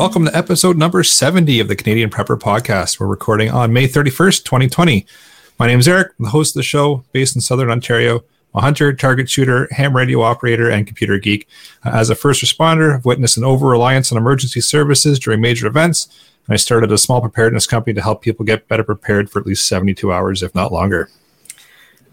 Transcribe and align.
welcome 0.00 0.24
to 0.24 0.34
episode 0.34 0.78
number 0.78 1.04
70 1.04 1.60
of 1.60 1.68
the 1.68 1.76
Canadian 1.76 2.08
Prepper 2.08 2.40
Podcast. 2.40 2.98
We're 2.98 3.06
recording 3.06 3.50
on 3.50 3.70
May 3.70 3.86
31st, 3.86 4.44
2020. 4.44 5.04
My 5.58 5.66
name 5.66 5.78
is 5.78 5.86
Eric, 5.86 6.12
I'm 6.18 6.24
the 6.24 6.30
host 6.30 6.56
of 6.56 6.60
the 6.60 6.62
show, 6.62 7.04
based 7.12 7.34
in 7.34 7.42
Southern 7.42 7.70
Ontario. 7.70 8.24
I'm 8.54 8.60
a 8.60 8.60
hunter, 8.62 8.94
target 8.94 9.28
shooter, 9.28 9.68
ham 9.72 9.94
radio 9.94 10.22
operator, 10.22 10.70
and 10.70 10.86
computer 10.86 11.18
geek. 11.18 11.46
Uh, 11.84 11.90
as 11.90 12.08
a 12.08 12.14
first 12.14 12.42
responder, 12.42 12.94
I've 12.94 13.04
witnessed 13.04 13.36
an 13.36 13.44
over 13.44 13.66
reliance 13.66 14.10
on 14.10 14.16
emergency 14.16 14.62
services 14.62 15.18
during 15.18 15.42
major 15.42 15.66
events, 15.66 16.06
and 16.46 16.54
I 16.54 16.56
started 16.56 16.90
a 16.92 16.96
small 16.96 17.20
preparedness 17.20 17.66
company 17.66 17.92
to 17.92 18.00
help 18.00 18.22
people 18.22 18.46
get 18.46 18.68
better 18.68 18.84
prepared 18.84 19.28
for 19.28 19.38
at 19.38 19.46
least 19.46 19.68
72 19.68 20.10
hours, 20.10 20.42
if 20.42 20.54
not 20.54 20.72
longer. 20.72 21.10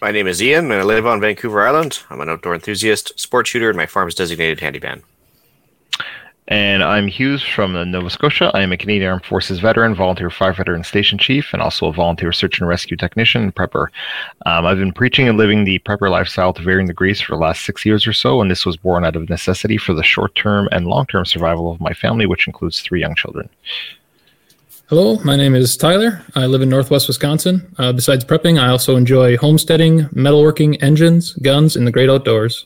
My 0.01 0.11
name 0.11 0.27
is 0.27 0.43
Ian, 0.43 0.65
and 0.65 0.81
I 0.81 0.83
live 0.83 1.07
on 1.07 1.21
Vancouver 1.21 1.65
Island. 1.65 2.03
I'm 2.09 2.19
an 2.19 2.27
outdoor 2.27 2.53
enthusiast, 2.53 3.17
sport 3.17 3.47
shooter, 3.47 3.69
and 3.69 3.77
my 3.77 3.85
farm 3.85 4.09
is 4.09 4.15
designated 4.15 4.59
handyman. 4.59 5.03
And 6.49 6.81
I'm 6.81 7.07
Hughes 7.07 7.43
from 7.43 7.73
Nova 7.91 8.09
Scotia. 8.09 8.51
I 8.53 8.61
am 8.61 8.71
a 8.71 8.77
Canadian 8.77 9.11
Armed 9.11 9.25
Forces 9.25 9.59
veteran, 9.59 9.93
volunteer 9.93 10.29
firefighter, 10.29 10.73
and 10.73 10.85
station 10.85 11.17
chief, 11.17 11.51
and 11.51 11.61
also 11.61 11.87
a 11.87 11.93
volunteer 11.93 12.31
search 12.31 12.59
and 12.59 12.69
rescue 12.69 12.95
technician 12.95 13.43
and 13.43 13.53
prepper. 13.53 13.87
Um, 14.45 14.65
I've 14.65 14.77
been 14.77 14.93
preaching 14.93 15.27
and 15.27 15.37
living 15.37 15.65
the 15.65 15.79
prepper 15.79 16.09
lifestyle 16.09 16.53
to 16.53 16.61
varying 16.61 16.87
degrees 16.87 17.19
for 17.19 17.33
the 17.33 17.41
last 17.41 17.65
six 17.65 17.85
years 17.85 18.07
or 18.07 18.13
so, 18.13 18.39
and 18.39 18.49
this 18.49 18.65
was 18.65 18.77
born 18.77 19.03
out 19.03 19.17
of 19.17 19.29
necessity 19.29 19.77
for 19.77 19.93
the 19.93 20.03
short 20.03 20.35
term 20.35 20.69
and 20.71 20.87
long 20.87 21.05
term 21.07 21.25
survival 21.25 21.69
of 21.69 21.81
my 21.81 21.91
family, 21.91 22.25
which 22.25 22.47
includes 22.47 22.79
three 22.79 23.01
young 23.01 23.15
children. 23.15 23.49
Hello, 24.87 25.19
my 25.25 25.35
name 25.35 25.53
is 25.53 25.75
Tyler. 25.75 26.23
I 26.33 26.45
live 26.45 26.61
in 26.61 26.69
Northwest 26.69 27.09
Wisconsin. 27.09 27.75
Uh, 27.77 27.91
besides 27.91 28.23
prepping, 28.23 28.57
I 28.57 28.69
also 28.69 28.95
enjoy 28.95 29.35
homesteading, 29.35 30.03
metalworking, 30.13 30.81
engines, 30.81 31.33
guns, 31.33 31.75
and 31.75 31.85
the 31.85 31.91
great 31.91 32.09
outdoors. 32.09 32.65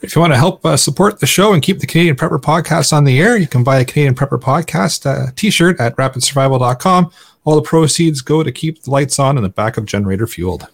If 0.00 0.14
you 0.14 0.20
want 0.20 0.32
to 0.32 0.36
help 0.36 0.64
uh, 0.64 0.76
support 0.76 1.18
the 1.18 1.26
show 1.26 1.52
and 1.52 1.62
keep 1.62 1.80
the 1.80 1.86
Canadian 1.86 2.14
Prepper 2.14 2.40
Podcast 2.40 2.92
on 2.92 3.04
the 3.04 3.20
air, 3.20 3.36
you 3.36 3.48
can 3.48 3.64
buy 3.64 3.80
a 3.80 3.84
Canadian 3.84 4.14
Prepper 4.14 4.40
Podcast 4.40 5.06
uh, 5.06 5.32
t 5.34 5.50
shirt 5.50 5.80
at 5.80 5.96
rapidsurvival.com. 5.96 7.10
All 7.44 7.56
the 7.56 7.62
proceeds 7.62 8.20
go 8.20 8.42
to 8.42 8.52
keep 8.52 8.82
the 8.82 8.90
lights 8.90 9.18
on 9.18 9.36
and 9.36 9.44
the 9.44 9.48
backup 9.50 9.86
generator 9.86 10.26
fueled. 10.26 10.68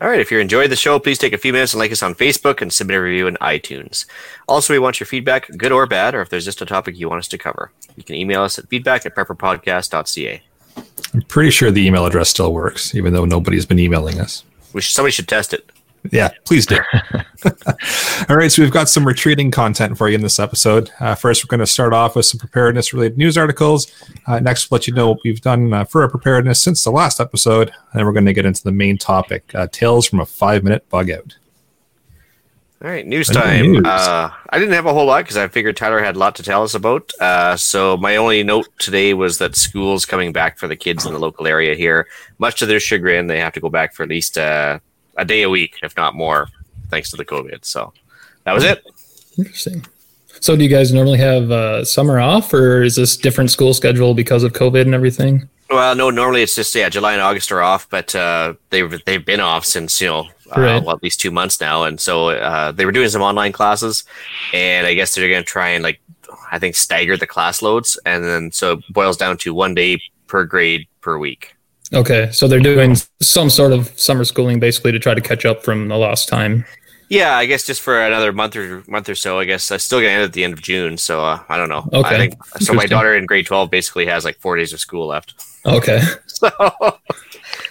All 0.00 0.08
right, 0.08 0.20
if 0.20 0.30
you 0.30 0.38
enjoyed 0.38 0.70
the 0.70 0.76
show, 0.76 0.98
please 0.98 1.18
take 1.18 1.32
a 1.32 1.38
few 1.38 1.52
minutes 1.52 1.72
and 1.72 1.78
like 1.78 1.92
us 1.92 2.02
on 2.02 2.14
Facebook 2.14 2.60
and 2.60 2.72
submit 2.72 2.96
a 2.96 3.00
review 3.00 3.26
in 3.26 3.36
iTunes. 3.36 4.06
Also, 4.48 4.72
we 4.72 4.78
want 4.78 5.00
your 5.00 5.06
feedback, 5.06 5.48
good 5.56 5.72
or 5.72 5.86
bad, 5.86 6.14
or 6.14 6.20
if 6.20 6.30
there's 6.30 6.44
just 6.44 6.60
a 6.60 6.66
topic 6.66 6.98
you 6.98 7.08
want 7.08 7.20
us 7.20 7.28
to 7.28 7.38
cover. 7.38 7.70
You 7.96 8.04
can 8.04 8.14
email 8.16 8.42
us 8.42 8.58
at 8.58 8.68
feedback 8.68 9.06
at 9.06 9.14
prepperpodcast.ca. 9.14 10.42
I'm 11.14 11.22
pretty 11.22 11.50
sure 11.50 11.70
the 11.70 11.86
email 11.86 12.06
address 12.06 12.28
still 12.28 12.52
works, 12.52 12.94
even 12.94 13.12
though 13.12 13.24
nobody's 13.24 13.66
been 13.66 13.78
emailing 13.78 14.20
us. 14.20 14.44
We 14.72 14.80
should, 14.80 14.94
somebody 14.94 15.12
should 15.12 15.28
test 15.28 15.54
it. 15.54 15.70
Yeah, 16.10 16.30
please 16.44 16.66
do. 16.66 16.78
All 18.28 18.36
right, 18.36 18.52
so 18.52 18.62
we've 18.62 18.70
got 18.70 18.88
some 18.88 19.06
retreating 19.06 19.50
content 19.50 19.96
for 19.96 20.08
you 20.08 20.14
in 20.14 20.20
this 20.20 20.38
episode. 20.38 20.90
Uh, 21.00 21.14
first, 21.14 21.44
we're 21.44 21.48
going 21.48 21.60
to 21.60 21.66
start 21.66 21.92
off 21.92 22.14
with 22.14 22.26
some 22.26 22.38
preparedness 22.38 22.92
related 22.92 23.16
news 23.16 23.38
articles. 23.38 23.90
Uh, 24.26 24.38
next, 24.38 24.70
we'll 24.70 24.76
let 24.76 24.86
you 24.86 24.94
know 24.94 25.10
what 25.10 25.18
we've 25.24 25.40
done 25.40 25.72
uh, 25.72 25.84
for 25.84 26.02
our 26.02 26.08
preparedness 26.10 26.62
since 26.62 26.84
the 26.84 26.90
last 26.90 27.20
episode. 27.20 27.68
And 27.68 28.00
then 28.00 28.06
we're 28.06 28.12
going 28.12 28.26
to 28.26 28.34
get 28.34 28.44
into 28.44 28.62
the 28.62 28.72
main 28.72 28.98
topic 28.98 29.50
uh, 29.54 29.66
Tales 29.72 30.06
from 30.06 30.20
a 30.20 30.26
Five 30.26 30.62
Minute 30.62 30.88
Bug 30.90 31.10
Out. 31.10 31.36
All 32.82 32.90
right, 32.90 33.06
news 33.06 33.28
time. 33.28 33.72
News. 33.72 33.86
Uh, 33.86 34.30
I 34.50 34.58
didn't 34.58 34.74
have 34.74 34.84
a 34.84 34.92
whole 34.92 35.06
lot 35.06 35.24
because 35.24 35.38
I 35.38 35.48
figured 35.48 35.74
Tyler 35.74 36.00
had 36.00 36.16
a 36.16 36.18
lot 36.18 36.34
to 36.36 36.42
tell 36.42 36.62
us 36.62 36.74
about. 36.74 37.10
Uh, 37.18 37.56
so 37.56 37.96
my 37.96 38.16
only 38.16 38.42
note 38.42 38.68
today 38.78 39.14
was 39.14 39.38
that 39.38 39.56
school's 39.56 40.04
coming 40.04 40.34
back 40.34 40.58
for 40.58 40.68
the 40.68 40.76
kids 40.76 41.06
in 41.06 41.14
the 41.14 41.18
local 41.18 41.46
area 41.46 41.74
here. 41.74 42.08
Much 42.38 42.58
to 42.58 42.66
their 42.66 42.80
chagrin, 42.80 43.26
they 43.26 43.40
have 43.40 43.54
to 43.54 43.60
go 43.60 43.70
back 43.70 43.94
for 43.94 44.02
at 44.02 44.10
least 44.10 44.36
uh, 44.36 44.80
a 45.16 45.24
day 45.24 45.42
a 45.42 45.50
week, 45.50 45.78
if 45.82 45.96
not 45.96 46.14
more, 46.14 46.48
thanks 46.90 47.10
to 47.10 47.16
the 47.16 47.24
COVID. 47.24 47.64
So 47.64 47.92
that 48.44 48.52
was 48.52 48.64
it. 48.64 48.84
Interesting. 49.38 49.84
So 50.40 50.56
do 50.56 50.62
you 50.62 50.68
guys 50.68 50.92
normally 50.92 51.18
have 51.18 51.50
uh, 51.50 51.84
summer 51.84 52.20
off, 52.20 52.52
or 52.52 52.82
is 52.82 52.96
this 52.96 53.16
different 53.16 53.50
school 53.50 53.72
schedule 53.72 54.14
because 54.14 54.42
of 54.42 54.52
COVID 54.52 54.82
and 54.82 54.94
everything? 54.94 55.48
Well, 55.70 55.94
no. 55.94 56.10
Normally 56.10 56.42
it's 56.42 56.54
just 56.54 56.74
yeah, 56.74 56.88
July 56.88 57.14
and 57.14 57.22
August 57.22 57.50
are 57.50 57.62
off, 57.62 57.88
but 57.88 58.14
uh, 58.14 58.54
they've 58.70 59.02
they've 59.04 59.24
been 59.24 59.40
off 59.40 59.64
since 59.64 60.00
you 60.00 60.08
know 60.08 60.28
uh, 60.56 60.60
right. 60.60 60.84
well, 60.84 60.94
at 60.94 61.02
least 61.02 61.20
two 61.20 61.30
months 61.30 61.60
now, 61.60 61.84
and 61.84 62.00
so 62.00 62.28
uh, 62.28 62.72
they 62.72 62.84
were 62.84 62.92
doing 62.92 63.08
some 63.08 63.22
online 63.22 63.52
classes, 63.52 64.04
and 64.52 64.86
I 64.86 64.94
guess 64.94 65.14
they're 65.14 65.28
going 65.28 65.42
to 65.42 65.46
try 65.46 65.70
and 65.70 65.82
like 65.82 66.00
I 66.50 66.58
think 66.58 66.74
stagger 66.74 67.16
the 67.16 67.26
class 67.26 67.62
loads, 67.62 67.98
and 68.04 68.24
then 68.24 68.52
so 68.52 68.72
it 68.72 68.84
boils 68.90 69.16
down 69.16 69.38
to 69.38 69.54
one 69.54 69.74
day 69.74 70.00
per 70.26 70.44
grade 70.44 70.86
per 71.00 71.18
week. 71.18 71.53
Okay, 71.94 72.30
so 72.32 72.48
they're 72.48 72.60
doing 72.60 72.96
some 73.22 73.48
sort 73.48 73.72
of 73.72 73.88
summer 73.98 74.24
schooling 74.24 74.58
basically 74.58 74.92
to 74.92 74.98
try 74.98 75.14
to 75.14 75.20
catch 75.20 75.44
up 75.44 75.62
from 75.62 75.88
the 75.88 75.96
lost 75.96 76.28
time. 76.28 76.64
Yeah, 77.08 77.36
I 77.36 77.46
guess 77.46 77.64
just 77.64 77.82
for 77.82 78.00
another 78.00 78.32
month 78.32 78.56
or 78.56 78.82
month 78.88 79.08
or 79.08 79.14
so. 79.14 79.38
I 79.38 79.44
guess 79.44 79.70
I 79.70 79.76
still 79.76 80.00
gonna 80.00 80.10
end 80.10 80.22
at 80.22 80.32
the 80.32 80.42
end 80.42 80.52
of 80.52 80.62
June, 80.62 80.96
so 80.96 81.24
uh, 81.24 81.42
I 81.48 81.56
don't 81.56 81.68
know. 81.68 81.88
Okay. 81.92 82.08
I 82.08 82.16
think, 82.16 82.44
so 82.60 82.72
my 82.72 82.86
daughter 82.86 83.14
in 83.14 83.26
grade 83.26 83.46
twelve 83.46 83.70
basically 83.70 84.06
has 84.06 84.24
like 84.24 84.38
four 84.38 84.56
days 84.56 84.72
of 84.72 84.80
school 84.80 85.06
left. 85.06 85.34
Okay. 85.66 86.00
so 86.26 86.50
gotcha. 86.50 86.98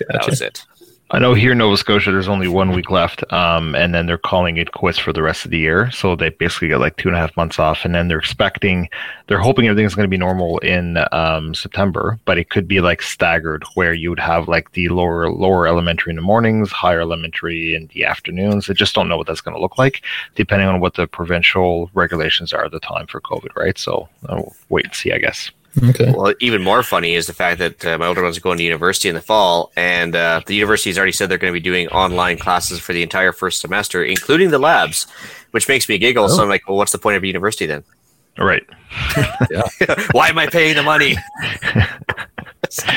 that 0.10 0.26
was 0.28 0.42
it. 0.42 0.64
I 1.13 1.19
know 1.19 1.35
here 1.35 1.51
in 1.51 1.59
Nova 1.59 1.78
Scotia, 1.78 2.12
there's 2.12 2.28
only 2.28 2.47
one 2.47 2.72
week 2.72 2.90
left, 2.90 3.24
um, 3.31 3.75
and 3.75 3.94
then 3.94 4.07
they're 4.07 4.18
calling 4.18 4.57
it 4.57 4.72
quits 4.72 4.97
for 4.97 5.13
the 5.13 5.22
rest 5.22 5.46
of 5.46 5.51
the 5.51 5.59
year. 5.59 5.91
So 5.91 6.16
they 6.16 6.29
basically 6.29 6.69
get 6.69 6.79
like 6.79 6.97
two 6.97 7.07
and 7.07 7.16
a 7.16 7.19
half 7.19 7.38
months 7.38 7.59
off, 7.59 7.85
and 7.85 7.94
then 7.94 8.07
they're 8.07 8.18
expecting, 8.18 8.90
they're 9.28 9.38
hoping 9.38 9.68
everything's 9.68 9.94
going 9.94 10.07
to 10.07 10.09
be 10.09 10.18
normal 10.18 10.57
in 10.59 10.97
um, 11.12 11.53
September, 11.53 12.19
but 12.25 12.40
it 12.40 12.50
could 12.50 12.68
be 12.68 12.81
like 12.81 13.03
staggered, 13.03 13.63
where 13.75 13.94
you 13.94 14.09
would 14.09 14.19
have 14.19 14.47
like 14.47 14.72
the 14.72 14.90
lower 14.90 15.29
lower 15.29 15.68
elementary 15.68 16.09
in 16.09 16.16
the 16.16 16.24
mornings, 16.24 16.72
higher 16.72 17.01
elementary 17.01 17.75
in 17.75 17.91
the 17.94 18.06
afternoons. 18.06 18.66
They 18.66 18.74
just 18.74 18.95
don't 18.95 19.07
know 19.07 19.18
what 19.18 19.28
that's 19.28 19.41
going 19.41 19.56
to 19.56 19.62
look 19.62 19.78
like, 19.78 20.01
depending 20.34 20.68
on 20.68 20.80
what 20.80 20.95
the 20.95 21.06
provincial 21.06 21.91
regulations 21.94 22.53
are 22.53 22.66
at 22.66 22.72
the 22.72 22.80
time 22.80 23.06
for 23.06 23.22
COVID, 23.22 23.56
right? 23.56 23.78
So 23.78 24.09
I'll 24.30 24.56
wait 24.69 24.85
and 24.85 24.95
see, 24.95 25.12
I 25.12 25.19
guess. 25.19 25.51
Okay. 25.82 26.14
Well, 26.16 26.34
even 26.40 26.62
more 26.62 26.84
funny 26.84 27.16
is 27.16 27.26
the 27.26 27.34
fact 27.34 27.58
that 27.60 27.86
uh, 27.86 27.98
my 27.98 28.06
older 28.06 28.22
ones 28.22 28.38
are 28.38 28.42
going 28.42 28.58
to 28.60 28.64
university 28.64 29.10
in 29.10 29.16
the 29.16 29.22
fall, 29.22 29.72
and 29.76 30.16
uh, 30.16 30.42
the 30.46 30.54
university 30.54 30.92
has 30.92 30.98
already 30.98 31.12
said 31.12 31.30
they're 31.30 31.40
going 31.40 31.52
to 31.52 31.60
be 31.60 31.64
doing 31.64 31.88
online 31.88 32.38
classes 32.38 32.80
for 32.80 32.94
the 32.94 33.02
entire 33.02 33.32
first 33.32 33.60
semester, 33.60 34.04
including 34.04 34.52
the 34.52 34.60
labs, 34.60 35.08
which 35.52 35.68
makes 35.68 35.90
me 35.90 35.98
giggle. 35.98 36.26
Oh. 36.26 36.28
So 36.28 36.44
I'm 36.44 36.50
like, 36.50 36.68
well, 36.68 36.78
what's 36.78 36.92
the 36.92 37.00
point 37.00 37.18
of 37.18 37.24
university 37.24 37.66
then? 37.66 37.84
Right. 38.38 38.64
Why 40.12 40.30
am 40.30 40.38
I 40.38 40.48
paying 40.48 40.76
the 40.76 40.84
money? 40.84 41.16
so, 42.70 42.88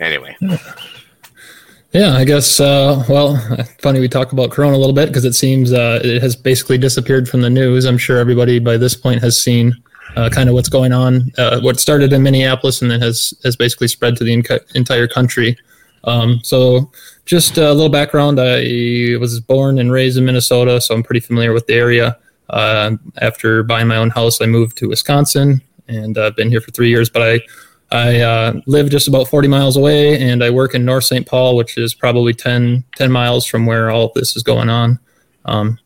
anyway. 0.00 0.36
Yeah, 1.92 2.14
I 2.14 2.24
guess. 2.24 2.58
Uh, 2.58 3.04
well, 3.08 3.36
funny 3.80 4.00
we 4.00 4.08
talk 4.08 4.32
about 4.32 4.50
Corona 4.50 4.76
a 4.76 4.78
little 4.78 4.94
bit 4.94 5.08
because 5.08 5.24
it 5.24 5.34
seems 5.34 5.72
uh, 5.72 6.00
it 6.02 6.22
has 6.22 6.34
basically 6.34 6.78
disappeared 6.78 7.28
from 7.28 7.42
the 7.42 7.50
news. 7.50 7.84
I'm 7.84 7.98
sure 7.98 8.18
everybody 8.18 8.58
by 8.58 8.78
this 8.78 8.94
point 8.96 9.22
has 9.22 9.40
seen 9.40 9.74
uh, 10.16 10.28
kind 10.30 10.48
of 10.48 10.54
what's 10.54 10.68
going 10.68 10.92
on. 10.92 11.30
Uh, 11.38 11.60
what 11.60 11.80
started 11.80 12.12
in 12.12 12.22
Minneapolis 12.22 12.82
and 12.82 12.90
then 12.90 13.00
has 13.00 13.34
has 13.44 13.56
basically 13.56 13.88
spread 13.88 14.16
to 14.16 14.24
the 14.24 14.64
entire 14.74 15.08
country. 15.08 15.56
Um, 16.04 16.40
so, 16.42 16.90
just 17.26 17.56
a 17.58 17.72
little 17.72 17.88
background: 17.88 18.38
I 18.40 19.16
was 19.20 19.40
born 19.40 19.78
and 19.78 19.92
raised 19.92 20.18
in 20.18 20.24
Minnesota, 20.24 20.80
so 20.80 20.94
I'm 20.94 21.02
pretty 21.02 21.20
familiar 21.20 21.52
with 21.52 21.66
the 21.66 21.74
area. 21.74 22.18
Uh, 22.50 22.96
after 23.20 23.62
buying 23.62 23.88
my 23.88 23.96
own 23.96 24.10
house, 24.10 24.40
I 24.42 24.46
moved 24.46 24.76
to 24.78 24.88
Wisconsin, 24.88 25.62
and 25.88 26.18
I've 26.18 26.36
been 26.36 26.50
here 26.50 26.60
for 26.60 26.70
three 26.70 26.88
years. 26.88 27.08
But 27.08 27.22
I 27.22 27.40
I 27.92 28.20
uh, 28.20 28.54
live 28.66 28.88
just 28.88 29.06
about 29.06 29.28
40 29.28 29.48
miles 29.48 29.76
away, 29.76 30.18
and 30.18 30.42
I 30.42 30.48
work 30.48 30.74
in 30.74 30.84
North 30.84 31.04
St. 31.04 31.26
Paul, 31.26 31.56
which 31.56 31.76
is 31.76 31.94
probably 31.94 32.32
10, 32.32 32.84
10 32.96 33.12
miles 33.12 33.44
from 33.44 33.66
where 33.66 33.90
all 33.90 34.10
this 34.14 34.34
is 34.34 34.42
going 34.42 34.70
on. 34.70 34.98
Um, 35.44 35.78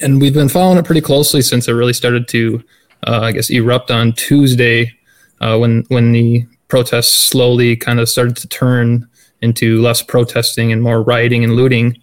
and 0.00 0.20
we've 0.20 0.32
been 0.32 0.48
following 0.48 0.78
it 0.78 0.84
pretty 0.84 1.00
closely 1.00 1.42
since 1.42 1.66
it 1.66 1.72
really 1.72 1.92
started 1.92 2.28
to 2.28 2.62
uh, 3.06 3.20
I 3.22 3.32
guess, 3.32 3.50
erupt 3.50 3.90
on 3.90 4.12
Tuesday 4.12 4.92
uh, 5.40 5.58
when 5.58 5.84
when 5.88 6.12
the 6.12 6.46
protests 6.68 7.12
slowly 7.12 7.76
kind 7.76 8.00
of 8.00 8.08
started 8.08 8.36
to 8.36 8.48
turn 8.48 9.08
into 9.42 9.82
less 9.82 10.02
protesting 10.02 10.72
and 10.72 10.82
more 10.82 11.02
rioting 11.02 11.44
and 11.44 11.54
looting. 11.54 12.00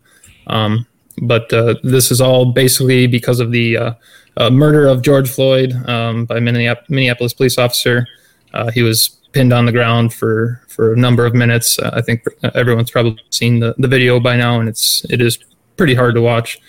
Um, 0.48 0.86
but 1.22 1.52
uh, 1.52 1.76
this 1.84 2.12
is 2.12 2.22
all 2.22 2.52
basically 2.52 3.08
because 3.08 3.40
of 3.40 3.52
the 3.52 3.78
uh, 3.78 3.94
uh, 4.38 4.50
murder 4.50 4.88
of 4.88 5.02
George 5.02 5.30
Floyd 5.30 5.74
um, 5.88 6.26
by 6.26 6.40
Minneapolis 6.40 7.34
police 7.34 7.58
officer. 7.58 8.08
Uh, 8.54 8.72
he 8.72 8.84
was 8.84 9.10
pinned 9.32 9.54
on 9.54 9.66
the 9.66 9.72
ground 9.72 10.14
for, 10.14 10.62
for 10.68 10.94
a 10.94 10.98
number 10.98 11.26
of 11.26 11.34
minutes. 11.34 11.80
I 11.80 12.02
think 12.02 12.24
everyone's 12.56 12.92
probably 12.92 13.20
seen 13.30 13.60
the, 13.60 13.76
the 13.78 13.88
video 13.88 14.20
by 14.20 14.38
now, 14.38 14.60
and 14.60 14.68
it's 14.68 15.06
it 15.10 15.22
is 15.22 15.38
pretty 15.78 15.94
hard 15.94 16.16
to 16.16 16.22
watch. 16.22 16.60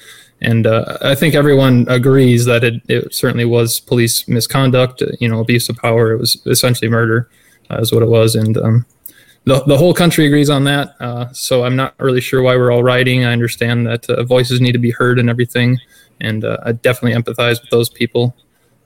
And 0.42 0.66
uh, 0.66 0.96
I 1.02 1.14
think 1.14 1.34
everyone 1.34 1.86
agrees 1.88 2.46
that 2.46 2.64
it, 2.64 2.82
it, 2.88 3.14
certainly 3.14 3.44
was 3.44 3.78
police 3.78 4.26
misconduct, 4.26 5.02
you 5.20 5.28
know, 5.28 5.40
abuse 5.40 5.68
of 5.68 5.76
power. 5.76 6.12
It 6.12 6.18
was 6.18 6.40
essentially 6.46 6.88
murder, 6.88 7.28
uh, 7.70 7.78
is 7.78 7.92
what 7.92 8.02
it 8.02 8.08
was. 8.08 8.34
And 8.34 8.56
um, 8.56 8.86
the, 9.44 9.62
the 9.64 9.76
whole 9.76 9.92
country 9.92 10.26
agrees 10.26 10.48
on 10.48 10.64
that. 10.64 10.94
Uh, 10.98 11.30
so 11.32 11.64
I'm 11.64 11.76
not 11.76 11.94
really 11.98 12.22
sure 12.22 12.40
why 12.40 12.56
we're 12.56 12.72
all 12.72 12.82
rioting. 12.82 13.24
I 13.24 13.32
understand 13.32 13.86
that 13.86 14.08
uh, 14.08 14.24
voices 14.24 14.60
need 14.62 14.72
to 14.72 14.78
be 14.78 14.90
heard 14.90 15.18
and 15.18 15.28
everything. 15.28 15.78
And 16.22 16.44
uh, 16.44 16.56
I 16.64 16.72
definitely 16.72 17.20
empathize 17.20 17.60
with 17.60 17.70
those 17.70 17.90
people. 17.90 18.34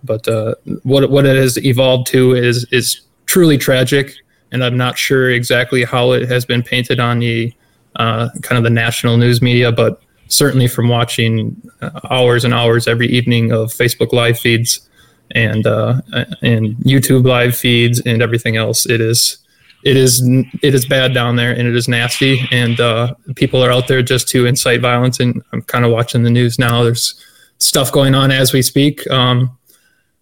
But 0.03 0.27
uh, 0.27 0.57
what, 0.83 1.09
what 1.09 1.25
it 1.25 1.37
has 1.37 1.57
evolved 1.65 2.09
to 2.09 2.35
is, 2.35 2.67
is 2.73 3.01
truly 3.27 3.59
tragic. 3.59 4.13
And 4.51 4.65
I'm 4.65 4.77
not 4.77 4.99
sure 4.99 5.31
exactly 5.31 5.85
how 5.85 6.13
it 6.13 6.29
has 6.29 6.45
been 6.45 6.63
painted 6.63 6.99
on 6.99 7.21
the 7.21 7.53
kind 7.97 8.59
of 8.59 8.65
the 8.65 8.71
national 8.71 9.17
news 9.17 9.41
media, 9.41 9.71
but 9.71 10.03
certainly 10.29 10.69
from 10.69 10.89
watching 10.89 11.61
uh, 11.81 12.01
hours 12.11 12.45
and 12.45 12.55
hours 12.55 12.89
every 12.89 13.09
evening 13.09 13.53
of 13.53 13.71
Facebook 13.73 14.13
live 14.13 14.39
feeds 14.39 14.89
and 15.31 15.67
uh, 15.67 16.01
and 16.43 16.77
YouTube 16.79 17.27
live 17.27 17.57
feeds 17.57 18.01
and 18.01 18.23
everything 18.23 18.57
else. 18.57 18.87
It 18.87 19.01
is 19.01 19.39
it 19.85 19.97
is 19.97 20.23
it 20.63 20.75
is 20.75 20.87
bad 20.87 21.13
down 21.13 21.37
there 21.37 21.53
and 21.53 21.69
it 21.69 21.77
is 21.77 21.89
nasty. 21.89 22.47
And 22.51 22.81
uh, 22.81 23.15
people 23.37 23.63
are 23.63 23.71
out 23.71 23.87
there 23.87 24.03
just 24.03 24.29
to 24.29 24.47
incite 24.47 24.81
violence. 24.81 25.21
And 25.21 25.43
i'm 25.53 25.63
kind 25.63 25.85
of 25.85 25.93
watching 25.93 26.23
the 26.23 26.31
news 26.31 26.59
now. 26.59 26.83
There's 26.83 27.21
stuff 27.59 27.93
going 27.93 28.15
on 28.15 28.31
as 28.31 28.53
we 28.53 28.63
speak. 28.63 29.09
Um, 29.11 29.57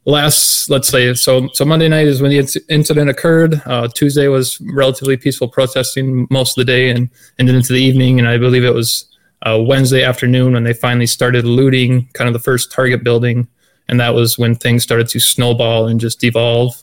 last 0.04 0.68
let's 0.68 0.88
say 0.88 1.14
so 1.14 1.48
so 1.52 1.64
monday 1.64 1.86
night 1.88 2.08
is 2.08 2.20
when 2.20 2.32
the 2.32 2.64
incident 2.68 3.08
occurred. 3.08 3.62
Uh, 3.66 3.86
tuesday 3.86 4.26
was 4.26 4.60
relatively 4.72 5.16
peaceful 5.16 5.46
protesting 5.46 6.26
most 6.28 6.58
of 6.58 6.66
the 6.66 6.72
day 6.72 6.90
and, 6.90 7.08
and 7.38 7.48
into 7.48 7.72
the 7.72 7.80
evening. 7.80 8.18
And 8.18 8.28
i 8.28 8.36
believe 8.36 8.64
it 8.64 8.74
was 8.74 9.06
uh, 9.42 9.58
wednesday 9.60 10.02
afternoon 10.02 10.52
when 10.52 10.64
they 10.64 10.72
finally 10.72 11.06
started 11.06 11.44
looting 11.44 12.08
kind 12.12 12.28
of 12.28 12.32
the 12.32 12.38
first 12.40 12.72
target 12.72 13.02
building 13.04 13.46
and 13.88 14.00
that 14.00 14.14
was 14.14 14.38
when 14.38 14.54
things 14.54 14.82
started 14.82 15.08
to 15.08 15.20
snowball 15.20 15.86
and 15.86 16.00
just 16.00 16.20
devolve 16.20 16.82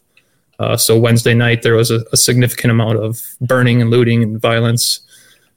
uh, 0.60 0.76
so 0.76 1.00
Wednesday 1.00 1.34
night 1.34 1.62
there 1.64 1.76
was 1.76 1.90
a, 1.90 2.02
a, 2.12 2.18
significant 2.18 2.70
amount 2.70 3.00
of 3.00 3.22
burning 3.40 3.82
and 3.82 3.90
looting 3.90 4.22
and 4.22 4.42
violence 4.42 5.00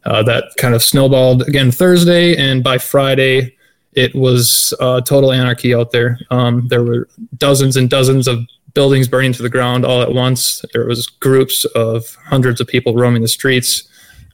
uh, 0.04 0.22
that 0.22 0.44
kind 0.58 0.74
of 0.74 0.82
snowballed 0.82 1.42
again 1.42 1.70
Thursday, 1.70 2.36
and 2.36 2.62
by 2.62 2.78
Friday 2.78 3.56
it 3.94 4.14
was 4.14 4.72
uh, 4.80 5.00
total 5.02 5.32
anarchy 5.32 5.74
out 5.74 5.90
there. 5.90 6.18
Um, 6.30 6.66
there 6.68 6.82
were 6.82 7.08
dozens 7.36 7.76
and 7.76 7.90
dozens 7.90 8.26
of 8.26 8.46
buildings 8.74 9.06
burning 9.06 9.32
to 9.34 9.42
the 9.42 9.50
ground 9.50 9.84
all 9.84 10.00
at 10.00 10.12
once. 10.12 10.64
There 10.72 10.86
was 10.86 11.06
groups 11.06 11.64
of 11.74 12.16
hundreds 12.24 12.60
of 12.60 12.68
people 12.68 12.94
roaming 12.94 13.22
the 13.22 13.28
streets, 13.28 13.84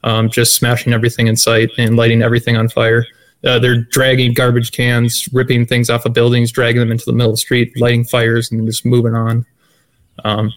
um, 0.03 0.29
just 0.29 0.55
smashing 0.55 0.93
everything 0.93 1.27
in 1.27 1.35
sight 1.35 1.69
and 1.77 1.95
lighting 1.95 2.21
everything 2.21 2.55
on 2.57 2.69
fire. 2.69 3.05
Uh, 3.45 3.57
they're 3.57 3.83
dragging 3.83 4.33
garbage 4.33 4.71
cans, 4.71 5.29
ripping 5.31 5.65
things 5.65 5.89
off 5.89 6.05
of 6.05 6.13
buildings, 6.13 6.51
dragging 6.51 6.79
them 6.79 6.91
into 6.91 7.05
the 7.05 7.13
middle 7.13 7.31
of 7.31 7.33
the 7.35 7.41
street, 7.41 7.79
lighting 7.79 8.03
fires, 8.03 8.51
and 8.51 8.65
just 8.65 8.85
moving 8.85 9.15
on. 9.15 9.45
Um, 10.25 10.53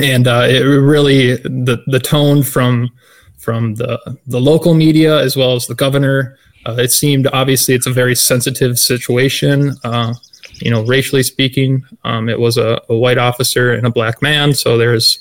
and 0.00 0.28
uh, 0.28 0.46
it 0.48 0.60
really 0.60 1.36
the 1.36 1.82
the 1.86 1.98
tone 1.98 2.42
from 2.42 2.90
from 3.38 3.74
the 3.74 3.98
the 4.26 4.40
local 4.40 4.74
media 4.74 5.20
as 5.20 5.36
well 5.36 5.54
as 5.54 5.66
the 5.66 5.74
governor. 5.74 6.38
Uh, 6.64 6.76
it 6.78 6.90
seemed 6.90 7.28
obviously 7.28 7.74
it's 7.74 7.86
a 7.86 7.92
very 7.92 8.14
sensitive 8.14 8.78
situation. 8.78 9.74
Uh, 9.84 10.14
you 10.60 10.70
know, 10.70 10.84
racially 10.84 11.22
speaking, 11.22 11.84
um, 12.04 12.28
it 12.28 12.38
was 12.38 12.56
a, 12.56 12.80
a, 12.88 12.96
white 12.96 13.18
officer 13.18 13.74
and 13.74 13.86
a 13.86 13.90
black 13.90 14.22
man, 14.22 14.54
so 14.54 14.78
there's 14.78 15.20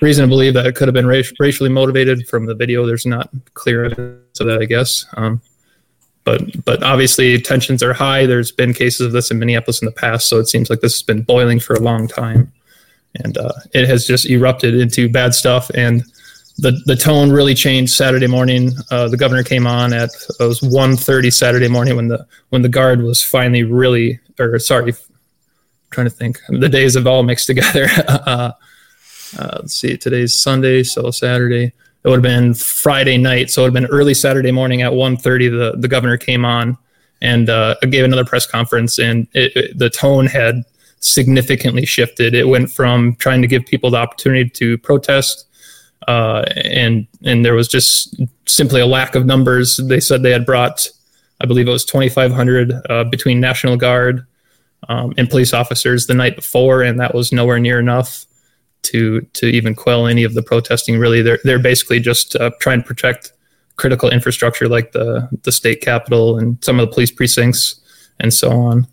reason 0.00 0.24
to 0.24 0.28
believe 0.28 0.54
that 0.54 0.66
it 0.66 0.74
could 0.74 0.88
have 0.88 0.94
been 0.94 1.06
raci- 1.06 1.34
racially 1.38 1.70
motivated. 1.70 2.28
From 2.28 2.46
the 2.46 2.54
video, 2.54 2.86
there's 2.86 3.06
not 3.06 3.30
clear 3.54 3.84
evidence 3.84 4.40
of 4.40 4.46
that, 4.46 4.60
I 4.60 4.64
guess. 4.64 5.06
Um, 5.14 5.40
but 6.24 6.64
but 6.64 6.82
obviously 6.82 7.40
tensions 7.40 7.82
are 7.82 7.92
high. 7.92 8.26
There's 8.26 8.52
been 8.52 8.74
cases 8.74 9.06
of 9.06 9.12
this 9.12 9.30
in 9.30 9.38
Minneapolis 9.38 9.82
in 9.82 9.86
the 9.86 9.92
past, 9.92 10.28
so 10.28 10.38
it 10.38 10.46
seems 10.48 10.70
like 10.70 10.80
this 10.80 10.94
has 10.94 11.02
been 11.02 11.22
boiling 11.22 11.60
for 11.60 11.74
a 11.74 11.80
long 11.80 12.08
time 12.08 12.52
and 13.16 13.38
uh, 13.38 13.52
it 13.72 13.88
has 13.88 14.06
just 14.06 14.28
erupted 14.28 14.74
into 14.74 15.08
bad 15.08 15.34
stuff. 15.34 15.70
And 15.74 16.02
the 16.58 16.80
the 16.86 16.96
tone 16.96 17.30
really 17.30 17.54
changed 17.54 17.92
Saturday 17.92 18.26
morning. 18.26 18.72
Uh, 18.90 19.08
the 19.08 19.16
governor 19.16 19.42
came 19.42 19.66
on 19.66 19.92
at 19.92 20.10
it 20.38 20.44
was 20.44 20.60
1.30 20.60 21.32
Saturday 21.32 21.68
morning 21.68 21.96
when 21.96 22.08
the 22.08 22.26
when 22.50 22.62
the 22.62 22.68
guard 22.68 23.02
was 23.02 23.22
finally 23.22 23.62
really 23.62 24.20
or 24.38 24.58
sorry, 24.58 24.94
trying 25.90 26.06
to 26.06 26.10
think. 26.10 26.38
The 26.48 26.68
days 26.68 26.94
have 26.94 27.06
all 27.06 27.22
mixed 27.22 27.46
together. 27.46 27.88
uh, 28.08 28.52
uh, 29.38 29.58
let's 29.60 29.74
see, 29.74 29.96
today's 29.96 30.38
Sunday, 30.40 30.82
so 30.82 31.10
Saturday. 31.10 31.72
It 32.02 32.08
would 32.08 32.16
have 32.16 32.22
been 32.22 32.54
Friday 32.54 33.18
night, 33.18 33.50
so 33.50 33.62
it 33.62 33.64
would 33.64 33.76
have 33.76 33.82
been 33.82 33.96
early 33.96 34.14
Saturday 34.14 34.50
morning 34.50 34.82
at 34.82 34.92
1.30, 34.92 35.22
The 35.50 35.78
the 35.78 35.88
governor 35.88 36.16
came 36.16 36.44
on 36.44 36.78
and 37.20 37.50
uh, 37.50 37.76
gave 37.90 38.04
another 38.04 38.24
press 38.24 38.46
conference, 38.46 38.98
and 38.98 39.28
it, 39.34 39.52
it, 39.54 39.78
the 39.78 39.90
tone 39.90 40.26
had 40.26 40.64
significantly 41.00 41.84
shifted. 41.84 42.34
It 42.34 42.48
went 42.48 42.70
from 42.70 43.16
trying 43.16 43.42
to 43.42 43.48
give 43.48 43.66
people 43.66 43.90
the 43.90 43.98
opportunity 43.98 44.48
to 44.48 44.78
protest, 44.78 45.46
uh, 46.08 46.44
and 46.56 47.06
and 47.22 47.44
there 47.44 47.54
was 47.54 47.68
just 47.68 48.18
simply 48.46 48.80
a 48.80 48.86
lack 48.86 49.14
of 49.14 49.26
numbers. 49.26 49.76
They 49.76 50.00
said 50.00 50.22
they 50.22 50.32
had 50.32 50.46
brought, 50.46 50.88
I 51.40 51.46
believe 51.46 51.68
it 51.68 51.72
was 51.72 51.84
2,500 51.84 52.72
uh, 52.88 53.04
between 53.04 53.40
National 53.40 53.76
Guard 53.76 54.26
um, 54.88 55.12
and 55.18 55.28
police 55.28 55.52
officers 55.52 56.06
the 56.06 56.14
night 56.14 56.34
before, 56.34 56.82
and 56.82 56.98
that 56.98 57.14
was 57.14 57.30
nowhere 57.30 57.58
near 57.58 57.78
enough 57.78 58.24
to 58.82 59.20
to 59.20 59.46
even 59.46 59.74
quell 59.74 60.06
any 60.06 60.24
of 60.24 60.34
the 60.34 60.42
protesting. 60.42 60.98
Really, 60.98 61.22
they're 61.22 61.38
they're 61.44 61.58
basically 61.58 62.00
just 62.00 62.36
uh, 62.36 62.50
trying 62.60 62.82
to 62.82 62.86
protect 62.86 63.32
critical 63.76 64.10
infrastructure 64.10 64.68
like 64.68 64.92
the 64.92 65.28
the 65.42 65.52
state 65.52 65.80
capitol 65.80 66.38
and 66.38 66.62
some 66.62 66.78
of 66.78 66.88
the 66.88 66.92
police 66.92 67.10
precincts 67.10 67.80
and 68.20 68.32
so 68.32 68.50
on. 68.50 68.86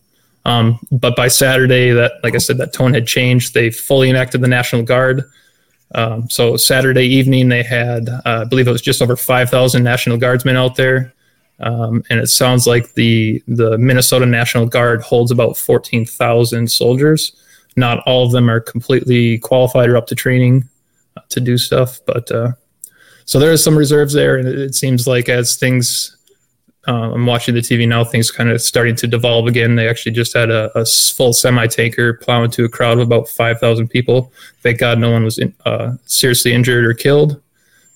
Um, 0.45 0.79
but 0.91 1.15
by 1.15 1.27
Saturday, 1.27 1.91
that 1.91 2.13
like 2.23 2.35
I 2.35 2.37
said, 2.37 2.57
that 2.57 2.73
tone 2.73 2.93
had 2.93 3.05
changed. 3.05 3.53
They 3.53 3.69
fully 3.69 4.09
enacted 4.09 4.41
the 4.41 4.47
National 4.47 4.81
Guard. 4.81 5.23
Um, 5.93 6.29
so 6.29 6.57
Saturday 6.57 7.05
evening, 7.05 7.49
they 7.49 7.63
had, 7.63 8.09
uh, 8.09 8.21
I 8.25 8.43
believe 8.43 8.67
it 8.67 8.71
was 8.71 8.81
just 8.81 9.01
over 9.01 9.15
5,000 9.15 9.83
National 9.83 10.17
Guardsmen 10.17 10.57
out 10.57 10.75
there. 10.75 11.13
Um, 11.59 12.03
and 12.09 12.19
it 12.19 12.27
sounds 12.27 12.67
like 12.67 12.93
the 12.93 13.41
the 13.47 13.77
Minnesota 13.77 14.25
National 14.25 14.67
Guard 14.67 15.01
holds 15.01 15.31
about 15.31 15.57
14,000 15.57 16.71
soldiers. 16.71 17.35
Not 17.77 17.99
all 18.05 18.25
of 18.25 18.31
them 18.31 18.49
are 18.49 18.59
completely 18.59 19.37
qualified 19.37 19.87
or 19.87 19.95
up 19.95 20.07
to 20.07 20.15
training 20.15 20.67
uh, 21.15 21.21
to 21.29 21.39
do 21.39 21.57
stuff, 21.57 21.99
but 22.05 22.29
uh, 22.31 22.51
so 23.25 23.39
there 23.39 23.51
is 23.51 23.63
some 23.63 23.77
reserves 23.77 24.13
there, 24.13 24.37
and 24.37 24.47
it, 24.47 24.73
seems 24.73 25.05
like 25.05 25.29
as 25.29 25.57
things 25.57 26.17
uh, 26.87 27.11
I'm 27.13 27.25
watching 27.25 27.53
the 27.53 27.61
TV 27.61 27.85
now. 27.85 28.05
Things 28.05 28.31
kind 28.31 28.49
of 28.49 28.61
starting 28.61 28.95
to 28.95 29.07
devolve 29.07 29.47
again. 29.47 29.75
They 29.75 29.89
actually 29.89 30.13
just 30.13 30.33
had 30.33 30.49
a, 30.49 30.71
a 30.77 30.85
full 30.85 31.33
semi 31.33 31.67
tanker 31.67 32.13
plow 32.13 32.43
into 32.43 32.63
a 32.63 32.69
crowd 32.69 32.97
of 32.97 33.03
about 33.03 33.27
5,000 33.27 33.89
people. 33.89 34.31
Thank 34.61 34.79
God 34.79 34.97
no 34.97 35.11
one 35.11 35.25
was 35.25 35.37
in, 35.37 35.53
uh, 35.65 35.95
seriously 36.05 36.53
injured 36.53 36.85
or 36.85 36.93
killed. 36.93 37.41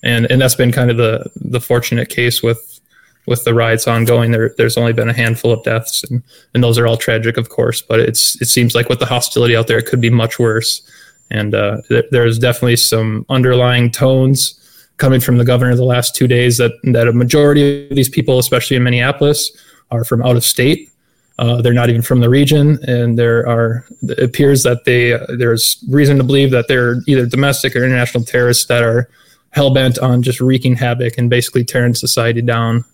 And 0.02 0.30
and 0.30 0.40
that's 0.40 0.56
been 0.56 0.72
kind 0.72 0.90
of 0.90 0.96
the 0.96 1.30
the 1.36 1.60
fortunate 1.60 2.08
case 2.08 2.42
with 2.42 2.80
with 3.26 3.44
the 3.44 3.54
riots 3.54 3.86
ongoing. 3.86 4.32
There 4.32 4.54
there's 4.56 4.76
only 4.76 4.92
been 4.92 5.08
a 5.08 5.14
handful 5.14 5.52
of 5.52 5.62
deaths, 5.62 6.04
and 6.04 6.22
and 6.54 6.62
those 6.62 6.78
are 6.78 6.86
all 6.86 6.96
tragic, 6.96 7.36
of 7.36 7.48
course. 7.48 7.82
But 7.82 8.00
it's 8.00 8.40
it 8.40 8.46
seems 8.46 8.74
like 8.74 8.88
with 8.88 8.98
the 8.98 9.06
hostility 9.06 9.56
out 9.56 9.66
there, 9.66 9.78
it 9.78 9.86
could 9.86 10.00
be 10.00 10.10
much 10.10 10.38
worse. 10.38 10.82
And 11.30 11.54
uh, 11.54 11.80
th- 11.88 12.06
there's 12.10 12.38
definitely 12.38 12.76
some 12.76 13.24
underlying 13.30 13.90
tones 13.90 14.58
coming 14.98 15.20
from 15.20 15.38
the 15.38 15.44
governor 15.44 15.74
the 15.74 15.84
last 15.84 16.14
two 16.14 16.26
days 16.26 16.58
that 16.58 16.72
that 16.84 17.08
a 17.08 17.12
majority 17.12 17.88
of 17.88 17.96
these 17.96 18.08
people, 18.08 18.38
especially 18.38 18.76
in 18.76 18.82
Minneapolis, 18.82 19.50
are 19.90 20.04
from 20.04 20.22
out 20.22 20.36
of 20.36 20.44
state. 20.44 20.90
Uh, 21.38 21.62
they're 21.62 21.72
not 21.72 21.88
even 21.88 22.02
from 22.02 22.20
the 22.20 22.28
region, 22.28 22.78
and 22.86 23.18
there 23.18 23.48
are 23.48 23.84
it 24.02 24.18
appears 24.18 24.62
that 24.64 24.84
they 24.84 25.14
uh, 25.14 25.26
there's 25.38 25.82
reason 25.88 26.18
to 26.18 26.24
believe 26.24 26.50
that 26.50 26.68
they're 26.68 26.96
either 27.06 27.26
domestic 27.26 27.74
or 27.74 27.84
international 27.84 28.22
terrorists 28.24 28.66
that 28.66 28.82
are 28.82 29.08
hell 29.50 29.72
bent 29.72 29.98
on 29.98 30.22
just 30.22 30.40
wreaking 30.40 30.76
havoc 30.76 31.16
and 31.18 31.30
basically 31.30 31.64
tearing 31.64 31.94
society 31.94 32.42
down. 32.42 32.84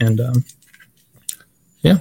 And 0.00 0.20
um, 0.20 0.44
yeah, 1.82 1.98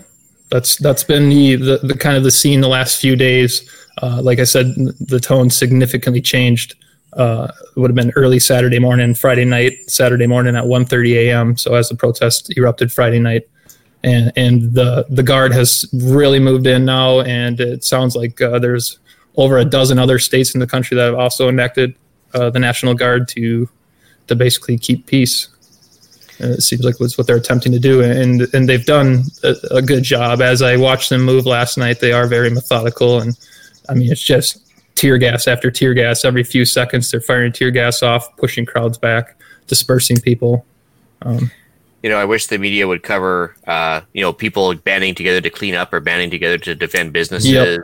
that's 0.50 0.78
that's 0.78 1.04
been 1.04 1.30
the, 1.30 1.56
the, 1.56 1.78
the 1.84 1.98
kind 1.98 2.18
of 2.18 2.24
the 2.24 2.32
scene 2.32 2.62
the 2.62 2.68
last 2.68 3.00
few 3.00 3.16
days. 3.16 3.70
Uh, 4.02 4.22
like 4.22 4.40
I 4.40 4.46
said, 4.46 4.68
the 5.00 5.20
tone 5.20 5.50
significantly 5.50 6.22
changed 6.22 6.76
uh, 7.14 7.52
would 7.76 7.90
have 7.90 7.96
been 7.96 8.12
early 8.16 8.40
Saturday 8.40 8.80
morning, 8.80 9.14
Friday 9.14 9.46
night, 9.46 9.78
Saturday 9.88 10.28
morning 10.28 10.56
at 10.56 10.64
1:30 10.64 11.14
a.m. 11.16 11.58
So 11.58 11.76
as 11.76 11.90
the 11.90 11.96
protest 11.96 12.56
erupted 12.58 12.92
Friday 12.92 13.20
night, 13.20 13.50
and 14.04 14.32
and 14.36 14.74
the 14.74 15.06
the 15.10 15.24
guard 15.24 15.52
has 15.54 15.86
really 15.94 16.40
moved 16.40 16.68
in 16.68 16.86
now, 16.86 17.22
and 17.22 17.60
it 17.60 17.84
sounds 17.84 18.16
like 18.16 18.40
uh, 18.42 18.60
there's 18.60 19.00
over 19.36 19.58
a 19.58 19.66
dozen 19.66 20.00
other 20.00 20.20
states 20.20 20.54
in 20.54 20.60
the 20.60 20.68
country 20.68 20.96
that 20.96 21.06
have 21.06 21.16
also 21.16 21.50
enacted 21.50 21.96
uh, 22.34 22.50
the 22.50 22.60
National 22.60 22.94
Guard 22.94 23.28
to 23.30 23.70
to 24.28 24.36
basically 24.36 24.78
keep 24.78 25.06
peace. 25.06 25.50
And 26.42 26.54
it 26.54 26.62
seems 26.62 26.84
like 26.84 26.98
that's 26.98 27.18
what 27.18 27.28
they're 27.28 27.38
attempting 27.38 27.72
to 27.72 27.80
do, 27.80 28.02
and 28.02 28.42
and 28.54 28.68
they've 28.68 28.86
done 28.86 29.24
a, 29.44 29.56
a 29.72 29.82
good 29.82 30.04
job. 30.04 30.42
As 30.42 30.62
I 30.62 30.76
watched 30.78 31.10
them 31.10 31.22
move 31.22 31.46
last 31.46 31.78
night, 31.78 32.00
they 32.00 32.12
are 32.12 32.28
very 32.28 32.50
methodical, 32.50 33.20
and 33.20 33.38
I 33.90 33.94
mean 33.94 34.12
it's 34.12 34.24
just 34.24 34.72
tear 34.96 35.18
gas 35.18 35.48
after 35.48 35.72
tear 35.72 35.94
gas 35.94 36.26
every 36.26 36.44
few 36.44 36.66
seconds. 36.66 37.12
They're 37.12 37.22
firing 37.22 37.52
tear 37.52 37.72
gas 37.72 38.04
off, 38.04 38.36
pushing 38.38 38.66
crowds 38.66 38.98
back, 38.98 39.36
dispersing 39.68 40.20
people. 40.20 40.66
Um, 41.22 41.52
you 42.04 42.10
know, 42.10 42.18
I 42.18 42.26
wish 42.26 42.48
the 42.48 42.58
media 42.58 42.88
would 42.88 43.04
cover, 43.04 43.56
uh, 43.68 44.02
you 44.14 44.22
know, 44.22 44.34
people 44.34 44.74
banding 44.76 45.14
together 45.14 45.42
to 45.42 45.50
clean 45.50 45.76
up 45.76 45.94
or 45.94 46.00
banding 46.00 46.32
together 46.32 46.58
to 46.60 46.74
defend 46.74 47.14
businesses 47.14 47.52
yep. 47.52 47.80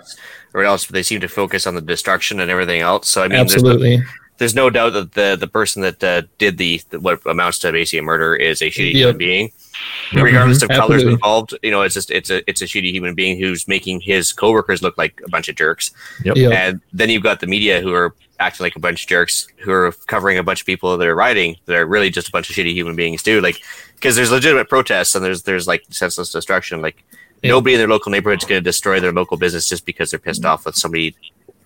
or 0.53 0.63
else. 0.63 0.87
They 0.87 1.03
seem 1.03 1.21
to 1.21 1.27
focus 1.27 1.67
on 1.67 1.75
the 1.75 1.81
destruction 1.81 2.39
and 2.39 2.49
everything 2.49 2.81
else. 2.81 3.09
So 3.09 3.23
I 3.23 3.27
mean, 3.27 3.39
absolutely. 3.39 3.97
There's 3.97 4.07
no, 4.07 4.13
there's 4.37 4.55
no 4.55 4.69
doubt 4.69 4.93
that 4.93 5.13
the 5.13 5.37
the 5.39 5.47
person 5.47 5.81
that 5.81 6.03
uh, 6.03 6.23
did 6.37 6.57
the, 6.57 6.81
the, 6.89 6.99
what 6.99 7.25
amounts 7.25 7.59
to 7.59 7.71
basically 7.71 7.99
a 7.99 8.03
murder 8.03 8.35
is 8.35 8.61
a 8.61 8.65
shitty 8.65 8.93
yep. 8.93 8.95
human 8.95 9.17
being. 9.17 9.51
Mm-hmm. 10.09 10.21
regardless 10.21 10.63
of 10.63 10.69
colors 10.69 11.03
involved. 11.03 11.57
You 11.61 11.71
know, 11.71 11.81
it's 11.81 11.93
just 11.93 12.09
it's 12.11 12.29
a 12.29 12.47
it's 12.49 12.61
a 12.61 12.65
shitty 12.65 12.91
human 12.91 13.13
being 13.13 13.37
who's 13.39 13.67
making 13.67 14.01
his 14.01 14.33
coworkers 14.33 14.81
look 14.81 14.97
like 14.97 15.21
a 15.25 15.29
bunch 15.29 15.49
of 15.49 15.55
jerks. 15.55 15.91
Yep. 16.23 16.37
Yep. 16.37 16.51
And 16.51 16.81
then 16.93 17.09
you've 17.09 17.23
got 17.23 17.39
the 17.39 17.47
media 17.47 17.81
who 17.81 17.93
are 17.93 18.15
acting 18.39 18.63
like 18.63 18.75
a 18.75 18.79
bunch 18.79 19.03
of 19.03 19.09
jerks, 19.09 19.47
who 19.57 19.71
are 19.71 19.91
covering 20.07 20.37
a 20.37 20.43
bunch 20.43 20.61
of 20.61 20.65
people 20.65 20.97
that 20.97 21.07
are 21.07 21.15
rioting 21.15 21.57
that 21.65 21.75
are 21.75 21.85
really 21.85 22.09
just 22.09 22.29
a 22.29 22.31
bunch 22.31 22.49
of 22.49 22.55
shitty 22.55 22.73
human 22.73 22.95
beings 22.95 23.21
too. 23.21 23.41
Like 23.41 23.61
because 23.95 24.15
there's 24.15 24.31
legitimate 24.31 24.69
protests 24.69 25.15
and 25.15 25.23
there's 25.23 25.43
there's 25.43 25.67
like 25.67 25.83
senseless 25.89 26.31
destruction. 26.31 26.81
Like 26.81 27.03
yeah. 27.43 27.51
nobody 27.51 27.75
in 27.75 27.79
their 27.79 27.87
local 27.87 28.11
neighborhood 28.11 28.41
is 28.41 28.47
going 28.47 28.59
to 28.59 28.67
destroy 28.67 28.99
their 28.99 29.13
local 29.13 29.37
business 29.37 29.69
just 29.69 29.85
because 29.85 30.11
they're 30.11 30.19
pissed 30.19 30.45
off 30.45 30.65
with 30.65 30.75
somebody 30.75 31.15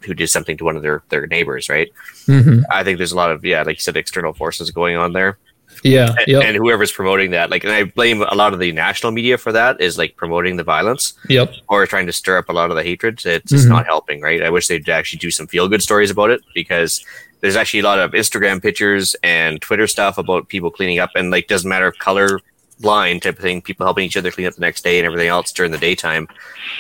who 0.03 0.13
did 0.13 0.27
something 0.27 0.57
to 0.57 0.63
one 0.63 0.75
of 0.75 0.81
their 0.81 1.03
their 1.09 1.27
neighbors, 1.27 1.69
right? 1.69 1.91
Mm-hmm. 2.25 2.61
I 2.69 2.83
think 2.83 2.97
there's 2.97 3.11
a 3.11 3.17
lot 3.17 3.31
of 3.31 3.43
yeah, 3.43 3.63
like 3.63 3.77
you 3.77 3.81
said, 3.81 3.97
external 3.97 4.33
forces 4.33 4.71
going 4.71 4.95
on 4.95 5.13
there. 5.13 5.37
Yeah, 5.83 6.13
and, 6.19 6.27
yep. 6.27 6.43
and, 6.43 6.57
whoever's 6.57 6.91
promoting 6.91 7.31
that, 7.31 7.49
like, 7.49 7.63
and 7.63 7.73
I 7.73 7.85
blame 7.85 8.21
a 8.21 8.35
lot 8.35 8.53
of 8.53 8.59
the 8.59 8.71
national 8.71 9.13
media 9.13 9.37
for 9.37 9.51
that, 9.51 9.79
is 9.81 9.97
like 9.97 10.15
promoting 10.15 10.57
the 10.57 10.63
violence, 10.63 11.13
yep, 11.29 11.53
or 11.69 11.87
trying 11.87 12.05
to 12.07 12.13
stir 12.13 12.37
up 12.37 12.49
a 12.49 12.53
lot 12.53 12.69
of 12.69 12.75
the 12.75 12.83
hatred. 12.83 13.25
It's 13.25 13.51
mm-hmm. 13.51 13.69
not 13.69 13.85
helping, 13.85 14.21
right? 14.21 14.43
I 14.43 14.49
wish 14.49 14.67
they'd 14.67 14.87
actually 14.89 15.19
do 15.19 15.31
some 15.31 15.47
feel 15.47 15.67
good 15.67 15.81
stories 15.81 16.11
about 16.11 16.29
it 16.29 16.41
because 16.53 17.03
there's 17.39 17.55
actually 17.55 17.79
a 17.79 17.83
lot 17.83 17.99
of 17.99 18.11
Instagram 18.11 18.61
pictures 18.61 19.15
and 19.23 19.61
Twitter 19.61 19.87
stuff 19.87 20.17
about 20.17 20.49
people 20.49 20.69
cleaning 20.69 20.99
up, 20.99 21.11
and 21.15 21.31
like 21.31 21.47
doesn't 21.47 21.69
matter 21.69 21.91
color 21.91 22.41
blind 22.81 23.21
type 23.21 23.37
of 23.37 23.41
thing, 23.41 23.61
people 23.61 23.85
helping 23.85 24.05
each 24.05 24.17
other 24.17 24.31
clean 24.31 24.47
up 24.47 24.55
the 24.55 24.61
next 24.61 24.83
day 24.83 24.97
and 24.97 25.05
everything 25.05 25.27
else 25.27 25.51
during 25.51 25.71
the 25.71 25.77
daytime. 25.77 26.27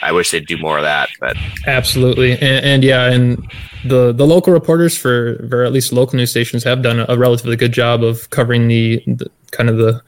I 0.01 0.11
wish 0.11 0.31
they'd 0.31 0.45
do 0.45 0.57
more 0.57 0.77
of 0.77 0.83
that, 0.83 1.09
but 1.19 1.37
absolutely, 1.67 2.33
and, 2.33 2.65
and 2.65 2.83
yeah, 2.83 3.11
and 3.11 3.51
the 3.85 4.11
the 4.11 4.25
local 4.25 4.53
reporters 4.53 4.97
for 4.97 5.45
for 5.49 5.63
at 5.63 5.71
least 5.71 5.93
local 5.93 6.17
news 6.17 6.31
stations 6.31 6.63
have 6.63 6.81
done 6.81 7.05
a 7.07 7.17
relatively 7.17 7.55
good 7.55 7.71
job 7.71 8.03
of 8.03 8.29
covering 8.29 8.67
the, 8.67 9.03
the 9.07 9.27
kind 9.51 9.69
of 9.69 9.77
the 9.77 10.01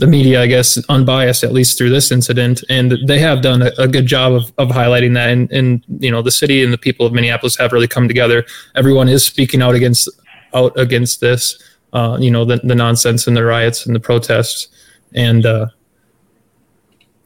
the 0.00 0.06
media, 0.06 0.42
I 0.42 0.46
guess, 0.46 0.82
unbiased 0.88 1.44
at 1.44 1.52
least 1.52 1.76
through 1.76 1.90
this 1.90 2.10
incident, 2.10 2.64
and 2.68 2.96
they 3.06 3.18
have 3.18 3.42
done 3.42 3.62
a, 3.62 3.70
a, 3.78 3.86
good 3.86 4.06
job 4.06 4.32
of, 4.32 4.50
of 4.56 4.68
highlighting 4.68 5.12
that. 5.14 5.28
And, 5.28 5.52
and 5.52 5.84
you 6.00 6.10
know, 6.10 6.22
the 6.22 6.30
city 6.30 6.64
and 6.64 6.72
the 6.72 6.78
people 6.78 7.04
of 7.04 7.12
Minneapolis 7.12 7.56
have 7.58 7.72
really 7.72 7.86
come 7.86 8.08
together. 8.08 8.46
Everyone 8.74 9.08
is 9.08 9.24
speaking 9.24 9.60
out 9.60 9.74
against 9.74 10.08
out 10.54 10.78
against 10.78 11.20
this. 11.20 11.62
Uh, 11.92 12.16
you 12.20 12.30
know, 12.30 12.44
the, 12.44 12.56
the 12.64 12.74
nonsense 12.74 13.26
and 13.26 13.36
the 13.36 13.44
riots 13.44 13.84
and 13.84 13.94
the 13.94 14.00
protests 14.00 14.68
and 15.14 15.46
uh, 15.46 15.66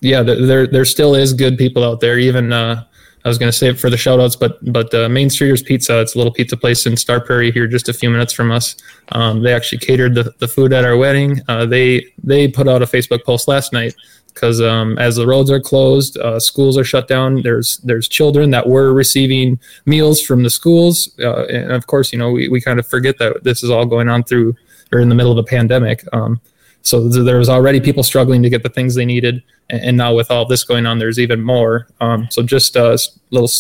yeah, 0.01 0.23
there 0.23 0.67
there 0.67 0.85
still 0.85 1.15
is 1.15 1.33
good 1.33 1.57
people 1.57 1.83
out 1.83 2.01
there. 2.01 2.19
Even 2.19 2.53
uh, 2.53 2.85
I 3.25 3.29
was 3.29 3.39
going 3.39 3.51
to 3.51 3.57
say 3.57 3.69
it 3.69 3.79
for 3.79 3.89
the 3.89 3.97
shoutouts, 3.97 4.39
but 4.39 4.59
but 4.73 4.93
uh, 4.93 5.09
Main 5.09 5.29
Streeters 5.29 5.65
Pizza, 5.65 6.01
it's 6.01 6.15
a 6.15 6.19
little 6.19 6.33
pizza 6.33 6.57
place 6.57 6.85
in 6.85 6.97
Star 6.97 7.21
Prairie 7.21 7.51
here, 7.51 7.67
just 7.67 7.89
a 7.89 7.95
few 7.95 8.11
minutes 8.11 8.33
from 8.33 8.51
us. 8.51 8.77
Um, 9.13 9.43
they 9.43 9.55
actually 9.55 9.79
catered 9.79 10.15
the, 10.15 10.35
the 10.41 10.49
food 10.49 10.73
at 10.75 10.85
our 10.85 10.97
wedding. 10.97 11.41
Uh, 11.49 11.65
they 11.65 12.13
they 12.23 12.49
put 12.49 12.69
out 12.69 12.83
a 12.83 12.87
Facebook 12.87 13.25
post 13.25 13.49
last 13.49 13.73
night 13.73 13.95
because 14.35 14.61
um, 14.61 14.99
as 14.99 15.17
the 15.17 15.27
roads 15.27 15.51
are 15.51 15.61
closed, 15.61 16.19
uh, 16.19 16.39
schools 16.39 16.77
are 16.77 16.85
shut 16.85 17.09
down. 17.09 17.41
There's 17.41 17.79
there's 17.79 18.09
children 18.09 18.51
that 18.51 18.69
were 18.69 18.93
receiving 18.93 19.59
meals 19.87 20.21
from 20.21 20.43
the 20.43 20.51
schools, 20.51 21.09
uh, 21.21 21.47
and 21.47 21.73
of 21.73 21.87
course, 21.87 22.13
you 22.13 22.19
know 22.19 22.31
we, 22.31 22.49
we 22.49 22.61
kind 22.61 22.79
of 22.79 22.87
forget 22.87 23.17
that 23.21 23.43
this 23.43 23.63
is 23.63 23.71
all 23.71 23.87
going 23.87 24.11
on 24.11 24.25
through 24.25 24.55
or 24.93 25.01
in 25.01 25.09
the 25.09 25.15
middle 25.15 25.33
of 25.33 25.39
a 25.39 25.45
pandemic. 25.45 26.05
Um, 26.13 26.43
so 26.85 27.09
there 27.09 27.39
was 27.39 27.49
already 27.49 27.81
people 27.81 28.03
struggling 28.03 28.43
to 28.43 28.51
get 28.51 28.63
the 28.63 28.69
things 28.69 28.95
they 28.95 29.05
needed, 29.05 29.43
and, 29.71 29.97
now 29.97 30.15
with 30.15 30.31
all 30.31 30.47
this 30.47 30.65
going 30.65 30.87
on, 30.87 30.99
there's 30.99 31.19
even 31.19 31.43
more. 31.43 31.89
Um, 32.01 32.29
so 32.31 32.43
just 32.43 32.77
a 32.77 32.99
little 33.31 33.51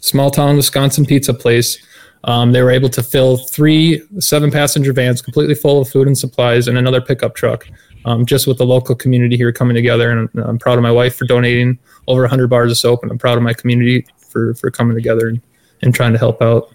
small 0.00 0.30
town 0.30 0.56
Wisconsin 0.56 1.04
pizza 1.04 1.32
place. 1.32 1.78
Um, 2.24 2.52
they 2.52 2.62
were 2.62 2.70
able 2.70 2.88
to 2.90 3.02
fill 3.02 3.36
three 3.36 4.02
seven 4.18 4.50
passenger 4.50 4.92
vans 4.92 5.20
completely 5.20 5.54
full 5.54 5.82
of 5.82 5.88
food 5.88 6.06
and 6.06 6.16
supplies 6.16 6.68
and 6.68 6.78
another 6.78 7.00
pickup 7.00 7.34
truck 7.34 7.66
um, 8.04 8.26
just 8.26 8.46
with 8.46 8.58
the 8.58 8.66
local 8.66 8.94
community 8.94 9.36
here 9.36 9.52
coming 9.52 9.74
together. 9.74 10.10
And 10.10 10.28
I'm 10.36 10.58
proud 10.58 10.78
of 10.78 10.82
my 10.82 10.90
wife 10.90 11.16
for 11.16 11.24
donating 11.24 11.78
over 12.08 12.22
100 12.22 12.48
bars 12.48 12.70
of 12.70 12.78
soap, 12.78 13.02
and 13.02 13.12
I'm 13.12 13.18
proud 13.18 13.36
of 13.36 13.42
my 13.44 13.54
community 13.54 14.06
for, 14.16 14.54
for 14.54 14.70
coming 14.70 14.96
together 14.96 15.28
and, 15.28 15.40
and 15.82 15.94
trying 15.94 16.12
to 16.12 16.18
help 16.18 16.42
out. 16.42 16.72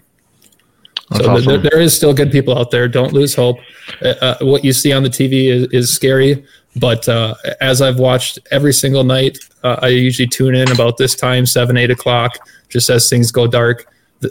That's 1.10 1.24
so 1.24 1.30
awesome. 1.30 1.46
there, 1.46 1.70
there 1.70 1.80
is 1.80 1.94
still 1.94 2.12
good 2.12 2.30
people 2.30 2.58
out 2.58 2.70
there. 2.70 2.86
Don't 2.88 3.12
lose 3.12 3.34
hope. 3.34 3.58
Uh, 4.02 4.14
uh, 4.20 4.38
what 4.42 4.64
you 4.64 4.72
see 4.72 4.92
on 4.92 5.02
the 5.02 5.08
TV 5.08 5.48
is, 5.48 5.66
is 5.72 5.94
scary, 5.94 6.44
but 6.76 7.08
uh, 7.08 7.34
as 7.60 7.80
I've 7.80 7.98
watched 7.98 8.38
every 8.50 8.72
single 8.72 9.04
night, 9.04 9.38
uh, 9.64 9.76
I 9.80 9.88
usually 9.88 10.28
tune 10.28 10.54
in 10.54 10.70
about 10.70 10.96
this 10.96 11.14
time, 11.14 11.46
seven, 11.46 11.76
eight 11.76 11.90
o'clock, 11.90 12.38
just 12.68 12.90
as 12.90 13.08
things 13.08 13.32
go 13.32 13.46
dark. 13.46 13.86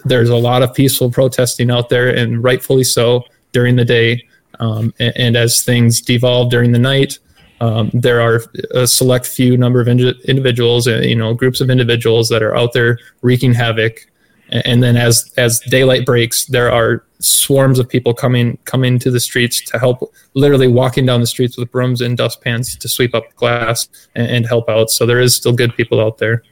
There's 0.06 0.30
a 0.30 0.36
lot 0.36 0.62
of 0.62 0.74
peaceful 0.74 1.10
protesting 1.10 1.72
out 1.72 1.90
there, 1.90 2.16
and 2.16 2.44
rightfully 2.44 2.84
so 2.84 3.24
during 3.54 3.76
the 3.76 3.86
day. 3.86 4.24
Um, 4.60 4.94
and, 5.00 5.14
and, 5.16 5.38
as 5.38 5.62
things 5.64 6.02
devolve 6.02 6.50
during 6.50 6.72
the 6.72 6.80
night, 6.80 7.20
um, 7.62 7.92
there 7.94 8.20
are 8.22 8.42
a 8.72 8.88
select 8.88 9.28
few 9.28 9.56
number 9.56 9.80
of 9.80 9.88
ind- 9.88 10.16
individuals, 10.26 10.88
uh, 10.88 10.98
you 10.98 11.16
know, 11.16 11.36
groups 11.36 11.62
of 11.62 11.70
individuals 11.70 12.28
that 12.30 12.42
are 12.42 12.56
out 12.56 12.74
there 12.74 12.98
wreaking 13.22 13.54
havoc 13.54 14.08
and 14.52 14.84
then 14.84 14.96
as 14.96 15.32
as 15.38 15.60
daylight 15.62 16.06
breaks 16.06 16.46
there 16.46 16.72
are 16.72 17.04
swarms 17.20 17.80
of 17.80 17.90
people 17.90 18.14
coming 18.14 18.58
coming 18.66 19.00
to 19.00 19.10
the 19.10 19.20
streets 19.20 19.62
to 19.62 19.80
help 19.80 20.14
literally 20.34 20.68
walking 20.68 21.06
down 21.06 21.20
the 21.20 21.28
streets 21.28 21.58
with 21.58 21.72
brooms 21.72 22.02
and 22.02 22.18
dustpans 22.18 22.76
to 22.76 22.88
sweep 22.88 23.14
up 23.16 23.24
glass 23.36 23.88
and, 24.16 24.30
and 24.30 24.46
help 24.46 24.70
out 24.70 24.90
so 24.90 25.06
there 25.06 25.20
is 25.20 25.36
still 25.36 25.54
good 25.54 25.76
people 25.76 26.00
out 26.00 26.18
there 26.18 26.44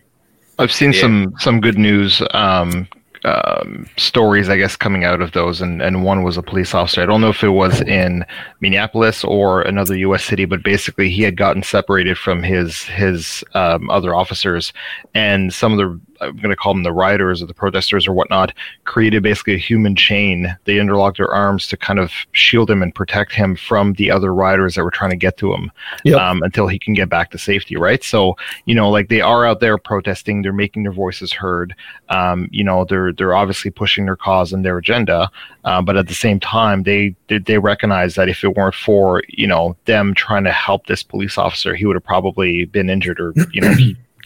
i've 0.59 0.71
seen 0.71 0.91
yeah. 0.91 1.01
some 1.01 1.35
some 1.39 1.61
good 1.61 1.77
news 1.77 2.21
um, 2.31 2.87
um, 3.25 3.89
stories, 3.97 4.49
I 4.49 4.57
guess, 4.57 4.75
coming 4.75 5.03
out 5.03 5.19
of 5.19 5.31
those, 5.31 5.59
and, 5.59 5.81
and 5.81 6.03
one 6.03 6.23
was 6.23 6.37
a 6.37 6.43
police 6.43 6.75
officer. 6.75 7.01
I 7.01 7.07
don't 7.07 7.21
know 7.21 7.29
if 7.29 7.43
it 7.43 7.49
was 7.49 7.81
in 7.81 8.23
Minneapolis 8.61 9.23
or 9.23 9.63
another 9.63 9.97
U.S. 9.97 10.23
city, 10.23 10.45
but 10.45 10.63
basically 10.63 11.09
he 11.09 11.23
had 11.23 11.35
gotten 11.35 11.63
separated 11.63 12.17
from 12.17 12.43
his 12.43 12.83
his 12.83 13.43
um, 13.55 13.89
other 13.89 14.13
officers, 14.13 14.71
and 15.15 15.51
some 15.51 15.71
of 15.71 15.79
the 15.79 15.99
I'm 16.21 16.35
going 16.37 16.49
to 16.49 16.55
call 16.55 16.73
them 16.73 16.83
the 16.83 16.91
rioters 16.91 17.41
or 17.41 17.45
the 17.45 17.53
protesters 17.53 18.07
or 18.07 18.13
whatnot, 18.13 18.53
created 18.83 19.23
basically 19.23 19.55
a 19.55 19.57
human 19.57 19.95
chain. 19.95 20.55
They 20.65 20.79
interlocked 20.79 21.17
their 21.17 21.33
arms 21.33 21.67
to 21.67 21.77
kind 21.77 21.99
of 21.99 22.11
shield 22.31 22.69
him 22.69 22.81
and 22.81 22.93
protect 22.93 23.33
him 23.33 23.55
from 23.55 23.93
the 23.93 24.11
other 24.11 24.33
rioters 24.33 24.75
that 24.75 24.83
were 24.83 24.91
trying 24.91 25.11
to 25.11 25.17
get 25.17 25.37
to 25.37 25.53
him 25.53 25.71
yep. 26.03 26.19
um, 26.19 26.43
until 26.43 26.67
he 26.67 26.79
can 26.79 26.93
get 26.93 27.09
back 27.09 27.31
to 27.31 27.37
safety, 27.37 27.75
right? 27.75 28.03
So, 28.03 28.35
you 28.65 28.75
know, 28.75 28.89
like 28.89 29.09
they 29.09 29.21
are 29.21 29.45
out 29.45 29.59
there 29.59 29.77
protesting, 29.77 30.41
they're 30.41 30.53
making 30.53 30.83
their 30.83 30.91
voices 30.91 31.31
heard. 31.33 31.75
Um, 32.09 32.49
you 32.51 32.63
know, 32.63 32.85
they're 32.85 33.11
they're 33.11 33.35
obviously 33.35 33.71
pushing 33.71 34.05
their 34.05 34.15
cause 34.15 34.53
and 34.53 34.63
their 34.63 34.77
agenda, 34.77 35.29
uh, 35.63 35.81
but 35.81 35.97
at 35.97 36.07
the 36.07 36.13
same 36.13 36.39
time, 36.39 36.83
they 36.83 37.15
they 37.27 37.57
recognize 37.57 38.15
that 38.15 38.29
if 38.29 38.43
it 38.43 38.55
weren't 38.55 38.75
for 38.75 39.23
you 39.27 39.47
know 39.47 39.75
them 39.85 40.13
trying 40.13 40.43
to 40.43 40.51
help 40.51 40.85
this 40.85 41.03
police 41.03 41.37
officer, 41.37 41.75
he 41.75 41.85
would 41.85 41.95
have 41.95 42.03
probably 42.03 42.65
been 42.65 42.89
injured 42.89 43.19
or 43.19 43.33
you 43.51 43.61
know 43.61 43.73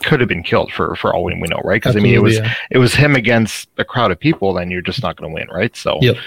could 0.03 0.19
have 0.19 0.29
been 0.29 0.43
killed 0.43 0.71
for 0.71 0.95
for 0.95 1.13
all 1.13 1.23
we 1.23 1.47
know, 1.47 1.61
right? 1.63 1.81
Because 1.81 1.95
I 1.95 1.99
mean, 1.99 2.13
it 2.13 2.21
was 2.21 2.37
yeah. 2.37 2.53
it 2.71 2.77
was 2.77 2.95
him 2.95 3.15
against 3.15 3.69
a 3.77 3.85
crowd 3.85 4.11
of 4.11 4.19
people, 4.19 4.53
then 4.53 4.71
you're 4.71 4.81
just 4.81 5.01
not 5.01 5.15
going 5.15 5.29
to 5.29 5.33
win, 5.33 5.47
right? 5.49 5.75
So, 5.75 5.99
yep. 6.01 6.17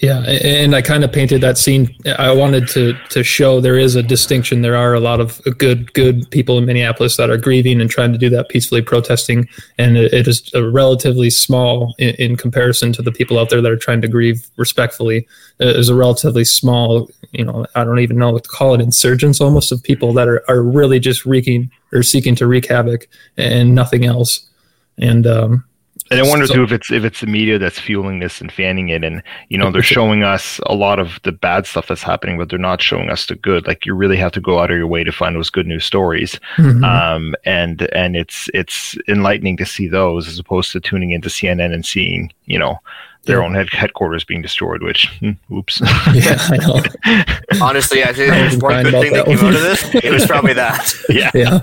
Yeah, 0.00 0.20
and 0.20 0.76
I 0.76 0.82
kind 0.82 1.02
of 1.02 1.10
painted 1.10 1.40
that 1.40 1.58
scene. 1.58 1.92
I 2.20 2.32
wanted 2.32 2.68
to 2.68 2.94
to 3.10 3.24
show 3.24 3.60
there 3.60 3.76
is 3.76 3.96
a 3.96 4.02
distinction. 4.02 4.62
There 4.62 4.76
are 4.76 4.94
a 4.94 5.00
lot 5.00 5.18
of 5.18 5.42
good 5.58 5.92
good 5.92 6.30
people 6.30 6.56
in 6.56 6.66
Minneapolis 6.66 7.16
that 7.16 7.30
are 7.30 7.36
grieving 7.36 7.80
and 7.80 7.90
trying 7.90 8.12
to 8.12 8.18
do 8.18 8.30
that 8.30 8.48
peacefully, 8.48 8.80
protesting, 8.80 9.48
and 9.76 9.96
it, 9.96 10.28
is 10.28 10.52
relatively 10.54 11.30
small 11.30 11.96
in, 11.98 12.14
in, 12.14 12.36
comparison 12.36 12.92
to 12.92 13.02
the 13.02 13.10
people 13.10 13.40
out 13.40 13.50
there 13.50 13.60
that 13.60 13.72
are 13.72 13.76
trying 13.76 14.00
to 14.02 14.06
grieve 14.06 14.48
respectfully. 14.56 15.26
It 15.58 15.74
is 15.74 15.88
a 15.88 15.96
relatively 15.96 16.44
small, 16.44 17.10
you 17.32 17.44
know, 17.44 17.66
I 17.74 17.82
don't 17.82 17.98
even 17.98 18.18
know 18.18 18.30
what 18.30 18.44
to 18.44 18.50
call 18.50 18.74
it, 18.74 18.80
insurgents 18.80 19.40
almost 19.40 19.72
of 19.72 19.82
people 19.82 20.12
that 20.12 20.28
are 20.28 20.48
are 20.48 20.62
really 20.62 21.00
just 21.00 21.26
wreaking 21.26 21.72
or 21.92 22.04
seeking 22.04 22.36
to 22.36 22.46
wreak 22.46 22.66
havoc 22.66 23.08
and 23.36 23.74
nothing 23.74 24.04
else. 24.04 24.48
And 24.96 25.26
um, 25.26 25.64
and 26.10 26.20
I 26.20 26.22
wonder 26.28 26.46
so, 26.46 26.54
too 26.54 26.62
if 26.62 26.72
it's 26.72 26.90
if 26.90 27.04
it's 27.04 27.20
the 27.20 27.26
media 27.26 27.58
that's 27.58 27.78
fueling 27.78 28.18
this 28.18 28.40
and 28.40 28.50
fanning 28.50 28.88
it, 28.88 29.04
and 29.04 29.22
you 29.48 29.58
know 29.58 29.70
they're 29.70 29.82
showing 29.96 30.22
us 30.22 30.60
a 30.66 30.74
lot 30.74 30.98
of 30.98 31.18
the 31.24 31.32
bad 31.32 31.66
stuff 31.66 31.88
that's 31.88 32.02
happening, 32.02 32.38
but 32.38 32.48
they're 32.48 32.58
not 32.58 32.80
showing 32.80 33.10
us 33.10 33.26
the 33.26 33.34
good. 33.34 33.66
Like 33.66 33.86
you 33.86 33.94
really 33.94 34.16
have 34.16 34.32
to 34.32 34.40
go 34.40 34.58
out 34.58 34.70
of 34.70 34.76
your 34.76 34.86
way 34.86 35.04
to 35.04 35.12
find 35.12 35.36
those 35.36 35.50
good 35.50 35.66
news 35.66 35.84
stories, 35.84 36.40
mm-hmm. 36.56 36.84
um, 36.84 37.34
and 37.44 37.82
and 37.94 38.16
it's 38.16 38.48
it's 38.54 38.96
enlightening 39.08 39.56
to 39.58 39.66
see 39.66 39.88
those 39.88 40.28
as 40.28 40.38
opposed 40.38 40.72
to 40.72 40.80
tuning 40.80 41.10
into 41.10 41.28
CNN 41.28 41.72
and 41.72 41.84
seeing 41.84 42.32
you 42.46 42.58
know 42.58 42.78
their 43.24 43.40
yeah. 43.40 43.44
own 43.44 43.54
head, 43.54 43.68
headquarters 43.70 44.24
being 44.24 44.42
destroyed. 44.42 44.82
Which, 44.82 45.06
hmm, 45.20 45.32
oops. 45.52 45.80
yeah, 46.14 46.38
I 46.40 46.56
know. 46.56 47.62
Honestly, 47.62 48.02
I 48.02 48.12
think 48.12 48.30
there's 48.30 48.56
one 48.56 48.82
good 48.84 48.92
thing 48.92 49.12
that, 49.12 49.26
that 49.26 49.36
came 49.36 49.46
out 49.46 49.54
of 49.54 49.60
this. 49.60 49.94
It 49.94 50.12
was 50.12 50.26
probably 50.26 50.54
that. 50.54 50.92
yeah. 51.08 51.30
Yeah. 51.34 51.60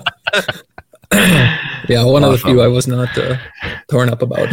yeah, 1.89 2.03
one 2.03 2.23
of 2.23 2.31
the 2.31 2.37
few 2.37 2.61
I 2.61 2.67
was 2.67 2.87
not 2.87 3.17
uh, 3.17 3.37
torn 3.89 4.09
up 4.09 4.21
about. 4.21 4.49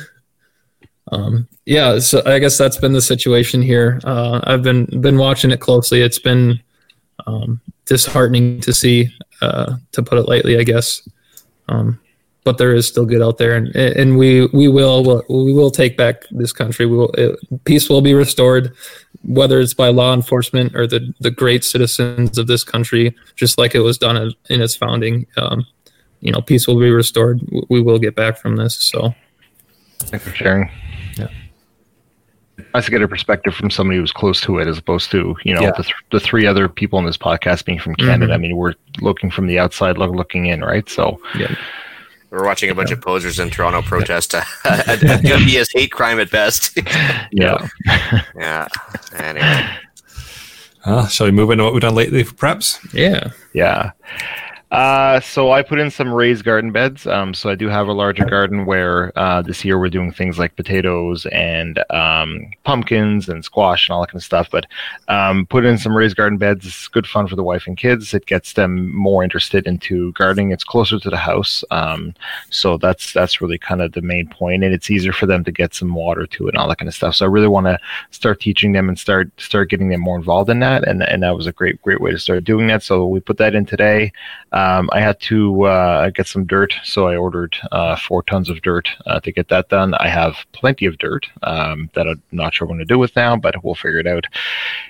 um, 1.12 1.48
yeah, 1.66 1.98
so 1.98 2.22
I 2.26 2.38
guess 2.38 2.58
that's 2.58 2.76
been 2.76 2.92
the 2.92 3.02
situation 3.02 3.62
here. 3.62 4.00
Uh, 4.04 4.40
I've 4.44 4.62
been 4.62 4.86
been 5.00 5.18
watching 5.18 5.50
it 5.50 5.60
closely. 5.60 6.02
It's 6.02 6.18
been 6.18 6.60
um, 7.26 7.60
disheartening 7.86 8.60
to 8.60 8.72
see, 8.72 9.08
uh, 9.40 9.76
to 9.92 10.02
put 10.02 10.18
it 10.18 10.28
lightly, 10.28 10.58
I 10.58 10.64
guess. 10.64 11.06
Um, 11.68 12.00
but 12.44 12.58
there 12.58 12.74
is 12.74 12.86
still 12.86 13.06
good 13.06 13.22
out 13.22 13.38
there, 13.38 13.54
and 13.56 13.74
and 13.74 14.18
we 14.18 14.46
we 14.48 14.68
will 14.68 15.24
we 15.28 15.52
will 15.52 15.70
take 15.70 15.96
back 15.96 16.24
this 16.30 16.52
country. 16.52 16.84
We 16.84 16.96
will 16.96 17.10
it, 17.12 17.38
peace 17.64 17.88
will 17.88 18.02
be 18.02 18.12
restored, 18.12 18.74
whether 19.26 19.60
it's 19.60 19.74
by 19.74 19.88
law 19.88 20.12
enforcement 20.14 20.74
or 20.76 20.86
the 20.86 21.12
the 21.20 21.30
great 21.30 21.64
citizens 21.64 22.38
of 22.38 22.46
this 22.46 22.64
country, 22.64 23.14
just 23.36 23.58
like 23.58 23.74
it 23.74 23.80
was 23.80 23.98
done 23.98 24.32
in 24.50 24.60
its 24.60 24.76
founding. 24.76 25.26
Um, 25.36 25.66
you 26.20 26.32
know, 26.32 26.40
peace 26.40 26.66
will 26.66 26.78
be 26.78 26.90
restored. 26.90 27.40
We 27.68 27.80
will 27.82 27.98
get 27.98 28.14
back 28.14 28.38
from 28.38 28.56
this. 28.56 28.74
So, 28.76 29.14
thanks 30.00 30.24
for 30.26 30.34
sharing. 30.34 30.70
Yeah. 31.18 31.28
nice 32.74 32.84
to 32.86 32.90
get 32.90 33.02
a 33.02 33.08
perspective 33.08 33.54
from 33.54 33.70
somebody 33.70 33.98
who's 33.98 34.12
close 34.12 34.40
to 34.42 34.58
it 34.58 34.66
as 34.68 34.78
opposed 34.78 35.10
to 35.10 35.36
you 35.44 35.54
know 35.54 35.60
Yeah. 35.62 35.72
the, 35.76 35.82
th- 35.82 35.94
the 36.12 36.20
three 36.20 36.46
other 36.46 36.68
people 36.68 36.98
in 36.98 37.04
this 37.04 37.16
podcast 37.18 37.64
being 37.64 37.78
from 37.78 37.94
Canada. 37.96 38.32
I 38.32 38.38
mean, 38.38 38.56
we're 38.56 38.74
looking 39.00 39.30
from 39.30 39.46
the 39.46 39.58
outside, 39.58 39.98
look, 39.98 40.12
looking 40.14 40.46
in, 40.46 40.62
right? 40.62 40.88
So 40.88 41.20
We're 42.34 42.44
watching 42.44 42.68
a 42.68 42.74
bunch 42.74 42.90
of 42.90 43.00
posers 43.00 43.38
in 43.38 43.48
Toronto 43.50 43.80
protest 43.80 44.34
a, 44.34 44.44
a, 44.64 45.18
a 45.18 45.22
WS 45.22 45.68
hate 45.72 45.92
crime 45.92 46.18
at 46.18 46.32
best. 46.32 46.76
yeah, 47.30 47.68
yeah. 48.34 48.66
Anyway. 49.14 49.68
Uh, 50.84 51.06
shall 51.06 51.26
we 51.26 51.30
move 51.30 51.50
into 51.52 51.62
what 51.62 51.72
we've 51.72 51.80
done 51.80 51.94
lately 51.94 52.24
for 52.24 52.34
preps? 52.34 52.92
Yeah. 52.92 53.30
yeah. 53.52 53.92
Uh, 54.74 55.20
so 55.20 55.52
I 55.52 55.62
put 55.62 55.78
in 55.78 55.90
some 55.90 56.12
raised 56.12 56.44
garden 56.44 56.70
beds. 56.70 57.06
Um, 57.06 57.32
so 57.34 57.48
I 57.48 57.54
do 57.54 57.68
have 57.68 57.88
a 57.88 57.92
larger 57.92 58.24
garden 58.24 58.66
where 58.66 59.16
uh, 59.18 59.42
this 59.42 59.64
year 59.64 59.78
we're 59.78 59.88
doing 59.88 60.12
things 60.12 60.38
like 60.38 60.56
potatoes 60.56 61.26
and 61.26 61.82
um, 61.90 62.50
pumpkins 62.64 63.28
and 63.28 63.44
squash 63.44 63.88
and 63.88 63.94
all 63.94 64.02
that 64.02 64.08
kind 64.08 64.20
of 64.20 64.24
stuff. 64.24 64.48
But 64.50 64.66
um, 65.08 65.46
put 65.46 65.64
in 65.64 65.78
some 65.78 65.96
raised 65.96 66.16
garden 66.16 66.38
beds. 66.38 66.66
It's 66.66 66.88
good 66.88 67.06
fun 67.06 67.26
for 67.28 67.36
the 67.36 67.42
wife 67.42 67.66
and 67.66 67.76
kids. 67.76 68.14
It 68.14 68.26
gets 68.26 68.52
them 68.52 68.94
more 68.94 69.24
interested 69.24 69.66
into 69.66 70.12
gardening. 70.12 70.50
It's 70.50 70.64
closer 70.64 70.98
to 70.98 71.10
the 71.10 71.16
house, 71.16 71.64
um, 71.70 72.14
so 72.50 72.76
that's 72.76 73.12
that's 73.12 73.40
really 73.40 73.58
kind 73.58 73.80
of 73.82 73.92
the 73.92 74.02
main 74.02 74.26
point. 74.26 74.44
point, 74.44 74.64
and 74.64 74.74
it's 74.74 74.90
easier 74.90 75.12
for 75.12 75.26
them 75.26 75.44
to 75.44 75.52
get 75.52 75.74
some 75.74 75.94
water 75.94 76.26
to 76.26 76.46
it 76.46 76.54
and 76.54 76.58
all 76.58 76.68
that 76.68 76.78
kind 76.78 76.88
of 76.88 76.94
stuff. 76.94 77.14
So 77.14 77.24
I 77.24 77.28
really 77.28 77.48
want 77.48 77.66
to 77.66 77.78
start 78.10 78.40
teaching 78.40 78.72
them 78.72 78.88
and 78.88 78.98
start 78.98 79.30
start 79.38 79.70
getting 79.70 79.88
them 79.88 80.00
more 80.00 80.16
involved 80.16 80.50
in 80.50 80.60
that, 80.60 80.86
and 80.86 81.02
and 81.02 81.22
that 81.22 81.36
was 81.36 81.46
a 81.46 81.52
great 81.52 81.80
great 81.82 82.00
way 82.00 82.10
to 82.10 82.18
start 82.18 82.44
doing 82.44 82.66
that. 82.66 82.82
So 82.82 83.06
we 83.06 83.20
put 83.20 83.38
that 83.38 83.54
in 83.54 83.64
today. 83.64 84.12
Um, 84.64 84.88
I 84.92 85.00
had 85.08 85.18
to 85.30 85.38
uh, 85.64 86.10
get 86.10 86.26
some 86.26 86.44
dirt, 86.46 86.72
so 86.84 87.06
I 87.12 87.16
ordered 87.16 87.54
uh, 87.70 87.96
four 87.96 88.22
tons 88.22 88.48
of 88.50 88.62
dirt 88.62 88.88
uh, 89.06 89.20
to 89.20 89.30
get 89.32 89.48
that 89.48 89.68
done. 89.68 89.94
I 89.94 90.08
have 90.08 90.34
plenty 90.52 90.86
of 90.86 90.98
dirt 90.98 91.24
um, 91.42 91.90
that 91.94 92.06
I'm 92.08 92.22
not 92.32 92.54
sure 92.54 92.66
what 92.66 92.78
to 92.78 92.84
do 92.84 92.98
with 92.98 93.14
now, 93.16 93.36
but 93.36 93.62
we'll 93.62 93.74
figure 93.74 93.98
it 94.04 94.06
out. 94.06 94.26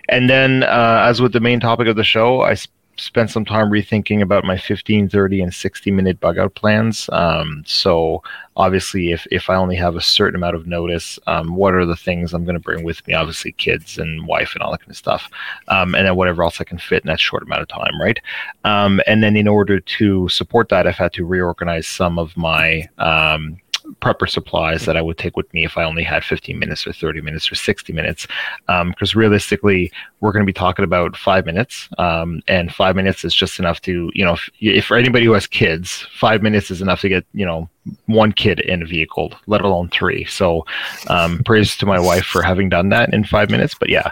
And 0.09 0.29
then, 0.31 0.63
uh, 0.63 1.05
as 1.09 1.21
with 1.23 1.33
the 1.33 1.41
main 1.49 1.61
topic 1.61 1.89
of 1.89 1.97
the 1.97 2.05
show, 2.05 2.41
I 2.41 2.53
s- 2.53 2.69
spent 2.97 3.31
some 3.31 3.45
time 3.45 3.71
rethinking 3.71 4.21
about 4.21 4.45
my 4.45 4.57
15, 4.57 5.09
30, 5.09 5.41
and 5.41 5.55
60 5.55 5.91
minute 5.91 6.21
bug 6.21 6.39
out 6.39 6.55
plans. 6.55 7.09
Um, 7.13 7.63
so, 7.67 8.23
obviously, 8.57 9.13
if, 9.13 9.27
if 9.31 9.51
I 9.51 9.57
only 9.57 9.77
have 9.77 9.97
a 9.97 10.01
certain 10.01 10.37
amount 10.37 10.57
of 10.57 10.67
notice, 10.67 11.19
um, 11.27 11.57
what 11.57 11.75
are 11.75 11.87
the 11.87 11.97
things 11.97 12.33
I'm 12.33 12.45
going 12.45 12.55
to 12.55 12.61
bring 12.61 12.85
with 12.85 13.07
me? 13.07 13.15
Obviously, 13.15 13.53
kids 13.53 13.99
and 13.99 14.27
wife 14.27 14.55
and 14.55 14.63
all 14.63 14.71
that 14.71 14.81
kind 14.81 14.91
of 14.91 14.97
stuff. 14.97 15.31
Um, 15.69 15.95
and 15.95 16.07
then 16.07 16.17
whatever 16.17 16.43
else 16.43 16.61
I 16.61 16.65
can 16.65 16.79
fit 16.79 17.03
in 17.03 17.09
that 17.09 17.21
short 17.21 17.43
amount 17.43 17.63
of 17.63 17.69
time, 17.69 18.01
right? 18.01 18.21
Um, 18.65 19.01
and 19.07 19.23
then, 19.23 19.37
in 19.37 19.49
order 19.49 19.81
to 19.81 20.29
support 20.29 20.69
that, 20.69 20.87
I've 20.87 20.97
had 20.97 21.13
to 21.15 21.25
reorganize 21.25 21.87
some 21.87 22.19
of 22.19 22.37
my 22.37 22.89
um, 22.99 23.59
prepper 24.01 24.29
supplies 24.29 24.85
that 24.87 24.97
I 24.97 25.03
would 25.03 25.19
take 25.19 25.37
with 25.37 25.53
me 25.53 25.65
if 25.65 25.77
I 25.77 25.85
only 25.85 26.03
had 26.03 26.25
15 26.25 26.59
minutes 26.59 26.87
or 26.87 26.93
30 26.93 27.21
minutes 27.21 27.51
or 27.51 27.55
60 27.55 27.93
minutes. 27.93 28.27
Because 28.67 29.15
realistically, 29.15 29.93
we're 30.21 30.33
going 30.33 30.43
to 30.43 30.47
be 30.47 30.53
talking 30.53 30.85
about 30.85 31.17
five 31.17 31.47
minutes, 31.47 31.89
um, 31.99 32.43
and 32.49 32.73
five 32.73 32.97
minutes 32.97 33.25
is 33.25 33.35
just 33.35 33.59
enough 33.59 33.81
to, 33.83 34.11
you 34.15 34.25
know, 34.25 34.35
if, 34.35 34.51
if 34.61 34.85
for 34.87 34.97
anybody 34.97 35.27
who 35.27 35.33
has 35.33 35.47
kids, 35.47 36.07
five 36.13 36.43
minutes 36.43 36.71
is 36.71 36.81
enough 36.83 37.01
to 37.03 37.09
get, 37.09 37.27
you 37.35 37.45
know, 37.45 37.69
one 38.07 38.33
kid 38.33 38.61
in 38.61 38.83
a 38.83 38.87
vehicle, 38.87 39.35
let 39.47 39.61
alone 39.61 39.91
three. 39.91 40.25
So, 40.25 40.65
um, 41.09 41.43
praise 41.45 41.77
to 41.77 41.87
my 41.87 42.01
wife 42.01 42.25
for 42.25 42.43
having 42.43 42.71
done 42.71 42.89
that 42.89 43.13
in 43.13 43.25
five 43.25 43.51
minutes. 43.51 43.75
But 43.75 43.91
yeah, 43.91 44.11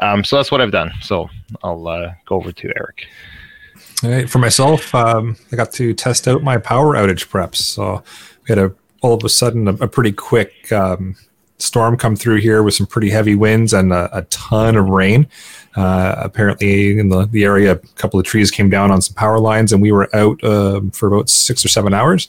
um, 0.00 0.24
so 0.24 0.36
that's 0.36 0.50
what 0.50 0.60
I've 0.60 0.72
done. 0.72 0.92
So 1.02 1.28
I'll 1.62 1.86
uh, 1.86 2.12
go 2.26 2.36
over 2.36 2.52
to 2.52 2.72
Eric. 2.76 3.06
All 4.02 4.10
right. 4.10 4.30
For 4.30 4.38
myself, 4.38 4.94
um, 4.94 5.36
I 5.52 5.56
got 5.56 5.72
to 5.72 5.92
test 5.92 6.26
out 6.26 6.42
my 6.42 6.56
power 6.56 6.94
outage 6.94 7.28
preps. 7.28 7.56
So 7.56 8.02
we 8.42 8.48
had 8.48 8.58
a 8.58 8.74
all 9.00 9.14
of 9.14 9.24
a 9.24 9.28
sudden 9.28 9.68
a, 9.68 9.74
a 9.74 9.88
pretty 9.88 10.12
quick 10.12 10.70
um, 10.72 11.16
storm 11.58 11.96
come 11.96 12.16
through 12.16 12.36
here 12.36 12.62
with 12.62 12.74
some 12.74 12.86
pretty 12.86 13.10
heavy 13.10 13.34
winds 13.34 13.72
and 13.72 13.92
a, 13.92 14.16
a 14.16 14.22
ton 14.22 14.76
of 14.76 14.88
rain. 14.88 15.26
Uh, 15.76 16.14
apparently, 16.18 16.98
in 16.98 17.08
the, 17.08 17.26
the 17.26 17.44
area, 17.44 17.72
a 17.72 17.76
couple 17.76 18.18
of 18.18 18.26
trees 18.26 18.50
came 18.50 18.68
down 18.68 18.90
on 18.90 19.00
some 19.00 19.14
power 19.14 19.38
lines, 19.38 19.72
and 19.72 19.80
we 19.80 19.92
were 19.92 20.14
out 20.14 20.42
um 20.42 20.90
for 20.90 21.06
about 21.06 21.28
six 21.28 21.64
or 21.64 21.68
seven 21.68 21.94
hours. 21.94 22.28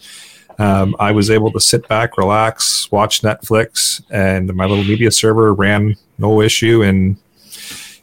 Um, 0.59 0.95
I 0.99 1.11
was 1.11 1.31
able 1.31 1.51
to 1.53 1.59
sit 1.59 1.87
back, 1.87 2.17
relax, 2.17 2.91
watch 2.91 3.21
Netflix, 3.21 4.01
and 4.11 4.53
my 4.53 4.65
little 4.65 4.83
media 4.83 5.09
server 5.11 5.53
ran 5.53 5.95
no 6.19 6.41
issue, 6.41 6.83
and 6.83 7.17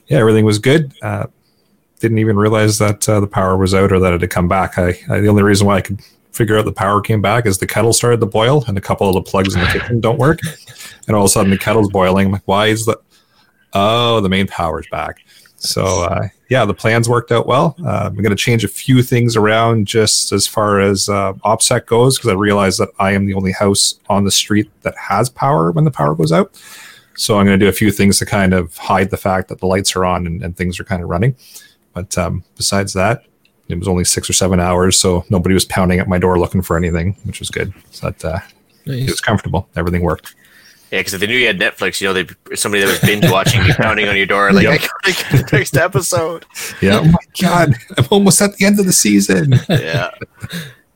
yeah, 0.09 0.19
everything 0.19 0.45
was 0.45 0.59
good. 0.59 0.93
Uh, 1.01 1.27
didn't 2.01 2.19
even 2.19 2.37
realize 2.37 2.79
that 2.79 3.09
uh, 3.09 3.21
the 3.21 3.27
power 3.27 3.57
was 3.57 3.75
out 3.75 3.93
or 3.93 3.99
that 4.01 4.13
it 4.13 4.21
had 4.21 4.31
come 4.31 4.49
back. 4.49 4.79
I, 4.79 4.99
I 5.11 5.21
the 5.21 5.29
only 5.29 5.43
reason 5.43 5.67
why 5.67 5.77
I 5.77 5.81
could 5.83 6.01
figure 6.39 6.57
out 6.57 6.65
the 6.65 6.73
power 6.73 7.01
came 7.01 7.21
back 7.21 7.45
is 7.45 7.59
the 7.59 7.67
kettle 7.67 7.93
started 7.93 8.21
to 8.21 8.27
boil 8.27 8.65
and 8.69 8.79
a 8.79 8.81
couple 8.81 9.09
of 9.09 9.15
the 9.15 9.29
plugs 9.29 9.55
in 9.55 9.61
the 9.61 9.67
kitchen 9.67 10.01
don't 10.01 10.19
work, 10.19 10.39
and 11.07 11.17
all 11.17 11.25
of 11.25 11.27
a 11.27 11.29
sudden 11.29 11.51
the 11.51 11.59
kettle's 11.59 11.91
boiling. 11.91 12.27
I'm 12.27 12.33
like, 12.33 12.47
why 12.47 12.69
is 12.69 12.87
the? 12.87 12.99
Oh, 13.75 14.21
the 14.21 14.29
main 14.31 14.47
power's 14.47 14.87
back. 14.91 15.19
So 15.57 16.05
uh, 16.05 16.29
yeah, 16.49 16.65
the 16.65 16.75
plans 16.75 17.09
worked 17.09 17.33
out 17.33 17.47
well. 17.47 17.75
Uh, 17.85 18.05
I'm 18.07 18.15
going 18.15 18.31
to 18.31 18.37
change 18.37 18.65
a 18.65 18.69
few 18.69 19.03
things 19.03 19.37
around 19.37 19.87
just 19.87 20.33
as 20.33 20.47
far 20.47 20.81
as 20.81 21.09
uh, 21.09 21.33
OPSEC 21.45 21.87
goes 21.87 22.17
because 22.17 22.31
I 22.31 22.35
realize 22.35 22.79
that 22.79 22.91
I 22.99 23.13
am 23.13 23.27
the 23.27 23.35
only 23.35 23.53
house 23.53 23.99
on 24.09 24.25
the 24.25 24.31
street 24.31 24.71
that 24.83 24.97
has 24.97 25.29
power 25.29 25.73
when 25.73 25.85
the 25.85 25.91
power 25.91 26.15
goes 26.15 26.33
out. 26.33 26.57
So 27.17 27.39
I'm 27.39 27.47
going 27.47 27.59
to 27.59 27.65
do 27.65 27.69
a 27.69 27.73
few 27.73 27.91
things 27.91 28.19
to 28.21 28.27
kind 28.27 28.55
of 28.55 28.77
hide 28.77 29.11
the 29.11 29.17
fact 29.17 29.49
that 29.49 29.59
the 29.59 29.67
lights 29.67 29.97
are 29.97 30.05
on 30.05 30.27
and, 30.27 30.43
and 30.43 30.57
things 30.57 30.79
are 30.79 30.85
kind 30.85 31.03
of 31.03 31.09
running. 31.09 31.35
But 31.93 32.17
um, 32.17 32.45
besides 32.57 32.93
that, 32.93 33.25
it 33.69 33.79
was 33.79 33.89
only 33.89 34.05
six 34.05 34.29
or 34.29 34.33
seven 34.33 34.61
hours, 34.61 34.99
so 34.99 35.25
nobody 35.31 35.55
was 35.55 35.65
pounding 35.65 35.99
at 35.99 36.09
my 36.09 36.19
door 36.19 36.39
looking 36.39 36.63
for 36.63 36.77
anything, 36.77 37.17
which 37.25 37.41
was 37.41 37.51
good. 37.51 37.73
So 37.91 38.11
that 38.11 38.25
uh, 38.25 38.39
it 38.87 39.11
was 39.11 39.21
comfortable. 39.21 39.69
Everything 39.77 40.03
worked. 40.03 40.35
Yeah, 40.91 41.01
because 41.01 41.13
if 41.13 41.21
they 41.21 41.27
knew 41.27 41.37
you 41.37 41.47
had 41.47 41.59
Netflix, 41.59 42.01
you 42.01 42.07
know, 42.07 42.15
they 42.15 42.27
somebody 42.57 42.83
that 42.83 42.89
was 42.89 43.01
binge 43.01 43.31
watching 43.31 43.63
be 43.63 43.73
pounding 43.75 44.09
on 44.09 44.17
your 44.17 44.25
door, 44.25 44.53
like, 44.53 44.65
Yep. 44.65 44.73
I 45.05 45.11
gotta 45.13 45.23
get 45.23 45.51
the 45.51 45.57
next 45.57 45.77
episode. 45.77 46.47
Yeah. 46.81 47.01
oh 47.01 47.05
my 47.05 47.19
god, 47.41 47.75
I'm 47.99 48.07
almost 48.11 48.41
at 48.41 48.57
the 48.57 48.65
end 48.65 48.81
of 48.81 48.87
the 48.87 48.93
season. 48.93 49.55
yeah. 49.69 50.11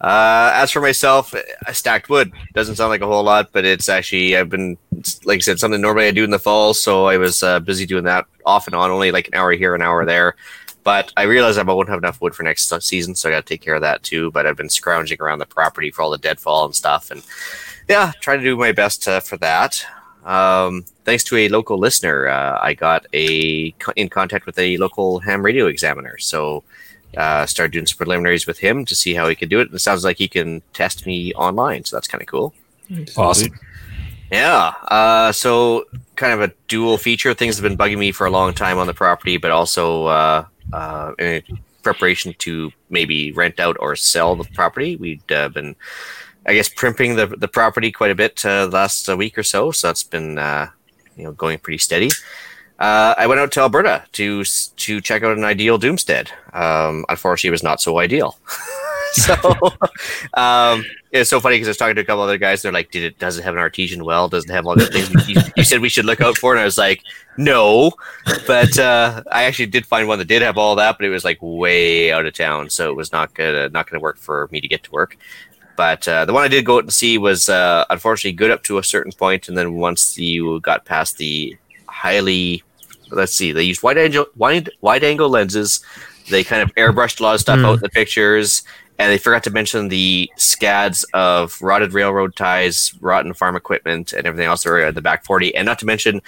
Uh, 0.00 0.50
as 0.54 0.70
for 0.72 0.80
myself, 0.80 1.32
I 1.66 1.72
stacked 1.72 2.08
wood. 2.08 2.32
Doesn't 2.54 2.74
sound 2.74 2.90
like 2.90 3.02
a 3.02 3.06
whole 3.06 3.22
lot, 3.22 3.50
but 3.52 3.64
it's 3.64 3.88
actually 3.88 4.36
I've 4.36 4.48
been 4.48 4.76
like 5.24 5.36
I 5.36 5.40
said 5.40 5.60
something 5.60 5.80
normally 5.80 6.06
I 6.06 6.10
do 6.10 6.24
in 6.24 6.30
the 6.30 6.38
fall, 6.40 6.74
so 6.74 7.04
I 7.04 7.18
was 7.18 7.42
uh, 7.42 7.60
busy 7.60 7.86
doing 7.86 8.04
that 8.04 8.24
off 8.44 8.66
and 8.66 8.74
on, 8.74 8.90
only 8.90 9.12
like 9.12 9.28
an 9.28 9.34
hour 9.34 9.52
here, 9.52 9.74
an 9.74 9.82
hour 9.82 10.04
there. 10.04 10.34
But 10.84 11.12
I 11.16 11.22
realized 11.22 11.58
I 11.58 11.62
won't 11.62 11.88
have 11.88 11.98
enough 11.98 12.20
wood 12.20 12.34
for 12.34 12.42
next 12.42 12.72
season, 12.82 13.14
so 13.14 13.28
I 13.28 13.32
got 13.32 13.46
to 13.46 13.54
take 13.54 13.62
care 13.62 13.74
of 13.74 13.82
that 13.82 14.02
too. 14.02 14.30
But 14.32 14.46
I've 14.46 14.56
been 14.56 14.68
scrounging 14.68 15.20
around 15.20 15.38
the 15.38 15.46
property 15.46 15.90
for 15.90 16.02
all 16.02 16.10
the 16.10 16.18
deadfall 16.18 16.64
and 16.64 16.74
stuff, 16.74 17.10
and 17.10 17.22
yeah, 17.88 18.12
trying 18.20 18.38
to 18.38 18.44
do 18.44 18.56
my 18.56 18.72
best 18.72 19.06
uh, 19.06 19.20
for 19.20 19.36
that. 19.38 19.84
Um, 20.24 20.84
thanks 21.04 21.24
to 21.24 21.36
a 21.36 21.48
local 21.48 21.78
listener, 21.78 22.28
uh, 22.28 22.58
I 22.60 22.74
got 22.74 23.06
a 23.12 23.74
in 23.96 24.08
contact 24.08 24.46
with 24.46 24.58
a 24.58 24.76
local 24.76 25.20
ham 25.20 25.44
radio 25.44 25.66
examiner. 25.66 26.18
So 26.18 26.64
uh, 27.16 27.46
started 27.46 27.72
doing 27.72 27.86
some 27.86 27.98
preliminaries 27.98 28.46
with 28.46 28.58
him 28.58 28.84
to 28.86 28.94
see 28.94 29.14
how 29.14 29.28
he 29.28 29.34
could 29.34 29.50
do 29.50 29.60
it. 29.60 29.68
And 29.68 29.74
it 29.74 29.80
sounds 29.80 30.04
like 30.04 30.18
he 30.18 30.28
can 30.28 30.62
test 30.72 31.06
me 31.06 31.32
online, 31.34 31.84
so 31.84 31.96
that's 31.96 32.08
kind 32.08 32.22
of 32.22 32.28
cool. 32.28 32.54
Awesome. 33.16 33.52
Yeah. 34.30 34.72
Uh, 34.88 35.32
so 35.32 35.84
kind 36.16 36.32
of 36.32 36.40
a 36.40 36.54
dual 36.68 36.96
feature. 36.96 37.34
Things 37.34 37.56
have 37.56 37.62
been 37.62 37.76
bugging 37.76 37.98
me 37.98 38.12
for 38.12 38.26
a 38.26 38.30
long 38.30 38.54
time 38.54 38.78
on 38.78 38.86
the 38.86 38.94
property, 38.94 39.36
but 39.36 39.50
also 39.50 40.06
uh, 40.06 40.44
uh, 40.72 41.12
in 41.18 41.42
preparation 41.82 42.34
to 42.38 42.72
maybe 42.90 43.32
rent 43.32 43.60
out 43.60 43.76
or 43.80 43.96
sell 43.96 44.36
the 44.36 44.44
property. 44.54 44.96
We'd 44.96 45.30
uh, 45.30 45.48
been, 45.48 45.76
I 46.46 46.54
guess, 46.54 46.68
primping 46.68 47.16
the 47.16 47.26
the 47.26 47.48
property 47.48 47.92
quite 47.92 48.10
a 48.10 48.14
bit 48.14 48.44
uh, 48.44 48.68
last 48.72 49.08
uh, 49.08 49.16
week 49.16 49.38
or 49.38 49.42
so. 49.42 49.70
So 49.70 49.88
that's 49.88 50.02
been 50.02 50.38
uh, 50.38 50.68
you 51.16 51.24
know 51.24 51.32
going 51.32 51.58
pretty 51.58 51.78
steady. 51.78 52.10
Uh, 52.78 53.14
I 53.16 53.26
went 53.26 53.40
out 53.40 53.52
to 53.52 53.60
Alberta 53.60 54.04
to 54.12 54.44
to 54.44 55.00
check 55.00 55.22
out 55.22 55.36
an 55.36 55.44
ideal 55.44 55.78
Doomstead. 55.78 56.30
Um, 56.54 57.04
unfortunately, 57.08 57.48
it 57.48 57.52
was 57.52 57.62
not 57.62 57.80
so 57.80 57.98
ideal. 57.98 58.38
so 59.22 59.34
um, 60.34 60.84
it's 61.10 61.28
so 61.30 61.40
funny 61.40 61.56
because 61.56 61.68
I 61.68 61.70
was 61.70 61.76
talking 61.76 61.94
to 61.96 62.00
a 62.00 62.04
couple 62.04 62.22
other 62.22 62.38
guys. 62.38 62.62
They're 62.62 62.72
like, 62.72 62.90
"Did 62.90 63.04
it? 63.04 63.18
Does 63.18 63.38
it 63.38 63.44
have 63.44 63.54
an 63.54 63.60
artesian 63.60 64.04
well? 64.04 64.28
Does 64.28 64.44
it 64.44 64.50
have 64.50 64.66
all 64.66 64.74
the 64.76 64.86
things 64.86 65.28
you, 65.28 65.36
you 65.56 65.64
said 65.64 65.80
we 65.80 65.88
should 65.88 66.04
look 66.04 66.20
out 66.20 66.38
for?" 66.38 66.52
And 66.52 66.60
I 66.60 66.64
was 66.64 66.78
like, 66.78 67.02
"No," 67.36 67.92
but 68.46 68.78
uh, 68.78 69.22
I 69.30 69.44
actually 69.44 69.66
did 69.66 69.86
find 69.86 70.08
one 70.08 70.18
that 70.18 70.28
did 70.28 70.42
have 70.42 70.56
all 70.58 70.74
that, 70.76 70.96
but 70.98 71.04
it 71.06 71.10
was 71.10 71.24
like 71.24 71.38
way 71.40 72.10
out 72.12 72.26
of 72.26 72.34
town, 72.34 72.70
so 72.70 72.90
it 72.90 72.94
was 72.96 73.12
not 73.12 73.34
gonna 73.34 73.68
not 73.68 73.88
gonna 73.90 74.00
work 74.00 74.16
for 74.18 74.48
me 74.50 74.60
to 74.60 74.68
get 74.68 74.82
to 74.84 74.90
work. 74.90 75.16
But 75.76 76.06
uh, 76.06 76.24
the 76.26 76.32
one 76.32 76.44
I 76.44 76.48
did 76.48 76.64
go 76.64 76.76
out 76.76 76.84
and 76.84 76.92
see 76.92 77.18
was 77.18 77.48
uh, 77.48 77.84
unfortunately 77.90 78.32
good 78.36 78.50
up 78.50 78.62
to 78.64 78.78
a 78.78 78.84
certain 78.84 79.12
point, 79.12 79.48
and 79.48 79.56
then 79.56 79.74
once 79.74 80.18
you 80.18 80.60
got 80.60 80.84
past 80.84 81.16
the 81.18 81.56
highly, 81.86 82.62
let's 83.10 83.32
see, 83.34 83.52
they 83.52 83.62
used 83.64 83.82
wide 83.82 83.98
angle 83.98 84.26
wide 84.36 84.70
wide 84.80 85.04
angle 85.04 85.28
lenses. 85.28 85.84
They 86.30 86.44
kind 86.44 86.62
of 86.62 86.72
airbrushed 86.76 87.18
a 87.20 87.22
lot 87.24 87.34
of 87.34 87.40
stuff 87.40 87.58
Hmm. 87.58 87.64
out 87.64 87.74
in 87.74 87.80
the 87.80 87.88
pictures, 87.88 88.62
and 89.02 89.10
they 89.10 89.18
forgot 89.18 89.42
to 89.42 89.50
mention 89.50 89.88
the 89.88 90.30
scads 90.36 91.04
of 91.12 91.60
rotted 91.60 91.92
railroad 91.92 92.36
ties, 92.36 92.94
rotten 93.00 93.34
farm 93.34 93.56
equipment, 93.56 94.12
and 94.12 94.28
everything 94.28 94.46
else 94.46 94.62
that 94.62 94.70
were 94.70 94.78
at 94.78 94.94
the 94.94 95.02
back 95.02 95.24
forty, 95.24 95.52
and 95.56 95.66
not 95.66 95.80
to 95.80 95.86
mention 95.86 96.22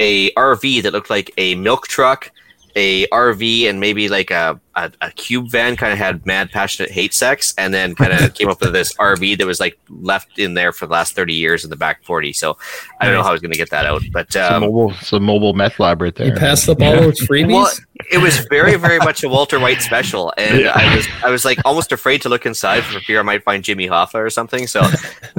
a 0.00 0.32
RV 0.32 0.82
that 0.82 0.92
looked 0.92 1.10
like 1.10 1.32
a 1.38 1.54
milk 1.54 1.86
truck, 1.86 2.32
a 2.78 3.08
RV 3.08 3.68
and 3.68 3.80
maybe 3.80 4.08
like 4.08 4.30
a, 4.30 4.58
a, 4.76 4.92
a 5.00 5.10
cube 5.10 5.50
van 5.50 5.74
kind 5.74 5.92
of 5.92 5.98
had 5.98 6.24
mad 6.24 6.48
passionate 6.52 6.92
hate 6.92 7.12
sex 7.12 7.52
and 7.58 7.74
then 7.74 7.96
kind 7.96 8.12
of 8.12 8.32
came 8.38 8.48
up 8.48 8.60
with 8.60 8.72
this 8.72 8.94
RV 8.94 9.36
that 9.38 9.46
was 9.46 9.58
like 9.58 9.76
left 9.88 10.38
in 10.38 10.54
there 10.54 10.70
for 10.72 10.86
the 10.86 10.92
last 10.92 11.16
30 11.16 11.34
years 11.34 11.64
in 11.64 11.70
the 11.70 11.76
back 11.76 12.04
40. 12.04 12.32
So 12.32 12.56
I 13.00 13.04
don't 13.06 13.14
know 13.14 13.24
how 13.24 13.30
I 13.30 13.32
was 13.32 13.40
going 13.40 13.50
to 13.50 13.58
get 13.58 13.70
that 13.70 13.84
out, 13.84 14.02
but 14.12 14.26
It's 14.26 14.36
a 14.36 14.54
um, 14.54 14.60
mobile, 14.62 14.92
it's 14.92 15.10
mobile 15.12 15.54
meth 15.54 15.80
lab 15.80 16.00
right 16.00 16.14
there. 16.14 16.28
You 16.28 16.34
passed 16.34 16.68
up 16.68 16.80
all 16.80 16.94
those 16.94 17.20
freebies. 17.22 17.52
well, 17.52 17.72
it 18.12 18.18
was 18.18 18.38
very, 18.48 18.76
very 18.76 18.98
much 18.98 19.24
a 19.24 19.28
Walter 19.28 19.58
White 19.58 19.82
special, 19.82 20.32
and 20.38 20.60
Yeah. 20.60 20.72
I 20.72 20.94
was, 20.94 21.08
I 21.24 21.30
was 21.30 21.44
like 21.44 21.58
almost 21.64 21.90
afraid 21.90 22.22
to 22.22 22.28
look 22.28 22.46
inside 22.46 22.84
for 22.84 23.00
fear 23.00 23.18
I 23.18 23.22
might 23.22 23.42
find 23.42 23.64
Jimmy 23.64 23.88
Hoffa 23.88 24.14
or 24.14 24.30
something. 24.30 24.68
So 24.68 24.82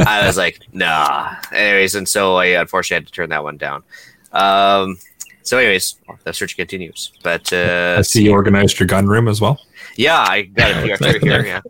I 0.05 0.27
was 0.27 0.35
like, 0.35 0.59
nah. 0.73 1.35
Anyways, 1.53 1.95
and 1.95 2.07
so 2.09 2.35
I 2.35 2.47
unfortunately 2.59 2.95
had 3.03 3.07
to 3.07 3.13
turn 3.13 3.29
that 3.29 3.43
one 3.45 3.55
down. 3.55 3.83
Um, 4.33 4.97
so, 5.43 5.57
anyways, 5.57 5.95
the 6.23 6.33
search 6.33 6.55
continues. 6.57 7.11
But 7.23 7.51
uh, 7.53 7.95
I 7.99 8.01
see 8.01 8.23
you 8.25 8.31
organized 8.31 8.79
your 8.79 8.87
gun 8.87 9.07
room 9.07 9.27
as 9.27 9.41
well. 9.41 9.59
yeah, 9.97 10.17
I 10.19 10.43
got 10.43 10.71
a 10.71 10.73
Yeah, 10.87 10.95
few 10.97 11.07
extra 11.07 11.19
here. 11.19 11.45
Yeah. 11.45 11.61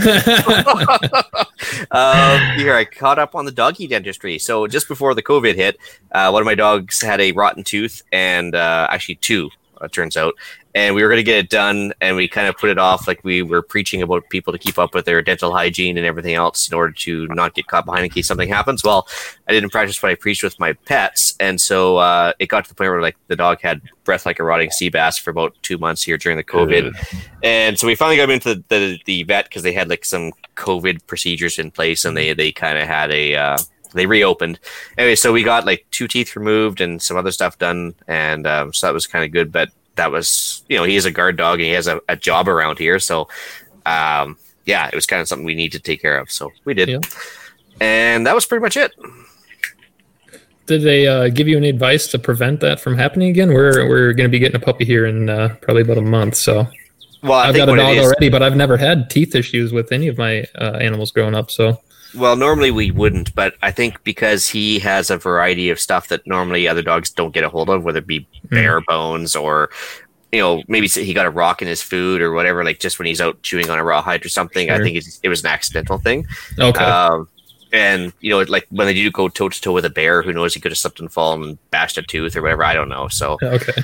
um, 1.90 2.58
here, 2.58 2.74
I 2.74 2.84
caught 2.84 3.18
up 3.18 3.34
on 3.34 3.44
the 3.44 3.52
doggy 3.52 3.86
dentistry. 3.86 4.38
So 4.38 4.66
just 4.66 4.88
before 4.88 5.14
the 5.14 5.22
COVID 5.22 5.54
hit, 5.54 5.78
uh, 6.12 6.30
one 6.30 6.42
of 6.42 6.46
my 6.46 6.54
dogs 6.54 7.00
had 7.00 7.20
a 7.20 7.32
rotten 7.32 7.64
tooth, 7.64 8.02
and 8.12 8.54
uh, 8.54 8.86
actually 8.90 9.16
two, 9.16 9.50
it 9.84 9.92
turns 9.92 10.16
out. 10.16 10.34
And 10.76 10.94
we 10.96 11.02
were 11.02 11.08
going 11.08 11.18
to 11.18 11.22
get 11.22 11.38
it 11.38 11.50
done, 11.50 11.92
and 12.00 12.16
we 12.16 12.26
kind 12.26 12.48
of 12.48 12.56
put 12.56 12.68
it 12.68 12.78
off, 12.78 13.06
like 13.06 13.22
we 13.22 13.42
were 13.42 13.62
preaching 13.62 14.02
about 14.02 14.28
people 14.28 14.52
to 14.52 14.58
keep 14.58 14.76
up 14.76 14.92
with 14.92 15.04
their 15.04 15.22
dental 15.22 15.54
hygiene 15.54 15.96
and 15.96 16.04
everything 16.04 16.34
else 16.34 16.68
in 16.68 16.74
order 16.74 16.92
to 16.92 17.28
not 17.28 17.54
get 17.54 17.68
caught 17.68 17.84
behind 17.84 18.04
in 18.04 18.10
case 18.10 18.26
something 18.26 18.48
happens. 18.48 18.82
Well, 18.82 19.06
I 19.48 19.52
didn't 19.52 19.70
practice 19.70 20.02
what 20.02 20.10
I 20.10 20.16
preached 20.16 20.42
with 20.42 20.58
my 20.58 20.72
pets, 20.72 21.36
and 21.38 21.60
so 21.60 21.98
uh, 21.98 22.32
it 22.40 22.48
got 22.48 22.64
to 22.64 22.68
the 22.68 22.74
point 22.74 22.90
where 22.90 23.00
like 23.00 23.16
the 23.28 23.36
dog 23.36 23.60
had 23.60 23.82
breath 24.02 24.26
like 24.26 24.40
a 24.40 24.44
rotting 24.44 24.70
sea 24.70 24.88
bass 24.88 25.16
for 25.16 25.30
about 25.30 25.54
two 25.62 25.78
months 25.78 26.02
here 26.02 26.18
during 26.18 26.36
the 26.36 26.44
COVID. 26.44 26.94
And 27.42 27.78
so 27.78 27.86
we 27.86 27.94
finally 27.94 28.16
got 28.16 28.24
him 28.24 28.30
into 28.30 28.54
the, 28.54 28.64
the, 28.68 29.00
the 29.06 29.22
vet 29.22 29.44
because 29.44 29.62
they 29.62 29.72
had 29.72 29.88
like 29.88 30.04
some 30.04 30.32
COVID 30.56 31.06
procedures 31.06 31.58
in 31.58 31.70
place 31.70 32.04
and 32.04 32.16
they, 32.16 32.32
they 32.34 32.52
kind 32.52 32.78
of 32.78 32.86
had 32.86 33.10
a, 33.10 33.34
uh, 33.34 33.58
they 33.94 34.06
reopened. 34.06 34.58
Anyway, 34.98 35.14
so 35.14 35.32
we 35.32 35.42
got 35.42 35.66
like 35.66 35.86
two 35.90 36.06
teeth 36.08 36.36
removed 36.36 36.80
and 36.80 37.00
some 37.00 37.16
other 37.16 37.32
stuff 37.32 37.58
done. 37.58 37.94
And 38.08 38.46
um, 38.46 38.72
so 38.72 38.86
that 38.86 38.94
was 38.94 39.06
kind 39.06 39.24
of 39.24 39.32
good. 39.32 39.50
But 39.50 39.70
that 39.96 40.10
was, 40.10 40.64
you 40.68 40.76
know, 40.76 40.84
he 40.84 40.96
is 40.96 41.04
a 41.04 41.10
guard 41.10 41.36
dog 41.36 41.60
and 41.60 41.66
he 41.66 41.72
has 41.72 41.86
a, 41.86 42.00
a 42.08 42.16
job 42.16 42.48
around 42.48 42.78
here. 42.78 42.98
So, 42.98 43.28
um, 43.86 44.36
yeah, 44.66 44.88
it 44.88 44.94
was 44.94 45.06
kind 45.06 45.22
of 45.22 45.28
something 45.28 45.46
we 45.46 45.54
need 45.54 45.72
to 45.72 45.80
take 45.80 46.02
care 46.02 46.18
of. 46.18 46.30
So 46.30 46.50
we 46.64 46.74
did. 46.74 46.88
Yeah. 46.88 47.00
And 47.80 48.26
that 48.26 48.34
was 48.34 48.46
pretty 48.46 48.62
much 48.62 48.76
it. 48.76 48.92
Did 50.66 50.82
they 50.82 51.06
uh, 51.06 51.28
give 51.28 51.46
you 51.46 51.58
any 51.58 51.68
advice 51.68 52.06
to 52.08 52.18
prevent 52.18 52.60
that 52.60 52.80
from 52.80 52.96
happening 52.96 53.28
again? 53.28 53.52
We're 53.52 53.86
we're 53.86 54.14
going 54.14 54.28
to 54.28 54.32
be 54.32 54.38
getting 54.38 54.56
a 54.56 54.64
puppy 54.64 54.84
here 54.86 55.04
in 55.04 55.28
uh, 55.28 55.56
probably 55.60 55.82
about 55.82 55.98
a 55.98 56.02
month, 56.02 56.36
so 56.36 56.66
Well, 57.22 57.32
I 57.32 57.48
I've 57.48 57.54
think 57.54 57.66
got 57.66 57.74
a 57.74 57.76
dog 57.76 57.98
already, 57.98 58.28
but 58.28 58.42
I've 58.42 58.56
never 58.56 58.76
had 58.76 59.10
teeth 59.10 59.34
issues 59.34 59.72
with 59.72 59.92
any 59.92 60.08
of 60.08 60.16
my 60.18 60.44
uh, 60.54 60.78
animals 60.80 61.10
growing 61.10 61.34
up. 61.34 61.50
So 61.50 61.80
Well, 62.16 62.36
normally 62.36 62.70
we 62.70 62.90
wouldn't, 62.90 63.34
but 63.34 63.54
I 63.62 63.70
think 63.70 64.02
because 64.04 64.48
he 64.48 64.78
has 64.80 65.10
a 65.10 65.16
variety 65.16 65.70
of 65.70 65.80
stuff 65.80 66.08
that 66.08 66.26
normally 66.26 66.68
other 66.68 66.82
dogs 66.82 67.10
don't 67.10 67.34
get 67.34 67.44
a 67.44 67.48
hold 67.48 67.68
of, 67.70 67.84
whether 67.84 67.98
it 67.98 68.06
be 68.06 68.26
bare 68.44 68.80
bones 68.82 69.34
or, 69.34 69.70
you 70.32 70.40
know, 70.40 70.62
maybe 70.68 70.86
he 70.86 71.12
got 71.14 71.26
a 71.26 71.30
rock 71.30 71.62
in 71.62 71.68
his 71.68 71.82
food 71.82 72.20
or 72.20 72.32
whatever, 72.32 72.64
like 72.64 72.78
just 72.80 72.98
when 72.98 73.06
he's 73.06 73.20
out 73.20 73.40
chewing 73.42 73.70
on 73.70 73.78
a 73.78 73.84
rawhide 73.84 74.24
or 74.24 74.28
something. 74.28 74.70
I 74.70 74.78
think 74.78 74.96
it 75.22 75.28
was 75.28 75.40
an 75.40 75.50
accidental 75.50 75.98
thing. 75.98 76.26
okay, 76.58 76.84
Um, 76.84 77.28
and, 77.72 78.12
you 78.20 78.30
know, 78.30 78.42
like 78.42 78.66
when 78.70 78.86
they 78.86 78.94
do 78.94 79.10
go 79.10 79.28
toe 79.28 79.48
to 79.48 79.60
toe 79.60 79.72
with 79.72 79.84
a 79.84 79.90
bear, 79.90 80.22
who 80.22 80.32
knows, 80.32 80.54
he 80.54 80.60
could 80.60 80.70
have 80.70 80.78
slipped 80.78 81.00
and 81.00 81.12
fallen 81.12 81.42
and 81.42 81.70
bashed 81.70 81.98
a 81.98 82.02
tooth 82.02 82.36
or 82.36 82.42
whatever. 82.42 82.64
I 82.64 82.74
don't 82.74 82.88
know. 82.88 83.08
So, 83.08 83.38
okay, 83.42 83.82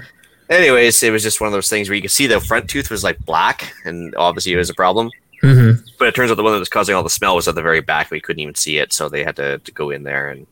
anyways, 0.49 1.03
it 1.03 1.11
was 1.11 1.23
just 1.23 1.41
one 1.41 1.49
of 1.49 1.53
those 1.53 1.69
things 1.69 1.89
where 1.89 1.97
you 1.97 2.03
could 2.03 2.11
see 2.11 2.27
the 2.27 2.41
front 2.41 2.71
tooth 2.71 2.91
was 2.91 3.03
like 3.03 3.19
black, 3.25 3.73
and 3.85 4.15
obviously 4.17 4.53
it 4.53 4.57
was 4.57 4.71
a 4.71 4.75
problem. 4.75 5.11
Hmm 5.41 5.71
But 5.99 6.09
it 6.09 6.15
turns 6.15 6.31
out 6.31 6.37
the 6.37 6.43
one 6.43 6.53
that 6.53 6.59
was 6.59 6.69
causing 6.69 6.95
all 6.95 7.03
the 7.03 7.11
smell 7.11 7.37
was 7.37 7.49
at 7.49 7.55
the 7.55 7.63
very 7.63 7.81
back. 7.81 8.11
We 8.11 8.21
couldn't 8.21 8.41
even 8.41 8.55
see 8.55 8.79
it, 8.79 8.93
so 8.93 9.09
they 9.09 9.25
had 9.25 9.37
to, 9.37 9.59
to 9.59 9.73
go 9.73 9.91
in 9.91 10.03
there. 10.03 10.29
And 10.29 10.47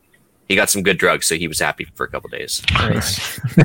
he 0.48 0.54
got 0.56 0.70
some 0.70 0.82
good 0.82 0.98
drugs, 0.98 1.26
so 1.26 1.34
he 1.36 1.46
was 1.48 1.58
happy 1.60 1.86
for 1.94 2.04
a 2.04 2.08
couple 2.08 2.30
days. 2.30 2.62
nice, 2.74 3.38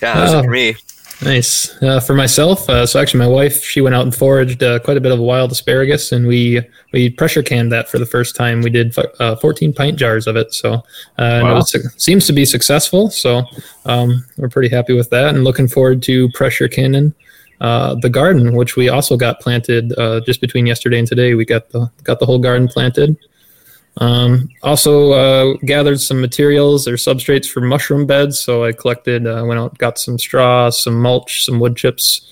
Yeah, 0.00 0.14
that 0.14 0.22
was 0.22 0.32
it 0.32 0.36
Oh. 0.36 0.42
for 0.44 0.50
me. 0.50 0.76
nice. 1.22 1.82
Uh, 1.82 2.00
for 2.00 2.14
myself, 2.14 2.68
uh, 2.70 2.86
so 2.86 3.00
actually, 3.00 3.18
my 3.18 3.26
wife 3.28 3.62
she 3.62 3.80
went 3.80 3.94
out 3.94 4.02
and 4.02 4.14
foraged 4.14 4.62
uh, 4.62 4.78
quite 4.80 4.96
a 4.96 5.00
bit 5.00 5.12
of 5.12 5.18
wild 5.18 5.52
asparagus, 5.52 6.12
and 6.12 6.26
we 6.26 6.60
we 6.92 7.10
pressure 7.10 7.42
canned 7.42 7.70
that 7.72 7.88
for 7.88 7.98
the 7.98 8.06
first 8.06 8.34
time. 8.36 8.60
We 8.62 8.70
did 8.70 8.96
uh, 9.20 9.36
14 9.36 9.72
pint 9.72 9.98
jars 9.98 10.26
of 10.26 10.36
it, 10.36 10.52
so 10.54 10.74
uh, 10.74 10.80
Wow. 11.18 11.50
it 11.50 11.54
was, 11.54 11.94
seems 11.96 12.26
to 12.26 12.32
be 12.32 12.44
successful. 12.44 13.10
So 13.10 13.42
um, 13.86 14.24
we're 14.38 14.48
pretty 14.48 14.68
happy 14.74 14.94
with 14.94 15.10
that, 15.10 15.34
and 15.34 15.44
looking 15.44 15.68
forward 15.68 16.02
to 16.04 16.28
pressure 16.30 16.68
canning. 16.68 17.14
Uh, 17.60 17.94
the 18.02 18.10
garden, 18.10 18.56
which 18.56 18.74
we 18.74 18.88
also 18.88 19.16
got 19.16 19.40
planted 19.40 19.96
uh, 19.98 20.20
just 20.20 20.40
between 20.40 20.66
yesterday 20.66 20.98
and 20.98 21.06
today, 21.06 21.34
we 21.34 21.44
got 21.44 21.68
the 21.70 21.90
got 22.02 22.18
the 22.18 22.26
whole 22.26 22.38
garden 22.38 22.66
planted. 22.66 23.16
Um, 23.98 24.48
also 24.62 25.12
uh, 25.12 25.56
gathered 25.66 26.00
some 26.00 26.20
materials 26.20 26.88
or 26.88 26.94
substrates 26.94 27.48
for 27.50 27.60
mushroom 27.60 28.06
beds. 28.06 28.38
So 28.38 28.64
I 28.64 28.72
collected, 28.72 29.26
uh, 29.26 29.44
went 29.46 29.60
out, 29.60 29.76
got 29.78 29.98
some 29.98 30.18
straw, 30.18 30.70
some 30.70 31.00
mulch, 31.00 31.44
some 31.44 31.60
wood 31.60 31.76
chips, 31.76 32.26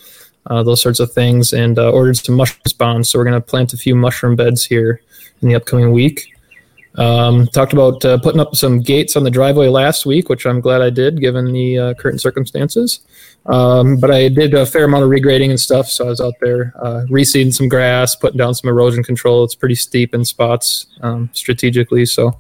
uh, 0.47 0.63
those 0.63 0.81
sorts 0.81 1.01
of 1.01 1.13
things, 1.13 1.53
and 1.53 1.79
uh, 1.79 1.91
ordered 1.91 2.17
some 2.17 2.37
mushroom 2.37 2.63
spawns. 2.67 3.11
So 3.11 3.19
we're 3.19 3.27
going 3.27 3.35
to 3.35 3.41
plant 3.41 3.73
a 3.75 3.77
few 3.77 3.95
mushroom 3.95 4.37
beds 4.37 4.65
here 4.65 5.03
in 5.43 5.49
the 5.49 5.55
upcoming 5.55 5.93
week. 5.93 6.35
Um, 6.97 7.47
talked 7.47 7.73
about 7.73 8.05
uh, 8.05 8.19
putting 8.19 8.41
up 8.41 8.57
some 8.57 8.81
gates 8.81 9.17
on 9.17 9.23
the 9.23 9.31
driveway 9.31 9.69
last 9.69 10.07
week, 10.07 10.29
which 10.29 10.45
I'm 10.45 10.61
glad 10.61 10.83
I 10.83 10.91
did 10.91 11.21
given 11.21 11.53
the 11.53 11.79
uh, 11.79 11.95
current 11.95 12.21
circumstances. 12.21 13.01
Um, 13.47 13.97
but 13.97 14.11
I 14.11 14.29
did 14.29 14.55
a 14.55 14.67
fair 14.67 14.85
amount 14.85 15.05
of 15.05 15.11
regrading 15.11 15.51
and 15.51 15.61
stuff, 15.61 15.89
so 15.89 16.07
I 16.07 16.09
was 16.09 16.21
out 16.21 16.35
there 16.41 16.75
uh, 16.83 17.05
reseeding 17.09 17.55
some 17.55 17.69
grass, 17.69 18.17
putting 18.17 18.39
down 18.39 18.55
some 18.55 18.69
erosion 18.69 19.03
control. 19.05 19.45
It's 19.45 19.55
pretty 19.55 19.77
steep 19.77 20.15
in 20.15 20.25
spots 20.25 20.87
um, 21.03 21.31
strategically, 21.33 22.07
so. 22.07 22.39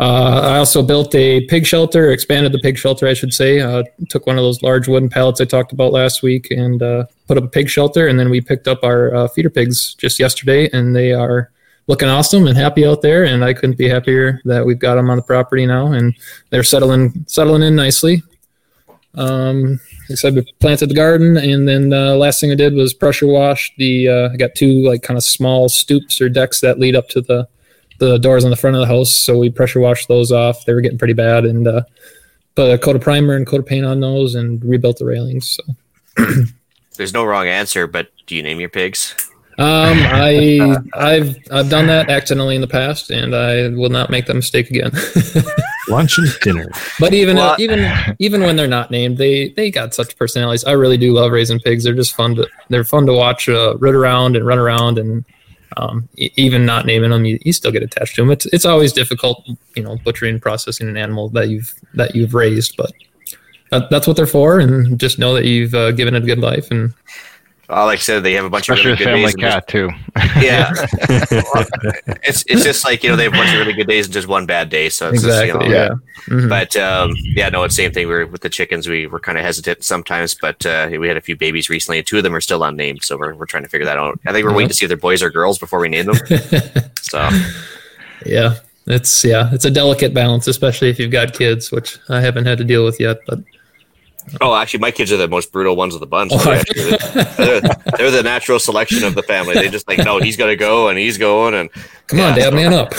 Uh, 0.00 0.54
I 0.54 0.56
also 0.56 0.82
built 0.82 1.14
a 1.14 1.46
pig 1.48 1.66
shelter, 1.66 2.10
expanded 2.10 2.52
the 2.52 2.58
pig 2.60 2.78
shelter, 2.78 3.06
I 3.06 3.12
should 3.12 3.34
say. 3.34 3.60
Uh, 3.60 3.82
took 4.08 4.26
one 4.26 4.38
of 4.38 4.42
those 4.42 4.62
large 4.62 4.88
wooden 4.88 5.10
pallets 5.10 5.42
I 5.42 5.44
talked 5.44 5.72
about 5.72 5.92
last 5.92 6.22
week 6.22 6.50
and 6.50 6.82
uh, 6.82 7.04
put 7.28 7.36
up 7.36 7.44
a 7.44 7.48
pig 7.48 7.68
shelter. 7.68 8.08
And 8.08 8.18
then 8.18 8.30
we 8.30 8.40
picked 8.40 8.66
up 8.66 8.82
our 8.82 9.28
feeder 9.28 9.50
pigs 9.50 9.94
just 9.96 10.18
yesterday, 10.18 10.70
and 10.72 10.96
they 10.96 11.12
are 11.12 11.50
looking 11.90 12.08
awesome 12.08 12.46
and 12.46 12.56
happy 12.56 12.86
out 12.86 13.02
there. 13.02 13.24
And 13.24 13.44
I 13.44 13.52
couldn't 13.52 13.76
be 13.76 13.88
happier 13.88 14.40
that 14.44 14.64
we've 14.64 14.78
got 14.78 14.94
them 14.94 15.10
on 15.10 15.16
the 15.16 15.22
property 15.22 15.66
now, 15.66 15.92
and 15.92 16.14
they're 16.48 16.62
settling 16.62 17.24
settling 17.26 17.62
in 17.62 17.74
nicely. 17.74 18.22
Um, 19.16 19.72
like 19.72 20.12
I 20.12 20.14
said, 20.14 20.36
we 20.36 20.54
planted 20.60 20.88
the 20.88 20.94
garden, 20.94 21.36
and 21.36 21.68
then 21.68 21.88
the 21.88 22.14
last 22.14 22.40
thing 22.40 22.52
I 22.52 22.54
did 22.54 22.74
was 22.74 22.94
pressure 22.94 23.26
wash 23.26 23.72
the. 23.76 24.08
Uh, 24.08 24.30
I 24.32 24.36
got 24.36 24.54
two 24.54 24.84
like 24.84 25.02
kind 25.02 25.18
of 25.18 25.24
small 25.24 25.68
stoops 25.68 26.20
or 26.20 26.28
decks 26.28 26.60
that 26.60 26.78
lead 26.78 26.94
up 26.94 27.08
to 27.10 27.20
the 27.20 27.48
the 27.98 28.18
doors 28.18 28.44
on 28.44 28.50
the 28.50 28.56
front 28.56 28.76
of 28.76 28.80
the 28.80 28.86
house. 28.86 29.14
So 29.14 29.36
we 29.36 29.50
pressure 29.50 29.80
washed 29.80 30.08
those 30.08 30.32
off. 30.32 30.64
They 30.64 30.72
were 30.72 30.80
getting 30.80 30.98
pretty 30.98 31.14
bad, 31.14 31.44
and 31.44 31.66
uh, 31.66 31.82
put 32.54 32.72
a 32.72 32.78
coat 32.78 32.94
of 32.94 33.02
primer 33.02 33.34
and 33.34 33.46
coat 33.46 33.60
of 33.60 33.66
paint 33.66 33.84
on 33.84 33.98
those, 33.98 34.36
and 34.36 34.64
rebuilt 34.64 34.98
the 34.98 35.06
railings. 35.06 35.58
So 36.16 36.24
There's 36.96 37.12
no 37.12 37.24
wrong 37.24 37.48
answer, 37.48 37.86
but 37.88 38.12
do 38.26 38.36
you 38.36 38.44
name 38.44 38.60
your 38.60 38.68
pigs? 38.68 39.29
Um, 39.58 39.98
I 39.98 40.76
I've 40.94 41.36
I've 41.50 41.68
done 41.68 41.86
that 41.86 42.08
accidentally 42.10 42.54
in 42.54 42.60
the 42.60 42.68
past, 42.68 43.10
and 43.10 43.34
I 43.34 43.68
will 43.68 43.90
not 43.90 44.10
make 44.10 44.26
that 44.26 44.34
mistake 44.34 44.70
again. 44.70 44.90
Lunch 45.88 46.18
and 46.18 46.28
dinner. 46.40 46.70
But 46.98 47.14
even 47.14 47.36
Well- 47.36 47.56
even 47.58 47.90
even 48.18 48.42
when 48.42 48.56
they're 48.56 48.68
not 48.68 48.90
named, 48.90 49.18
they 49.18 49.50
they 49.50 49.70
got 49.70 49.94
such 49.94 50.16
personalities. 50.16 50.64
I 50.64 50.72
really 50.72 50.96
do 50.96 51.12
love 51.12 51.32
raising 51.32 51.58
pigs. 51.60 51.84
They're 51.84 51.94
just 51.94 52.14
fun 52.14 52.36
to 52.36 52.48
they're 52.68 52.84
fun 52.84 53.06
to 53.06 53.12
watch 53.12 53.48
uh, 53.48 53.76
root 53.78 53.94
around 53.94 54.36
and 54.36 54.46
run 54.46 54.58
around, 54.58 54.98
and 54.98 55.24
um, 55.76 56.08
even 56.18 56.66
not 56.66 56.84
naming 56.86 57.10
them, 57.10 57.24
you, 57.24 57.38
you 57.44 57.52
still 57.52 57.70
get 57.70 57.82
attached 57.82 58.16
to 58.16 58.22
them. 58.22 58.30
It's 58.30 58.46
it's 58.46 58.64
always 58.64 58.92
difficult, 58.92 59.46
you 59.76 59.82
know, 59.82 59.96
butchering 60.04 60.40
processing 60.40 60.88
an 60.88 60.96
animal 60.96 61.28
that 61.30 61.48
you've 61.48 61.74
that 61.94 62.14
you've 62.14 62.34
raised, 62.34 62.76
but 62.76 62.92
that, 63.70 63.88
that's 63.90 64.06
what 64.06 64.16
they're 64.16 64.26
for. 64.26 64.58
And 64.58 64.98
just 64.98 65.18
know 65.18 65.34
that 65.34 65.44
you've 65.44 65.74
uh, 65.74 65.92
given 65.92 66.14
it 66.14 66.22
a 66.22 66.26
good 66.26 66.40
life. 66.40 66.70
And 66.70 66.92
Well, 67.70 67.86
like 67.86 67.98
I 67.98 68.02
said, 68.02 68.24
they 68.24 68.32
have 68.32 68.44
a 68.44 68.50
bunch 68.50 68.68
Especially 68.68 68.92
of 68.92 69.00
a 69.00 69.04
really 69.04 69.32
good 69.32 69.32
family 69.32 69.32
days. 69.32 69.34
and 69.34 69.42
cat 69.42 69.68
too. 69.68 69.90
Yeah, 70.42 70.72
it's 72.24 72.44
it's 72.48 72.64
just 72.64 72.84
like 72.84 73.04
you 73.04 73.10
know 73.10 73.16
they 73.16 73.24
have 73.24 73.32
a 73.32 73.36
bunch 73.36 73.52
of 73.52 73.60
really 73.60 73.72
good 73.74 73.86
days 73.86 74.06
and 74.06 74.12
just 74.12 74.26
one 74.26 74.44
bad 74.44 74.68
day. 74.70 74.88
So 74.88 75.08
it's 75.08 75.22
exactly, 75.22 75.52
just, 75.52 75.64
you 75.64 75.70
know, 75.70 75.74
yeah. 75.74 75.90
Mhm. 76.26 76.48
But 76.48 76.74
um, 76.76 77.12
yeah, 77.36 77.48
no, 77.48 77.62
it's 77.62 77.76
the 77.76 77.84
same 77.84 77.92
thing. 77.92 78.08
We 78.08 78.14
were 78.14 78.26
with 78.26 78.40
the 78.40 78.48
chickens. 78.48 78.88
We 78.88 79.06
were 79.06 79.20
kind 79.20 79.38
of 79.38 79.44
hesitant 79.44 79.84
sometimes, 79.84 80.34
but 80.34 80.66
uh, 80.66 80.88
we 80.98 81.06
had 81.06 81.16
a 81.16 81.20
few 81.20 81.36
babies 81.36 81.70
recently, 81.70 81.98
and 81.98 82.06
two 82.06 82.16
of 82.16 82.24
them 82.24 82.34
are 82.34 82.40
still 82.40 82.64
unnamed. 82.64 83.04
So 83.04 83.16
we're, 83.16 83.34
we're 83.34 83.46
trying 83.46 83.62
to 83.62 83.68
figure 83.68 83.84
that 83.86 83.96
out. 83.98 84.18
I 84.26 84.32
think 84.32 84.44
we're 84.44 84.54
waiting 84.54 84.68
to 84.68 84.74
see 84.74 84.84
if 84.84 84.88
they're 84.88 84.96
boys 84.96 85.22
or 85.22 85.30
girls 85.30 85.58
before 85.58 85.78
we 85.78 85.88
name 85.88 86.06
them. 86.06 86.16
So 87.02 87.28
yeah, 88.26 88.56
it's 88.86 89.24
yeah, 89.24 89.50
it's 89.52 89.64
a 89.64 89.70
delicate 89.70 90.12
balance, 90.12 90.46
especially 90.46 90.90
if 90.90 90.98
you've 90.98 91.10
got 91.10 91.32
kids, 91.34 91.70
which 91.72 91.98
I 92.08 92.20
haven't 92.20 92.46
had 92.46 92.58
to 92.58 92.64
deal 92.64 92.84
with 92.84 93.00
yet. 93.00 93.18
But 93.26 93.40
Oh, 94.40 94.54
actually, 94.54 94.80
my 94.80 94.90
kids 94.90 95.12
are 95.12 95.16
the 95.16 95.28
most 95.28 95.52
brutal 95.52 95.76
ones 95.76 95.94
of 95.94 96.00
the 96.00 96.06
bunch. 96.06 96.32
Oh, 96.42 96.62
they're, 97.36 97.60
they're, 97.96 98.10
the 98.10 98.22
natural 98.22 98.58
selection 98.58 99.04
of 99.04 99.14
the 99.14 99.22
family. 99.22 99.54
They 99.54 99.68
just 99.68 99.86
like, 99.88 99.98
no, 99.98 100.18
he's 100.18 100.36
got 100.36 100.46
to 100.46 100.56
go, 100.56 100.88
and 100.88 100.98
he's 100.98 101.18
going, 101.18 101.54
and 101.54 101.70
come 102.06 102.18
yeah, 102.18 102.30
on, 102.30 102.36
Dad, 102.36 102.50
so. 102.50 102.56
man 102.56 102.72
up. 102.72 102.92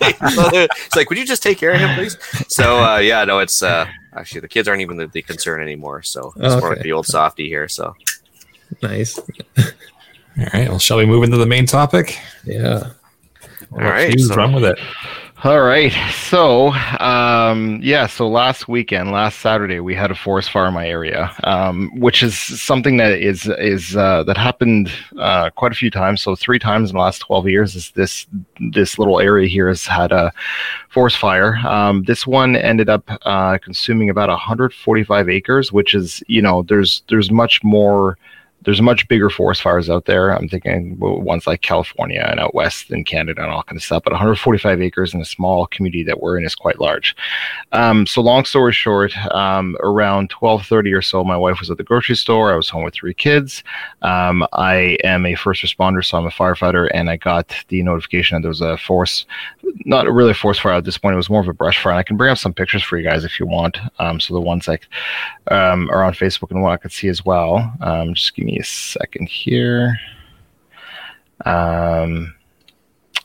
it's 0.00 0.96
like, 0.96 1.08
would 1.08 1.18
you 1.18 1.26
just 1.26 1.42
take 1.42 1.58
care 1.58 1.72
of 1.72 1.80
him, 1.80 1.94
please? 1.96 2.16
So, 2.48 2.82
uh, 2.84 2.98
yeah, 2.98 3.24
no, 3.24 3.40
it's 3.40 3.62
uh, 3.62 3.86
actually 4.14 4.40
the 4.40 4.48
kids 4.48 4.68
aren't 4.68 4.82
even 4.82 4.96
the, 4.96 5.06
the 5.08 5.22
concern 5.22 5.60
anymore. 5.60 6.02
So 6.02 6.32
it's 6.36 6.54
okay. 6.54 6.60
more 6.60 6.70
like 6.74 6.82
the 6.82 6.92
old 6.92 7.06
softy 7.06 7.48
here. 7.48 7.68
So 7.68 7.94
nice. 8.82 9.18
All 9.18 9.24
right. 10.52 10.68
Well, 10.68 10.78
shall 10.78 10.98
we 10.98 11.06
move 11.06 11.24
into 11.24 11.36
the 11.36 11.46
main 11.46 11.66
topic? 11.66 12.18
Yeah. 12.44 12.90
All 13.72 13.78
right. 13.78 14.18
So, 14.18 14.34
run 14.34 14.52
with 14.52 14.64
it. 14.64 14.78
All 15.44 15.60
right. 15.60 15.92
So, 16.14 16.70
um, 16.98 17.78
yeah. 17.82 18.06
So 18.06 18.26
last 18.26 18.68
weekend, 18.68 19.12
last 19.12 19.40
Saturday, 19.40 19.80
we 19.80 19.94
had 19.94 20.10
a 20.10 20.14
forest 20.14 20.50
fire 20.50 20.68
in 20.68 20.74
my 20.74 20.88
area, 20.88 21.30
um, 21.44 21.90
which 22.00 22.22
is 22.22 22.34
something 22.38 22.96
that 22.96 23.12
is 23.18 23.46
is 23.46 23.94
uh, 23.94 24.22
that 24.24 24.38
happened 24.38 24.90
uh, 25.18 25.50
quite 25.50 25.72
a 25.72 25.74
few 25.74 25.90
times. 25.90 26.22
So 26.22 26.36
three 26.36 26.58
times 26.58 26.88
in 26.88 26.94
the 26.96 27.02
last 27.02 27.18
twelve 27.18 27.46
years, 27.46 27.76
is 27.76 27.90
this 27.90 28.26
this 28.72 28.98
little 28.98 29.20
area 29.20 29.46
here 29.46 29.68
has 29.68 29.84
had 29.84 30.10
a 30.10 30.32
forest 30.88 31.18
fire. 31.18 31.56
Um, 31.56 32.04
this 32.04 32.26
one 32.26 32.56
ended 32.56 32.88
up 32.88 33.04
uh, 33.26 33.58
consuming 33.58 34.08
about 34.08 34.30
145 34.30 35.28
acres, 35.28 35.70
which 35.70 35.94
is 35.94 36.22
you 36.28 36.40
know 36.40 36.62
there's 36.62 37.02
there's 37.10 37.30
much 37.30 37.62
more 37.62 38.16
there's 38.66 38.82
much 38.82 39.06
bigger 39.06 39.30
forest 39.30 39.62
fires 39.62 39.88
out 39.88 40.06
there. 40.06 40.30
I'm 40.30 40.48
thinking 40.48 40.98
ones 40.98 41.46
like 41.46 41.62
California 41.62 42.26
and 42.28 42.40
out 42.40 42.52
west 42.52 42.90
in 42.90 43.04
Canada 43.04 43.40
and 43.42 43.52
all 43.52 43.62
kind 43.62 43.76
of 43.76 43.82
stuff. 43.82 44.02
But 44.02 44.12
145 44.12 44.82
acres 44.82 45.14
in 45.14 45.20
a 45.20 45.24
small 45.24 45.68
community 45.68 46.02
that 46.02 46.20
we're 46.20 46.36
in 46.36 46.44
is 46.44 46.56
quite 46.56 46.80
large. 46.80 47.14
Um, 47.70 48.06
so 48.06 48.20
long 48.20 48.44
story 48.44 48.72
short, 48.72 49.16
um, 49.28 49.76
around 49.80 50.30
12:30 50.30 50.92
or 50.92 51.00
so, 51.00 51.22
my 51.22 51.36
wife 51.36 51.60
was 51.60 51.70
at 51.70 51.76
the 51.76 51.84
grocery 51.84 52.16
store. 52.16 52.52
I 52.52 52.56
was 52.56 52.68
home 52.68 52.82
with 52.82 52.94
three 52.94 53.14
kids. 53.14 53.62
Um, 54.02 54.44
I 54.52 54.98
am 55.04 55.24
a 55.26 55.36
first 55.36 55.62
responder, 55.62 56.04
so 56.04 56.18
I'm 56.18 56.26
a 56.26 56.30
firefighter, 56.30 56.90
and 56.92 57.08
I 57.08 57.16
got 57.16 57.54
the 57.68 57.84
notification 57.84 58.34
that 58.34 58.42
there 58.42 58.48
was 58.48 58.60
a 58.60 58.76
forest, 58.78 59.26
not 59.84 60.10
really 60.12 60.32
a 60.32 60.34
forest 60.34 60.60
fire 60.60 60.72
at 60.72 60.84
this 60.84 60.98
point. 60.98 61.14
It 61.14 61.16
was 61.16 61.30
more 61.30 61.40
of 61.40 61.48
a 61.48 61.52
brush 61.52 61.82
fire. 61.82 61.92
And 61.92 61.98
I 61.98 62.02
can 62.02 62.16
bring 62.16 62.30
up 62.30 62.38
some 62.38 62.52
pictures 62.52 62.82
for 62.82 62.98
you 62.98 63.08
guys 63.08 63.24
if 63.24 63.38
you 63.38 63.46
want. 63.46 63.78
Um, 63.98 64.20
so 64.20 64.34
the 64.34 64.40
ones 64.40 64.66
like 64.66 64.88
um, 65.50 65.88
are 65.90 66.02
on 66.02 66.12
Facebook 66.12 66.50
and 66.50 66.62
what 66.62 66.72
I 66.72 66.76
could 66.76 66.92
see 66.92 67.08
as 67.08 67.24
well. 67.24 67.72
Um, 67.80 68.14
just 68.14 68.34
give 68.34 68.44
me 68.44 68.58
a 68.58 68.64
second 68.64 69.28
here. 69.28 69.98
Um, 71.44 72.34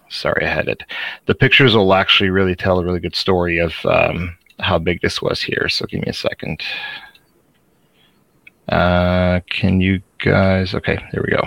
sorry, 0.09 0.45
I 0.45 0.49
had 0.49 0.67
it. 0.67 0.83
The 1.25 1.35
pictures 1.35 1.75
will 1.75 1.93
actually 1.93 2.29
really 2.29 2.55
tell 2.55 2.79
a 2.79 2.83
really 2.83 2.99
good 2.99 3.15
story 3.15 3.57
of 3.57 3.73
um, 3.85 4.37
how 4.59 4.77
big 4.77 5.01
this 5.01 5.21
was 5.21 5.41
here. 5.41 5.67
So 5.69 5.85
give 5.85 6.01
me 6.01 6.07
a 6.07 6.13
second. 6.13 6.61
Uh, 8.69 9.39
can 9.49 9.81
you 9.81 10.01
guys? 10.19 10.75
Okay, 10.75 10.97
there 11.11 11.23
we 11.25 11.35
go. 11.35 11.43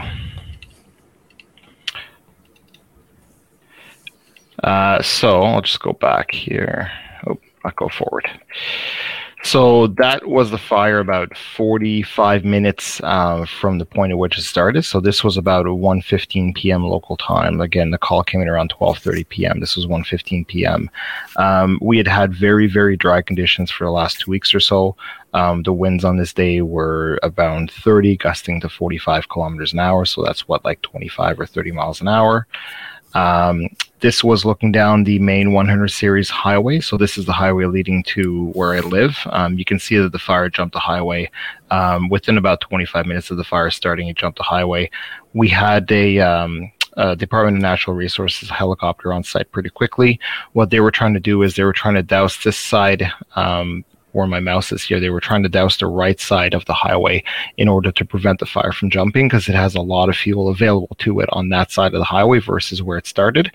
Uh, 4.63 5.03
so 5.03 5.43
I'll 5.43 5.63
just 5.63 5.81
go 5.81 5.93
back 5.93 6.31
here. 6.31 6.91
Oh, 7.27 7.39
I'll 7.65 7.73
go 7.77 7.89
forward. 7.89 8.29
So 9.45 9.89
that 9.89 10.27
was 10.27 10.51
the 10.51 10.57
fire 10.57 11.01
about 11.01 11.37
45 11.37 12.47
minutes 12.47 12.99
uh, 13.05 13.45
from 13.45 13.77
the 13.77 13.85
point 13.85 14.11
at 14.11 14.17
which 14.17 14.39
it 14.39 14.43
started. 14.43 14.87
So 14.87 15.01
this 15.01 15.23
was 15.23 15.37
about 15.37 15.67
1:15 15.67 16.55
p.m. 16.55 16.83
local 16.83 17.19
time. 17.19 17.61
Again, 17.61 17.91
the 17.91 17.99
call 17.99 18.23
came 18.23 18.41
in 18.41 18.49
around 18.49 18.73
12:30 18.73 19.29
p.m. 19.29 19.61
This 19.61 19.77
was 19.77 19.87
1:15 19.87 20.47
p.m. 20.47 20.91
Um, 21.37 21.79
we 21.83 21.99
had 21.99 22.09
had 22.09 22.33
very 22.33 22.67
very 22.67 22.97
dry 22.97 23.21
conditions 23.21 23.71
for 23.71 23.85
the 23.85 23.91
last 23.91 24.21
two 24.21 24.31
weeks 24.31 24.55
or 24.55 24.61
so. 24.61 24.97
Um, 25.35 25.63
the 25.63 25.75
winds 25.75 26.05
on 26.07 26.17
this 26.17 26.33
day 26.33 26.63
were 26.63 27.19
about 27.23 27.71
30, 27.71 28.17
gusting 28.17 28.63
to 28.63 28.71
45 28.71 29.29
kilometers 29.29 29.75
an 29.75 29.79
hour. 29.79 30.07
So 30.07 30.23
that's 30.25 30.49
what 30.49 30.65
like 30.65 30.81
25 30.81 31.41
or 31.41 31.45
30 31.47 31.73
miles 31.73 32.01
an 32.01 32.09
hour. 32.09 32.47
Um, 33.13 33.69
this 34.05 34.23
was 34.23 34.45
looking 34.45 34.71
down 34.71 35.05
the 35.05 35.19
main 35.19 35.53
100 35.53 35.89
series 35.89 36.29
highway. 36.29 36.79
So 36.79 36.99
this 36.99 37.17
is 37.17 37.25
the 37.25 37.33
highway 37.33 37.65
leading 37.65 38.03
to 38.03 38.51
where 38.53 38.75
I 38.75 38.81
live. 38.81 39.17
Um, 39.31 39.59
you 39.59 39.65
can 39.65 39.79
see 39.79 39.97
that 39.97 40.13
the 40.13 40.19
fire 40.19 40.51
jumped 40.51 40.75
the 40.75 40.79
highway 40.79 41.31
um, 41.71 42.11
within 42.11 42.37
about 42.37 42.61
25 42.61 43.07
minutes 43.07 43.31
of 43.31 43.39
the 43.39 43.45
fire 43.45 43.71
starting. 43.71 44.09
It 44.09 44.19
jumped 44.19 44.37
the 44.37 44.45
highway. 44.45 44.91
We 45.33 45.49
had 45.49 45.91
a 45.91 46.19
um, 46.19 46.71
uh, 46.99 47.15
Department 47.15 47.57
of 47.57 47.63
Natural 47.63 47.97
Resources 47.97 48.51
helicopter 48.51 49.11
on 49.11 49.25
site 49.25 49.51
pretty 49.53 49.71
quickly. 49.71 50.21
What 50.53 50.69
they 50.69 50.81
were 50.81 50.91
trying 50.91 51.15
to 51.15 51.21
do 51.21 51.41
is 51.41 51.55
they 51.55 51.65
were 51.65 51.73
trying 51.73 51.95
to 51.95 52.03
douse 52.03 52.45
this 52.45 52.59
side 52.59 53.11
um, 53.37 53.87
where 54.15 54.27
my 54.27 54.41
mouse 54.41 54.73
is 54.73 54.83
here, 54.83 55.01
they 55.01 55.11
were 55.11 55.21
trying 55.21 55.43
to 55.43 55.49
douse 55.49 55.77
the 55.77 55.87
right 55.87 56.21
side 56.21 56.55
of 56.55 56.65
the 56.65 56.73
highway 56.73 57.23
in 57.57 57.69
order 57.69 57.93
to 57.93 58.05
prevent 58.05 58.39
the 58.39 58.47
fire 58.47 58.73
from 58.73 58.91
jumping 58.91 59.27
because 59.27 59.49
it 59.49 59.55
has 59.55 59.75
a 59.75 59.81
lot 59.81 60.09
of 60.09 60.17
fuel 60.17 60.49
available 60.49 60.97
to 60.99 61.21
it 61.21 61.29
on 61.33 61.49
that 61.49 61.71
side 61.71 61.93
of 61.93 61.99
the 61.99 62.05
highway 62.05 62.39
versus 62.39 62.83
where 62.83 62.99
it 62.99 63.07
started. 63.07 63.51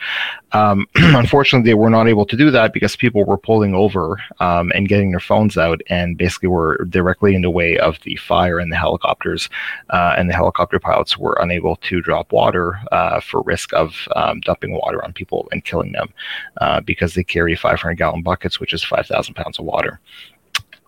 Um, 0.52 0.88
unfortunately, 0.95 1.69
they 1.69 1.76
were 1.76 1.89
not 1.89 2.08
able 2.08 2.26
to 2.26 2.36
do 2.36 2.52
that 2.52 2.74
because 2.74 2.95
people 2.95 3.24
were 3.24 3.38
pulling 3.38 3.74
over 3.74 4.22
um, 4.39 4.72
and 4.76 4.88
getting 4.88 5.12
their 5.12 5.19
phones 5.19 5.58
out 5.58 5.82
and 5.88 6.17
basically 6.17 6.50
were 6.50 6.86
directly 6.89 7.36
in 7.36 7.41
the 7.41 7.50
way 7.50 7.78
of 7.78 7.98
the 8.04 8.15
fire 8.17 8.60
and 8.60 8.72
the 8.72 8.78
helicopters. 8.78 9.50
Uh, 9.89 10.15
and 10.17 10.30
the 10.30 10.34
helicopter 10.34 10.80
pilots 10.80 11.17
were 11.17 11.38
unable 11.41 11.76
to 11.78 12.02
drop 12.02 12.32
water 12.32 12.80
uh, 12.91 13.19
for 13.19 13.41
risk 13.43 13.74
of 13.74 14.08
um, 14.15 14.41
dumping 14.41 14.74
water 14.74 15.04
on 15.04 15.13
people 15.13 15.48
and 15.52 15.63
killing 15.63 15.91
them 15.91 16.10
uh, 16.58 16.82
because 16.82 17.13
they 17.13 17.24
carry 17.24 17.56
500 17.56 17.95
gallon 17.95 18.22
buckets, 18.22 18.60
which 18.60 18.74
is 18.74 18.84
5,000 18.84 19.34
pounds 19.34 19.60
of 19.60 19.65
water. 19.65 20.00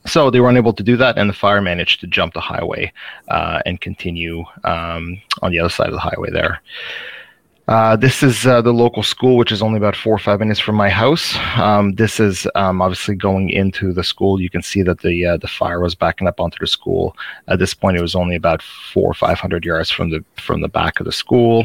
So 0.06 0.32
they 0.32 0.40
were 0.40 0.50
unable 0.50 0.74
to 0.74 0.84
do 0.84 0.98
that, 0.98 1.18
and 1.18 1.30
the 1.30 1.34
fire 1.34 1.62
managed 1.62 2.00
to 2.02 2.08
jump 2.08 2.34
the 2.34 2.42
highway 2.42 2.92
uh, 3.28 3.62
and 3.66 3.80
continue 3.80 4.44
um, 4.64 5.22
on 5.42 5.52
the 5.52 5.60
other 5.60 5.70
side 5.70 5.88
of 5.88 5.94
the 5.94 6.00
highway 6.00 6.32
there. 6.32 6.62
Uh, 7.68 7.96
this 7.96 8.24
is 8.24 8.46
uh, 8.46 8.62
the 8.62 8.74
local 8.74 9.04
school, 9.04 9.38
which 9.38 9.52
is 9.52 9.62
only 9.62 9.78
about 9.78 9.96
four 9.96 10.14
or 10.14 10.20
five 10.20 10.40
minutes 10.40 10.60
from 10.60 10.76
my 10.76 10.90
house. 10.90 11.38
Um, 11.56 11.94
this 11.94 12.20
is 12.20 12.48
um, 12.56 12.82
obviously 12.82 13.16
going 13.16 13.50
into 13.50 13.94
the 13.94 14.04
school. 14.04 14.42
You 14.42 14.50
can 14.50 14.62
see 14.62 14.82
that 14.82 15.00
the 15.02 15.26
uh, 15.26 15.38
the 15.38 15.48
fire 15.48 15.80
was 15.80 15.96
backing 15.96 16.28
up 16.28 16.40
onto 16.40 16.58
the 16.60 16.68
school. 16.68 17.16
At 17.48 17.60
this 17.60 17.74
point, 17.74 17.98
it 17.98 18.02
was 18.02 18.16
only 18.16 18.36
about 18.36 18.62
four 18.62 19.10
or 19.10 19.14
five 19.14 19.40
hundred 19.40 19.64
yards 19.64 19.92
from 19.92 20.10
the 20.10 20.26
from 20.36 20.62
the 20.62 20.68
back 20.68 21.00
of 21.00 21.06
the 21.06 21.12
school. 21.12 21.64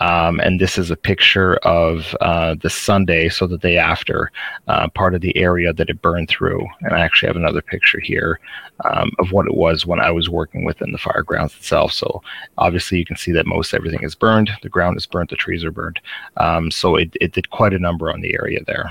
Um, 0.00 0.40
and 0.40 0.60
this 0.60 0.76
is 0.76 0.90
a 0.90 0.96
picture 0.96 1.56
of 1.58 2.16
uh, 2.20 2.56
the 2.60 2.70
Sunday, 2.70 3.28
so 3.28 3.46
the 3.46 3.58
day 3.58 3.78
after, 3.78 4.32
uh, 4.66 4.88
part 4.88 5.14
of 5.14 5.20
the 5.20 5.36
area 5.36 5.72
that 5.72 5.88
it 5.88 6.02
burned 6.02 6.28
through. 6.28 6.66
And 6.80 6.94
I 6.94 7.00
actually 7.00 7.28
have 7.28 7.36
another 7.36 7.62
picture 7.62 8.00
here 8.00 8.40
um, 8.84 9.12
of 9.18 9.30
what 9.30 9.46
it 9.46 9.54
was 9.54 9.86
when 9.86 10.00
I 10.00 10.10
was 10.10 10.28
working 10.28 10.64
within 10.64 10.92
the 10.92 10.98
fire 10.98 11.22
grounds 11.22 11.54
itself. 11.54 11.92
So 11.92 12.22
obviously, 12.58 12.98
you 12.98 13.04
can 13.04 13.16
see 13.16 13.32
that 13.32 13.46
most 13.46 13.72
everything 13.72 14.02
is 14.02 14.14
burned. 14.14 14.50
The 14.62 14.68
ground 14.68 14.96
is 14.96 15.06
burnt, 15.06 15.30
the 15.30 15.36
trees 15.36 15.64
are 15.64 15.70
burned. 15.70 16.00
Um, 16.38 16.70
so 16.70 16.96
it, 16.96 17.16
it 17.20 17.32
did 17.32 17.50
quite 17.50 17.72
a 17.72 17.78
number 17.78 18.12
on 18.12 18.20
the 18.20 18.34
area 18.34 18.60
there. 18.66 18.90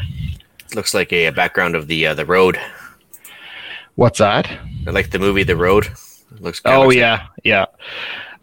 Looks 0.74 0.94
like 0.94 1.14
a, 1.14 1.30
background 1.30 1.76
of 1.76 1.88
the 1.88 2.08
uh, 2.08 2.14
the 2.16 2.26
road. 2.26 2.60
What's 3.96 4.18
that? 4.18 4.50
I 4.88 4.90
like 4.90 5.12
the 5.12 5.20
movie 5.20 5.44
The 5.44 5.56
Road. 5.56 5.86
It 5.86 6.42
looks. 6.42 6.62
Oh 6.66 6.90
yeah, 6.90 7.28
yeah. 7.44 7.66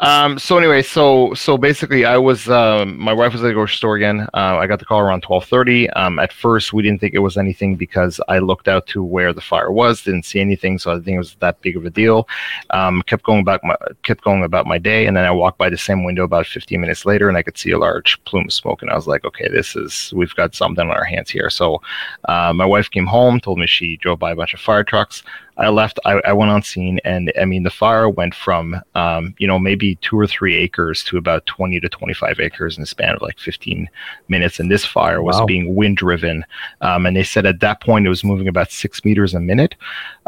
Um, 0.01 0.39
so 0.39 0.57
anyway, 0.57 0.81
so 0.81 1.35
so 1.35 1.59
basically, 1.59 2.07
I 2.07 2.17
was 2.17 2.49
um, 2.49 2.99
my 2.99 3.13
wife 3.13 3.33
was 3.35 3.43
at 3.43 3.49
the 3.49 3.53
grocery 3.53 3.77
store 3.77 3.97
again. 3.97 4.23
Uh, 4.33 4.57
I 4.57 4.67
got 4.67 4.79
the 4.79 4.87
call 4.87 5.01
around 5.01 5.23
twelve 5.23 5.45
thirty. 5.45 5.91
Um, 5.91 6.19
at 6.19 6.33
first, 6.33 6.73
we 6.73 6.83
didn't 6.83 7.01
think 7.01 7.13
it 7.13 7.19
was 7.19 7.37
anything 7.37 7.77
because 7.77 8.19
I 8.27 8.39
looked 8.39 8.67
out 8.67 8.87
to 8.89 9.05
where 9.05 9.35
the 9.35 9.43
fire 9.43 9.71
was, 9.71 10.03
didn't 10.03 10.25
see 10.25 10.41
anything, 10.41 10.79
so 10.79 10.91
I 10.91 10.95
didn't 10.95 11.05
think 11.05 11.15
it 11.17 11.19
was 11.19 11.35
that 11.41 11.61
big 11.61 11.77
of 11.77 11.85
a 11.85 11.91
deal. 11.91 12.27
Um, 12.71 13.03
kept 13.03 13.25
going 13.25 13.45
back, 13.45 13.63
my, 13.63 13.77
kept 14.03 14.25
going 14.25 14.43
about 14.43 14.67
my 14.67 14.79
day, 14.79 15.07
and 15.07 15.15
then 15.15 15.27
I 15.27 15.31
walked 15.31 15.59
by 15.59 15.69
the 15.69 15.77
same 15.77 16.03
window 16.03 16.25
about 16.25 16.47
fifteen 16.47 16.81
minutes 16.81 17.05
later, 17.05 17.29
and 17.29 17.37
I 17.37 17.43
could 17.43 17.59
see 17.59 17.73
a 17.73 17.79
large 17.79 18.23
plume 18.25 18.47
of 18.47 18.53
smoke, 18.55 18.81
and 18.81 18.91
I 18.91 18.95
was 18.95 19.07
like, 19.07 19.27
okay, 19.27 19.49
this 19.49 19.77
is 19.77 20.15
we've 20.17 20.35
got 20.35 20.55
something 20.55 20.89
on 20.89 20.97
our 20.97 21.05
hands 21.05 21.29
here. 21.29 21.51
So 21.51 21.83
uh, 22.27 22.55
my 22.55 22.65
wife 22.65 22.91
came 22.91 23.07
home, 23.07 23.39
told 23.39 23.59
me 23.59 23.67
she 23.67 23.99
drove 23.99 24.19
by 24.19 24.33
a 24.33 24.37
bunch 24.37 24.55
of 24.55 24.61
fire 24.61 24.83
trucks. 24.83 25.23
I 25.61 25.68
left. 25.68 25.99
I, 26.07 26.14
I, 26.25 26.33
went 26.33 26.51
on 26.51 26.62
scene, 26.62 27.01
and 27.05 27.31
I 27.38 27.44
mean, 27.44 27.64
the 27.64 27.70
fire 27.70 28.09
went 28.09 28.35
from 28.35 28.81
um, 28.94 29.35
you 29.38 29.46
know 29.46 29.59
maybe 29.59 29.96
two 29.96 30.18
or 30.18 30.27
three 30.27 30.57
acres 30.57 31.05
to 31.05 31.18
about 31.18 31.44
twenty 31.44 31.79
to 31.81 31.88
twenty-five 31.88 32.40
acres 32.40 32.79
in 32.79 32.81
the 32.81 32.87
span 32.87 33.14
of 33.14 33.23
like 33.23 33.38
fifteen 33.38 33.88
minutes. 34.29 34.59
And 34.59 34.70
this 34.70 34.87
fire 34.87 35.23
was 35.23 35.37
wow. 35.37 35.44
being 35.44 35.75
wind 35.75 35.99
driven, 35.99 36.46
um, 36.81 37.05
and 37.05 37.14
they 37.14 37.23
said 37.23 37.44
at 37.44 37.61
that 37.61 37.83
point 37.83 38.07
it 38.07 38.09
was 38.09 38.25
moving 38.25 38.49
about 38.49 38.70
six 38.70 39.05
meters 39.05 39.35
a 39.35 39.40
minute. 39.40 39.75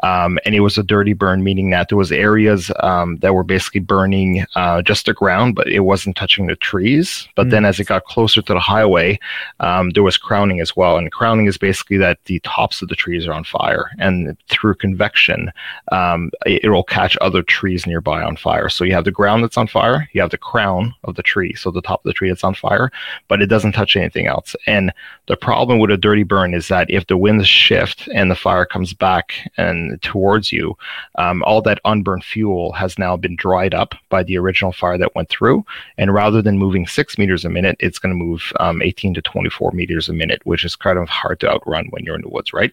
Um, 0.02 0.38
and 0.44 0.54
it 0.54 0.60
was 0.60 0.76
a 0.76 0.82
dirty 0.82 1.12
burn, 1.12 1.44
meaning 1.44 1.70
that 1.70 1.88
there 1.88 1.96
was 1.96 2.10
areas 2.10 2.72
um, 2.80 3.18
that 3.18 3.34
were 3.34 3.44
basically 3.44 3.80
burning 3.80 4.44
uh, 4.56 4.82
just 4.82 5.06
the 5.06 5.14
ground, 5.14 5.54
but 5.54 5.68
it 5.68 5.80
wasn't 5.80 6.16
touching 6.16 6.48
the 6.48 6.56
trees. 6.56 7.28
But 7.36 7.46
mm. 7.46 7.50
then, 7.52 7.64
as 7.64 7.78
it 7.78 7.86
got 7.86 8.04
closer 8.04 8.42
to 8.42 8.52
the 8.52 8.60
highway, 8.60 9.20
um, 9.60 9.90
there 9.90 10.02
was 10.02 10.18
crowning 10.18 10.60
as 10.60 10.76
well. 10.76 10.98
And 10.98 11.12
crowning 11.12 11.46
is 11.46 11.56
basically 11.56 11.98
that 11.98 12.18
the 12.24 12.40
tops 12.40 12.82
of 12.82 12.88
the 12.88 12.96
trees 12.96 13.28
are 13.28 13.32
on 13.32 13.44
fire, 13.44 13.90
and 13.98 14.36
through 14.48 14.74
convection 14.74 15.21
direction, 15.22 15.52
um, 15.90 16.30
it, 16.46 16.70
will 16.70 16.84
catch 16.84 17.16
other 17.20 17.42
trees 17.42 17.86
nearby 17.86 18.22
on 18.22 18.36
fire. 18.36 18.68
So 18.68 18.84
you 18.84 18.92
have 18.94 19.04
the 19.04 19.10
ground 19.10 19.42
that's 19.42 19.56
on 19.56 19.66
fire, 19.66 20.08
you 20.12 20.20
have 20.20 20.30
the 20.30 20.38
crown 20.38 20.94
of 21.04 21.16
the 21.16 21.22
tree, 21.22 21.54
so 21.54 21.70
the 21.70 21.82
top 21.82 22.00
of 22.04 22.08
the 22.08 22.12
tree 22.12 22.28
that's 22.28 22.44
on 22.44 22.54
fire, 22.54 22.90
but 23.28 23.42
it 23.42 23.46
doesn't 23.46 23.72
touch 23.72 23.96
anything 23.96 24.26
else. 24.26 24.56
And 24.66 24.92
the 25.26 25.36
problem 25.36 25.78
with 25.78 25.90
a 25.90 25.96
dirty 25.96 26.22
burn 26.22 26.54
is 26.54 26.68
that 26.68 26.90
if 26.90 27.06
the 27.06 27.16
winds 27.16 27.46
shift 27.46 28.08
and 28.14 28.30
the 28.30 28.34
fire 28.34 28.64
comes 28.64 28.94
back 28.94 29.32
and 29.56 30.00
towards 30.02 30.50
you, 30.50 30.76
um, 31.16 31.42
all 31.44 31.62
that 31.62 31.80
unburned 31.84 32.24
fuel 32.24 32.72
has 32.72 32.98
now 32.98 33.16
been 33.16 33.36
dried 33.36 33.74
up 33.74 33.94
by 34.08 34.22
the 34.22 34.38
original 34.38 34.72
fire 34.72 34.98
that 34.98 35.14
went 35.14 35.28
through. 35.28 35.64
And 35.98 36.14
rather 36.14 36.42
than 36.42 36.58
moving 36.58 36.86
six 36.86 37.18
meters 37.18 37.44
a 37.44 37.50
minute, 37.50 37.76
it's 37.80 37.98
going 37.98 38.12
to 38.12 38.24
move 38.24 38.52
um, 38.60 38.82
18 38.82 39.14
to 39.14 39.22
24 39.22 39.72
meters 39.72 40.08
a 40.08 40.12
minute, 40.12 40.40
which 40.44 40.64
is 40.64 40.74
kind 40.74 40.98
of 40.98 41.08
hard 41.08 41.40
to 41.40 41.50
outrun 41.50 41.86
when 41.90 42.04
you're 42.04 42.16
in 42.16 42.22
the 42.22 42.28
woods, 42.28 42.52
right? 42.52 42.72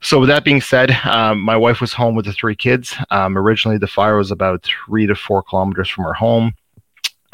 So, 0.00 0.20
with 0.20 0.28
that 0.28 0.44
being 0.44 0.60
said, 0.60 0.92
um, 1.04 1.40
my 1.40 1.56
wife 1.58 1.80
was 1.80 1.92
home 1.92 2.14
with 2.14 2.24
the 2.24 2.32
three 2.32 2.56
kids. 2.56 2.94
Um, 3.10 3.36
originally, 3.36 3.78
the 3.78 3.86
fire 3.86 4.16
was 4.16 4.30
about 4.30 4.64
three 4.64 5.06
to 5.06 5.14
four 5.14 5.42
kilometers 5.42 5.88
from 5.88 6.06
our 6.06 6.14
home. 6.14 6.52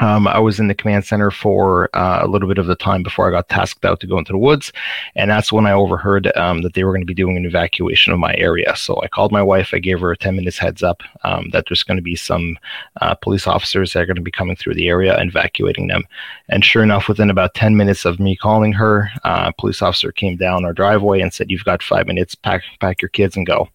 Um, 0.01 0.27
I 0.27 0.39
was 0.39 0.59
in 0.59 0.67
the 0.67 0.75
command 0.75 1.05
center 1.05 1.31
for 1.31 1.89
uh, 1.95 2.19
a 2.21 2.27
little 2.27 2.49
bit 2.49 2.57
of 2.57 2.65
the 2.65 2.75
time 2.75 3.01
before 3.01 3.27
I 3.27 3.31
got 3.31 3.47
tasked 3.47 3.85
out 3.85 4.01
to 4.01 4.07
go 4.07 4.17
into 4.17 4.33
the 4.33 4.37
woods, 4.37 4.73
and 5.15 5.31
that's 5.31 5.53
when 5.53 5.65
I 5.65 5.71
overheard 5.71 6.35
um, 6.35 6.63
that 6.63 6.73
they 6.73 6.83
were 6.83 6.91
going 6.91 7.01
to 7.01 7.05
be 7.05 7.13
doing 7.13 7.37
an 7.37 7.45
evacuation 7.45 8.11
of 8.11 8.19
my 8.19 8.35
area. 8.35 8.75
So 8.75 9.01
I 9.01 9.07
called 9.07 9.31
my 9.31 9.41
wife. 9.41 9.69
I 9.73 9.79
gave 9.79 10.01
her 10.01 10.11
a 10.11 10.17
ten 10.17 10.35
minutes 10.35 10.57
heads 10.57 10.83
up 10.83 11.01
um, 11.23 11.49
that 11.51 11.65
there's 11.69 11.83
going 11.83 11.97
to 11.97 12.03
be 12.03 12.15
some 12.15 12.57
uh, 12.99 13.15
police 13.15 13.47
officers 13.47 13.93
that 13.93 14.01
are 14.01 14.05
going 14.05 14.15
to 14.15 14.21
be 14.21 14.31
coming 14.31 14.57
through 14.57 14.73
the 14.73 14.89
area 14.89 15.17
and 15.17 15.29
evacuating 15.29 15.87
them. 15.87 16.03
And 16.49 16.65
sure 16.65 16.83
enough, 16.83 17.07
within 17.07 17.29
about 17.29 17.53
ten 17.53 17.77
minutes 17.77 18.03
of 18.03 18.19
me 18.19 18.35
calling 18.35 18.73
her, 18.73 19.09
uh, 19.23 19.45
a 19.47 19.53
police 19.53 19.81
officer 19.81 20.11
came 20.11 20.35
down 20.35 20.65
our 20.65 20.73
driveway 20.73 21.21
and 21.21 21.33
said, 21.33 21.49
"You've 21.49 21.63
got 21.63 21.81
five 21.81 22.05
minutes. 22.05 22.35
Pack 22.35 22.63
pack 22.81 23.01
your 23.01 23.09
kids 23.09 23.37
and 23.37 23.45
go." 23.45 23.69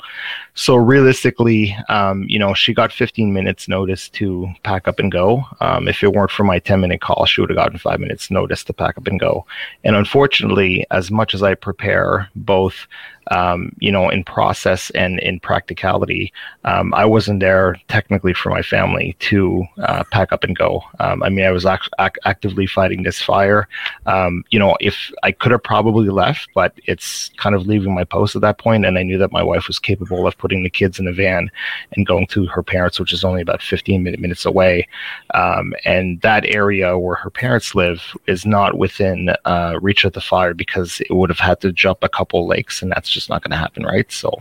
So 0.55 0.77
realistically, 0.77 1.75
um, 1.89 2.27
you 2.29 2.39
know, 2.39 2.53
she 2.53 2.75
got 2.75 2.93
15 2.93 3.33
minutes 3.33 3.67
notice 3.69 4.11
to 4.11 4.47
pack 4.63 4.87
up 4.87 4.99
and 4.99 5.11
go. 5.11 5.43
Um, 5.61 5.89
if 5.89 6.03
it 6.03 6.10
weren't 6.11 6.31
for 6.31 6.45
my 6.45 6.59
10 6.59 6.81
minute 6.81 7.01
call, 7.01 7.27
she 7.27 7.41
would 7.41 7.51
have 7.51 7.57
gotten 7.57 7.79
five 7.79 8.01
minutes 8.01 8.31
notice 8.31 8.65
to 8.65 8.73
pack 8.73 8.99
up 8.99 9.07
and 9.07 9.21
go. 9.21 9.47
And 9.85 9.97
unfortunately, 9.97 10.87
as 10.91 11.11
much 11.11 11.35
as 11.35 11.43
I 11.43 11.55
prepare 11.55 12.29
both 12.35 12.87
um, 13.31 13.75
you 13.79 13.93
know, 13.93 14.09
in 14.09 14.25
process 14.25 14.91
and 14.91 15.19
in 15.21 15.41
practicality, 15.41 16.33
um, 16.65 16.93
I 16.95 17.05
wasn't 17.05 17.41
there 17.41 17.77
technically 17.89 18.35
for 18.35 18.51
my 18.51 18.63
family 18.63 19.17
to 19.21 19.65
uh, 19.83 20.05
pack 20.11 20.33
up 20.33 20.45
and 20.45 20.57
go. 20.57 20.83
Um, 20.99 21.23
I 21.23 21.29
mean, 21.29 21.45
I 21.45 21.51
was 21.51 21.67
ac- 21.67 21.91
ac- 21.99 22.21
actively 22.25 22.67
fighting 22.67 23.03
this 23.03 23.21
fire. 23.21 23.69
Um, 24.07 24.45
you 24.51 24.59
know, 24.59 24.77
if 24.81 25.13
I 25.23 25.33
could 25.33 25.53
have 25.53 25.63
probably 25.63 26.09
left, 26.09 26.49
but 26.55 26.75
it's 26.87 27.31
kind 27.37 27.55
of 27.55 27.67
leaving 27.67 27.95
my 27.95 28.05
post 28.05 28.35
at 28.35 28.43
that 28.43 28.59
point, 28.59 28.85
and 28.85 28.99
I 28.99 29.03
knew 29.03 29.19
that 29.19 29.33
my 29.33 29.43
wife 29.43 29.69
was 29.69 29.79
capable 29.79 30.27
of 30.27 30.37
putting 30.39 30.63
the 30.63 30.71
kids 30.71 30.99
in 30.99 31.07
a 31.07 31.13
van 31.13 31.51
and 31.93 32.07
going 32.07 32.27
to 32.29 32.47
her 32.47 32.63
parents, 32.63 32.99
which 32.99 33.13
is 33.13 33.25
only 33.25 33.43
about 33.43 33.63
15 33.63 34.03
minutes 34.03 34.45
away. 34.45 34.89
Um, 35.35 35.75
and 35.85 36.21
that 36.23 36.45
area 36.47 36.99
where 36.99 37.17
her 37.17 37.31
parents 37.31 37.75
live 37.75 38.17
is 38.27 38.45
not 38.45 38.79
within 38.79 39.31
uh, 39.45 39.79
reach 39.81 40.05
of 40.05 40.13
the 40.13 40.21
fire 40.21 40.55
because 40.55 41.01
it 41.01 41.13
would 41.13 41.31
have 41.31 41.39
had 41.39 41.61
to 41.61 41.73
jump 41.73 41.99
a 42.03 42.09
couple 42.09 42.47
lakes, 42.47 42.83
and 42.83 42.91
that's 42.91 43.10
just 43.11 43.29
not 43.29 43.43
going 43.43 43.51
to 43.53 43.57
happen, 43.57 43.85
right? 43.85 44.11
So, 44.11 44.37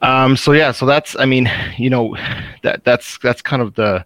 um, 0.00 0.36
so 0.36 0.52
yeah, 0.52 0.72
so 0.72 0.86
that's, 0.86 1.16
I 1.18 1.24
mean, 1.24 1.50
you 1.76 1.90
know, 1.90 2.16
that 2.62 2.84
that's 2.84 3.18
that's 3.18 3.42
kind 3.42 3.62
of 3.62 3.74
the 3.74 4.04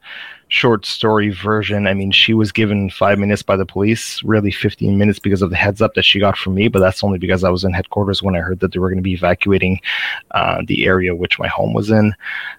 short 0.49 0.87
story 0.87 1.31
version. 1.31 1.87
I 1.87 1.95
mean, 1.95 2.13
she 2.13 2.33
was 2.33 2.53
given 2.53 2.89
five 2.91 3.19
minutes 3.19 3.43
by 3.43 3.57
the 3.57 3.67
police, 3.67 4.23
really 4.23 4.53
15 4.53 4.97
minutes 4.97 5.19
because 5.19 5.43
of 5.43 5.51
the 5.51 5.57
heads 5.57 5.83
up 5.83 5.95
that 5.95 6.05
she 6.05 6.21
got 6.21 6.37
from 6.37 6.55
me, 6.55 6.69
but 6.69 6.79
that's 6.79 7.03
only 7.03 7.19
because 7.19 7.43
I 7.43 7.51
was 7.51 7.65
in 7.65 7.73
headquarters 7.73 8.23
when 8.23 8.37
I 8.37 8.41
heard 8.41 8.61
that 8.61 8.73
they 8.73 8.79
were 8.79 8.89
going 8.89 8.99
to 8.99 9.03
be 9.03 9.15
evacuating 9.15 9.81
uh, 10.33 10.63
the 10.67 10.87
area 10.87 11.15
which 11.15 11.39
my 11.39 11.49
home 11.49 11.73
was 11.73 11.91
in. 11.91 12.15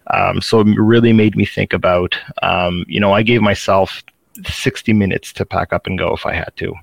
Um, 0.08 0.41
so 0.41 0.62
it 0.62 0.67
really 0.77 1.13
made 1.13 1.36
me 1.36 1.45
think 1.45 1.73
about, 1.73 2.17
um, 2.43 2.84
you 2.88 2.99
know, 2.99 3.13
I 3.13 3.23
gave 3.23 3.41
myself 3.41 4.03
60 4.45 4.93
minutes 4.93 5.32
to 5.34 5.45
pack 5.45 5.71
up 5.71 5.88
and 5.88 5.97
go 5.97 6.13
if 6.13 6.25
I 6.25 6.34
had 6.34 6.51
to. 6.58 6.73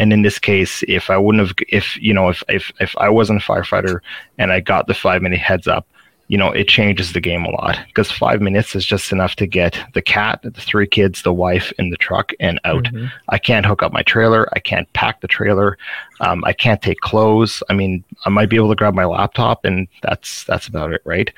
And 0.00 0.14
in 0.14 0.22
this 0.22 0.38
case, 0.38 0.82
if 0.88 1.10
I 1.10 1.18
wouldn't 1.18 1.46
have, 1.46 1.54
if 1.68 1.96
you 1.98 2.14
know, 2.14 2.30
if 2.30 2.42
if 2.48 2.72
if 2.80 2.96
I 2.96 3.10
wasn't 3.10 3.42
a 3.42 3.44
firefighter 3.44 4.00
and 4.38 4.50
I 4.50 4.60
got 4.60 4.86
the 4.86 4.94
five 4.94 5.20
minute 5.20 5.38
heads 5.38 5.68
up, 5.68 5.86
you 6.28 6.38
know, 6.38 6.50
it 6.52 6.68
changes 6.68 7.12
the 7.12 7.20
game 7.20 7.44
a 7.44 7.50
lot 7.50 7.78
because 7.88 8.10
five 8.10 8.40
minutes 8.40 8.74
is 8.74 8.86
just 8.86 9.12
enough 9.12 9.36
to 9.36 9.46
get 9.46 9.78
the 9.92 10.00
cat, 10.00 10.40
the 10.42 10.52
three 10.52 10.86
kids, 10.86 11.22
the 11.22 11.34
wife 11.34 11.70
in 11.78 11.90
the 11.90 11.98
truck 11.98 12.32
and 12.40 12.58
out. 12.64 12.84
Mm-hmm. 12.84 13.06
I 13.28 13.36
can't 13.36 13.66
hook 13.66 13.82
up 13.82 13.92
my 13.92 14.02
trailer. 14.02 14.48
I 14.54 14.60
can't 14.60 14.90
pack 14.94 15.20
the 15.20 15.28
trailer. 15.28 15.76
Um, 16.20 16.42
I 16.46 16.54
can't 16.54 16.80
take 16.80 17.00
clothes. 17.00 17.62
I 17.68 17.74
mean, 17.74 18.02
I 18.24 18.30
might 18.30 18.48
be 18.48 18.56
able 18.56 18.70
to 18.70 18.76
grab 18.76 18.94
my 18.94 19.04
laptop 19.04 19.66
and 19.66 19.86
that's 20.02 20.44
that's 20.44 20.66
about 20.66 20.94
it, 20.94 21.02
right? 21.04 21.30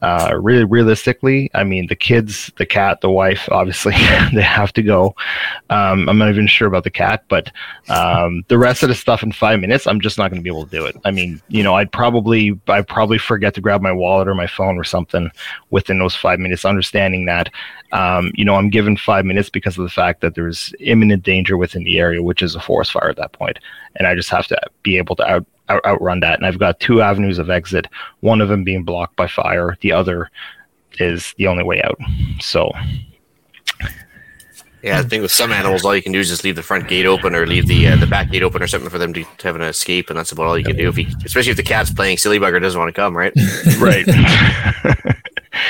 Uh, 0.00 0.32
really 0.40 0.64
realistically, 0.64 1.50
I 1.54 1.64
mean, 1.64 1.88
the 1.88 1.96
kids, 1.96 2.52
the 2.56 2.66
cat, 2.66 3.00
the 3.00 3.10
wife, 3.10 3.48
obviously, 3.50 3.92
they 4.32 4.42
have 4.42 4.72
to 4.74 4.82
go. 4.82 5.16
Um, 5.70 6.08
I'm 6.08 6.18
not 6.18 6.28
even 6.28 6.46
sure 6.46 6.68
about 6.68 6.84
the 6.84 6.90
cat, 6.90 7.24
but 7.28 7.50
um, 7.88 8.44
the 8.48 8.58
rest 8.58 8.82
of 8.82 8.90
the 8.90 8.94
stuff 8.94 9.22
in 9.22 9.32
five 9.32 9.58
minutes, 9.60 9.86
I'm 9.86 10.00
just 10.00 10.16
not 10.16 10.30
going 10.30 10.40
to 10.40 10.44
be 10.44 10.50
able 10.50 10.66
to 10.66 10.70
do 10.70 10.86
it. 10.86 10.96
I 11.04 11.10
mean, 11.10 11.42
you 11.48 11.62
know, 11.62 11.74
I'd 11.74 11.90
probably, 11.90 12.58
I'd 12.68 12.86
probably 12.86 13.18
forget 13.18 13.54
to 13.54 13.60
grab 13.60 13.80
my 13.80 13.92
wallet 13.92 14.28
or 14.28 14.34
my 14.34 14.46
phone 14.46 14.78
or 14.78 14.84
something 14.84 15.30
within 15.70 15.98
those 15.98 16.14
five 16.14 16.38
minutes, 16.38 16.64
understanding 16.64 17.24
that, 17.24 17.50
um, 17.92 18.30
you 18.34 18.44
know, 18.44 18.54
I'm 18.54 18.70
given 18.70 18.96
five 18.96 19.24
minutes 19.24 19.50
because 19.50 19.76
of 19.78 19.82
the 19.82 19.90
fact 19.90 20.20
that 20.20 20.34
there's 20.34 20.72
imminent 20.78 21.24
danger 21.24 21.56
within 21.56 21.82
the 21.82 21.98
area, 21.98 22.22
which 22.22 22.42
is 22.42 22.54
a 22.54 22.60
forest 22.60 22.92
fire 22.92 23.08
at 23.08 23.16
that 23.16 23.32
point, 23.32 23.58
and 23.96 24.06
I 24.06 24.14
just 24.14 24.30
have 24.30 24.46
to 24.48 24.60
be 24.82 24.96
able 24.96 25.16
to 25.16 25.24
out 25.24 25.46
out, 25.68 25.84
outrun 25.84 26.20
that. 26.20 26.38
And 26.38 26.46
I've 26.46 26.58
got 26.58 26.80
two 26.80 27.02
avenues 27.02 27.38
of 27.38 27.50
exit, 27.50 27.86
one 28.20 28.40
of 28.40 28.48
them 28.48 28.64
being 28.64 28.84
blocked 28.84 29.16
by 29.16 29.26
fire, 29.26 29.76
the 29.80 29.92
other 29.92 30.30
is 30.98 31.34
the 31.38 31.46
only 31.46 31.64
way 31.64 31.82
out. 31.82 31.98
So. 32.40 32.72
Yeah, 34.82 35.00
I 35.00 35.02
think 35.02 35.22
with 35.22 35.32
some 35.32 35.52
animals, 35.52 35.84
all 35.84 35.96
you 35.96 36.02
can 36.02 36.12
do 36.12 36.20
is 36.20 36.28
just 36.28 36.44
leave 36.44 36.54
the 36.54 36.62
front 36.62 36.86
gate 36.86 37.04
open 37.04 37.34
or 37.34 37.46
leave 37.46 37.66
the 37.66 37.88
uh, 37.88 37.96
the 37.96 38.06
back 38.06 38.30
gate 38.30 38.44
open 38.44 38.62
or 38.62 38.68
something 38.68 38.88
for 38.88 38.98
them 38.98 39.12
to, 39.12 39.24
to 39.24 39.48
have 39.48 39.56
an 39.56 39.62
escape, 39.62 40.08
and 40.08 40.16
that's 40.16 40.30
about 40.30 40.46
all 40.46 40.56
you 40.56 40.64
can 40.64 40.76
do. 40.76 40.88
If 40.88 40.96
you, 40.96 41.06
especially 41.24 41.50
if 41.50 41.56
the 41.56 41.64
cat's 41.64 41.92
playing 41.92 42.18
silly 42.18 42.38
bugger 42.38 42.60
doesn't 42.60 42.78
want 42.78 42.88
to 42.88 42.98
come, 42.98 43.16
right? 43.16 43.32
right. 43.78 44.06
like, 44.06 44.16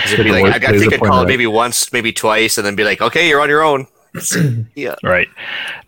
I, 0.08 0.56
I 0.56 0.78
think 0.78 0.92
I'd 0.92 1.00
call 1.00 1.22
it 1.22 1.26
maybe 1.26 1.46
once, 1.46 1.90
maybe 1.90 2.12
twice, 2.12 2.58
and 2.58 2.66
then 2.66 2.76
be 2.76 2.84
like, 2.84 3.00
"Okay, 3.00 3.28
you're 3.28 3.40
on 3.40 3.48
your 3.48 3.62
own." 3.62 3.86
yeah. 4.74 4.94
Right. 5.02 5.28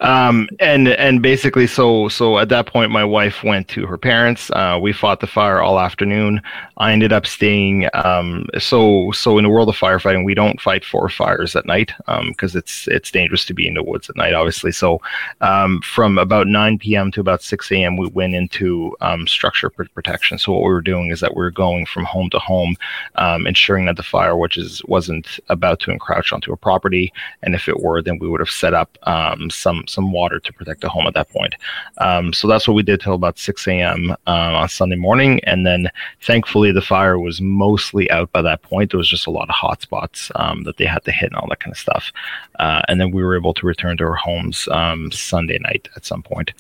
Um, 0.01 0.49
and 0.59 0.89
and 0.89 1.23
basically, 1.23 1.67
so 1.67 2.09
so 2.09 2.39
at 2.39 2.49
that 2.51 2.67
point, 2.67 2.91
my 2.91 3.05
wife 3.05 3.43
went 3.43 3.69
to 3.69 3.87
her 3.87 3.97
parents. 3.97 4.51
Uh, 4.51 4.79
we 4.81 4.93
fought 4.93 5.21
the 5.21 5.27
fire 5.27 5.61
all 5.61 5.81
afternoon. 5.81 6.41
I 6.77 6.93
ended 6.93 7.13
up 7.13 7.27
staying. 7.27 7.89
Um, 7.95 8.47
so 8.59 9.11
so 9.13 9.39
in 9.39 9.45
the 9.45 9.51
world 9.51 9.69
of 9.69 9.77
firefighting, 9.77 10.25
we 10.25 10.35
don't 10.35 10.61
fight 10.61 10.85
for 10.85 11.09
fires 11.09 11.57
at 11.57 11.67
night 11.67 11.93
because 12.27 12.55
um, 12.55 12.59
it's 12.59 12.89
it's 12.89 13.11
dangerous 13.11 13.45
to 13.47 13.55
be 13.55 13.67
in 13.67 13.75
the 13.75 13.83
woods 13.83 14.11
at 14.11 14.17
night, 14.17 14.35
obviously. 14.35 14.73
So 14.73 15.01
um, 15.41 15.81
from 15.83 16.19
about 16.19 16.47
9 16.47 16.79
p.m. 16.79 17.11
to 17.13 17.21
about 17.21 17.43
6 17.43 17.73
a.m., 17.73 17.97
we 17.97 18.09
went 18.09 18.35
into 18.35 18.97
um, 19.01 19.27
structure 19.27 19.71
protection. 19.71 20.39
So 20.39 20.53
what 20.53 20.63
we 20.63 20.73
were 20.73 20.81
doing 20.81 21.11
is 21.11 21.21
that 21.21 21.35
we 21.35 21.43
were 21.43 21.51
going 21.51 21.87
from 21.87 22.05
home 22.05 22.31
to 22.31 22.39
home, 22.39 22.77
um, 23.17 23.47
ensuring 23.47 23.87
that 23.87 23.97
the 23.97 24.03
fire, 24.03 24.37
which 24.37 24.57
is 24.57 24.83
wasn't 24.85 25.41
about 25.49 25.81
to 25.81 25.91
encroach 25.91 26.33
onto 26.33 26.53
a 26.53 26.57
property, 26.57 27.13
and 27.43 27.55
if 27.55 27.69
it 27.69 27.81
were, 27.81 28.03
then 28.11 28.19
we 28.19 28.29
would 28.29 28.41
have 28.41 28.51
set 28.51 28.75
up 28.75 28.99
um, 29.05 29.49
some 29.51 29.85
some 29.87 30.13
water 30.13 30.41
to 30.41 30.53
protect 30.53 30.81
the 30.81 30.89
home 30.89 31.07
at 31.07 31.15
that 31.15 31.31
point. 31.31 31.55
Um, 31.99 32.33
so 32.33 32.49
that's 32.49 32.67
what 32.67 32.75
we 32.75 32.83
did 32.83 33.01
till 33.01 33.15
about 33.15 33.39
6 33.39 33.69
a.m. 33.69 34.11
Uh, 34.27 34.61
on 34.61 34.69
Sunday 34.69 34.97
morning, 34.97 35.41
and 35.45 35.65
then 35.65 35.89
thankfully 36.23 36.73
the 36.73 36.83
fire 36.83 37.19
was 37.19 37.41
mostly 37.41 38.11
out 38.11 38.31
by 38.33 38.43
that 38.43 38.63
point. 38.63 38.91
There 38.91 38.99
was 38.99 39.09
just 39.09 39.27
a 39.27 39.31
lot 39.31 39.49
of 39.49 39.55
hot 39.55 39.81
spots 39.83 40.31
um, 40.35 40.65
that 40.65 40.77
they 40.77 40.87
had 40.87 41.05
to 41.05 41.13
hit 41.13 41.31
and 41.31 41.37
all 41.37 41.49
that 41.49 41.61
kind 41.61 41.73
of 41.73 41.79
stuff. 41.79 42.13
Uh, 42.59 42.83
and 42.89 43.01
then 43.01 43.13
we 43.13 43.23
were 43.23 43.37
able 43.37 43.55
to 43.55 43.67
return 43.67 43.97
to 43.99 44.05
our 44.05 44.15
homes 44.15 44.69
um, 44.73 45.13
Sunday 45.13 45.59
night 45.61 45.89
at 45.97 46.05
some 46.05 46.23
point. 46.23 46.53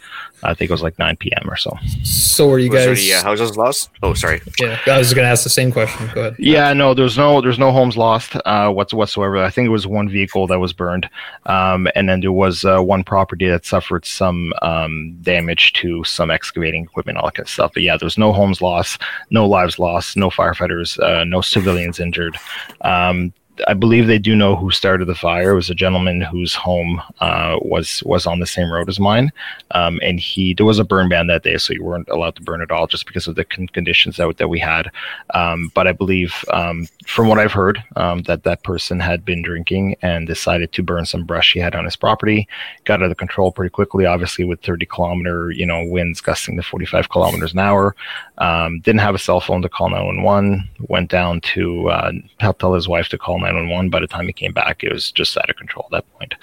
I 0.42 0.54
think 0.54 0.70
it 0.70 0.72
was 0.72 0.82
like 0.82 0.98
9 0.98 1.16
p.m. 1.16 1.48
or 1.48 1.56
so. 1.56 1.76
So 2.02 2.48
were 2.48 2.58
you 2.58 2.70
was 2.70 2.86
guys? 2.86 2.98
Any, 2.98 3.12
uh, 3.12 3.22
houses 3.22 3.56
lost? 3.56 3.90
Oh, 4.02 4.14
sorry. 4.14 4.40
Yeah, 4.58 4.78
I 4.86 4.98
was 4.98 5.12
going 5.12 5.24
to 5.24 5.30
ask 5.30 5.44
the 5.44 5.50
same 5.50 5.72
question. 5.72 6.10
Go 6.14 6.20
ahead. 6.20 6.36
Yeah, 6.38 6.72
no, 6.72 6.94
there's 6.94 7.16
no 7.18 7.40
there's 7.40 7.58
no 7.58 7.72
homes 7.72 7.96
lost 7.96 8.36
uh, 8.44 8.70
whatsoever. 8.70 9.38
I 9.38 9.50
think 9.50 9.66
it 9.66 9.70
was 9.70 9.86
one 9.86 10.08
vehicle 10.08 10.46
that 10.46 10.58
was 10.58 10.72
burned, 10.72 11.08
um, 11.46 11.88
and 11.94 12.08
then 12.08 12.20
there 12.20 12.32
was 12.32 12.64
uh, 12.64 12.80
one 12.80 13.04
property 13.04 13.48
that 13.48 13.64
suffered 13.64 14.04
some 14.04 14.52
um, 14.62 15.16
damage 15.22 15.72
to 15.74 16.04
some 16.04 16.30
excavating 16.30 16.84
equipment, 16.84 17.18
all 17.18 17.26
that 17.26 17.34
kind 17.34 17.46
of 17.46 17.50
stuff. 17.50 17.72
But 17.74 17.82
yeah, 17.82 17.96
there's 17.96 18.18
no 18.18 18.32
homes 18.32 18.60
lost, 18.60 19.00
no 19.30 19.46
lives 19.46 19.78
lost, 19.78 20.16
no 20.16 20.30
firefighters, 20.30 20.98
uh, 21.00 21.24
no 21.24 21.40
civilians 21.40 22.00
injured. 22.00 22.36
Um, 22.82 23.32
I 23.66 23.74
believe 23.74 24.06
they 24.06 24.18
do 24.18 24.36
know 24.36 24.56
who 24.56 24.70
started 24.70 25.06
the 25.06 25.14
fire. 25.14 25.50
It 25.50 25.54
was 25.54 25.70
a 25.70 25.74
gentleman 25.74 26.20
whose 26.20 26.54
home 26.54 27.02
uh, 27.20 27.58
was 27.62 28.02
was 28.04 28.26
on 28.26 28.40
the 28.40 28.46
same 28.46 28.70
road 28.72 28.88
as 28.88 29.00
mine, 29.00 29.32
um, 29.72 29.98
and 30.02 30.20
he 30.20 30.54
there 30.54 30.66
was 30.66 30.78
a 30.78 30.84
burn 30.84 31.08
ban 31.08 31.26
that 31.28 31.42
day, 31.42 31.56
so 31.56 31.72
you 31.72 31.84
weren't 31.84 32.08
allowed 32.08 32.36
to 32.36 32.42
burn 32.42 32.62
at 32.62 32.70
all 32.70 32.86
just 32.86 33.06
because 33.06 33.26
of 33.26 33.34
the 33.34 33.44
con- 33.44 33.68
conditions 33.68 34.16
that 34.16 34.36
that 34.38 34.48
we 34.48 34.58
had. 34.58 34.90
Um, 35.34 35.70
but 35.74 35.86
I 35.86 35.92
believe, 35.92 36.44
um, 36.52 36.86
from 37.06 37.28
what 37.28 37.38
I've 37.38 37.52
heard, 37.52 37.82
um, 37.96 38.22
that 38.22 38.44
that 38.44 38.62
person 38.62 39.00
had 39.00 39.24
been 39.24 39.42
drinking 39.42 39.96
and 40.02 40.26
decided 40.26 40.72
to 40.72 40.82
burn 40.82 41.04
some 41.04 41.24
brush 41.24 41.52
he 41.52 41.60
had 41.60 41.74
on 41.74 41.84
his 41.84 41.96
property. 41.96 42.48
Got 42.84 43.02
out 43.02 43.10
of 43.10 43.16
control 43.16 43.52
pretty 43.52 43.70
quickly, 43.70 44.06
obviously 44.06 44.44
with 44.44 44.62
30 44.62 44.86
kilometer 44.86 45.50
you 45.50 45.66
know 45.66 45.84
winds 45.84 46.20
gusting 46.20 46.56
to 46.56 46.62
45 46.62 47.08
kilometers 47.08 47.52
an 47.52 47.58
hour. 47.58 47.94
Um, 48.40 48.80
didn't 48.80 49.02
have 49.02 49.14
a 49.14 49.18
cell 49.18 49.40
phone 49.40 49.62
to 49.62 49.68
call 49.68 49.90
911. 49.90 50.68
Went 50.88 51.10
down 51.10 51.40
to 51.42 51.90
uh, 51.90 52.12
help 52.38 52.58
tell 52.58 52.74
his 52.74 52.88
wife 52.88 53.08
to 53.08 53.18
call 53.18 53.38
911. 53.38 53.90
By 53.90 54.00
the 54.00 54.06
time 54.06 54.26
he 54.26 54.32
came 54.32 54.52
back, 54.52 54.82
it 54.82 54.92
was 54.92 55.12
just 55.12 55.36
out 55.36 55.50
of 55.50 55.56
control 55.56 55.86
at 55.86 55.92
that 55.92 56.18
point. 56.18 56.34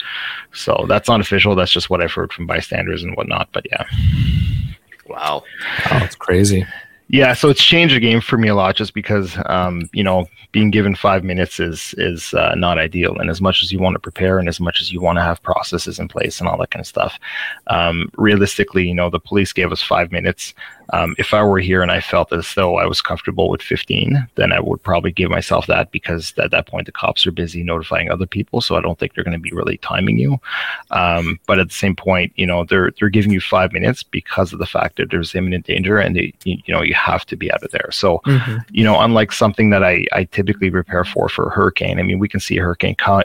So 0.52 0.86
that's 0.88 1.08
not 1.08 1.20
official. 1.20 1.54
That's 1.54 1.72
just 1.72 1.90
what 1.90 2.00
I've 2.00 2.12
heard 2.12 2.32
from 2.32 2.46
bystanders 2.46 3.02
and 3.02 3.16
whatnot. 3.16 3.48
But 3.52 3.66
yeah. 3.70 3.84
Wow. 5.08 5.42
Oh, 5.90 6.00
it's 6.02 6.14
crazy. 6.14 6.66
Yeah, 7.10 7.32
so 7.32 7.48
it's 7.48 7.64
changed 7.64 7.94
the 7.94 8.00
game 8.00 8.20
for 8.20 8.36
me 8.36 8.48
a 8.48 8.54
lot 8.54 8.76
just 8.76 8.92
because, 8.92 9.38
um, 9.46 9.88
you 9.94 10.04
know, 10.04 10.26
being 10.52 10.70
given 10.70 10.94
five 10.94 11.24
minutes 11.24 11.58
is 11.58 11.94
is 11.96 12.34
uh, 12.34 12.54
not 12.54 12.78
ideal. 12.78 13.18
And 13.18 13.30
as 13.30 13.40
much 13.40 13.62
as 13.62 13.72
you 13.72 13.78
want 13.78 13.94
to 13.94 13.98
prepare 13.98 14.38
and 14.38 14.46
as 14.46 14.60
much 14.60 14.82
as 14.82 14.92
you 14.92 15.00
want 15.00 15.16
to 15.16 15.22
have 15.22 15.42
processes 15.42 15.98
in 15.98 16.06
place 16.06 16.38
and 16.38 16.46
all 16.46 16.58
that 16.58 16.70
kind 16.70 16.82
of 16.82 16.86
stuff, 16.86 17.18
um, 17.68 18.10
realistically, 18.18 18.86
you 18.86 18.94
know, 18.94 19.08
the 19.08 19.18
police 19.18 19.54
gave 19.54 19.72
us 19.72 19.82
five 19.82 20.12
minutes. 20.12 20.52
Um, 20.90 21.14
if 21.18 21.34
I 21.34 21.42
were 21.42 21.58
here 21.58 21.82
and 21.82 21.90
I 21.90 22.00
felt 22.00 22.32
as 22.32 22.54
though 22.54 22.76
I 22.76 22.86
was 22.86 23.00
comfortable 23.00 23.50
with 23.50 23.62
15, 23.62 24.28
then 24.36 24.52
I 24.52 24.60
would 24.60 24.82
probably 24.82 25.12
give 25.12 25.30
myself 25.30 25.66
that 25.66 25.90
because 25.90 26.32
at 26.38 26.50
that 26.50 26.66
point 26.66 26.86
the 26.86 26.92
cops 26.92 27.26
are 27.26 27.32
busy 27.32 27.62
notifying 27.62 28.10
other 28.10 28.26
people, 28.26 28.60
so 28.60 28.76
I 28.76 28.80
don't 28.80 28.98
think 28.98 29.14
they're 29.14 29.24
going 29.24 29.36
to 29.36 29.40
be 29.40 29.52
really 29.52 29.78
timing 29.78 30.18
you. 30.18 30.38
Um, 30.90 31.38
but 31.46 31.58
at 31.58 31.68
the 31.68 31.74
same 31.74 31.94
point, 31.94 32.32
you 32.36 32.46
know, 32.46 32.64
they're 32.64 32.90
they're 32.98 33.08
giving 33.08 33.32
you 33.32 33.40
five 33.40 33.72
minutes 33.72 34.02
because 34.02 34.52
of 34.52 34.58
the 34.58 34.66
fact 34.66 34.96
that 34.96 35.10
there's 35.10 35.34
imminent 35.34 35.66
danger 35.66 35.98
and 35.98 36.16
they, 36.16 36.32
you, 36.44 36.58
you 36.64 36.74
know 36.74 36.82
you 36.82 36.94
have 36.94 37.26
to 37.26 37.36
be 37.36 37.52
out 37.52 37.62
of 37.62 37.70
there. 37.70 37.90
So, 37.90 38.18
mm-hmm. 38.26 38.58
you 38.70 38.84
know, 38.84 39.00
unlike 39.00 39.32
something 39.32 39.70
that 39.70 39.84
I 39.84 40.06
I 40.12 40.24
typically 40.24 40.70
prepare 40.70 41.04
for 41.04 41.28
for 41.28 41.48
a 41.48 41.50
hurricane, 41.50 41.98
I 41.98 42.02
mean, 42.02 42.18
we 42.18 42.28
can 42.28 42.40
see 42.40 42.58
a 42.58 42.62
hurricane 42.62 42.96
co- 42.96 43.22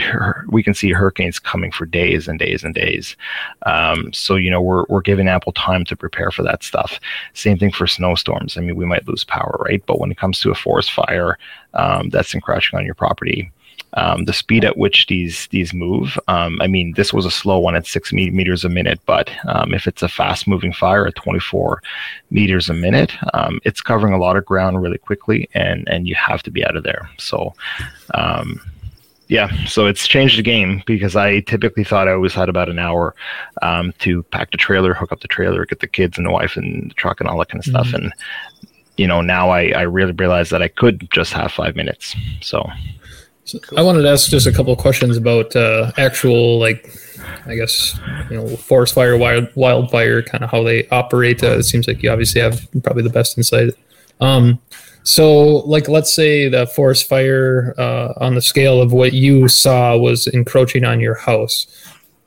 we 0.48 0.62
can 0.62 0.74
see 0.74 0.92
hurricanes 0.92 1.38
coming 1.38 1.72
for 1.72 1.86
days 1.86 2.28
and 2.28 2.38
days 2.38 2.64
and 2.64 2.74
days. 2.74 3.16
Um, 3.64 4.12
so 4.12 4.36
you 4.36 4.50
know, 4.50 4.60
we're 4.60 4.84
we're 4.88 5.00
given 5.00 5.28
ample 5.28 5.52
time 5.52 5.84
to 5.86 5.96
prepare 5.96 6.30
for 6.30 6.42
that 6.42 6.62
stuff. 6.62 7.00
Same 7.34 7.58
thing 7.58 7.72
for 7.72 7.86
snowstorms. 7.86 8.56
I 8.56 8.60
mean, 8.60 8.76
we 8.76 8.86
might 8.86 9.06
lose 9.06 9.24
power, 9.24 9.56
right? 9.60 9.82
But 9.86 10.00
when 10.00 10.10
it 10.10 10.18
comes 10.18 10.40
to 10.40 10.50
a 10.50 10.54
forest 10.54 10.92
fire 10.92 11.38
um, 11.74 12.10
that's 12.10 12.34
encroaching 12.34 12.78
on 12.78 12.84
your 12.84 12.94
property, 12.94 13.50
um, 13.94 14.24
the 14.26 14.32
speed 14.32 14.64
at 14.64 14.76
which 14.76 15.06
these 15.06 15.48
these 15.48 15.72
move. 15.72 16.18
Um, 16.28 16.60
I 16.60 16.66
mean, 16.66 16.92
this 16.96 17.12
was 17.12 17.24
a 17.24 17.30
slow 17.30 17.58
one 17.58 17.76
at 17.76 17.86
six 17.86 18.12
meters 18.12 18.64
a 18.64 18.68
minute, 18.68 19.00
but 19.06 19.30
um, 19.46 19.72
if 19.72 19.86
it's 19.86 20.02
a 20.02 20.08
fast 20.08 20.46
moving 20.46 20.72
fire 20.72 21.06
at 21.06 21.14
24 21.16 21.82
meters 22.30 22.68
a 22.68 22.74
minute, 22.74 23.12
um, 23.34 23.58
it's 23.64 23.80
covering 23.80 24.12
a 24.12 24.18
lot 24.18 24.36
of 24.36 24.44
ground 24.44 24.82
really 24.82 24.98
quickly, 24.98 25.48
and 25.54 25.88
and 25.88 26.06
you 26.06 26.14
have 26.14 26.42
to 26.44 26.50
be 26.50 26.64
out 26.64 26.76
of 26.76 26.84
there. 26.84 27.08
So. 27.18 27.54
Yeah, 29.28 29.64
so 29.66 29.86
it's 29.86 30.06
changed 30.06 30.38
the 30.38 30.42
game 30.42 30.82
because 30.86 31.16
I 31.16 31.40
typically 31.40 31.82
thought 31.82 32.06
I 32.06 32.12
always 32.12 32.32
had 32.32 32.48
about 32.48 32.68
an 32.68 32.78
hour 32.78 33.14
um, 33.60 33.92
to 33.98 34.22
pack 34.24 34.52
the 34.52 34.56
trailer, 34.56 34.94
hook 34.94 35.10
up 35.10 35.20
the 35.20 35.28
trailer, 35.28 35.66
get 35.66 35.80
the 35.80 35.88
kids 35.88 36.16
and 36.16 36.26
the 36.26 36.30
wife 36.30 36.56
and 36.56 36.90
the 36.90 36.94
truck 36.94 37.18
and 37.18 37.28
all 37.28 37.38
that 37.38 37.48
kind 37.48 37.58
of 37.58 37.64
stuff. 37.64 37.88
Mm-hmm. 37.88 37.96
And 37.96 38.12
you 38.96 39.06
know, 39.06 39.20
now 39.20 39.50
I, 39.50 39.68
I 39.70 39.82
really 39.82 40.12
realize 40.12 40.50
that 40.50 40.62
I 40.62 40.68
could 40.68 41.10
just 41.10 41.32
have 41.32 41.52
five 41.52 41.76
minutes. 41.76 42.16
So, 42.40 42.68
so 43.44 43.58
I 43.76 43.82
wanted 43.82 44.02
to 44.02 44.08
ask 44.08 44.30
just 44.30 44.46
a 44.46 44.52
couple 44.52 44.72
of 44.72 44.78
questions 44.78 45.16
about 45.16 45.54
uh, 45.54 45.92
actual, 45.98 46.58
like, 46.58 46.90
I 47.46 47.56
guess, 47.56 47.98
you 48.30 48.36
know, 48.36 48.56
forest 48.56 48.94
fire, 48.94 49.16
wild, 49.16 49.48
wildfire, 49.54 50.22
kind 50.22 50.42
of 50.44 50.50
how 50.50 50.62
they 50.62 50.88
operate. 50.88 51.42
Uh, 51.42 51.58
it 51.58 51.64
seems 51.64 51.86
like 51.86 52.02
you 52.02 52.10
obviously 52.10 52.40
have 52.40 52.66
probably 52.82 53.02
the 53.02 53.10
best 53.10 53.36
insight. 53.36 53.74
Um, 54.20 54.58
so, 55.06 55.58
like, 55.58 55.86
let's 55.86 56.12
say 56.12 56.48
the 56.48 56.66
forest 56.66 57.08
fire 57.08 57.74
uh, 57.78 58.12
on 58.16 58.34
the 58.34 58.42
scale 58.42 58.82
of 58.82 58.92
what 58.92 59.12
you 59.12 59.46
saw 59.46 59.96
was 59.96 60.26
encroaching 60.26 60.84
on 60.84 60.98
your 60.98 61.14
house. 61.14 61.68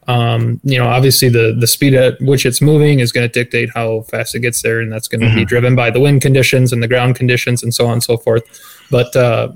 Um, 0.07 0.61
you 0.63 0.77
know, 0.79 0.87
obviously 0.87 1.27
the 1.27 1.55
the 1.59 1.67
speed 1.67 1.93
at 1.93 2.19
which 2.21 2.45
it's 2.45 2.61
moving 2.61 2.99
is 2.99 3.11
going 3.11 3.29
to 3.29 3.31
dictate 3.31 3.69
how 3.75 4.03
fast 4.03 4.33
it 4.33 4.39
gets 4.39 4.61
there, 4.61 4.79
and 4.79 4.89
that's 4.89 5.09
going 5.09 5.19
to 5.19 5.27
mm-hmm. 5.27 5.39
be 5.39 5.45
driven 5.45 5.75
by 5.75 5.91
the 5.91 5.99
wind 5.99 6.21
conditions 6.21 6.71
and 6.71 6.81
the 6.81 6.87
ground 6.87 7.17
conditions 7.17 7.61
and 7.61 7.75
so 7.75 7.85
on 7.85 7.93
and 7.93 8.03
so 8.03 8.15
forth. 8.15 8.43
But 8.89 9.13
uh, 9.13 9.51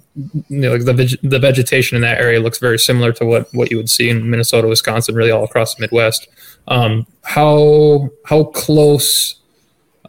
you 0.49 0.59
know, 0.59 0.73
like 0.73 0.83
the 0.83 0.93
veg- 0.93 1.19
the 1.23 1.39
vegetation 1.39 1.95
in 1.95 2.01
that 2.01 2.19
area 2.19 2.41
looks 2.41 2.59
very 2.59 2.77
similar 2.77 3.13
to 3.13 3.25
what 3.25 3.47
what 3.53 3.71
you 3.71 3.77
would 3.77 3.89
see 3.89 4.09
in 4.09 4.29
Minnesota, 4.29 4.67
Wisconsin, 4.67 5.15
really 5.15 5.31
all 5.31 5.45
across 5.45 5.75
the 5.75 5.81
Midwest. 5.81 6.27
Um, 6.67 7.07
how 7.23 8.09
how 8.25 8.43
close 8.43 9.39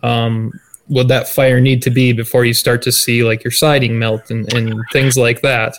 um, 0.02 0.52
would 0.88 1.08
that 1.08 1.28
fire 1.28 1.60
need 1.60 1.82
to 1.82 1.90
be 1.90 2.12
before 2.12 2.44
you 2.44 2.54
start 2.54 2.82
to 2.82 2.92
see 2.92 3.24
like 3.24 3.42
your 3.44 3.50
siding 3.50 3.98
melt 3.98 4.30
and, 4.30 4.52
and 4.52 4.82
things 4.92 5.16
like 5.16 5.42
that? 5.42 5.76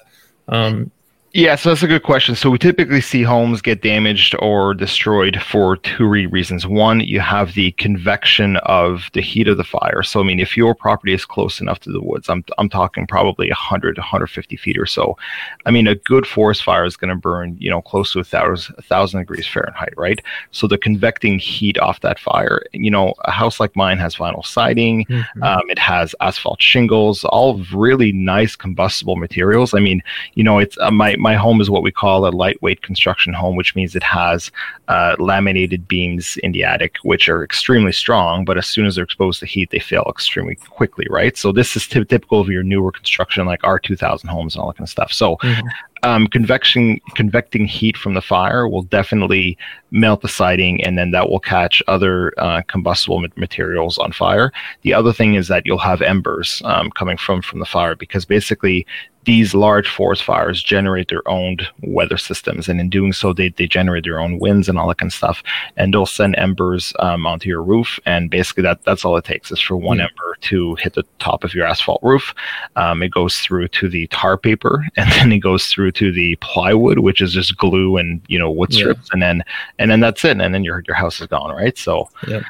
Um, 0.48 0.92
yeah, 1.36 1.58
so 1.58 1.68
that's 1.68 1.84
a 1.84 1.88
good 1.88 2.04
question. 2.04 2.34
So 2.34 2.50
we 2.50 2.58
typically 2.58 3.02
see 3.02 3.22
homes 3.22 3.62
get 3.62 3.82
damaged 3.82 4.38
or 4.40 4.74
destroyed 4.74 5.42
for 5.42 5.76
two 5.76 6.08
reasons. 6.08 6.66
One, 6.66 7.02
you 7.02 7.20
have 7.20 7.56
the 7.56 7.74
convection 7.74 8.56
of 8.64 9.10
the 9.12 9.20
heat 9.20 9.50
of 9.50 9.58
the 9.58 9.66
fire. 9.66 10.02
So 10.02 10.22
I 10.22 10.24
mean, 10.24 10.40
if 10.40 10.56
your 10.56 10.74
property 10.74 11.14
is 11.14 11.26
close 11.26 11.60
enough 11.60 11.82
to 11.82 11.92
the 11.92 12.02
woods, 12.02 12.30
I'm 12.30 12.46
I'm 12.58 12.70
talking 12.70 13.06
probably 13.06 13.50
100 13.50 13.98
150 13.98 14.56
feet 14.56 14.78
or 14.78 14.86
so. 14.86 15.18
I 15.66 15.72
mean, 15.72 15.88
a 15.88 15.96
good 15.96 16.26
forest 16.26 16.64
fire 16.64 16.86
is 16.86 16.96
going 16.96 17.10
to 17.10 17.18
burn, 17.18 17.58
you 17.60 17.70
know, 17.70 17.82
close 17.82 18.14
to 18.14 18.20
a 18.20 18.24
thousand, 18.24 18.76
a 18.78 18.82
thousand 18.84 19.20
degrees 19.20 19.46
Fahrenheit, 19.46 19.94
right? 19.98 20.22
So 20.52 20.68
the 20.68 20.78
convecting 20.78 21.38
heat 21.38 21.78
off 21.80 22.00
that 22.00 22.18
fire, 22.18 22.64
you 22.72 22.90
know, 22.90 23.14
a 23.26 23.32
house 23.32 23.60
like 23.60 23.76
mine 23.76 23.98
has 23.98 24.16
vinyl 24.16 24.46
siding, 24.46 25.04
mm-hmm. 25.08 25.44
um, 25.44 25.70
it 25.70 25.80
has 25.80 26.16
asphalt 26.22 26.62
shingles, 26.62 27.26
all 27.26 27.62
really 27.74 28.14
nice 28.14 28.56
combustible 28.56 29.18
materials. 29.18 29.74
I 29.74 29.80
mean, 29.80 30.02
you 30.36 30.44
know, 30.46 30.60
it's 30.60 30.78
uh, 30.78 30.92
my 30.92 31.18
my 31.26 31.36
home 31.36 31.60
is 31.60 31.72
what 31.72 31.82
we 31.82 31.92
call 31.92 32.28
a 32.28 32.38
lightweight 32.44 32.84
construction 32.84 33.34
home, 33.34 33.56
which 33.56 33.76
means 33.76 33.96
it 33.96 34.04
has 34.04 34.52
uh, 34.88 35.16
laminated 35.18 35.88
beams 35.88 36.38
in 36.44 36.52
the 36.52 36.64
attic, 36.64 36.98
which 37.02 37.28
are 37.28 37.44
extremely 37.44 37.92
strong, 37.92 38.46
but 38.46 38.60
as 38.60 38.68
soon 38.68 38.86
as 38.86 38.94
they're 38.94 39.10
exposed 39.10 39.40
to 39.40 39.48
heat, 39.48 39.72
they 39.72 39.80
fail 39.80 40.06
extremely 40.08 40.56
quickly, 40.56 41.08
right? 41.10 41.36
So 41.36 41.52
this 41.52 41.76
is 41.76 41.88
t- 41.88 42.06
typical 42.06 42.40
of 42.40 42.50
your 42.50 42.62
newer 42.62 42.92
construction, 42.92 43.48
like 43.48 43.64
R2000 43.64 44.26
homes 44.26 44.54
and 44.54 44.62
all 44.62 44.68
that 44.68 44.78
kind 44.78 44.86
of 44.86 44.92
stuff. 44.98 45.12
So 45.12 45.38
mm-hmm. 45.38 45.68
um, 46.04 46.28
convection, 46.28 47.00
convecting 47.16 47.66
heat 47.66 47.98
from 47.98 48.14
the 48.14 48.22
fire 48.22 48.68
will 48.68 48.84
definitely 48.84 49.58
melt 49.90 50.22
the 50.22 50.28
siding, 50.28 50.84
and 50.84 50.96
then 50.96 51.10
that 51.10 51.28
will 51.28 51.40
catch 51.40 51.82
other 51.88 52.34
uh, 52.38 52.62
combustible 52.68 53.26
materials 53.36 53.98
on 53.98 54.12
fire. 54.12 54.52
The 54.84 54.94
other 54.94 55.12
thing 55.12 55.34
is 55.34 55.48
that 55.48 55.66
you'll 55.66 55.80
have 55.80 56.04
embers 56.04 56.62
um, 56.66 56.92
coming 56.92 57.18
from 57.18 57.42
from 57.42 57.60
the 57.60 57.66
fire 57.66 57.96
because 57.96 58.26
basically 58.26 58.86
these 59.26 59.54
large 59.54 59.90
forest 59.90 60.24
fires 60.24 60.64
generate 60.64 61.10
their 61.10 61.28
own 61.28 61.58
weather 61.82 62.18
systems, 62.18 62.70
and 62.70 62.80
in 62.80 62.90
doing 62.90 63.12
so, 63.12 63.34
they, 63.34 63.50
they 63.50 63.68
generate 63.68 64.04
their 64.04 64.20
own 64.20 64.40
winds 64.40 64.70
and 64.70 64.78
all 64.78 64.88
that 64.88 65.00
kind 65.00 65.10
of 65.10 65.14
stuff. 65.14 65.44
And 65.76 65.94
they'll 65.94 66.06
send 66.06 66.36
embers 66.38 66.94
um, 67.00 67.26
onto 67.26 67.50
your 67.50 67.64
roof, 67.64 68.00
and 68.06 68.30
basically 68.30 68.64
that 68.64 68.84
that's 68.84 69.04
all 69.04 69.18
it 69.18 69.26
takes 69.26 69.52
is 69.52 69.60
for 69.60 69.76
one 69.76 69.98
mm. 69.98 70.02
ember 70.02 70.38
to 70.42 70.76
hit 70.76 70.94
the 70.94 71.04
top 71.20 71.44
of 71.44 71.54
your 71.54 71.66
asphalt 71.66 72.02
roof. 72.04 72.34
Um, 72.76 73.02
it 73.02 73.10
goes 73.10 73.40
through 73.40 73.68
to 73.70 73.90
the 73.90 74.08
tar 74.08 74.38
paper, 74.38 74.86
and 74.96 75.12
then 75.12 75.32
it 75.32 75.40
goes 75.40 75.68
through 75.68 75.92
to 75.94 76.12
the 76.12 76.36
plywood, 76.38 77.00
which 77.00 77.22
is 77.22 77.34
just 77.34 77.58
glue 77.58 77.98
and 77.98 78.22
you 78.28 78.40
know 78.40 78.52
wood 78.52 78.74
strips, 78.74 79.10
yeah. 79.10 79.14
and 79.14 79.22
then 79.22 79.44
and 79.80 79.92
then 79.92 80.00
that's 80.00 80.24
it, 80.24 80.40
and 80.40 80.54
then 80.54 80.64
your 80.64 80.84
your 80.88 80.96
house 80.96 81.20
is 81.20 81.28
gone, 81.28 81.56
right? 81.56 81.78
So. 81.78 82.10
Yep. 82.28 82.44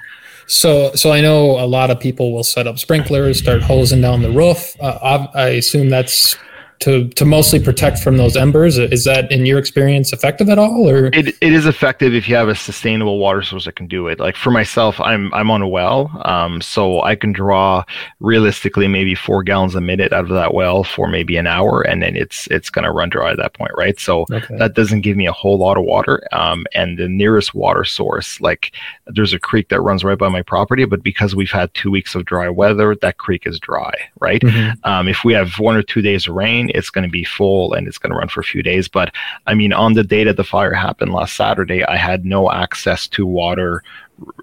So, 0.48 0.94
so 0.94 1.12
I 1.12 1.22
know 1.22 1.60
a 1.60 1.66
lot 1.66 1.90
of 1.90 2.00
people 2.00 2.32
will 2.32 2.44
set 2.44 2.68
up 2.68 2.78
sprinklers, 2.78 3.40
start 3.40 3.64
hosing 3.64 4.00
down 4.00 4.22
the 4.22 4.30
roof. 4.30 4.80
Uh, 4.80 5.28
I, 5.34 5.46
I 5.46 5.48
assume 5.48 5.90
that's 5.90 6.38
to 6.80 7.10
to 7.10 7.26
mostly 7.26 7.60
protect 7.60 8.00
from 8.00 8.18
those 8.18 8.36
embers. 8.36 8.78
Is 8.78 9.04
that 9.06 9.32
in 9.32 9.46
your 9.46 9.60
experience 9.60 10.14
effective 10.14 10.50
at 10.50 10.60
all, 10.60 10.90
or 10.90 11.08
it, 11.08 11.28
it 11.28 11.54
is 11.54 11.66
effective 11.66 12.14
if 12.14 12.28
you 12.28 12.36
have 12.36 12.48
a 12.48 12.56
sustainable 12.56 13.20
water 13.20 13.42
source 13.42 13.66
that 13.66 13.76
can 13.76 13.88
do 13.88 14.08
it. 14.08 14.20
Like 14.20 14.36
for 14.36 14.52
myself, 14.52 15.00
I'm 15.00 15.34
I'm 15.34 15.52
on 15.52 15.62
a 15.62 15.68
well, 15.68 16.12
um, 16.26 16.62
so 16.62 17.02
I 17.02 17.16
can 17.16 17.32
draw 17.32 17.84
realistically 18.20 18.88
maybe 18.88 19.16
four 19.16 19.44
gallons 19.44 19.76
a 19.76 19.82
minute 19.82 20.14
out 20.14 20.26
of 20.26 20.30
that 20.30 20.54
well 20.54 20.84
for 20.84 21.08
maybe 21.08 21.38
an 21.38 21.48
hour, 21.48 21.82
and 21.82 22.02
then 22.02 22.16
it's 22.16 22.48
it's 22.48 22.70
gonna 22.70 22.92
run 22.92 23.10
dry 23.10 23.32
at 23.32 23.38
that 23.38 23.54
point, 23.54 23.72
right? 23.78 24.00
So 24.00 24.26
okay. 24.32 24.58
that 24.58 24.76
doesn't 24.76 25.02
give 25.02 25.18
me 25.18 25.28
a 25.28 25.32
whole 25.34 25.58
lot 25.58 25.78
of 25.78 25.84
water. 25.84 26.28
Um, 26.32 26.66
and 26.74 26.98
the 26.98 27.08
nearest 27.08 27.54
water 27.54 27.84
source, 27.84 28.40
like 28.42 28.72
there's 29.08 29.34
a 29.34 29.40
creek 29.40 29.70
that 29.70 29.82
runs 29.82 30.04
right 30.04 30.18
by 30.18 30.30
my 30.30 30.42
property, 30.42 30.86
but 30.86 31.04
because 31.04 31.36
we've 31.36 31.52
had 31.52 31.74
two 31.74 31.92
weeks 31.92 32.16
of 32.16 32.26
dry 32.26 32.50
weather, 32.50 32.96
that 32.96 33.18
creek 33.18 33.46
is 33.46 33.60
dry, 33.60 33.94
right? 34.20 34.42
Mm-hmm. 34.42 34.80
Um, 34.84 35.08
if 35.08 35.24
we 35.24 35.34
have 35.34 35.60
one 35.60 35.76
or 35.76 35.84
two 35.84 36.02
days 36.02 36.28
of 36.28 36.34
rain 36.34 36.72
it's 36.74 36.90
going 36.90 37.04
to 37.04 37.10
be 37.10 37.24
full 37.24 37.74
and 37.74 37.88
it's 37.88 37.98
going 37.98 38.12
to 38.12 38.18
run 38.18 38.28
for 38.28 38.40
a 38.40 38.44
few 38.44 38.64
days. 38.64 38.88
But 38.88 39.14
I 39.46 39.54
mean, 39.54 39.74
on 39.74 39.94
the 39.94 40.04
day 40.04 40.24
that 40.24 40.38
the 40.38 40.44
fire 40.44 40.74
happened 40.74 41.14
last 41.14 41.36
Saturday, 41.36 41.84
I 41.84 41.98
had 41.98 42.26
no 42.26 42.52
access 42.52 43.08
to 43.10 43.26
water 43.26 43.84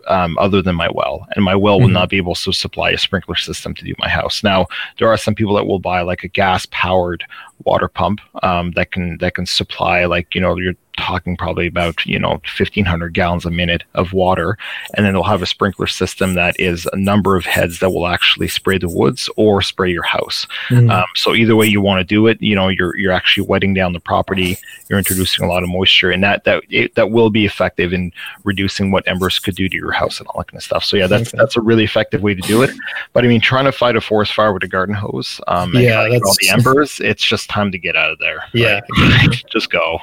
um, 0.09 0.37
other 0.39 0.61
than 0.61 0.77
my 0.77 0.91
well, 0.91 1.27
and 1.35 1.45
my 1.45 1.55
well 1.55 1.77
mm-hmm. 1.77 1.85
will 1.85 1.93
not 1.93 2.11
be 2.11 2.17
able 2.17 2.35
to 2.35 2.53
supply 2.53 2.91
a 2.91 2.99
sprinkler 2.99 3.37
system 3.37 3.75
to 3.75 3.85
do 3.85 3.95
my 3.99 4.09
house. 4.09 4.43
Now, 4.43 4.67
there 4.99 5.09
are 5.09 5.17
some 5.17 5.35
people 5.35 5.55
that 5.55 5.67
will 5.67 5.79
buy 5.79 6.03
like 6.03 6.25
a 6.25 6.29
gas 6.29 6.67
powered 6.71 7.25
water 7.65 7.89
pump 7.89 8.21
um, 8.43 8.73
that 8.73 8.93
can 8.93 9.19
that 9.19 9.35
can 9.35 9.47
supply 9.47 10.05
like 10.05 10.35
you 10.35 10.41
know 10.41 10.57
you're 10.57 10.75
talking 10.99 11.37
probably 11.37 11.67
about 11.67 12.05
you 12.05 12.19
know 12.19 12.33
1500 12.59 13.15
gallons 13.15 13.45
a 13.45 13.51
minute 13.51 13.83
of 13.95 14.13
water 14.13 14.59
and 14.95 15.07
then 15.07 15.13
they'll 15.13 15.23
have 15.23 15.43
a 15.43 15.47
sprinkler 15.47 15.87
system 15.87 16.35
that 16.35 16.59
is 16.61 16.87
a 16.93 16.97
number 16.97 17.37
of 17.37 17.45
heads 17.45 17.81
that 17.81 17.91
will 17.91 18.07
actually 18.07 18.49
spray 18.49 18.79
the 18.79 18.89
woods 18.89 19.29
or 19.37 19.63
spray 19.63 19.91
your 19.91 20.03
house 20.03 20.47
mm-hmm. 20.69 20.91
um, 20.91 21.05
so 21.15 21.35
either 21.35 21.57
way 21.57 21.67
you 21.67 21.81
want 21.81 21.99
to 21.99 22.05
do 22.05 22.27
it 22.27 22.41
you 22.43 22.55
know 22.55 22.69
you're 22.69 22.97
you're 22.97 23.13
actually 23.13 23.47
wetting 23.47 23.73
down 23.73 23.93
the 23.93 24.01
property 24.01 24.57
you're 24.89 24.99
introducing 24.99 25.45
a 25.45 25.49
lot 25.49 25.63
of 25.63 25.69
moisture 25.69 26.11
and 26.11 26.23
that 26.23 26.45
that 26.45 26.63
it, 26.69 26.95
that 26.95 27.11
will 27.11 27.31
be 27.31 27.47
effective 27.47 27.93
in 27.93 28.13
reducing 28.45 28.91
what 28.91 29.07
embers 29.09 29.39
could 29.39 29.55
do 29.55 29.69
to 29.69 29.77
your 29.77 29.93
house 29.93 30.19
and 30.19 30.29
all 30.29 30.41
that 30.41 30.49
kind 30.49 30.59
of 30.59 30.63
stuff 30.63 30.85
so 30.85 30.97
yeah 30.97 31.07
that's 31.07 31.29
okay. 31.29 31.39
that's 31.39 31.57
a 31.57 31.61
really 31.61 31.85
effective 31.85 32.23
way 32.23 32.35
to 32.35 32.43
do 32.43 32.63
it 32.63 32.71
but 33.13 33.25
i 33.25 33.29
mean 33.29 33.41
trying 33.41 33.65
to 33.65 33.73
fight 33.73 33.97
a 33.97 34.01
forest 34.01 34.35
fire 34.35 34.53
with 34.53 34.63
a 34.63 34.69
garden 34.69 34.95
hose 34.95 35.41
um, 35.49 35.73
yeah 35.75 36.07
that's... 36.09 36.23
all 36.25 36.37
the 36.41 36.51
embers 36.51 37.01
it's 37.01 37.25
just 37.25 37.51
time 37.53 37.71
to 37.71 37.79
get 37.79 37.97
out 37.97 38.11
of 38.11 38.19
there 38.19 38.43
yeah 38.53 38.81
right? 38.99 39.45
just 39.53 39.71
go 39.71 39.99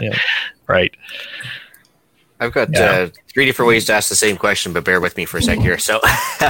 yeah 0.00 0.16
right? 0.66 0.94
I've 2.40 2.52
got 2.52 2.70
yeah. 2.72 2.80
uh, 2.80 3.08
three 3.32 3.46
different 3.46 3.68
ways 3.68 3.84
to 3.86 3.92
ask 3.92 4.08
the 4.08 4.16
same 4.16 4.36
question, 4.36 4.72
but 4.72 4.84
bear 4.84 5.00
with 5.00 5.16
me 5.16 5.24
for 5.24 5.38
a 5.38 5.42
sec 5.42 5.58
here. 5.58 5.78
So, 5.78 6.00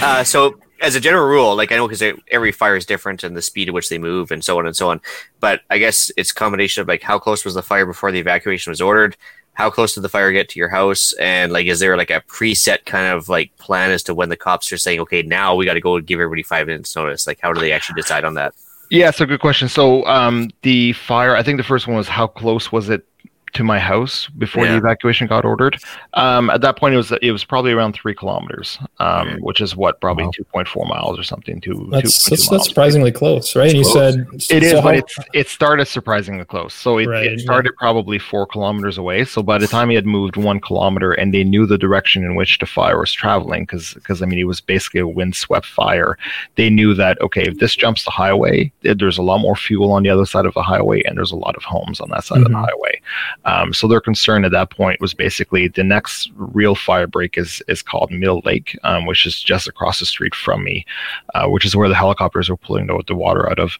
uh, 0.00 0.22
so 0.22 0.56
as 0.80 0.94
a 0.94 1.00
general 1.00 1.26
rule, 1.26 1.56
like 1.56 1.72
I 1.72 1.76
know 1.76 1.88
because 1.88 2.02
every 2.30 2.52
fire 2.52 2.76
is 2.76 2.86
different 2.86 3.24
and 3.24 3.36
the 3.36 3.42
speed 3.42 3.68
at 3.68 3.74
which 3.74 3.88
they 3.88 3.98
move 3.98 4.30
and 4.30 4.44
so 4.44 4.58
on 4.58 4.66
and 4.66 4.76
so 4.76 4.88
on. 4.90 5.00
But 5.40 5.62
I 5.68 5.78
guess 5.78 6.12
it's 6.16 6.30
a 6.30 6.34
combination 6.34 6.80
of 6.80 6.86
like 6.86 7.02
how 7.02 7.18
close 7.18 7.44
was 7.44 7.54
the 7.54 7.62
fire 7.62 7.86
before 7.86 8.12
the 8.12 8.20
evacuation 8.20 8.70
was 8.70 8.80
ordered, 8.80 9.16
how 9.54 9.68
close 9.68 9.94
did 9.94 10.02
the 10.02 10.08
fire 10.08 10.30
get 10.30 10.48
to 10.50 10.60
your 10.60 10.68
house, 10.68 11.12
and 11.14 11.50
like 11.52 11.66
is 11.66 11.80
there 11.80 11.96
like 11.96 12.10
a 12.10 12.22
preset 12.28 12.84
kind 12.84 13.12
of 13.12 13.28
like 13.28 13.56
plan 13.56 13.90
as 13.90 14.04
to 14.04 14.14
when 14.14 14.28
the 14.28 14.36
cops 14.36 14.70
are 14.70 14.78
saying, 14.78 15.00
okay, 15.00 15.22
now 15.22 15.56
we 15.56 15.64
got 15.64 15.74
to 15.74 15.80
go 15.80 15.96
and 15.96 16.06
give 16.06 16.20
everybody 16.20 16.44
five 16.44 16.68
minutes 16.68 16.94
notice? 16.94 17.26
Like 17.26 17.40
how 17.40 17.52
do 17.52 17.60
they 17.60 17.72
actually 17.72 18.00
decide 18.00 18.24
on 18.24 18.34
that? 18.34 18.54
Yeah, 18.92 19.08
it's 19.08 19.22
a 19.22 19.26
good 19.26 19.40
question. 19.40 19.70
So 19.70 20.04
um, 20.04 20.50
the 20.60 20.92
fire, 20.92 21.34
I 21.34 21.42
think 21.42 21.56
the 21.56 21.64
first 21.64 21.86
one 21.86 21.96
was 21.96 22.08
how 22.08 22.26
close 22.26 22.70
was 22.70 22.90
it 22.90 23.06
to 23.54 23.64
my 23.64 23.78
house 23.78 24.28
before 24.38 24.64
yeah. 24.64 24.72
the 24.72 24.78
evacuation 24.78 25.26
got 25.26 25.44
ordered. 25.44 25.78
Um, 26.14 26.50
at 26.50 26.60
that 26.62 26.76
point, 26.76 26.94
it 26.94 26.96
was 26.96 27.12
it 27.22 27.32
was 27.32 27.44
probably 27.44 27.72
around 27.72 27.92
three 27.92 28.14
kilometers, 28.14 28.78
um, 28.98 29.38
which 29.40 29.60
is 29.60 29.76
what 29.76 30.00
probably 30.00 30.24
wow. 30.24 30.30
two 30.34 30.44
point 30.44 30.68
four 30.68 30.86
miles 30.86 31.18
or 31.18 31.22
something. 31.22 31.60
Two, 31.60 31.88
that's, 31.90 32.28
that's, 32.28 32.48
that's 32.48 32.68
surprisingly 32.68 33.12
close, 33.12 33.54
right? 33.54 33.74
you 33.74 33.82
close. 33.82 34.14
said 34.14 34.26
it 34.34 34.42
so 34.42 34.56
is, 34.56 34.72
how, 34.72 34.82
but 34.82 34.96
it's, 34.96 35.18
it 35.34 35.48
started 35.48 35.86
surprisingly 35.86 36.44
close. 36.44 36.74
So 36.74 36.98
it, 36.98 37.06
right, 37.06 37.26
it 37.26 37.40
started 37.40 37.72
yeah. 37.72 37.78
probably 37.78 38.18
four 38.18 38.46
kilometers 38.46 38.98
away. 38.98 39.24
So 39.24 39.42
by 39.42 39.58
the 39.58 39.66
time 39.66 39.88
he 39.88 39.94
had 39.94 40.06
moved 40.06 40.36
one 40.36 40.60
kilometer, 40.60 41.12
and 41.12 41.34
they 41.34 41.44
knew 41.44 41.66
the 41.66 41.78
direction 41.78 42.24
in 42.24 42.34
which 42.34 42.58
the 42.58 42.66
fire 42.66 42.98
was 42.98 43.12
traveling, 43.12 43.64
because 43.64 43.94
because 43.94 44.22
I 44.22 44.26
mean 44.26 44.38
it 44.38 44.44
was 44.44 44.60
basically 44.60 45.00
a 45.00 45.08
windswept 45.08 45.66
fire. 45.66 46.16
They 46.56 46.70
knew 46.70 46.94
that 46.94 47.20
okay, 47.20 47.42
if 47.42 47.58
this 47.58 47.76
jumps 47.76 48.04
the 48.04 48.10
highway, 48.10 48.72
there's 48.82 49.18
a 49.18 49.22
lot 49.22 49.38
more 49.38 49.56
fuel 49.56 49.92
on 49.92 50.02
the 50.02 50.10
other 50.10 50.26
side 50.26 50.46
of 50.46 50.54
the 50.54 50.62
highway, 50.62 51.02
and 51.02 51.16
there's 51.16 51.32
a 51.32 51.36
lot 51.36 51.56
of 51.56 51.64
homes 51.64 52.00
on 52.00 52.10
that 52.10 52.24
side 52.24 52.36
mm-hmm. 52.36 52.46
of 52.46 52.52
the 52.52 52.56
mm-hmm. 52.56 52.64
highway. 52.64 53.00
Um, 53.44 53.72
so 53.72 53.88
their 53.88 54.00
concern 54.00 54.44
at 54.44 54.52
that 54.52 54.70
point 54.70 55.00
was 55.00 55.14
basically 55.14 55.68
the 55.68 55.84
next 55.84 56.30
real 56.36 56.74
fire 56.74 57.06
break 57.06 57.36
is 57.36 57.62
is 57.68 57.82
called 57.82 58.10
Mill 58.10 58.42
Lake, 58.44 58.78
um, 58.84 59.06
which 59.06 59.26
is 59.26 59.40
just 59.40 59.68
across 59.68 59.98
the 60.00 60.06
street 60.06 60.34
from 60.34 60.64
me, 60.64 60.86
uh, 61.34 61.48
which 61.48 61.64
is 61.64 61.76
where 61.76 61.88
the 61.88 61.94
helicopters 61.94 62.48
were 62.48 62.56
pulling 62.56 62.86
the, 62.86 63.02
the 63.06 63.14
water 63.14 63.50
out 63.50 63.58
of. 63.58 63.78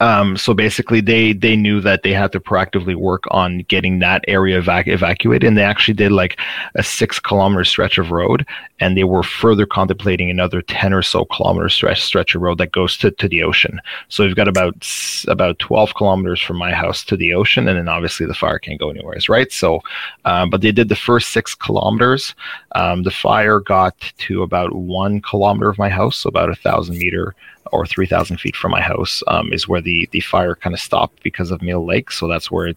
Um, 0.00 0.36
so 0.36 0.52
basically, 0.52 1.00
they 1.00 1.32
they 1.32 1.56
knew 1.56 1.80
that 1.80 2.02
they 2.02 2.12
had 2.12 2.32
to 2.32 2.40
proactively 2.40 2.94
work 2.94 3.24
on 3.30 3.60
getting 3.68 3.98
that 4.00 4.24
area 4.28 4.60
evac- 4.60 4.88
evacuated, 4.88 5.46
and 5.46 5.56
they 5.56 5.62
actually 5.62 5.94
did 5.94 6.12
like 6.12 6.38
a 6.74 6.82
six 6.82 7.18
kilometer 7.18 7.64
stretch 7.64 7.96
of 7.96 8.10
road, 8.10 8.46
and 8.78 8.96
they 8.96 9.04
were 9.04 9.22
further 9.22 9.64
contemplating 9.64 10.30
another 10.30 10.60
ten 10.62 10.92
or 10.92 11.02
so 11.02 11.24
kilometer 11.24 11.68
stretch 11.68 12.02
stretch 12.02 12.34
of 12.34 12.42
road 12.42 12.58
that 12.58 12.72
goes 12.72 12.96
to, 12.98 13.10
to 13.12 13.28
the 13.28 13.42
ocean. 13.42 13.80
So 14.08 14.24
we've 14.24 14.36
got 14.36 14.48
about 14.48 14.86
about 15.28 15.58
twelve 15.58 15.94
kilometers 15.94 16.40
from 16.40 16.58
my 16.58 16.72
house 16.72 17.04
to 17.06 17.16
the 17.16 17.32
ocean, 17.32 17.66
and 17.66 17.78
then 17.78 17.88
obviously 17.88 18.26
the 18.26 18.34
fire 18.34 18.58
can't 18.58 18.80
go 18.80 18.90
anywhere, 18.90 19.16
right? 19.28 19.50
So, 19.50 19.80
uh, 20.26 20.46
but 20.46 20.60
they 20.60 20.72
did 20.72 20.88
the 20.88 20.96
first 20.96 21.30
six 21.30 21.54
kilometers. 21.54 22.34
Um, 22.74 23.02
the 23.02 23.10
fire 23.10 23.60
got 23.60 23.98
to 24.18 24.42
about 24.42 24.74
one 24.74 25.22
kilometer 25.22 25.70
of 25.70 25.78
my 25.78 25.88
house, 25.88 26.18
so 26.18 26.28
about 26.28 26.50
a 26.50 26.56
thousand 26.56 26.98
meter 26.98 27.34
or 27.72 27.86
3,000 27.86 28.38
feet 28.38 28.56
from 28.56 28.70
my 28.70 28.80
house 28.80 29.22
um, 29.28 29.52
is 29.52 29.68
where 29.68 29.80
the, 29.80 30.08
the 30.12 30.20
fire 30.20 30.54
kind 30.54 30.74
of 30.74 30.80
stopped 30.80 31.22
because 31.22 31.50
of 31.50 31.62
Mill 31.62 31.84
Lake. 31.84 32.10
So 32.10 32.28
that's 32.28 32.50
where 32.50 32.68
it 32.68 32.76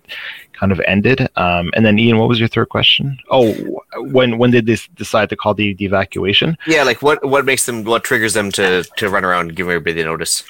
kind 0.59 0.71
of 0.71 0.79
ended. 0.85 1.27
Um, 1.35 1.71
and 1.75 1.85
then, 1.85 1.97
Ian, 1.97 2.17
what 2.17 2.29
was 2.29 2.39
your 2.39 2.49
third 2.49 2.69
question? 2.69 3.17
Oh, 3.29 3.53
when 3.97 4.37
when 4.37 4.51
did 4.51 4.65
they 4.65 4.77
decide 4.95 5.29
to 5.29 5.35
call 5.35 5.53
the, 5.53 5.73
the 5.73 5.85
evacuation? 5.85 6.57
Yeah, 6.67 6.83
like 6.83 7.01
what 7.01 7.23
what 7.25 7.45
makes 7.45 7.65
them, 7.65 7.83
what 7.83 8.03
triggers 8.03 8.33
them 8.33 8.51
to 8.53 8.83
to 8.83 9.09
run 9.09 9.25
around 9.25 9.49
and 9.49 9.55
give 9.55 9.67
everybody 9.67 9.93
the 9.93 10.03
notice? 10.03 10.43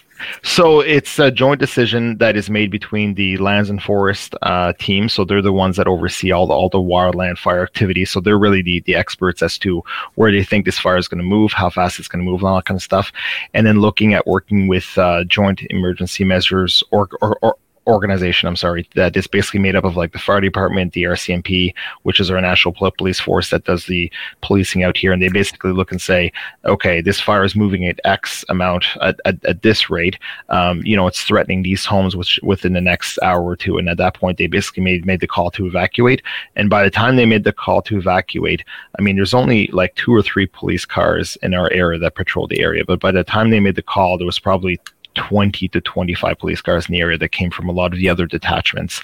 So 0.44 0.82
it's 0.82 1.18
a 1.18 1.32
joint 1.32 1.62
decision 1.62 2.18
that 2.18 2.36
is 2.36 2.50
made 2.50 2.72
between 2.72 3.14
the 3.14 3.38
lands 3.38 3.70
and 3.70 3.82
forest 3.82 4.36
uh, 4.42 4.74
team. 4.78 5.08
So 5.08 5.24
they're 5.24 5.42
the 5.42 5.54
ones 5.54 5.78
that 5.78 5.88
oversee 5.88 6.32
all 6.32 6.48
the 6.48 6.54
all 6.54 6.70
the 6.70 6.78
wildland 6.78 7.38
fire 7.38 7.64
activity. 7.64 8.06
So 8.06 8.20
they're 8.20 8.38
really 8.38 8.62
the 8.62 8.82
the 8.82 8.96
experts 8.96 9.42
as 9.42 9.58
to 9.60 9.82
where 10.16 10.32
they 10.32 10.44
think 10.44 10.66
this 10.66 10.80
fire 10.80 10.98
is 10.98 11.08
going 11.08 11.20
to 11.20 11.24
move, 11.24 11.54
how 11.54 11.70
fast 11.70 12.00
it's 12.00 12.08
going 12.08 12.24
to 12.24 12.30
move, 12.30 12.42
and 12.42 12.50
all 12.50 12.56
that 12.56 12.66
kind 12.66 12.78
of 12.78 12.84
stuff. 12.84 13.12
And 13.54 13.66
then 13.66 13.80
looking 13.80 14.14
at 14.14 14.28
working 14.28 14.68
with 14.68 14.98
uh, 14.98 15.24
joint 15.24 15.62
emergency 15.70 16.26
measures 16.26 16.84
or, 16.92 17.08
or, 17.22 17.38
or 17.42 17.56
organization, 17.90 18.48
I'm 18.48 18.56
sorry, 18.56 18.88
that 18.96 19.16
is 19.16 19.28
basically 19.28 19.60
made 19.60 19.76
up 19.76 19.84
of 19.84 19.96
like 19.96 20.14
the 20.14 20.20
fire 20.20 20.42
department, 20.42 20.94
the 20.94 21.04
RCMP, 21.04 21.74
which 22.04 22.20
is 22.20 22.32
our 22.32 22.40
national 22.40 22.76
police 22.98 23.20
force 23.20 23.50
that 23.50 23.66
does 23.66 23.86
the 23.86 24.12
policing 24.42 24.84
out 24.84 24.98
here. 24.98 25.12
And 25.12 25.22
they 25.22 25.30
basically 25.30 25.72
look 25.72 25.92
and 25.92 26.02
say, 26.02 26.32
okay, 26.66 27.02
this 27.02 27.20
fire 27.20 27.44
is 27.44 27.56
moving 27.56 27.86
at 27.88 28.00
X 28.04 28.46
amount 28.50 28.86
at, 29.02 29.20
at, 29.26 29.44
at 29.46 29.62
this 29.62 29.90
rate. 29.90 30.18
Um, 30.50 30.82
you 30.84 30.96
know, 30.96 31.08
it's 31.08 31.24
threatening 31.24 31.64
these 31.64 31.86
homes 31.86 32.16
which, 32.16 32.40
within 32.44 32.74
the 32.74 32.82
next 32.82 33.20
hour 33.22 33.44
or 33.44 33.56
two. 33.56 33.78
And 33.78 33.90
at 33.90 33.98
that 33.98 34.16
point, 34.16 34.38
they 34.38 34.48
basically 34.48 34.84
made, 34.84 35.06
made 35.06 35.20
the 35.20 35.28
call 35.28 35.52
to 35.52 35.66
evacuate. 35.66 36.22
And 36.56 36.70
by 36.70 36.84
the 36.84 36.90
time 36.90 37.16
they 37.16 37.26
made 37.26 37.44
the 37.44 37.54
call 37.54 37.82
to 37.84 37.98
evacuate, 37.98 38.64
I 38.98 39.02
mean, 39.02 39.16
there's 39.16 39.34
only 39.34 39.68
like 39.68 39.96
two 39.96 40.14
or 40.14 40.22
three 40.22 40.46
police 40.46 40.86
cars 40.86 41.38
in 41.42 41.54
our 41.54 41.72
area 41.72 42.00
that 42.00 42.16
patrol 42.16 42.48
the 42.48 42.62
area. 42.62 42.84
But 42.86 43.00
by 43.00 43.12
the 43.12 43.24
time 43.24 43.50
they 43.50 43.60
made 43.60 43.76
the 43.76 43.82
call, 43.82 44.18
there 44.18 44.26
was 44.26 44.40
probably 44.40 44.80
20 45.20 45.68
to 45.68 45.82
25 45.82 46.40
police 46.40 46.62
cars 46.62 46.88
in 46.88 46.94
the 46.94 47.02
area 47.02 47.18
that 47.18 47.34
came 47.34 47.52
from 47.52 47.68
a 47.68 47.74
lot 47.74 47.92
of 47.92 48.00
the 48.00 48.08
other 48.08 48.26
detachments. 48.26 49.02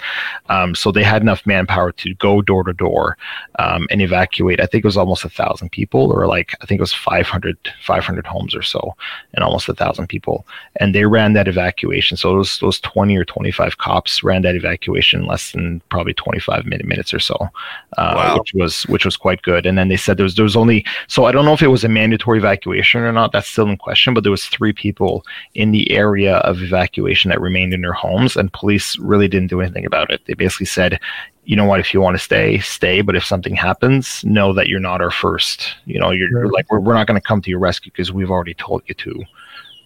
Um, 0.48 0.74
so 0.74 0.90
they 0.90 1.02
had 1.02 1.20
enough 1.20 1.44
manpower 1.44 1.92
to 1.92 2.14
go 2.14 2.40
door 2.40 2.64
to 2.64 2.72
door 2.72 3.18
um, 3.58 3.86
and 3.90 4.00
evacuate. 4.00 4.58
I 4.58 4.66
think 4.66 4.82
it 4.82 4.88
was 4.88 4.96
almost 4.96 5.26
a 5.26 5.28
thousand 5.28 5.72
people, 5.72 6.10
or 6.10 6.26
like 6.26 6.54
I 6.62 6.66
think 6.66 6.78
it 6.78 6.82
was 6.82 6.94
500, 6.94 7.58
500 7.82 8.26
homes 8.26 8.54
or 8.54 8.62
so, 8.62 8.96
and 9.34 9.44
almost 9.44 9.68
a 9.68 9.74
thousand 9.74 10.06
people. 10.08 10.46
And 10.76 10.94
they 10.94 11.04
ran 11.04 11.34
that 11.34 11.48
evacuation. 11.48 12.16
So 12.16 12.34
those 12.34 12.58
those 12.60 12.80
20 12.80 13.14
or 13.14 13.24
25 13.26 13.76
cops 13.76 14.22
ran 14.22 14.40
that 14.42 14.56
evacuation 14.56 15.20
in 15.20 15.26
less 15.26 15.52
than 15.52 15.82
probably 15.90 16.14
25 16.14 16.64
minute, 16.64 16.86
minutes 16.86 17.12
or 17.12 17.20
so, 17.20 17.36
uh, 17.98 18.14
wow. 18.16 18.38
which 18.38 18.54
was 18.54 18.84
which 18.84 19.04
was 19.04 19.18
quite 19.18 19.42
good. 19.42 19.66
And 19.66 19.76
then 19.76 19.88
they 19.88 19.98
said 19.98 20.16
there 20.16 20.24
was 20.24 20.34
there 20.34 20.44
was 20.44 20.56
only 20.56 20.82
so 21.08 21.26
I 21.26 21.32
don't 21.32 21.44
know 21.44 21.52
if 21.52 21.62
it 21.62 21.68
was 21.68 21.84
a 21.84 21.90
mandatory 21.90 22.38
evacuation 22.38 23.02
or 23.02 23.12
not. 23.12 23.32
That's 23.32 23.48
still 23.48 23.68
in 23.68 23.76
question. 23.76 24.14
But 24.14 24.22
there 24.22 24.30
was 24.30 24.46
three 24.46 24.72
people 24.72 25.26
in 25.54 25.72
the 25.72 25.90
area 25.90 26.05
of 26.14 26.62
evacuation 26.62 27.30
that 27.30 27.40
remained 27.40 27.74
in 27.74 27.82
their 27.82 27.92
homes, 27.92 28.36
and 28.36 28.52
police 28.52 28.98
really 28.98 29.28
didn't 29.28 29.48
do 29.48 29.60
anything 29.60 29.86
about 29.86 30.10
it. 30.10 30.20
They 30.26 30.34
basically 30.34 30.66
said, 30.66 31.00
you 31.44 31.56
know 31.56 31.64
what, 31.64 31.80
if 31.80 31.94
you 31.94 32.00
want 32.00 32.16
to 32.16 32.22
stay, 32.22 32.58
stay. 32.58 33.02
But 33.02 33.16
if 33.16 33.24
something 33.24 33.54
happens, 33.54 34.24
know 34.24 34.52
that 34.52 34.68
you're 34.68 34.80
not 34.80 35.00
our 35.00 35.10
first. 35.10 35.74
You 35.84 36.00
know, 36.00 36.10
you're, 36.10 36.30
you're 36.30 36.50
like, 36.50 36.70
we're, 36.70 36.80
we're 36.80 36.94
not 36.94 37.06
going 37.06 37.20
to 37.20 37.26
come 37.26 37.40
to 37.42 37.50
your 37.50 37.60
rescue 37.60 37.92
because 37.92 38.12
we've 38.12 38.30
already 38.30 38.54
told 38.54 38.82
you 38.86 38.94
to 38.94 39.24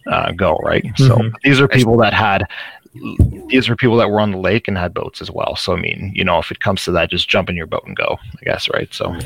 uh, 0.07 0.31
go, 0.31 0.55
right? 0.63 0.83
Mm-hmm. 0.83 1.07
So 1.07 1.37
these 1.43 1.59
are 1.59 1.67
people 1.67 1.97
that 1.97 2.13
had 2.13 2.47
these 3.47 3.69
were 3.69 3.75
people 3.75 3.95
that 3.97 4.09
were 4.09 4.19
on 4.19 4.31
the 4.31 4.37
lake 4.37 4.67
and 4.67 4.77
had 4.77 4.93
boats 4.93 5.21
as 5.21 5.31
well. 5.31 5.55
So 5.55 5.73
I 5.73 5.79
mean, 5.79 6.11
you 6.13 6.23
know, 6.23 6.39
if 6.39 6.51
it 6.51 6.59
comes 6.59 6.83
to 6.85 6.91
that, 6.91 7.09
just 7.09 7.29
jump 7.29 7.49
in 7.49 7.55
your 7.55 7.67
boat 7.67 7.83
and 7.85 7.95
go. 7.95 8.17
I 8.21 8.43
guess, 8.43 8.69
right? 8.73 8.93
So 8.93 9.17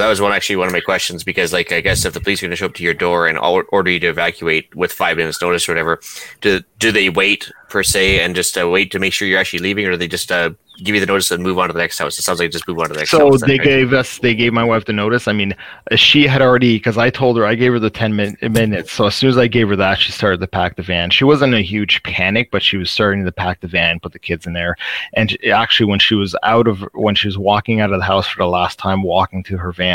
that 0.00 0.08
was 0.08 0.20
one 0.20 0.32
actually 0.32 0.56
one 0.56 0.66
of 0.66 0.72
my 0.72 0.80
questions 0.80 1.24
because, 1.24 1.52
like, 1.52 1.72
I 1.72 1.80
guess 1.80 2.04
if 2.04 2.12
the 2.12 2.20
police 2.20 2.42
are 2.42 2.46
going 2.46 2.50
to 2.50 2.56
show 2.56 2.66
up 2.66 2.74
to 2.74 2.84
your 2.84 2.94
door 2.94 3.26
and 3.26 3.38
order 3.38 3.90
you 3.90 4.00
to 4.00 4.08
evacuate 4.08 4.74
with 4.74 4.92
five 4.92 5.16
minutes 5.16 5.40
notice 5.40 5.68
or 5.68 5.72
whatever, 5.72 6.00
do 6.40 6.60
do 6.78 6.92
they 6.92 7.08
wait 7.08 7.50
per 7.68 7.82
se 7.82 8.20
and 8.20 8.34
just 8.34 8.56
uh, 8.58 8.68
wait 8.68 8.90
to 8.92 8.98
make 8.98 9.12
sure 9.12 9.26
you're 9.26 9.40
actually 9.40 9.60
leaving, 9.60 9.86
or 9.86 9.92
do 9.92 9.96
they 9.96 10.08
just 10.08 10.30
uh, 10.30 10.50
give 10.82 10.94
you 10.94 11.00
the 11.00 11.06
notice 11.06 11.30
and 11.30 11.42
move 11.42 11.58
on 11.58 11.68
to 11.68 11.72
the 11.72 11.78
next 11.78 11.98
house. 11.98 12.18
It 12.18 12.22
sounds 12.22 12.38
like 12.38 12.50
just 12.50 12.66
move 12.68 12.78
on 12.78 12.88
to 12.88 12.92
the 12.92 13.00
next 13.00 13.10
so 13.10 13.30
house. 13.30 13.40
So 13.40 13.46
they 13.46 13.58
gave 13.58 13.92
us, 13.92 14.18
they 14.18 14.34
gave 14.34 14.52
my 14.52 14.64
wife 14.64 14.84
the 14.84 14.92
notice. 14.92 15.26
I 15.26 15.32
mean, 15.32 15.54
she 15.94 16.26
had 16.26 16.42
already, 16.42 16.76
because 16.76 16.98
I 16.98 17.10
told 17.10 17.36
her, 17.38 17.46
I 17.46 17.54
gave 17.54 17.72
her 17.72 17.78
the 17.78 17.90
10 17.90 18.16
min- 18.16 18.36
minutes. 18.42 18.92
So 18.92 19.06
as 19.06 19.14
soon 19.14 19.30
as 19.30 19.38
I 19.38 19.46
gave 19.46 19.68
her 19.68 19.76
that, 19.76 19.98
she 19.98 20.12
started 20.12 20.40
to 20.40 20.46
pack 20.46 20.76
the 20.76 20.82
van. 20.82 21.10
She 21.10 21.24
wasn't 21.24 21.54
in 21.54 21.60
a 21.60 21.62
huge 21.62 22.02
panic, 22.02 22.50
but 22.50 22.62
she 22.62 22.76
was 22.76 22.90
starting 22.90 23.24
to 23.24 23.32
pack 23.32 23.60
the 23.60 23.68
van, 23.68 24.00
put 24.00 24.12
the 24.12 24.18
kids 24.18 24.46
in 24.46 24.52
there. 24.52 24.76
And 25.14 25.36
actually, 25.46 25.86
when 25.86 25.98
she 25.98 26.14
was 26.14 26.36
out 26.42 26.68
of, 26.68 26.80
when 26.92 27.14
she 27.14 27.28
was 27.28 27.38
walking 27.38 27.80
out 27.80 27.92
of 27.92 27.98
the 27.98 28.04
house 28.04 28.26
for 28.26 28.38
the 28.38 28.48
last 28.48 28.78
time, 28.78 29.02
walking 29.02 29.42
to 29.44 29.56
her 29.56 29.72
van, 29.72 29.85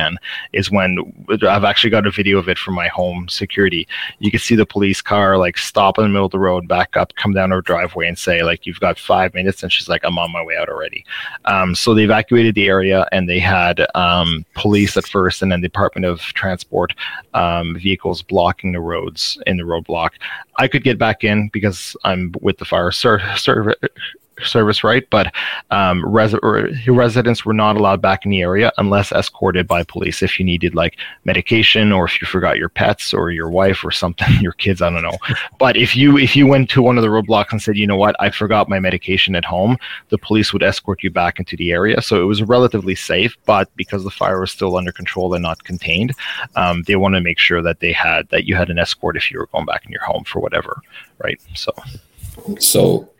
is 0.53 0.71
when 0.71 0.97
I've 1.47 1.63
actually 1.63 1.89
got 1.89 2.07
a 2.07 2.11
video 2.11 2.37
of 2.37 2.49
it 2.49 2.57
from 2.57 2.73
my 2.73 2.87
home 2.87 3.27
security. 3.29 3.87
You 4.19 4.31
can 4.31 4.39
see 4.39 4.55
the 4.55 4.65
police 4.65 5.01
car 5.01 5.37
like 5.37 5.57
stop 5.57 5.97
in 5.97 6.03
the 6.03 6.09
middle 6.09 6.25
of 6.25 6.31
the 6.31 6.39
road, 6.39 6.67
back 6.67 6.95
up, 6.97 7.13
come 7.15 7.33
down 7.33 7.51
her 7.51 7.61
driveway 7.61 8.07
and 8.07 8.17
say, 8.17 8.43
like, 8.43 8.65
you've 8.65 8.79
got 8.79 8.99
five 8.99 9.33
minutes. 9.33 9.63
And 9.63 9.71
she's 9.71 9.89
like, 9.89 10.01
I'm 10.03 10.17
on 10.17 10.31
my 10.31 10.43
way 10.43 10.55
out 10.57 10.69
already. 10.69 11.05
Um, 11.45 11.75
so 11.75 11.93
they 11.93 12.03
evacuated 12.03 12.55
the 12.55 12.67
area 12.67 13.07
and 13.11 13.29
they 13.29 13.39
had 13.39 13.85
um, 13.95 14.45
police 14.55 14.97
at 14.97 15.05
first 15.05 15.41
and 15.41 15.51
then 15.51 15.61
the 15.61 15.67
Department 15.67 16.05
of 16.05 16.19
Transport 16.19 16.93
um, 17.33 17.75
vehicles 17.75 18.21
blocking 18.21 18.71
the 18.71 18.79
roads 18.79 19.37
in 19.47 19.57
the 19.57 19.63
roadblock. 19.63 20.11
I 20.57 20.67
could 20.67 20.83
get 20.83 20.97
back 20.97 21.23
in 21.23 21.49
because 21.49 21.95
I'm 22.03 22.33
with 22.41 22.57
the 22.57 22.65
fire 22.65 22.91
service 22.91 23.47
service 24.45 24.83
right, 24.83 25.07
but 25.09 25.33
um, 25.71 26.05
res- 26.05 26.35
residents 26.87 27.45
were 27.45 27.53
not 27.53 27.77
allowed 27.77 28.01
back 28.01 28.25
in 28.25 28.31
the 28.31 28.41
area 28.41 28.71
unless 28.77 29.11
escorted 29.11 29.67
by 29.67 29.83
police. 29.83 30.21
If 30.21 30.39
you 30.39 30.45
needed 30.45 30.75
like 30.75 30.97
medication, 31.25 31.91
or 31.91 32.05
if 32.05 32.21
you 32.21 32.27
forgot 32.27 32.57
your 32.57 32.69
pets, 32.69 33.13
or 33.13 33.31
your 33.31 33.49
wife, 33.49 33.83
or 33.83 33.91
something, 33.91 34.27
your 34.41 34.53
kids, 34.53 34.81
I 34.81 34.89
don't 34.89 35.03
know. 35.03 35.17
But 35.59 35.77
if 35.77 35.95
you 35.95 36.17
if 36.17 36.35
you 36.35 36.47
went 36.47 36.69
to 36.71 36.81
one 36.81 36.97
of 36.97 37.03
the 37.03 37.09
roadblocks 37.09 37.51
and 37.51 37.61
said, 37.61 37.77
you 37.77 37.87
know 37.87 37.97
what, 37.97 38.15
I 38.19 38.29
forgot 38.29 38.69
my 38.69 38.79
medication 38.79 39.35
at 39.35 39.45
home, 39.45 39.77
the 40.09 40.17
police 40.17 40.53
would 40.53 40.63
escort 40.63 41.03
you 41.03 41.09
back 41.09 41.39
into 41.39 41.55
the 41.57 41.71
area. 41.71 42.01
So 42.01 42.21
it 42.21 42.25
was 42.25 42.41
relatively 42.43 42.95
safe, 42.95 43.37
but 43.45 43.73
because 43.75 44.03
the 44.03 44.11
fire 44.11 44.39
was 44.39 44.51
still 44.51 44.77
under 44.77 44.91
control 44.91 45.33
and 45.33 45.43
not 45.43 45.63
contained, 45.63 46.13
um, 46.55 46.83
they 46.83 46.95
wanted 46.95 47.19
to 47.19 47.23
make 47.23 47.39
sure 47.39 47.61
that 47.61 47.79
they 47.79 47.91
had 47.91 48.29
that 48.29 48.45
you 48.45 48.55
had 48.55 48.69
an 48.69 48.79
escort 48.79 49.17
if 49.17 49.31
you 49.31 49.39
were 49.39 49.47
going 49.47 49.65
back 49.65 49.85
in 49.85 49.91
your 49.91 50.03
home 50.03 50.23
for 50.23 50.39
whatever, 50.39 50.81
right? 51.19 51.39
So. 51.55 51.73
So, 52.59 53.09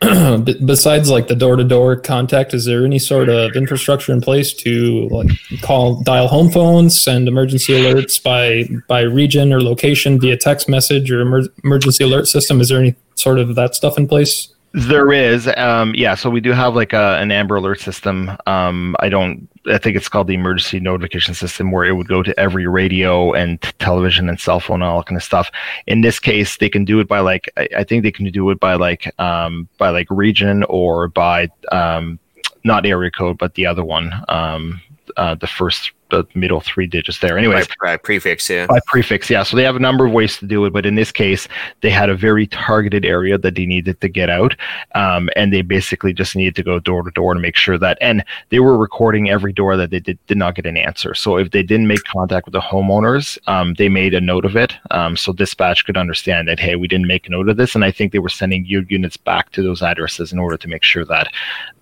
besides 0.64 1.10
like 1.10 1.28
the 1.28 1.36
door-to-door 1.36 1.96
contact, 1.96 2.54
is 2.54 2.64
there 2.64 2.84
any 2.84 2.98
sort 2.98 3.28
of 3.28 3.54
infrastructure 3.54 4.12
in 4.12 4.20
place 4.20 4.52
to 4.54 5.08
like 5.08 5.28
call, 5.62 6.02
dial 6.02 6.28
home 6.28 6.50
phones, 6.50 7.00
send 7.00 7.28
emergency 7.28 7.74
alerts 7.74 8.22
by 8.22 8.68
by 8.88 9.02
region 9.02 9.52
or 9.52 9.60
location 9.60 10.20
via 10.20 10.36
text 10.36 10.68
message 10.68 11.10
or 11.10 11.20
emer- 11.20 11.48
emergency 11.64 12.04
alert 12.04 12.26
system? 12.26 12.60
Is 12.60 12.68
there 12.68 12.80
any 12.80 12.94
sort 13.14 13.38
of 13.38 13.54
that 13.54 13.74
stuff 13.74 13.96
in 13.96 14.08
place? 14.08 14.48
There 14.74 15.12
is, 15.12 15.48
um, 15.56 15.94
yeah. 15.94 16.14
So 16.14 16.30
we 16.30 16.40
do 16.40 16.52
have 16.52 16.74
like 16.74 16.94
a, 16.94 17.18
an 17.18 17.30
Amber 17.30 17.56
Alert 17.56 17.80
system. 17.80 18.30
Um, 18.46 18.96
I 19.00 19.10
don't, 19.10 19.48
I 19.66 19.78
think 19.78 19.96
it's 19.96 20.08
called 20.08 20.26
the 20.26 20.34
Emergency 20.34 20.80
Notification 20.80 21.34
System, 21.34 21.70
where 21.70 21.84
it 21.84 21.92
would 21.92 22.08
go 22.08 22.22
to 22.22 22.38
every 22.38 22.66
radio 22.66 23.32
and 23.32 23.60
television 23.78 24.28
and 24.28 24.40
cell 24.40 24.60
phone 24.60 24.82
and 24.82 24.90
all 24.90 25.02
kind 25.02 25.16
of 25.16 25.22
stuff. 25.22 25.50
In 25.86 26.00
this 26.00 26.18
case, 26.18 26.56
they 26.56 26.68
can 26.68 26.84
do 26.84 27.00
it 27.00 27.08
by 27.08 27.20
like, 27.20 27.50
I, 27.56 27.68
I 27.78 27.84
think 27.84 28.02
they 28.02 28.10
can 28.12 28.26
do 28.30 28.50
it 28.50 28.58
by 28.58 28.74
like, 28.74 29.12
um, 29.20 29.68
by 29.78 29.90
like 29.90 30.08
region 30.10 30.64
or 30.64 31.08
by 31.08 31.48
um, 31.70 32.18
not 32.64 32.86
area 32.86 33.10
code, 33.10 33.38
but 33.38 33.54
the 33.54 33.66
other 33.66 33.84
one, 33.84 34.12
um, 34.28 34.80
uh, 35.16 35.34
the 35.34 35.46
first 35.46 35.92
the 36.12 36.26
middle 36.34 36.60
three 36.60 36.86
digits 36.86 37.18
there. 37.18 37.38
Anyways, 37.38 37.66
by, 37.66 37.74
by, 37.82 37.96
prefix, 37.96 38.48
yeah. 38.48 38.66
By 38.66 38.80
prefix, 38.86 39.30
yeah. 39.30 39.42
So 39.42 39.56
they 39.56 39.64
have 39.64 39.76
a 39.76 39.80
number 39.80 40.06
of 40.06 40.12
ways 40.12 40.36
to 40.38 40.46
do 40.46 40.64
it, 40.66 40.72
but 40.72 40.86
in 40.86 40.94
this 40.94 41.10
case, 41.10 41.48
they 41.80 41.90
had 41.90 42.10
a 42.10 42.14
very 42.14 42.46
targeted 42.46 43.04
area 43.04 43.38
that 43.38 43.54
they 43.54 43.66
needed 43.66 44.00
to 44.02 44.08
get 44.08 44.28
out, 44.28 44.54
um, 44.94 45.28
and 45.34 45.52
they 45.52 45.62
basically 45.62 46.12
just 46.12 46.36
needed 46.36 46.54
to 46.56 46.62
go 46.62 46.78
door 46.78 47.02
to 47.02 47.10
door 47.12 47.34
to 47.34 47.40
make 47.40 47.56
sure 47.56 47.78
that. 47.78 47.98
And 48.00 48.24
they 48.50 48.60
were 48.60 48.76
recording 48.76 49.30
every 49.30 49.52
door 49.52 49.76
that 49.76 49.90
they 49.90 50.00
did, 50.00 50.18
did 50.26 50.36
not 50.36 50.54
get 50.54 50.66
an 50.66 50.76
answer. 50.76 51.14
So 51.14 51.38
if 51.38 51.50
they 51.50 51.62
didn't 51.62 51.88
make 51.88 52.04
contact 52.04 52.46
with 52.46 52.52
the 52.52 52.60
homeowners, 52.60 53.38
um, 53.48 53.74
they 53.74 53.88
made 53.88 54.14
a 54.14 54.20
note 54.20 54.44
of 54.44 54.54
it, 54.54 54.74
um, 54.90 55.16
so 55.16 55.32
dispatch 55.32 55.84
could 55.86 55.96
understand 55.96 56.46
that 56.48 56.60
hey, 56.60 56.76
we 56.76 56.86
didn't 56.86 57.06
make 57.06 57.26
a 57.26 57.30
note 57.30 57.48
of 57.48 57.56
this, 57.56 57.74
and 57.74 57.84
I 57.84 57.90
think 57.90 58.12
they 58.12 58.18
were 58.18 58.28
sending 58.28 58.66
units 58.66 59.16
back 59.16 59.50
to 59.52 59.62
those 59.62 59.82
addresses 59.82 60.32
in 60.32 60.38
order 60.38 60.58
to 60.58 60.68
make 60.68 60.82
sure 60.82 61.04
that 61.06 61.32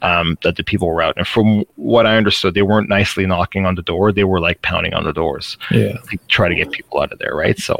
um, 0.02 0.38
that 0.42 0.56
the 0.56 0.64
people 0.64 0.88
were 0.88 1.02
out. 1.02 1.16
And 1.16 1.26
from 1.26 1.64
what 1.76 2.06
I 2.06 2.16
understood, 2.16 2.54
they 2.54 2.62
weren't 2.62 2.88
nicely 2.88 3.26
knocking 3.26 3.66
on 3.66 3.74
the 3.74 3.82
door 3.82 4.12
they 4.12 4.19
were 4.24 4.40
like 4.40 4.62
pounding 4.62 4.94
on 4.94 5.04
the 5.04 5.12
doors. 5.12 5.56
Yeah. 5.70 5.92
To 5.92 6.18
try 6.28 6.48
to 6.48 6.54
get 6.54 6.70
people 6.70 7.00
out 7.00 7.12
of 7.12 7.18
there, 7.18 7.34
right? 7.34 7.58
So 7.58 7.76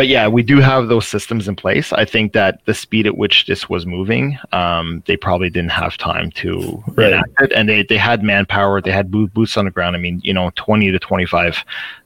but 0.00 0.08
yeah, 0.08 0.26
we 0.26 0.42
do 0.42 0.60
have 0.60 0.88
those 0.88 1.06
systems 1.06 1.46
in 1.46 1.54
place. 1.54 1.92
I 1.92 2.06
think 2.06 2.32
that 2.32 2.64
the 2.64 2.72
speed 2.72 3.06
at 3.06 3.18
which 3.18 3.44
this 3.44 3.68
was 3.68 3.84
moving, 3.84 4.38
um, 4.50 5.02
they 5.04 5.14
probably 5.14 5.50
didn't 5.50 5.72
have 5.72 5.98
time 5.98 6.30
to 6.36 6.82
right. 6.96 7.12
enact 7.12 7.42
it, 7.42 7.52
and 7.52 7.68
they, 7.68 7.82
they 7.82 7.98
had 7.98 8.22
manpower, 8.22 8.80
they 8.80 8.92
had 8.92 9.10
boots 9.10 9.58
on 9.58 9.66
the 9.66 9.70
ground. 9.70 9.94
I 9.96 9.98
mean, 9.98 10.22
you 10.24 10.32
know, 10.32 10.52
twenty 10.56 10.90
to 10.90 10.98
twenty 10.98 11.26
five 11.26 11.62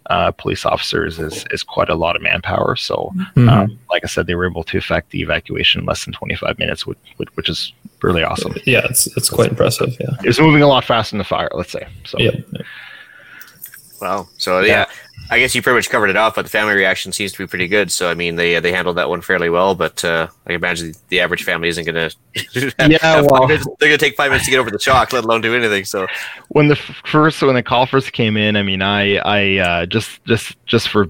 uh, 0.06 0.32
police 0.32 0.66
officers 0.66 1.20
is 1.20 1.44
is 1.52 1.62
quite 1.62 1.88
a 1.88 1.94
lot 1.94 2.16
of 2.16 2.22
manpower. 2.22 2.74
So, 2.74 3.12
mm-hmm. 3.14 3.48
um, 3.48 3.78
like 3.88 4.02
I 4.02 4.08
said, 4.08 4.26
they 4.26 4.34
were 4.34 4.50
able 4.50 4.64
to 4.64 4.76
effect 4.76 5.10
the 5.10 5.20
evacuation 5.20 5.82
in 5.82 5.86
less 5.86 6.04
than 6.04 6.14
twenty 6.14 6.34
five 6.34 6.58
minutes, 6.58 6.84
which, 6.88 6.98
which 7.36 7.48
is 7.48 7.72
really 8.02 8.24
awesome. 8.24 8.56
Yeah, 8.64 8.86
it's 8.90 9.06
it's 9.16 9.30
quite 9.30 9.50
impressive. 9.50 9.94
Yeah, 10.00 10.16
it's 10.24 10.40
moving 10.40 10.62
a 10.62 10.66
lot 10.66 10.82
faster 10.82 11.12
than 11.12 11.18
the 11.18 11.24
fire. 11.24 11.48
Let's 11.54 11.70
say. 11.70 11.86
So. 12.06 12.18
Yeah. 12.18 12.32
Wow. 14.00 14.26
So 14.36 14.62
yeah. 14.62 14.66
yeah. 14.66 14.86
I 15.30 15.38
guess 15.38 15.54
you 15.54 15.62
pretty 15.62 15.76
much 15.76 15.88
covered 15.88 16.10
it 16.10 16.16
off, 16.16 16.34
but 16.34 16.42
the 16.42 16.50
family 16.50 16.74
reaction 16.74 17.10
seems 17.10 17.32
to 17.32 17.38
be 17.38 17.46
pretty 17.46 17.66
good. 17.66 17.90
So 17.90 18.10
I 18.10 18.14
mean, 18.14 18.36
they 18.36 18.60
they 18.60 18.72
handled 18.72 18.96
that 18.98 19.08
one 19.08 19.22
fairly 19.22 19.48
well. 19.48 19.74
But 19.74 20.04
uh, 20.04 20.28
I 20.46 20.52
imagine 20.52 20.94
the 21.08 21.20
average 21.20 21.44
family 21.44 21.68
isn't 21.68 21.84
going 21.84 22.10
to. 22.34 22.74
Yeah, 22.88 23.22
well, 23.22 23.46
they're 23.46 23.58
going 23.58 23.92
to 23.92 23.98
take 23.98 24.16
five 24.16 24.30
minutes 24.30 24.44
to 24.44 24.50
get 24.50 24.60
over 24.60 24.70
the 24.70 24.78
shock, 24.78 25.12
let 25.12 25.24
alone 25.24 25.40
do 25.40 25.54
anything. 25.54 25.84
So 25.86 26.06
when 26.48 26.68
the 26.68 26.76
first 26.76 27.40
when 27.42 27.54
the 27.54 27.62
call 27.62 27.86
first 27.86 28.12
came 28.12 28.36
in, 28.36 28.56
I 28.56 28.62
mean, 28.62 28.82
I 28.82 29.16
I 29.16 29.56
uh, 29.58 29.86
just 29.86 30.22
just 30.24 30.56
just 30.66 30.88
for 30.88 31.08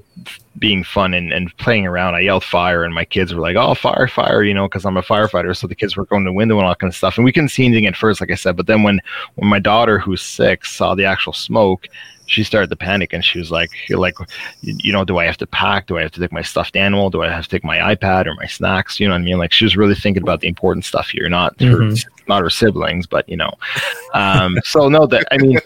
being 0.58 0.84
fun 0.84 1.14
and, 1.14 1.32
and 1.32 1.54
playing 1.56 1.84
around, 1.84 2.14
I 2.14 2.20
yelled 2.20 2.44
fire, 2.44 2.84
and 2.84 2.94
my 2.94 3.04
kids 3.04 3.34
were 3.34 3.40
like, 3.40 3.56
"Oh, 3.56 3.74
fire, 3.74 4.06
fire!" 4.06 4.44
You 4.44 4.54
know, 4.54 4.68
because 4.68 4.84
I'm 4.84 4.96
a 4.96 5.02
firefighter. 5.02 5.56
So 5.56 5.66
the 5.66 5.74
kids 5.74 5.96
were 5.96 6.06
going 6.06 6.24
to 6.24 6.28
the 6.28 6.32
window 6.32 6.56
and 6.58 6.66
all 6.66 6.74
kind 6.76 6.90
of 6.90 6.96
stuff, 6.96 7.16
and 7.16 7.24
we 7.24 7.32
couldn't 7.32 7.48
see 7.48 7.64
anything 7.64 7.86
at 7.86 7.96
first, 7.96 8.20
like 8.20 8.30
I 8.30 8.36
said. 8.36 8.56
But 8.56 8.68
then 8.68 8.84
when 8.84 9.00
when 9.34 9.50
my 9.50 9.58
daughter, 9.58 9.98
who's 9.98 10.22
six, 10.22 10.70
saw 10.70 10.94
the 10.94 11.04
actual 11.04 11.32
smoke 11.32 11.88
she 12.26 12.42
started 12.42 12.70
to 12.70 12.76
panic 12.76 13.12
and 13.12 13.24
she 13.24 13.38
was 13.38 13.50
like 13.50 13.70
like 13.90 14.16
you 14.62 14.92
know 14.92 15.04
do 15.04 15.18
i 15.18 15.24
have 15.24 15.36
to 15.36 15.46
pack? 15.46 15.86
Do 15.86 15.98
i 15.98 16.02
have 16.02 16.12
to 16.12 16.20
take 16.20 16.32
my 16.32 16.42
stuffed 16.42 16.76
animal? 16.76 17.10
Do 17.10 17.22
i 17.22 17.28
have 17.28 17.44
to 17.44 17.50
take 17.50 17.64
my 17.64 17.78
ipad 17.94 18.26
or 18.26 18.34
my 18.34 18.46
snacks? 18.46 18.98
You 18.98 19.08
know 19.08 19.14
what 19.14 19.20
i 19.20 19.24
mean? 19.24 19.38
Like 19.38 19.52
she 19.52 19.64
was 19.64 19.76
really 19.76 19.94
thinking 19.94 20.22
about 20.22 20.40
the 20.40 20.48
important 20.48 20.84
stuff 20.84 21.08
here 21.08 21.28
not 21.28 21.56
mm-hmm. 21.58 21.90
her 21.90 21.96
not 22.28 22.42
her 22.42 22.50
siblings, 22.50 23.06
but 23.06 23.28
you 23.28 23.36
know. 23.36 23.52
Um, 24.14 24.58
so 24.64 24.88
no, 24.88 25.06
that 25.06 25.26
I 25.30 25.38
mean, 25.38 25.58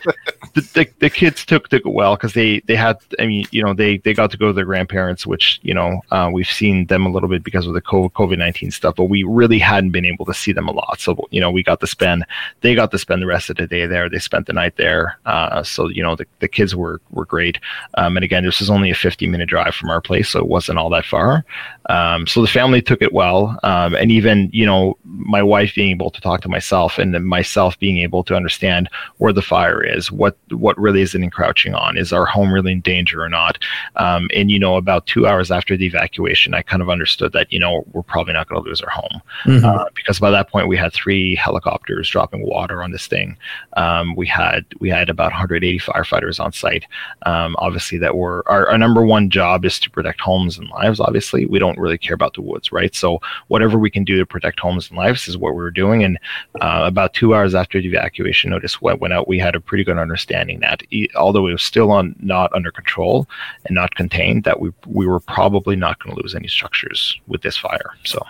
the, 0.55 0.61
the, 0.61 0.89
the, 1.01 1.11
kids 1.11 1.45
took 1.45 1.69
took 1.69 1.85
it 1.85 1.93
well 1.93 2.17
because 2.17 2.33
they 2.33 2.61
they 2.61 2.77
had 2.77 2.97
I 3.19 3.27
mean 3.27 3.45
you 3.51 3.63
know 3.63 3.75
they 3.75 3.99
they 3.99 4.15
got 4.15 4.31
to 4.31 4.37
go 4.37 4.49
to 4.49 4.53
their 4.53 4.65
grandparents, 4.65 5.27
which 5.27 5.61
you 5.63 5.75
know 5.75 6.01
uh, 6.11 6.31
we've 6.33 6.49
seen 6.49 6.87
them 6.87 7.07
a 7.07 7.11
little 7.11 7.29
bit 7.29 7.45
because 7.45 7.67
of 7.67 7.75
the 7.75 7.83
COVID 7.83 8.39
nineteen 8.39 8.71
stuff, 8.71 8.97
but 8.97 9.05
we 9.05 9.23
really 9.23 9.59
hadn't 9.59 9.91
been 9.91 10.05
able 10.05 10.25
to 10.25 10.35
see 10.35 10.53
them 10.53 10.69
a 10.69 10.73
lot. 10.73 11.01
So 11.01 11.17
you 11.31 11.41
know 11.41 11.51
we 11.51 11.63
got 11.63 11.81
to 11.81 11.87
spend 11.87 12.25
they 12.61 12.75
got 12.75 12.91
to 12.91 12.99
spend 12.99 13.23
the 13.23 13.27
rest 13.27 13.51
of 13.51 13.57
the 13.57 13.67
day 13.67 13.87
there. 13.87 14.09
They 14.09 14.19
spent 14.19 14.47
the 14.47 14.53
night 14.53 14.77
there. 14.77 15.19
Uh, 15.27 15.63
so 15.63 15.89
you 15.89 16.03
know 16.03 16.17
the, 16.17 16.27
the 16.41 16.49
kids 16.49 16.75
were 16.75 17.01
were 17.11 17.27
great. 17.27 17.59
Um, 17.95 18.17
and 18.17 18.25
again, 18.25 18.45
this 18.45 18.61
is 18.61 18.71
only 18.71 18.91
a 18.91 18.95
fifty 18.95 19.27
minute 19.27 19.49
drive 19.49 19.75
from 19.75 19.91
our 19.91 20.01
place, 20.01 20.31
so 20.31 20.39
it 20.39 20.49
wasn't 20.49 20.79
all 20.79 20.91
that 20.91 21.05
far. 21.05 21.45
Um, 21.89 22.27
so 22.27 22.41
the 22.41 22.49
family 22.49 22.83
took 22.83 23.03
it 23.03 23.13
well, 23.13 23.59
um, 23.63 23.95
and 23.95 24.11
even 24.11 24.51
you 24.53 24.67
know 24.67 24.97
my 25.05 25.43
wife 25.43 25.75
being 25.75 25.91
able 25.91 26.11
to 26.11 26.21
talk 26.21 26.41
to 26.43 26.48
myself 26.49 26.99
and 26.99 27.13
myself 27.25 27.79
being 27.79 27.99
able 27.99 28.25
to 28.25 28.35
understand 28.35 28.89
where 29.19 29.33
the 29.33 29.43
fire 29.43 29.83
is, 29.83 30.11
what 30.11 30.37
what 30.51 30.79
really 30.79 31.01
is 31.01 31.15
it 31.15 31.23
encroaching 31.23 31.75
on, 31.75 31.97
is 31.97 32.13
our 32.13 32.27
home 32.27 32.53
really 32.53 32.73
in 32.73 32.81
danger 32.81 33.23
or 33.23 33.29
not? 33.29 33.59
Um, 33.97 34.29
and 34.35 34.51
you 34.51 34.59
know, 34.59 34.77
about 34.77 35.07
two 35.07 35.27
hours 35.27 35.51
after 35.51 35.77
the 35.77 35.87
evacuation, 35.87 36.55
I 36.55 36.63
kind 36.63 36.83
of 36.83 36.91
understood 36.91 37.33
that 37.33 37.53
you 37.53 37.59
know 37.59 37.85
we're 37.93 38.03
probably 38.03 38.33
not 38.33 38.49
going 38.49 38.63
to 38.63 38.69
lose 38.69 38.81
our 38.81 38.91
home 38.91 39.23
mm-hmm. 39.45 39.65
uh, 39.65 39.85
because 39.95 40.19
by 40.19 40.31
that 40.31 40.51
point 40.51 40.69
we 40.69 40.77
had 40.77 40.93
three 40.93 41.35
helicopters 41.35 42.09
dropping 42.09 42.47
water 42.47 42.83
on 42.83 42.91
this 42.91 43.07
thing. 43.07 43.37
Um, 43.77 44.15
we 44.17 44.27
had 44.27 44.65
we 44.81 44.89
had 44.89 45.09
about 45.09 45.33
180 45.33 45.79
firefighters 45.79 46.41
on 46.41 46.53
site. 46.53 46.85
Um, 47.27 47.57
obviously, 47.59 47.99
that 47.99 48.17
were 48.17 48.45
our, 48.47 48.69
our 48.69 48.79
number 48.79 49.05
one 49.05 49.31
job 49.31 49.65
is 49.65 49.79
to 49.81 49.91
protect 49.91 50.21
homes 50.21 50.59
and 50.59 50.69
lives. 50.71 51.01
Obviously, 51.01 51.47
we 51.47 51.59
don't 51.59 51.79
really 51.79 51.99
care 51.99 52.15
about 52.15 52.35
the 52.35 52.43
woods, 52.43 52.73
right? 52.73 52.95
So 52.95 53.21
whatever 53.49 53.79
we 53.79 53.91
can 53.91 54.05
do 54.05 54.19
to 54.19 54.27
protect 54.27 54.61
homes 54.61 54.89
and 54.89 54.99
lives 54.99 55.29
is 55.29 55.37
what 55.37 55.55
we 55.55 55.63
were 55.63 55.71
doing. 55.71 56.03
And 56.05 56.19
uh, 56.61 56.83
about 56.87 57.15
two 57.15 57.35
hours 57.35 57.55
after 57.55 57.81
the 57.81 57.89
evacuation 57.89 58.51
notice 58.51 58.81
went, 58.81 59.01
went 59.01 59.15
out, 59.15 59.29
we 59.29 59.39
had 59.39 59.55
a 59.55 59.61
pretty 59.61 59.85
good 59.85 59.99
understanding 59.99 60.61
that 60.61 60.83
although 61.17 61.47
it 61.47 61.53
was 61.53 61.63
still 61.63 61.91
on 61.91 62.15
not 62.21 62.53
under 62.53 62.71
control 62.71 63.27
and 63.65 63.75
not 63.75 63.95
contained, 63.95 64.45
that 64.45 64.61
we 64.61 64.73
we 64.87 65.07
were 65.07 65.21
probably 65.21 65.77
not 65.77 66.03
going 66.03 66.15
to 66.15 66.23
lose 66.23 66.35
any 66.35 66.49
structures 66.49 67.19
with 67.27 67.43
this 67.43 67.57
fire. 67.57 67.91
So. 68.05 68.21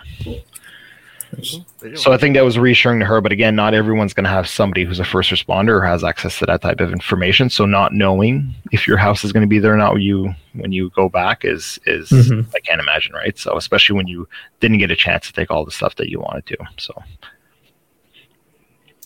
So 1.95 2.11
I 2.11 2.17
think 2.17 2.35
that 2.35 2.43
was 2.43 2.57
reassuring 2.57 2.99
to 2.99 3.05
her. 3.05 3.21
But 3.21 3.31
again, 3.31 3.55
not 3.55 3.73
everyone's 3.73 4.13
going 4.13 4.23
to 4.23 4.29
have 4.29 4.47
somebody 4.47 4.83
who's 4.83 4.99
a 4.99 5.05
first 5.05 5.29
responder 5.29 5.79
or 5.79 5.85
has 5.85 6.03
access 6.03 6.39
to 6.39 6.45
that 6.47 6.61
type 6.61 6.79
of 6.79 6.91
information. 6.91 7.49
So 7.49 7.65
not 7.65 7.93
knowing 7.93 8.53
if 8.71 8.87
your 8.87 8.97
house 8.97 9.23
is 9.23 9.31
going 9.31 9.41
to 9.41 9.47
be 9.47 9.59
there 9.59 9.73
or 9.73 9.77
not 9.77 9.93
when 9.93 10.01
you 10.01 10.33
when 10.53 10.71
you 10.71 10.89
go 10.95 11.07
back 11.07 11.45
is 11.45 11.79
is 11.85 12.09
mm-hmm. 12.09 12.49
I 12.55 12.59
can't 12.61 12.81
imagine, 12.81 13.13
right? 13.13 13.37
So 13.37 13.57
especially 13.57 13.95
when 13.95 14.07
you 14.07 14.27
didn't 14.59 14.79
get 14.79 14.91
a 14.91 14.95
chance 14.95 15.27
to 15.27 15.33
take 15.33 15.51
all 15.51 15.65
the 15.65 15.71
stuff 15.71 15.95
that 15.95 16.09
you 16.09 16.19
wanted 16.19 16.47
to. 16.47 16.57
So 16.77 17.03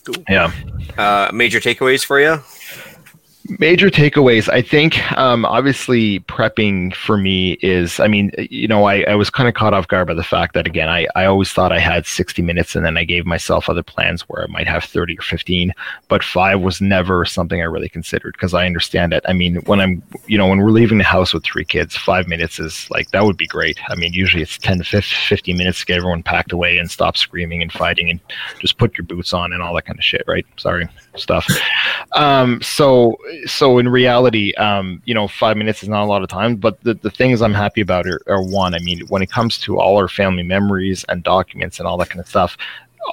Cool. 0.04 0.22
Yeah. 0.28 0.52
Uh, 0.96 1.30
major 1.32 1.60
takeaways 1.60 2.04
for 2.04 2.20
you? 2.20 2.42
Major 3.58 3.90
takeaways. 3.90 4.48
I 4.48 4.62
think 4.62 5.12
um, 5.18 5.44
obviously 5.44 6.20
prepping 6.20 6.94
for 6.94 7.18
me 7.18 7.58
is, 7.60 8.00
I 8.00 8.08
mean, 8.08 8.30
you 8.38 8.66
know, 8.66 8.84
I, 8.84 9.02
I 9.02 9.16
was 9.16 9.28
kind 9.28 9.50
of 9.50 9.54
caught 9.54 9.74
off 9.74 9.86
guard 9.86 10.08
by 10.08 10.14
the 10.14 10.24
fact 10.24 10.54
that, 10.54 10.66
again, 10.66 10.88
I, 10.88 11.06
I 11.14 11.26
always 11.26 11.52
thought 11.52 11.70
I 11.70 11.78
had 11.78 12.06
60 12.06 12.40
minutes 12.40 12.74
and 12.74 12.86
then 12.86 12.96
I 12.96 13.04
gave 13.04 13.26
myself 13.26 13.68
other 13.68 13.82
plans 13.82 14.22
where 14.22 14.44
I 14.44 14.46
might 14.46 14.66
have 14.66 14.84
30 14.84 15.18
or 15.18 15.22
15, 15.22 15.74
but 16.08 16.24
five 16.24 16.62
was 16.62 16.80
never 16.80 17.26
something 17.26 17.60
I 17.60 17.64
really 17.64 17.90
considered 17.90 18.32
because 18.32 18.54
I 18.54 18.64
understand 18.64 19.12
it. 19.12 19.22
I 19.28 19.34
mean, 19.34 19.56
when 19.66 19.78
I'm, 19.78 20.02
you 20.26 20.38
know, 20.38 20.46
when 20.46 20.60
we're 20.60 20.70
leaving 20.70 20.96
the 20.96 21.04
house 21.04 21.34
with 21.34 21.44
three 21.44 21.66
kids, 21.66 21.94
five 21.94 22.26
minutes 22.26 22.58
is 22.58 22.88
like, 22.90 23.10
that 23.10 23.24
would 23.24 23.36
be 23.36 23.46
great. 23.46 23.78
I 23.90 23.94
mean, 23.94 24.14
usually 24.14 24.42
it's 24.42 24.56
10 24.56 24.78
to 24.78 24.84
15 24.84 25.54
minutes 25.54 25.80
to 25.80 25.86
get 25.86 25.98
everyone 25.98 26.22
packed 26.22 26.52
away 26.52 26.78
and 26.78 26.90
stop 26.90 27.18
screaming 27.18 27.60
and 27.60 27.70
fighting 27.70 28.08
and 28.08 28.20
just 28.58 28.78
put 28.78 28.96
your 28.96 29.04
boots 29.04 29.34
on 29.34 29.52
and 29.52 29.62
all 29.62 29.74
that 29.74 29.84
kind 29.84 29.98
of 29.98 30.04
shit, 30.04 30.24
right? 30.26 30.46
Sorry, 30.56 30.88
stuff. 31.16 31.46
Um, 32.12 32.62
so, 32.62 33.18
so 33.46 33.78
in 33.78 33.88
reality, 33.88 34.54
um, 34.54 35.02
you 35.04 35.14
know, 35.14 35.28
five 35.28 35.56
minutes 35.56 35.82
is 35.82 35.88
not 35.88 36.02
a 36.02 36.06
lot 36.06 36.22
of 36.22 36.28
time. 36.28 36.56
But 36.56 36.80
the, 36.82 36.94
the 36.94 37.10
things 37.10 37.42
I'm 37.42 37.54
happy 37.54 37.80
about 37.80 38.06
are, 38.06 38.20
are 38.26 38.42
one. 38.42 38.74
I 38.74 38.78
mean, 38.78 39.00
when 39.08 39.22
it 39.22 39.30
comes 39.30 39.58
to 39.58 39.78
all 39.78 39.96
our 39.96 40.08
family 40.08 40.42
memories 40.42 41.04
and 41.08 41.22
documents 41.22 41.78
and 41.78 41.86
all 41.86 41.96
that 41.98 42.10
kind 42.10 42.20
of 42.20 42.28
stuff, 42.28 42.56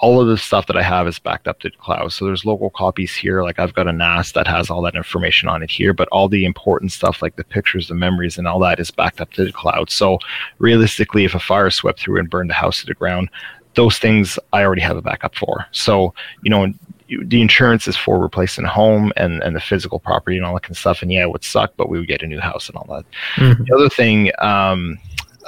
all 0.01 0.21
of 0.21 0.27
the 0.27 0.37
stuff 0.37 0.67
that 0.67 0.77
I 0.77 0.83
have 0.83 1.07
is 1.07 1.19
backed 1.19 1.47
up 1.47 1.59
to 1.59 1.69
the 1.69 1.75
cloud. 1.77 2.13
So 2.13 2.25
there's 2.25 2.45
local 2.45 2.69
copies 2.69 3.13
here. 3.13 3.43
Like 3.43 3.59
I've 3.59 3.73
got 3.73 3.87
a 3.87 3.91
NAS 3.91 4.31
that 4.33 4.47
has 4.47 4.69
all 4.69 4.81
that 4.83 4.95
information 4.95 5.49
on 5.49 5.63
it 5.63 5.69
here, 5.69 5.93
but 5.93 6.07
all 6.09 6.29
the 6.29 6.45
important 6.45 6.91
stuff 6.91 7.21
like 7.21 7.35
the 7.35 7.43
pictures, 7.43 7.87
the 7.87 7.95
memories, 7.95 8.37
and 8.37 8.47
all 8.47 8.59
that 8.59 8.79
is 8.79 8.91
backed 8.91 9.19
up 9.19 9.31
to 9.33 9.43
the 9.43 9.51
cloud. 9.51 9.89
So 9.89 10.19
realistically, 10.59 11.25
if 11.25 11.35
a 11.35 11.39
fire 11.39 11.69
swept 11.69 11.99
through 11.99 12.19
and 12.19 12.29
burned 12.29 12.49
the 12.49 12.55
house 12.55 12.79
to 12.79 12.85
the 12.85 12.93
ground, 12.93 13.29
those 13.75 13.97
things 13.97 14.37
I 14.53 14.63
already 14.63 14.81
have 14.81 14.97
a 14.97 15.01
backup 15.01 15.35
for. 15.35 15.65
So, 15.71 16.13
you 16.43 16.49
know, 16.49 16.73
the 17.23 17.41
insurance 17.41 17.87
is 17.87 17.97
for 17.97 18.19
replacing 18.19 18.65
a 18.65 18.69
home 18.69 19.11
and, 19.17 19.41
and 19.43 19.55
the 19.55 19.59
physical 19.59 19.99
property 19.99 20.37
and 20.37 20.45
all 20.45 20.53
that 20.53 20.63
kind 20.63 20.71
of 20.71 20.77
stuff. 20.77 21.01
And 21.01 21.11
yeah, 21.11 21.23
it 21.23 21.31
would 21.31 21.43
suck, 21.43 21.73
but 21.77 21.89
we 21.89 21.97
would 21.99 22.07
get 22.07 22.23
a 22.23 22.27
new 22.27 22.39
house 22.39 22.69
and 22.69 22.77
all 22.77 22.85
that. 22.95 23.05
Mm-hmm. 23.35 23.63
The 23.63 23.75
other 23.75 23.89
thing, 23.89 24.31
um, 24.39 24.99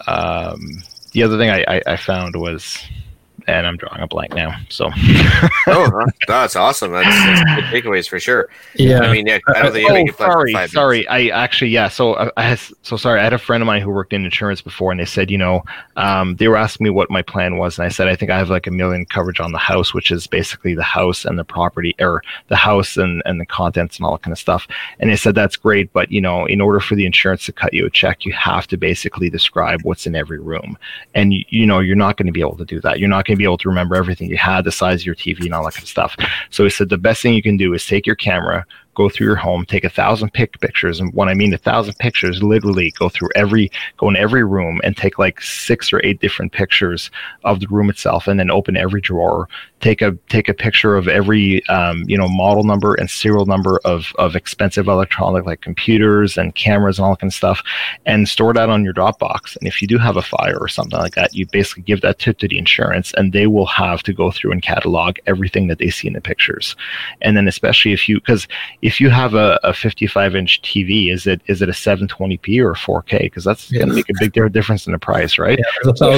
um, 0.08 0.60
the 1.12 1.24
other 1.24 1.38
thing 1.38 1.50
I, 1.50 1.64
I, 1.68 1.82
I 1.88 1.96
found 1.96 2.36
was 2.36 2.78
and 3.48 3.68
I'm 3.68 3.78
drawing 3.78 4.02
a 4.02 4.08
blank 4.08 4.34
now. 4.34 4.56
So, 4.70 4.90
oh, 5.68 6.06
that's 6.28 6.56
awesome. 6.56 6.92
That's, 6.92 7.08
that's 7.08 7.44
good 7.44 7.84
takeaways 7.84 8.08
for 8.08 8.20
sure. 8.20 8.50
Yeah, 8.76 9.00
I 9.00 9.12
mean, 9.12 9.28
yeah, 9.28 9.40
I 9.48 9.64
don't 9.64 9.74
think 9.74 9.90
oh, 9.90 10.16
sorry, 10.16 10.68
sorry. 10.68 11.08
I 11.08 11.28
actually, 11.28 11.72
yeah. 11.72 11.90
So 11.90 12.16
I, 12.16 12.32
I 12.38 12.56
so 12.56 12.98
sorry. 12.98 13.20
I 13.20 13.24
had 13.24 13.34
a 13.34 13.38
friend 13.38 13.62
of 13.62 13.68
mine 13.68 13.82
who 13.82 13.90
worked 13.90 14.14
in 14.14 14.26
insurance 14.26 14.62
before, 14.62 14.92
and 14.92 15.00
they 15.00 15.06
said, 15.06 15.30
you 15.30 15.38
know, 15.38 15.64
um, 15.96 16.36
they 16.38 16.48
were 16.48 16.58
asking 16.58 16.86
me 16.86 16.90
what 16.90 17.10
my 17.10 17.22
plan 17.22 17.58
was, 17.58 17.78
and 17.78 17.86
I 17.86 17.90
said, 17.90 18.08
I 18.08 18.16
think 18.16 18.32
I 18.32 18.38
have 18.38 18.50
like 18.50 18.68
a 18.68 18.72
million 18.72 19.06
coverage 19.06 19.40
on 19.40 19.52
the 19.52 19.58
house, 19.58 19.94
which 19.94 20.12
is 20.12 20.28
basically 20.28 20.74
the 20.74 20.84
house 20.84 21.26
and 21.26 21.38
the 21.38 21.44
property, 21.44 21.96
or 22.00 22.24
the 22.48 22.56
house 22.56 22.98
and 22.98 23.22
and 23.26 23.40
the 23.40 23.46
contents 23.46 23.98
and 23.98 24.06
all 24.06 24.14
that 24.14 24.24
kind 24.24 24.32
of 24.32 24.40
stuff. 24.40 24.68
And 25.00 25.10
they 25.10 25.16
said 25.16 25.36
that's 25.36 25.56
great, 25.56 25.92
but 25.94 26.12
you 26.12 26.22
know, 26.22 26.46
in 26.46 26.62
order 26.62 26.80
for 26.80 26.96
the 26.96 27.06
insurance 27.06 27.46
to 27.46 27.52
cut 27.52 27.74
you 27.74 27.86
a 27.86 27.90
check, 27.90 28.26
you 28.26 28.34
have 28.34 28.68
to 28.68 28.78
basically 28.78 29.30
describe 29.30 29.82
what's 29.84 30.08
in 30.08 30.16
every 30.16 30.40
room, 30.40 30.78
and 31.14 31.34
you, 31.34 31.44
you 31.50 31.66
know, 31.66 31.80
you're 31.80 31.96
not 31.96 32.18
going 32.18 32.28
to 32.28 32.34
be 32.34 32.42
able 32.42 32.58
to 32.58 32.66
do 32.66 32.80
that. 32.82 33.00
You're 33.00 33.10
not 33.10 33.26
going 33.26 33.33
to 33.34 33.38
be 33.38 33.44
able 33.44 33.58
to 33.60 33.70
remember 33.70 33.96
everything 33.96 34.30
you 34.30 34.38
had, 34.38 34.64
the 34.64 34.72
size 34.72 35.02
of 35.02 35.06
your 35.06 35.16
TV, 35.16 35.46
and 35.46 35.54
all 35.54 35.66
that 35.66 35.74
kind 35.74 35.84
of 35.84 35.90
stuff. 35.90 36.16
So 36.50 36.64
he 36.64 36.70
said 36.70 36.90
the 36.90 36.98
best 36.98 37.22
thing 37.22 37.34
you 37.34 37.44
can 37.44 37.58
do 37.58 37.74
is 37.74 37.86
take 37.86 38.06
your 38.06 38.16
camera, 38.16 38.66
go 38.96 39.10
through 39.10 39.28
your 39.28 39.36
home, 39.36 39.66
take 39.66 39.84
a 39.84 39.90
thousand 39.90 40.32
pic 40.34 40.60
pictures. 40.60 41.00
And 41.00 41.14
when 41.14 41.30
I 41.30 41.34
mean 41.34 41.54
a 41.54 41.58
thousand 41.58 41.96
pictures, 41.96 42.44
literally 42.44 42.92
go 42.98 43.10
through 43.10 43.30
every, 43.36 43.72
go 43.98 44.10
in 44.10 44.16
every 44.16 44.44
room 44.44 44.82
and 44.84 44.96
take 44.96 45.18
like 45.18 45.42
six 45.42 45.92
or 45.92 46.00
eight 46.04 46.20
different 46.20 46.52
pictures 46.52 47.10
of 47.44 47.60
the 47.60 47.68
room 47.68 47.90
itself, 47.90 48.28
and 48.28 48.40
then 48.40 48.52
open 48.52 48.78
every 48.78 49.02
drawer. 49.02 49.48
Take 49.84 50.02
a 50.02 50.14
take 50.30 50.48
a 50.48 50.54
picture 50.54 50.96
of 50.96 51.10
every 51.10 51.66
um, 51.68 52.06
you 52.08 52.18
know 52.18 52.30
model 52.30 52.64
number 52.64 52.96
and 52.96 53.10
serial 53.10 53.46
number 53.46 53.82
of 53.84 54.14
of 54.18 54.34
expensive 54.34 54.88
electronic 54.88 55.46
like 55.46 55.60
computers 55.60 56.38
and 56.38 56.56
cameras 56.56 56.98
and 56.98 57.06
all 57.06 57.12
that 57.12 57.20
kind 57.20 57.30
of 57.30 57.36
stuff, 57.36 57.62
and 58.06 58.30
store 58.30 58.54
that 58.54 58.70
on 58.70 58.86
your 58.86 58.94
Dropbox. 58.94 59.58
And 59.58 59.68
if 59.68 59.82
you 59.82 59.88
do 59.90 59.98
have 59.98 60.16
a 60.16 60.22
fire 60.22 60.58
or 60.58 60.70
something 60.70 60.98
like 60.98 61.16
that, 61.16 61.34
you 61.34 61.46
basically 61.48 61.84
give 61.84 62.00
that 62.00 62.18
tip 62.18 62.38
to 62.38 62.48
the 62.48 62.58
insurance, 62.58 63.14
and 63.16 63.34
they 63.34 63.46
will 63.46 63.66
have 63.66 64.04
to 64.04 64.14
go 64.14 64.32
through 64.32 64.54
and 64.54 64.62
catalog 64.62 65.18
everything 65.28 65.68
that 65.68 65.80
they 65.80 65.90
see 65.90 66.08
in 66.08 66.14
the 66.14 66.22
pictures. 66.22 66.78
And 67.22 67.36
then 67.36 67.50
especially 67.50 67.92
if 67.92 68.08
you 68.08 68.22
because 68.22 68.48
if 68.82 69.02
you 69.02 69.10
have 69.10 69.34
a, 69.34 69.60
a 69.64 69.74
55 69.74 70.34
inch 70.34 70.62
TV, 70.62 71.12
is 71.12 71.28
it 71.28 71.42
is 71.48 71.62
it 71.62 71.68
a 71.68 71.74
720p 71.74 72.64
or 72.64 72.74
4K? 72.74 73.24
Because 73.24 73.44
that's 73.44 73.70
yeah. 73.70 73.80
going 73.80 73.90
to 73.90 73.96
make 73.96 74.10
a 74.10 74.14
big 74.18 74.32
difference 74.54 74.86
in 74.86 74.94
the 74.94 75.00
price, 75.00 75.38
right? 75.38 75.60
Yeah, 75.60 75.92
so 75.94 76.18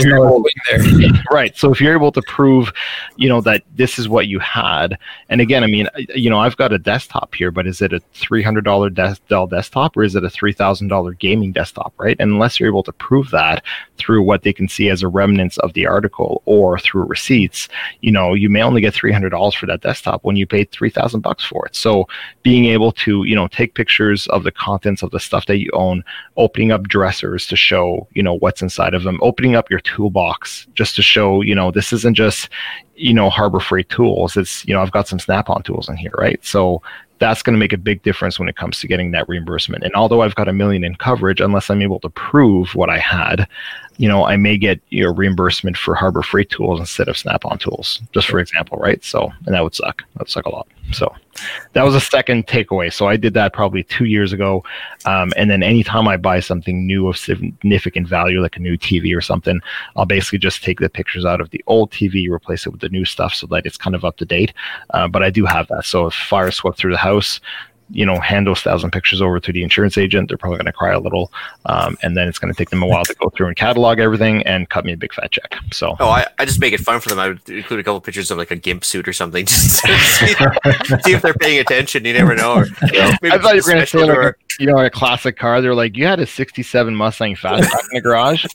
there. 0.70 1.10
right. 1.32 1.58
So 1.58 1.72
if 1.72 1.82
you're 1.82 1.94
able 1.94 2.12
to 2.12 2.22
prove, 2.28 2.72
you 3.16 3.28
know, 3.28 3.42
that 3.42 3.55
this 3.76 4.00
is 4.00 4.10
what 4.10 4.28
you 4.28 4.40
had, 4.40 4.98
and 5.30 5.42
again, 5.42 5.64
I 5.64 5.68
mean, 5.68 5.88
you 6.14 6.30
know, 6.30 6.40
I've 6.40 6.58
got 6.58 6.74
a 6.74 6.80
desktop 6.80 7.36
here, 7.36 7.52
but 7.52 7.68
is 7.68 7.82
it 7.82 7.94
a 7.94 8.02
$300 8.14 8.94
des- 8.94 9.16
Dell 9.28 9.48
desktop 9.48 9.98
or 9.98 10.04
is 10.04 10.16
it 10.16 10.24
a 10.24 10.28
$3,000 10.28 11.20
gaming 11.20 11.52
desktop, 11.52 11.94
right? 11.98 12.18
And 12.20 12.32
unless 12.32 12.60
you're 12.60 12.70
able 12.70 12.84
to 12.84 12.94
prove 12.94 13.32
that 13.32 13.64
through 13.98 14.24
what 14.24 14.44
they 14.44 14.54
can 14.54 14.68
see 14.68 14.90
as 14.90 15.04
a 15.04 15.08
remnants 15.08 15.58
of 15.60 15.74
the 15.74 15.86
article 15.86 16.42
or 16.46 16.78
through 16.80 17.06
receipts, 17.06 17.68
you 18.02 18.12
know, 18.12 18.34
you 18.34 18.50
may 18.50 18.62
only 18.62 18.82
get 18.82 18.94
$300 18.94 19.56
for 19.56 19.66
that 19.66 19.82
desktop 19.82 20.24
when 20.24 20.36
you 20.36 20.46
paid 20.46 20.72
3000 20.72 21.22
bucks 21.22 21.46
for 21.46 21.66
it. 21.66 21.76
So 21.76 22.08
being 22.46 22.66
able 22.66 22.92
to 22.92 23.24
you 23.24 23.36
know 23.36 23.48
take 23.48 23.74
pictures 23.74 24.28
of 24.28 24.44
the 24.44 24.52
contents 24.52 25.02
of 25.02 25.10
the 25.12 25.20
stuff 25.20 25.48
that 25.48 25.58
you 25.58 25.70
own 25.74 26.04
opening 26.38 26.72
up 26.72 26.84
dressers 26.88 27.48
to 27.48 27.56
show 27.56 28.08
you 28.14 28.22
know 28.22 28.36
what's 28.36 28.62
inside 28.62 28.94
of 28.94 29.04
them 29.04 29.20
opening 29.24 29.56
up 29.56 29.70
your 29.70 29.80
toolbox 29.80 30.68
just 30.76 30.96
to 30.96 31.02
show 31.02 31.42
you 31.42 31.56
know 31.56 31.72
this 31.72 31.92
isn't 31.92 32.16
just 32.16 32.50
you 32.96 33.14
know 33.14 33.30
harbor 33.30 33.60
freight 33.60 33.90
tools 33.90 34.38
it's 34.38 34.66
you 34.66 34.74
know 34.74 34.82
i've 34.82 34.92
got 34.92 35.08
some 35.08 35.20
snap 35.20 35.50
on 35.50 35.62
tools 35.64 35.90
in 35.90 35.98
here 35.98 36.14
right 36.18 36.44
so 36.46 36.82
that's 37.20 37.42
going 37.42 37.54
to 37.54 37.60
make 37.60 37.74
a 37.74 37.78
big 37.78 38.02
difference 38.04 38.40
when 38.40 38.50
it 38.50 38.56
comes 38.56 38.80
to 38.80 38.88
getting 38.88 39.12
that 39.12 39.28
reimbursement. 39.30 39.84
And 39.84 39.94
although 39.96 40.22
I've 40.22 40.36
got 40.36 40.48
a 40.48 40.54
million 40.54 40.84
in 40.84 40.96
coverage, 40.96 41.40
unless 41.40 41.70
I'm 41.70 41.82
able 41.82 42.00
to 42.02 42.10
prove 42.10 42.76
what 42.76 42.90
I 42.90 42.98
had, 42.98 43.48
you 43.98 44.10
know, 44.10 44.26
I 44.26 44.36
may 44.36 44.58
get 44.58 44.82
your 44.90 45.12
know, 45.12 45.16
reimbursement 45.16 45.78
for 45.78 45.96
Harbor 45.96 46.22
Freight 46.22 46.50
tools 46.50 46.80
instead 46.80 47.08
of 47.08 47.18
Snap-on 47.18 47.58
tools, 47.58 48.02
just 48.14 48.28
for 48.28 48.40
example, 48.40 48.78
right? 48.78 49.04
So, 49.04 49.32
and 49.46 49.56
that 49.56 49.64
would 49.64 49.76
suck. 49.76 50.04
That 50.14 50.22
would 50.22 50.30
suck 50.30 50.46
a 50.46 50.50
lot. 50.50 50.68
So, 50.92 51.14
that 51.74 51.84
was 51.84 51.96
a 51.96 52.00
second 52.00 52.48
takeaway. 52.48 52.92
So 52.92 53.08
I 53.08 53.18
did 53.18 53.34
that 53.34 53.54
probably 53.54 53.84
two 53.84 54.06
years 54.06 54.34
ago, 54.34 54.64
um, 55.06 55.34
and 55.36 55.50
then 55.50 55.64
anytime 55.64 56.08
I 56.08 56.18
buy 56.18 56.40
something 56.40 56.86
new 56.86 57.08
of 57.08 57.18
significant 57.18 58.08
value, 58.08 58.42
like 58.42 58.56
a 58.56 58.62
new 58.62 58.78
TV 58.78 59.16
or 59.16 59.22
something, 59.22 59.60
I'll 59.96 60.06
basically 60.06 60.40
just 60.40 60.64
take 60.64 60.80
the 60.80 60.90
pictures 60.90 61.26
out 61.26 61.42
of 61.42 61.50
the 61.50 61.64
old 61.68 61.92
TV, 61.92 62.30
replace 62.30 62.66
it 62.66 62.70
with 62.70 62.82
the 62.82 62.90
new 62.90 63.06
stuff, 63.06 63.34
so 63.34 63.48
that 63.48 63.66
it's 63.66 63.78
kind 63.78 63.96
of 63.96 64.06
up 64.06 64.18
to 64.18 64.26
date. 64.26 64.54
Uh, 64.92 65.08
but 65.08 65.24
I 65.24 65.30
do 65.30 65.46
have 65.46 65.68
that. 65.68 65.86
So 65.86 66.08
if 66.08 66.14
fire 66.14 66.52
swept 66.52 66.78
through 66.78 66.92
the 66.92 66.98
house, 66.98 67.40
you 67.90 68.06
know, 68.06 68.20
hand 68.20 68.48
those 68.48 68.62
thousand 68.62 68.92
pictures 68.92 69.22
over 69.22 69.40
to 69.40 69.52
the 69.52 69.64
insurance 69.64 69.98
agent. 69.98 70.30
They're 70.30 70.38
probably 70.38 70.58
going 70.58 70.66
to 70.66 70.74
cry 70.74 70.94
a 70.94 71.00
little, 71.00 71.32
um, 71.66 71.98
and 72.02 72.18
then 72.18 72.28
it's 72.28 72.40
going 72.40 72.54
to 72.54 72.58
take 72.58 72.70
them 72.70 72.82
a 72.82 72.88
while 72.88 73.04
to 73.06 73.14
go 73.16 73.30
through 73.30 73.48
and 73.48 73.56
catalog 73.56 74.00
everything 74.00 74.42
and 74.44 74.70
cut 74.70 74.86
me 74.86 74.94
a 74.94 74.98
big 74.98 75.14
fat 75.14 75.32
check. 75.32 75.56
So, 75.72 75.96
oh, 76.00 76.10
I, 76.10 76.26
I 76.40 76.46
just 76.46 76.60
make 76.60 76.74
it 76.74 76.80
fun 76.80 77.00
for 77.00 77.10
them. 77.10 77.20
I 77.20 77.30
would 77.30 77.50
include 77.50 77.80
a 77.80 77.84
couple 77.84 78.02
pictures 78.02 78.32
of 78.32 78.38
like 78.38 78.52
a 78.52 78.56
gimp 78.56 78.84
suit 78.84 79.08
or 79.08 79.14
something, 79.14 79.46
just 79.48 79.84
to 79.84 79.98
see, 79.98 80.28
see 81.04 81.14
if 81.14 81.22
they're 81.22 81.34
paying 81.34 81.60
attention. 81.60 82.06
You 82.06 82.14
never 82.14 82.36
know. 82.36 82.56
Or, 82.56 82.66
you 82.66 83.00
know 83.00 83.12
I 83.24 83.38
thought 83.38 83.56
you 83.56 83.62
were 83.66 83.74
going 83.74 83.80
to 83.80 83.86
say 83.86 84.04
like 84.04 84.18
a, 84.18 84.34
you 84.60 84.68
know 84.68 84.78
a 84.78 84.90
classic 84.90 85.38
car. 85.38 85.62
They're 85.62 85.76
like, 85.76 85.96
you 85.96 86.06
had 86.06 86.20
a 86.20 86.26
'67 86.26 86.96
Mustang 86.96 87.36
Fastback 87.36 87.62
in 87.62 87.90
the 87.94 88.02
garage 88.02 88.46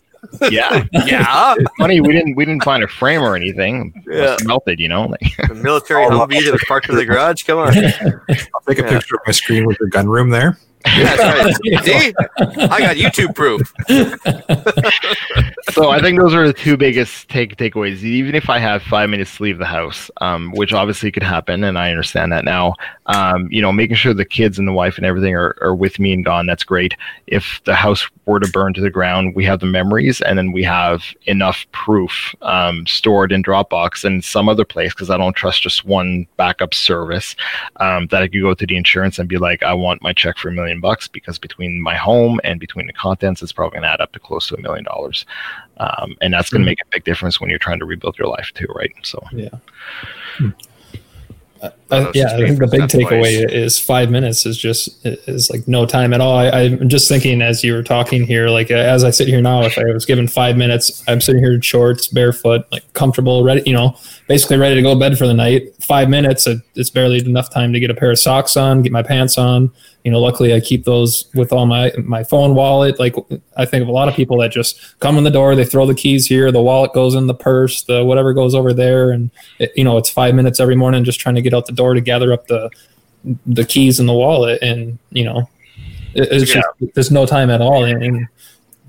yeah, 0.50 0.84
yeah. 0.92 1.54
It's 1.58 1.70
funny 1.78 2.00
we 2.00 2.12
didn't 2.12 2.34
we 2.36 2.44
didn't 2.44 2.64
find 2.64 2.82
a 2.82 2.88
frame 2.88 3.22
or 3.22 3.36
anything. 3.36 4.04
Yeah. 4.06 4.36
melted, 4.44 4.80
you 4.80 4.88
know. 4.88 5.06
Like, 5.06 5.36
the 5.48 5.54
military 5.54 6.04
Humvee 6.04 6.44
that 6.44 6.52
was 6.52 6.64
parked 6.66 6.88
in 6.88 6.96
the 6.96 7.04
garage. 7.04 7.42
Come 7.44 7.58
on. 7.58 7.68
I'll 7.76 8.60
take 8.66 8.78
a 8.78 8.82
yeah. 8.82 8.90
picture 8.90 9.16
of 9.16 9.22
my 9.26 9.32
screen 9.32 9.66
with 9.66 9.78
the 9.78 9.88
gun 9.88 10.08
room 10.08 10.30
there. 10.30 10.58
Yeah, 10.86 11.14
right. 11.42 11.84
See, 11.84 12.12
I 12.38 12.80
got 12.80 12.96
YouTube 12.96 13.34
proof. 13.34 13.72
so 15.72 15.90
I 15.90 16.00
think 16.00 16.18
those 16.18 16.34
are 16.34 16.46
the 16.46 16.54
two 16.54 16.76
biggest 16.76 17.28
take 17.28 17.56
takeaways. 17.56 18.02
Even 18.02 18.34
if 18.34 18.48
I 18.48 18.58
have 18.58 18.82
five 18.82 19.10
minutes 19.10 19.36
to 19.36 19.42
leave 19.42 19.58
the 19.58 19.66
house, 19.66 20.10
um, 20.20 20.52
which 20.52 20.72
obviously 20.72 21.12
could 21.12 21.22
happen, 21.22 21.64
and 21.64 21.78
I 21.78 21.90
understand 21.90 22.32
that 22.32 22.44
now. 22.44 22.74
Um, 23.06 23.48
you 23.50 23.60
know, 23.60 23.72
making 23.72 23.96
sure 23.96 24.14
the 24.14 24.24
kids 24.24 24.58
and 24.58 24.66
the 24.66 24.72
wife 24.72 24.96
and 24.96 25.04
everything 25.04 25.34
are, 25.34 25.56
are 25.60 25.74
with 25.74 25.98
me 25.98 26.12
and 26.12 26.24
gone. 26.24 26.46
That's 26.46 26.64
great. 26.64 26.94
If 27.26 27.60
the 27.64 27.74
house 27.74 28.08
were 28.24 28.40
to 28.40 28.50
burn 28.50 28.72
to 28.74 28.80
the 28.80 28.90
ground, 28.90 29.34
we 29.34 29.44
have 29.44 29.60
the 29.60 29.66
memories, 29.66 30.20
and 30.22 30.38
then 30.38 30.52
we 30.52 30.62
have 30.62 31.02
enough 31.26 31.66
proof 31.72 32.34
um, 32.42 32.86
stored 32.86 33.32
in 33.32 33.42
Dropbox 33.42 34.04
and 34.04 34.24
some 34.24 34.48
other 34.48 34.64
place 34.64 34.94
because 34.94 35.10
I 35.10 35.16
don't 35.16 35.34
trust 35.34 35.62
just 35.62 35.84
one 35.84 36.26
backup 36.36 36.72
service 36.72 37.36
um, 37.76 38.06
that 38.08 38.22
I 38.22 38.28
could 38.28 38.40
go 38.40 38.54
to 38.54 38.66
the 38.66 38.76
insurance 38.76 39.18
and 39.18 39.28
be 39.28 39.38
like, 39.38 39.62
I 39.62 39.74
want 39.74 40.02
my 40.02 40.12
check 40.12 40.38
for 40.38 40.48
a 40.48 40.52
million 40.52 40.69
million 40.70 40.80
bucks 40.80 41.08
because 41.08 41.38
between 41.38 41.80
my 41.80 41.96
home 41.96 42.40
and 42.44 42.60
between 42.60 42.86
the 42.86 42.92
contents, 42.92 43.42
it's 43.42 43.52
probably 43.52 43.76
going 43.76 43.82
to 43.82 43.88
add 43.88 44.00
up 44.00 44.12
to 44.12 44.18
close 44.18 44.46
to 44.48 44.54
a 44.54 44.60
million 44.60 44.84
dollars. 44.84 45.26
Um, 45.78 46.16
and 46.20 46.32
that's 46.32 46.50
going 46.50 46.60
to 46.60 46.64
mm-hmm. 46.64 46.70
make 46.70 46.80
a 46.82 46.90
big 46.90 47.04
difference 47.04 47.40
when 47.40 47.50
you're 47.50 47.58
trying 47.58 47.80
to 47.80 47.84
rebuild 47.84 48.18
your 48.18 48.28
life 48.28 48.50
too, 48.54 48.66
right? 48.74 48.92
So, 49.02 49.22
yeah. 49.32 49.48
uh, 51.62 51.70
yeah, 52.14 52.34
I 52.34 52.46
think 52.46 52.58
the 52.58 52.68
big 52.70 52.82
takeaway 52.82 53.50
is 53.50 53.78
five 53.78 54.10
minutes 54.10 54.46
is 54.46 54.56
just 54.56 55.04
is 55.04 55.50
like 55.50 55.66
no 55.66 55.86
time 55.86 56.12
at 56.12 56.20
all. 56.20 56.36
I, 56.36 56.48
I'm 56.48 56.88
just 56.88 57.08
thinking 57.08 57.42
as 57.42 57.64
you 57.64 57.72
were 57.72 57.82
talking 57.82 58.24
here, 58.24 58.48
like 58.48 58.70
uh, 58.70 58.74
as 58.74 59.02
I 59.02 59.10
sit 59.10 59.28
here 59.28 59.40
now, 59.40 59.62
if 59.62 59.76
I 59.76 59.84
was 59.84 60.06
given 60.06 60.28
five 60.28 60.56
minutes, 60.56 61.02
I'm 61.08 61.20
sitting 61.20 61.42
here 61.42 61.52
in 61.52 61.60
shorts, 61.60 62.06
barefoot, 62.06 62.66
like 62.70 62.90
comfortable, 62.92 63.42
ready, 63.42 63.62
you 63.66 63.72
know, 63.72 63.96
basically 64.28 64.56
ready 64.56 64.76
to 64.76 64.82
go 64.82 64.94
to 64.94 65.00
bed 65.00 65.18
for 65.18 65.26
the 65.26 65.34
night. 65.34 65.74
Five 65.82 66.08
minutes, 66.08 66.46
uh, 66.46 66.56
it's 66.74 66.90
barely 66.90 67.18
enough 67.18 67.50
time 67.50 67.72
to 67.72 67.80
get 67.80 67.90
a 67.90 67.94
pair 67.94 68.10
of 68.10 68.18
socks 68.18 68.56
on, 68.56 68.82
get 68.82 68.92
my 68.92 69.02
pants 69.02 69.36
on. 69.36 69.72
You 70.04 70.10
know, 70.10 70.20
luckily 70.20 70.54
I 70.54 70.60
keep 70.60 70.84
those 70.84 71.28
with 71.34 71.52
all 71.52 71.66
my 71.66 71.92
my 71.98 72.24
phone 72.24 72.54
wallet. 72.54 72.98
Like 72.98 73.16
I 73.56 73.66
think 73.66 73.82
of 73.82 73.88
a 73.88 73.92
lot 73.92 74.08
of 74.08 74.14
people 74.14 74.38
that 74.38 74.50
just 74.50 74.98
come 75.00 75.18
in 75.18 75.24
the 75.24 75.30
door, 75.30 75.54
they 75.54 75.64
throw 75.64 75.84
the 75.84 75.94
keys 75.94 76.26
here, 76.26 76.50
the 76.50 76.62
wallet 76.62 76.94
goes 76.94 77.14
in 77.14 77.26
the 77.26 77.34
purse, 77.34 77.82
the 77.82 78.02
whatever 78.04 78.32
goes 78.32 78.54
over 78.54 78.72
there, 78.72 79.10
and 79.10 79.30
it, 79.58 79.72
you 79.76 79.84
know 79.84 79.98
it's 79.98 80.08
five 80.08 80.34
minutes 80.34 80.58
every 80.58 80.76
morning 80.76 81.04
just 81.04 81.20
trying 81.20 81.34
to 81.34 81.42
get 81.42 81.52
out 81.52 81.66
the 81.66 81.72
door 81.80 81.94
to 81.94 82.00
gather 82.00 82.32
up 82.32 82.46
the 82.46 82.70
the 83.46 83.64
keys 83.64 84.00
in 84.00 84.06
the 84.06 84.12
wallet, 84.12 84.58
and 84.62 84.98
you 85.10 85.24
know 85.24 85.48
it, 86.14 86.28
it's 86.30 86.54
yeah. 86.54 86.62
just 86.80 86.94
there's 86.94 87.10
no 87.10 87.26
time 87.26 87.50
at 87.50 87.60
all, 87.60 87.84
and, 87.84 88.02
and 88.02 88.28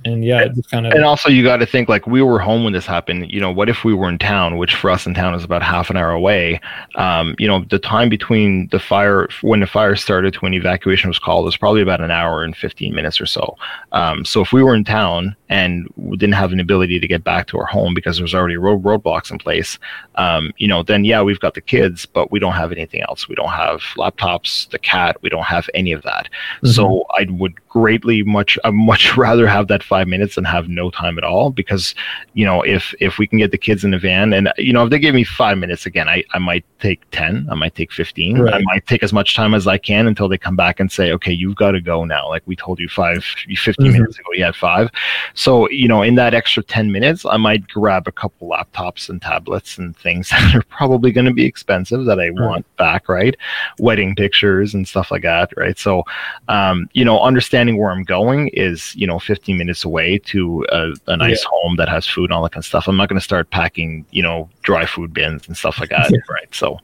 and 0.05 0.25
yeah, 0.25 0.41
it's 0.41 0.67
kind 0.67 0.87
of. 0.87 0.93
And 0.93 1.03
also, 1.03 1.29
you 1.29 1.43
got 1.43 1.57
to 1.57 1.65
think 1.65 1.89
like 1.89 2.07
we 2.07 2.21
were 2.21 2.39
home 2.39 2.63
when 2.63 2.73
this 2.73 2.85
happened. 2.85 3.29
You 3.31 3.39
know, 3.39 3.51
what 3.51 3.69
if 3.69 3.83
we 3.83 3.93
were 3.93 4.09
in 4.09 4.17
town, 4.17 4.57
which 4.57 4.75
for 4.75 4.89
us 4.89 5.05
in 5.05 5.13
town 5.13 5.33
is 5.35 5.43
about 5.43 5.61
half 5.61 5.89
an 5.89 5.97
hour 5.97 6.11
away? 6.11 6.59
Um, 6.95 7.35
you 7.37 7.47
know, 7.47 7.65
the 7.69 7.79
time 7.79 8.09
between 8.09 8.67
the 8.69 8.79
fire 8.79 9.27
when 9.41 9.59
the 9.59 9.67
fire 9.67 9.95
started 9.95 10.33
to 10.33 10.39
when 10.39 10.53
evacuation 10.53 11.09
was 11.09 11.19
called 11.19 11.45
was 11.45 11.57
probably 11.57 11.81
about 11.81 12.01
an 12.01 12.11
hour 12.11 12.43
and 12.43 12.55
fifteen 12.55 12.95
minutes 12.95 13.21
or 13.21 13.25
so. 13.25 13.55
Um, 13.91 14.25
so 14.25 14.41
if 14.41 14.51
we 14.51 14.63
were 14.63 14.75
in 14.75 14.83
town 14.83 15.35
and 15.49 15.87
we 15.95 16.17
didn't 16.17 16.35
have 16.35 16.51
an 16.51 16.59
ability 16.59 16.99
to 16.99 17.07
get 17.07 17.23
back 17.23 17.47
to 17.47 17.59
our 17.59 17.65
home 17.65 17.93
because 17.93 18.17
there 18.17 18.23
was 18.23 18.33
already 18.33 18.57
road 18.57 18.83
roadblocks 18.83 19.31
in 19.31 19.37
place, 19.37 19.77
um, 20.15 20.51
you 20.57 20.67
know, 20.67 20.83
then 20.83 21.05
yeah, 21.05 21.21
we've 21.21 21.39
got 21.39 21.53
the 21.53 21.61
kids, 21.61 22.05
but 22.05 22.31
we 22.31 22.39
don't 22.39 22.53
have 22.53 22.71
anything 22.71 23.01
else. 23.03 23.27
We 23.27 23.35
don't 23.35 23.49
have 23.49 23.81
laptops, 23.97 24.69
the 24.71 24.79
cat. 24.79 25.17
We 25.21 25.29
don't 25.29 25.43
have 25.43 25.69
any 25.73 25.91
of 25.91 26.01
that. 26.03 26.29
Mm-hmm. 26.57 26.69
So 26.69 27.05
I 27.17 27.27
would 27.29 27.55
greatly 27.69 28.23
much 28.23 28.57
I 28.63 28.71
much 28.71 29.15
rather 29.17 29.47
have 29.47 29.67
that 29.67 29.83
five 29.91 30.07
minutes 30.07 30.37
and 30.37 30.47
have 30.47 30.69
no 30.69 30.89
time 30.89 31.17
at 31.17 31.23
all 31.25 31.49
because 31.49 31.93
you 32.33 32.45
know 32.45 32.61
if 32.61 32.95
if 33.01 33.17
we 33.17 33.27
can 33.27 33.37
get 33.37 33.51
the 33.51 33.57
kids 33.57 33.83
in 33.83 33.91
the 33.91 33.99
van 33.99 34.31
and 34.31 34.47
you 34.57 34.71
know 34.71 34.85
if 34.85 34.89
they 34.89 34.97
give 34.97 35.13
me 35.13 35.25
five 35.25 35.57
minutes 35.57 35.85
again 35.85 36.07
I, 36.07 36.23
I 36.31 36.39
might 36.39 36.63
take 36.79 37.01
10 37.11 37.49
I 37.51 37.55
might 37.55 37.75
take 37.75 37.91
15 37.91 38.39
right. 38.39 38.53
I 38.53 38.61
might 38.63 38.87
take 38.87 39.03
as 39.03 39.11
much 39.11 39.35
time 39.35 39.53
as 39.53 39.67
I 39.67 39.77
can 39.77 40.07
until 40.07 40.29
they 40.29 40.37
come 40.37 40.55
back 40.55 40.79
and 40.79 40.89
say 40.89 41.11
okay 41.11 41.33
you've 41.33 41.57
got 41.57 41.71
to 41.71 41.81
go 41.81 42.05
now 42.05 42.29
like 42.29 42.41
we 42.45 42.55
told 42.55 42.79
you 42.79 42.87
five 42.87 43.21
15 43.21 43.57
mm-hmm. 43.57 43.91
minutes 43.91 44.17
ago 44.17 44.29
you 44.31 44.45
had 44.45 44.55
five 44.55 44.89
so 45.33 45.69
you 45.69 45.89
know 45.89 46.03
in 46.03 46.15
that 46.15 46.33
extra 46.33 46.63
10 46.63 46.89
minutes 46.89 47.25
I 47.25 47.35
might 47.35 47.67
grab 47.67 48.07
a 48.07 48.13
couple 48.13 48.47
laptops 48.47 49.09
and 49.09 49.21
tablets 49.21 49.77
and 49.77 49.93
things 49.97 50.29
that 50.31 50.55
are 50.55 50.63
probably 50.69 51.11
going 51.11 51.27
to 51.27 51.33
be 51.33 51.45
expensive 51.45 52.05
that 52.05 52.21
I 52.21 52.29
right. 52.29 52.47
want 52.47 52.77
back 52.77 53.09
right 53.09 53.35
wedding 53.77 54.15
pictures 54.15 54.73
and 54.73 54.87
stuff 54.87 55.11
like 55.11 55.23
that 55.23 55.51
right 55.57 55.77
so 55.77 56.05
um, 56.47 56.89
you 56.93 57.03
know 57.03 57.19
understanding 57.19 57.77
where 57.77 57.91
I'm 57.91 58.05
going 58.05 58.47
is 58.53 58.95
you 58.95 59.05
know 59.05 59.19
15 59.19 59.57
minutes 59.57 59.80
away 59.84 60.17
to 60.17 60.65
a, 60.69 60.93
a 61.07 61.17
nice 61.17 61.43
yeah. 61.43 61.49
home 61.51 61.75
that 61.77 61.89
has 61.89 62.07
food 62.07 62.25
and 62.25 62.34
all 62.34 62.43
that 62.43 62.51
kind 62.51 62.61
of 62.61 62.65
stuff. 62.65 62.88
I'm 62.88 62.97
not 62.97 63.09
going 63.09 63.19
to 63.19 63.23
start 63.23 63.49
packing, 63.49 64.05
you 64.11 64.23
know, 64.23 64.49
dry 64.61 64.86
food 64.86 65.13
bins 65.13 65.47
and 65.47 65.55
stuff 65.55 65.79
like 65.79 65.89
that, 65.89 66.11
yeah. 66.11 66.19
right? 66.29 66.53
So, 66.53 66.79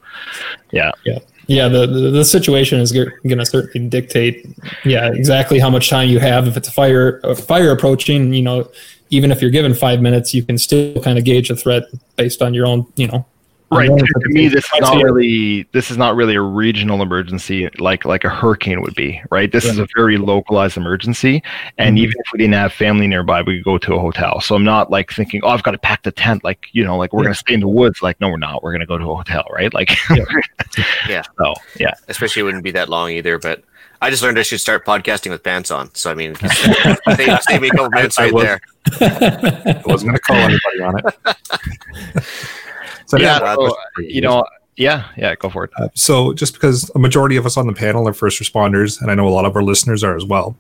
yeah, 0.72 0.91
yeah, 1.06 1.20
yeah. 1.48 1.68
The 1.68 1.88
the, 1.88 2.12
the 2.12 2.26
situation 2.26 2.80
is 2.80 2.91
going 2.91 3.12
to 3.24 3.45
certainly 3.45 3.89
dictate, 3.89 4.45
yeah, 4.86 5.12
exactly 5.14 5.60
how 5.60 5.70
much 5.70 5.89
time 5.89 6.10
you 6.10 6.20
have. 6.20 6.48
If 6.48 6.58
it's 6.58 6.68
a 6.68 6.74
fire 6.74 7.20
a 7.24 7.36
fire 7.36 7.72
approaching, 7.72 8.34
you 8.34 8.41
know, 8.41 8.70
even 9.10 9.32
if 9.32 9.41
you're 9.41 9.52
given 9.52 9.74
five 9.74 10.02
minutes, 10.02 10.34
you 10.34 10.43
can 10.43 10.58
still 10.58 11.02
kind 11.02 11.18
of 11.18 11.24
gauge 11.24 11.50
a 11.50 11.56
threat 11.56 11.84
based 12.16 12.41
on 12.41 12.54
your 12.54 12.66
own, 12.66 12.86
you 12.95 13.08
know, 13.08 13.26
right 13.72 13.89
to 13.89 14.30
me 14.30 14.47
this 14.47 14.65
is 14.65 14.80
not 14.80 15.03
really 15.03 15.68
this 15.74 15.91
is 15.91 15.97
not 15.97 16.15
really 16.15 16.36
a 16.36 16.41
regional 16.41 17.01
emergency 17.01 17.70
like 17.80 18.05
like 18.05 18.24
a 18.24 18.30
hurricane 18.30 18.82
would 18.82 18.95
be 18.95 19.22
right 19.30 19.51
this 19.51 19.65
is 19.65 19.78
a 19.78 19.88
very 19.95 20.18
localized 20.18 20.78
emergency 20.78 21.43
and 21.78 21.97
mm-hmm. 21.97 22.03
even 22.05 22.13
if 22.18 22.26
we 22.32 22.39
didn't 22.39 22.53
have 22.53 22.72
family 22.72 23.07
nearby 23.07 23.41
we 23.41 23.57
could 23.57 23.65
go 23.65 23.78
to 23.78 23.93
a 23.93 23.99
hotel 23.99 24.39
so 24.39 24.55
i'm 24.55 24.63
not 24.63 24.89
like 24.89 25.11
thinking 25.11 25.41
oh 25.43 25.49
i've 25.49 25.63
got 25.63 25.72
to 25.72 25.78
pack 25.78 26.01
the 26.03 26.11
tent 26.11 26.43
like 26.43 26.68
you 26.72 26.84
know 26.84 26.97
like 26.97 27.11
we're 27.11 27.22
yeah. 27.22 27.26
going 27.26 27.34
to 27.34 27.39
stay 27.39 27.53
in 27.53 27.59
the 27.59 27.68
woods 27.68 28.01
like 28.01 28.20
no 28.22 28.30
we're 28.30 28.38
not 28.38 28.63
we're 28.63 28.72
going 28.72 28.80
to 28.80 28.86
go 28.86 28.97
to 28.97 29.11
a 29.11 29.15
hotel 29.15 29.45
right 29.51 29.74
like 29.74 29.91
yeah. 30.11 30.24
yeah 31.09 31.22
so 31.38 31.53
yeah 31.78 31.93
especially 32.07 32.41
it 32.41 32.43
wouldn't 32.43 32.63
be 32.63 32.72
that 32.72 32.88
long 32.88 33.11
either 33.11 33.38
but 33.38 33.63
I 33.99 34.11
just 34.11 34.22
learned 34.22 34.38
I 34.38 34.43
should 34.43 34.61
start 34.61 34.86
podcasting 34.86 35.32
with 35.32 35.41
pants 35.41 35.72
on. 35.72 35.93
So 35.95 36.11
I 36.11 36.13
mean, 36.13 36.36
save, 37.15 37.41
save 37.41 37.61
me 37.61 37.70
a 37.70 37.72
couple 37.72 37.89
minutes 37.89 38.20
right 38.20 38.32
there. 38.32 38.61
I 39.01 39.82
wasn't 39.86 40.11
going 40.11 40.13
to 40.13 40.20
call 40.20 40.36
anybody 40.36 40.82
on 40.84 40.99
it. 40.99 42.24
So 43.08 43.18
yeah, 43.18 43.39
so, 43.55 43.76
you 43.97 44.22
know, 44.22 44.45
yeah, 44.76 45.10
yeah, 45.18 45.34
go 45.36 45.49
for 45.49 45.64
it. 45.64 45.72
Uh, 45.78 45.89
so 45.95 46.34
just 46.34 46.53
because 46.53 46.91
a 46.93 46.99
majority 46.99 47.36
of 47.36 47.45
us 47.45 47.58
on 47.58 47.66
the 47.66 47.74
panel 47.74 48.08
are 48.08 48.14
first 48.14 48.39
responders, 48.39 49.01
and 49.01 49.10
I 49.10 49.16
know 49.16 49.28
a 49.28 49.30
lot 49.30 49.45
of 49.45 49.55
our 49.55 49.64
listeners 49.64 50.03
are 50.03 50.16
as 50.16 50.26
well, 50.26 50.55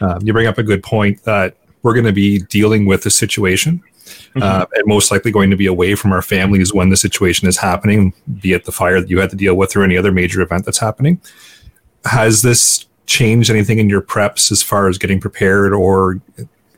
um, 0.00 0.20
you 0.22 0.32
bring 0.32 0.46
up 0.46 0.58
a 0.58 0.62
good 0.62 0.82
point 0.82 1.24
that 1.24 1.56
we're 1.82 1.94
going 1.94 2.06
to 2.06 2.12
be 2.12 2.38
dealing 2.38 2.86
with 2.86 3.02
the 3.02 3.10
situation. 3.10 3.82
Mm-hmm. 4.08 4.42
Uh, 4.42 4.64
and 4.74 4.86
most 4.86 5.10
likely 5.10 5.30
going 5.30 5.50
to 5.50 5.56
be 5.56 5.66
away 5.66 5.94
from 5.94 6.12
our 6.12 6.22
families 6.22 6.72
when 6.72 6.88
the 6.88 6.96
situation 6.96 7.46
is 7.46 7.58
happening, 7.58 8.14
be 8.40 8.52
it 8.54 8.64
the 8.64 8.72
fire 8.72 9.00
that 9.00 9.10
you 9.10 9.20
had 9.20 9.28
to 9.30 9.36
deal 9.36 9.54
with 9.54 9.76
or 9.76 9.82
any 9.82 9.98
other 9.98 10.12
major 10.12 10.40
event 10.40 10.64
that's 10.64 10.78
happening. 10.78 11.20
Has 12.06 12.40
this 12.40 12.86
changed 13.04 13.50
anything 13.50 13.78
in 13.78 13.88
your 13.88 14.00
preps 14.00 14.50
as 14.50 14.62
far 14.62 14.88
as 14.88 14.96
getting 14.96 15.20
prepared 15.20 15.74
or 15.74 16.20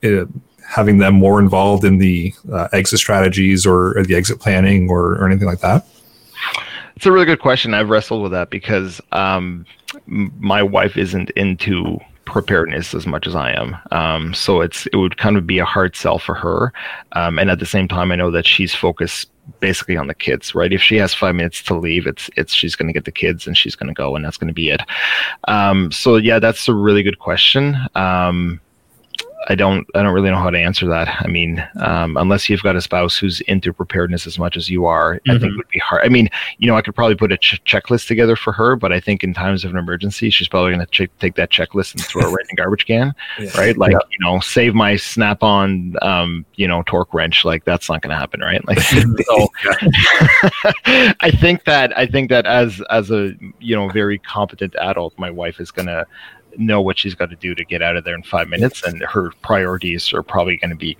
uh, 0.02 0.24
having 0.70 0.98
them 0.98 1.14
more 1.14 1.40
involved 1.40 1.84
in 1.84 1.98
the 1.98 2.32
uh, 2.52 2.68
exit 2.72 2.98
strategies 2.98 3.66
or, 3.66 3.98
or, 3.98 4.04
the 4.04 4.14
exit 4.14 4.38
planning 4.38 4.88
or, 4.88 5.14
or 5.14 5.26
anything 5.26 5.48
like 5.48 5.60
that? 5.60 5.84
It's 6.94 7.06
a 7.06 7.12
really 7.12 7.26
good 7.26 7.40
question. 7.40 7.74
I've 7.74 7.88
wrestled 7.88 8.22
with 8.22 8.32
that 8.32 8.50
because 8.50 9.00
um, 9.10 9.66
my 10.06 10.62
wife 10.62 10.96
isn't 10.96 11.30
into 11.30 11.98
preparedness 12.24 12.94
as 12.94 13.06
much 13.06 13.26
as 13.26 13.34
I 13.34 13.52
am. 13.52 13.76
Um, 13.90 14.34
so 14.34 14.60
it's 14.60 14.86
it 14.86 14.96
would 14.96 15.16
kind 15.16 15.36
of 15.36 15.46
be 15.46 15.58
a 15.58 15.64
hard 15.64 15.96
sell 15.96 16.18
for 16.18 16.34
her. 16.34 16.72
Um, 17.12 17.38
and 17.38 17.50
at 17.50 17.58
the 17.58 17.66
same 17.66 17.88
time, 17.88 18.12
I 18.12 18.16
know 18.16 18.30
that 18.30 18.46
she's 18.46 18.74
focused 18.74 19.30
basically 19.58 19.96
on 19.96 20.06
the 20.06 20.14
kids, 20.14 20.54
right? 20.54 20.72
If 20.72 20.80
she 20.80 20.96
has 20.96 21.12
five 21.12 21.34
minutes 21.34 21.62
to 21.64 21.74
leave, 21.74 22.06
it's 22.06 22.30
it's 22.36 22.54
she's 22.54 22.76
going 22.76 22.86
to 22.86 22.92
get 22.92 23.04
the 23.04 23.12
kids 23.12 23.46
and 23.46 23.56
she's 23.56 23.74
going 23.74 23.88
to 23.88 23.94
go, 23.94 24.14
and 24.14 24.24
that's 24.24 24.36
going 24.36 24.48
to 24.48 24.54
be 24.54 24.70
it. 24.70 24.82
Um, 25.48 25.90
so 25.90 26.16
yeah, 26.16 26.38
that's 26.38 26.68
a 26.68 26.74
really 26.74 27.02
good 27.02 27.18
question. 27.18 27.76
Um, 27.96 28.60
I 29.48 29.54
don't 29.54 29.86
I 29.94 30.02
don't 30.02 30.12
really 30.12 30.30
know 30.30 30.36
how 30.36 30.50
to 30.50 30.58
answer 30.58 30.86
that. 30.88 31.08
I 31.20 31.26
mean, 31.26 31.66
um, 31.80 32.16
unless 32.18 32.48
you've 32.48 32.62
got 32.62 32.76
a 32.76 32.80
spouse 32.80 33.16
who's 33.16 33.40
into 33.42 33.72
preparedness 33.72 34.26
as 34.26 34.38
much 34.38 34.56
as 34.56 34.68
you 34.68 34.84
are, 34.84 35.14
mm-hmm. 35.14 35.30
I 35.30 35.34
think 35.34 35.44
mm-hmm. 35.44 35.54
it 35.54 35.56
would 35.56 35.68
be 35.68 35.78
hard. 35.78 36.04
I 36.04 36.08
mean, 36.08 36.28
you 36.58 36.66
know, 36.66 36.76
I 36.76 36.82
could 36.82 36.94
probably 36.94 37.16
put 37.16 37.32
a 37.32 37.38
ch- 37.38 37.62
checklist 37.64 38.06
together 38.06 38.36
for 38.36 38.52
her, 38.52 38.76
but 38.76 38.92
I 38.92 39.00
think 39.00 39.24
in 39.24 39.32
times 39.32 39.64
of 39.64 39.70
an 39.70 39.78
emergency, 39.78 40.28
she's 40.28 40.48
probably 40.48 40.74
going 40.74 40.86
to 40.86 41.06
ch- 41.06 41.10
take 41.20 41.36
that 41.36 41.50
checklist 41.50 41.94
and 41.94 42.04
throw 42.04 42.22
it 42.22 42.26
right 42.26 42.44
in 42.50 42.56
the 42.56 42.56
garbage 42.56 42.86
can, 42.86 43.14
yeah. 43.38 43.58
right? 43.58 43.76
Like, 43.78 43.92
yeah. 43.92 43.98
you 44.10 44.18
know, 44.20 44.40
save 44.40 44.74
my 44.74 44.96
snap-on, 44.96 45.96
um, 46.02 46.44
you 46.56 46.68
know, 46.68 46.82
torque 46.84 47.14
wrench. 47.14 47.44
Like 47.44 47.64
that's 47.64 47.88
not 47.88 48.02
going 48.02 48.10
to 48.10 48.16
happen, 48.16 48.40
right? 48.40 48.66
Like, 48.66 48.80
so 48.80 49.48
I 51.20 51.30
think 51.30 51.64
that 51.64 51.96
I 51.96 52.06
think 52.06 52.28
that 52.28 52.44
as 52.46 52.82
as 52.90 53.10
a 53.10 53.32
you 53.58 53.74
know 53.74 53.88
very 53.88 54.18
competent 54.18 54.74
adult, 54.78 55.18
my 55.18 55.30
wife 55.30 55.60
is 55.60 55.70
going 55.70 55.86
to 55.86 56.06
know 56.56 56.80
what 56.80 56.98
she's 56.98 57.14
got 57.14 57.30
to 57.30 57.36
do 57.36 57.54
to 57.54 57.64
get 57.64 57.82
out 57.82 57.96
of 57.96 58.04
there 58.04 58.14
in 58.14 58.22
five 58.22 58.48
minutes, 58.48 58.82
and 58.82 59.02
her 59.02 59.32
priorities 59.42 60.12
are 60.12 60.22
probably 60.22 60.56
going 60.56 60.70
to 60.70 60.76
be 60.76 60.96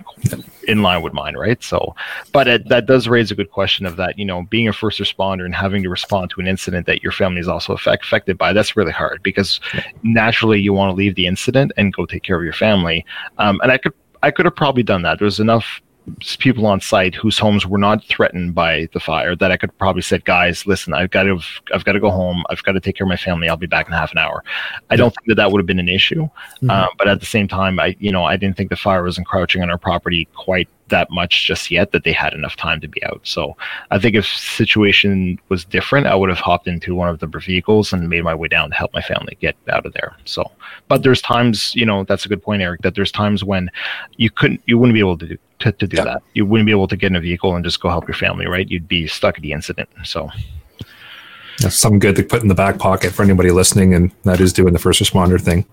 in 0.67 0.81
line 0.81 1.01
with 1.01 1.13
mine, 1.13 1.35
right? 1.35 1.61
So, 1.63 1.95
but 2.31 2.47
it, 2.47 2.69
that 2.69 2.85
does 2.85 3.07
raise 3.07 3.31
a 3.31 3.35
good 3.35 3.51
question 3.51 3.85
of 3.85 3.95
that, 3.97 4.17
you 4.17 4.25
know, 4.25 4.43
being 4.49 4.67
a 4.67 4.73
first 4.73 4.99
responder 4.99 5.45
and 5.45 5.55
having 5.55 5.83
to 5.83 5.89
respond 5.89 6.29
to 6.31 6.41
an 6.41 6.47
incident 6.47 6.85
that 6.87 7.03
your 7.03 7.11
family 7.11 7.41
is 7.41 7.47
also 7.47 7.73
affect, 7.73 8.03
affected 8.05 8.37
by. 8.37 8.53
That's 8.53 8.75
really 8.75 8.91
hard 8.91 9.23
because 9.23 9.59
naturally 10.03 10.59
you 10.59 10.73
want 10.73 10.91
to 10.91 10.95
leave 10.95 11.15
the 11.15 11.27
incident 11.27 11.71
and 11.77 11.93
go 11.93 12.05
take 12.05 12.23
care 12.23 12.37
of 12.37 12.43
your 12.43 12.53
family. 12.53 13.05
Um, 13.37 13.59
and 13.61 13.71
I 13.71 13.77
could 13.77 13.93
I 14.23 14.31
could 14.31 14.45
have 14.45 14.55
probably 14.55 14.83
done 14.83 15.01
that. 15.01 15.19
There's 15.19 15.39
enough 15.39 15.81
people 16.39 16.65
on 16.65 16.81
site 16.81 17.15
whose 17.15 17.37
homes 17.37 17.65
were 17.65 17.77
not 17.77 18.03
threatened 18.05 18.55
by 18.55 18.87
the 18.93 18.99
fire 18.99 19.35
that 19.35 19.51
I 19.51 19.57
could 19.57 19.75
probably 19.77 20.01
said, 20.01 20.25
guys, 20.25 20.65
listen, 20.65 20.93
I've 20.93 21.11
got 21.11 21.23
to, 21.23 21.39
I've 21.73 21.85
got 21.85 21.93
to 21.93 21.99
go 21.99 22.09
home. 22.09 22.43
I've 22.49 22.63
got 22.63 22.73
to 22.73 22.79
take 22.79 22.95
care 22.97 23.05
of 23.05 23.09
my 23.09 23.17
family. 23.17 23.47
I'll 23.47 23.57
be 23.57 23.67
back 23.67 23.87
in 23.87 23.93
half 23.93 24.11
an 24.11 24.17
hour. 24.17 24.43
I 24.89 24.95
don't 24.95 25.11
think 25.11 25.27
that 25.27 25.35
that 25.35 25.51
would 25.51 25.59
have 25.59 25.67
been 25.67 25.79
an 25.79 25.89
issue. 25.89 26.23
Mm-hmm. 26.23 26.69
Uh, 26.69 26.87
but 26.97 27.07
at 27.07 27.19
the 27.19 27.25
same 27.25 27.47
time, 27.47 27.79
I, 27.79 27.95
you 27.99 28.11
know, 28.11 28.23
I 28.23 28.35
didn't 28.37 28.57
think 28.57 28.69
the 28.69 28.75
fire 28.75 29.03
was 29.03 29.17
encroaching 29.17 29.61
on 29.61 29.69
our 29.69 29.77
property 29.77 30.27
quite 30.33 30.67
that 30.91 31.09
much 31.09 31.47
just 31.47 31.71
yet 31.71 31.91
that 31.91 32.03
they 32.03 32.13
had 32.13 32.33
enough 32.33 32.55
time 32.55 32.79
to 32.81 32.87
be 32.87 33.03
out. 33.03 33.19
So 33.23 33.57
I 33.89 33.99
think 33.99 34.15
if 34.15 34.25
situation 34.25 35.39
was 35.49 35.65
different, 35.65 36.07
I 36.07 36.15
would 36.15 36.29
have 36.29 36.39
hopped 36.39 36.67
into 36.67 36.95
one 36.95 37.09
of 37.09 37.19
the 37.19 37.27
vehicles 37.27 37.91
and 37.91 38.07
made 38.07 38.23
my 38.23 38.35
way 38.35 38.47
down 38.47 38.69
to 38.69 38.75
help 38.75 38.93
my 38.93 39.01
family 39.01 39.37
get 39.41 39.55
out 39.69 39.85
of 39.85 39.93
there. 39.93 40.15
So, 40.25 40.49
but 40.87 41.03
there's 41.03 41.21
times, 41.21 41.75
you 41.75 41.85
know, 41.85 42.03
that's 42.03 42.25
a 42.25 42.29
good 42.29 42.43
point, 42.43 42.61
Eric, 42.61 42.81
that 42.83 42.95
there's 42.95 43.11
times 43.11 43.43
when 43.43 43.69
you 44.17 44.29
couldn't, 44.29 44.61
you 44.67 44.77
wouldn't 44.77 44.93
be 44.93 44.99
able 44.99 45.17
to 45.17 45.27
do, 45.27 45.37
to, 45.59 45.71
to 45.71 45.87
do 45.87 45.97
yeah. 45.97 46.03
that. 46.03 46.23
You 46.33 46.45
wouldn't 46.45 46.67
be 46.67 46.71
able 46.71 46.87
to 46.87 46.95
get 46.95 47.07
in 47.07 47.15
a 47.15 47.21
vehicle 47.21 47.55
and 47.55 47.65
just 47.65 47.81
go 47.81 47.89
help 47.89 48.07
your 48.07 48.15
family, 48.15 48.47
right? 48.47 48.69
You'd 48.69 48.87
be 48.87 49.07
stuck 49.07 49.35
at 49.37 49.41
the 49.41 49.51
incident. 49.51 49.89
So 50.03 50.29
that's 51.59 51.75
something 51.75 51.99
good 51.99 52.15
to 52.15 52.23
put 52.23 52.41
in 52.41 52.47
the 52.47 52.55
back 52.55 52.79
pocket 52.79 53.11
for 53.11 53.23
anybody 53.23 53.51
listening, 53.51 53.93
and 53.93 54.11
that 54.23 54.39
is 54.39 54.53
doing 54.53 54.73
the 54.73 54.79
first 54.79 55.01
responder 55.01 55.39
thing. 55.39 55.65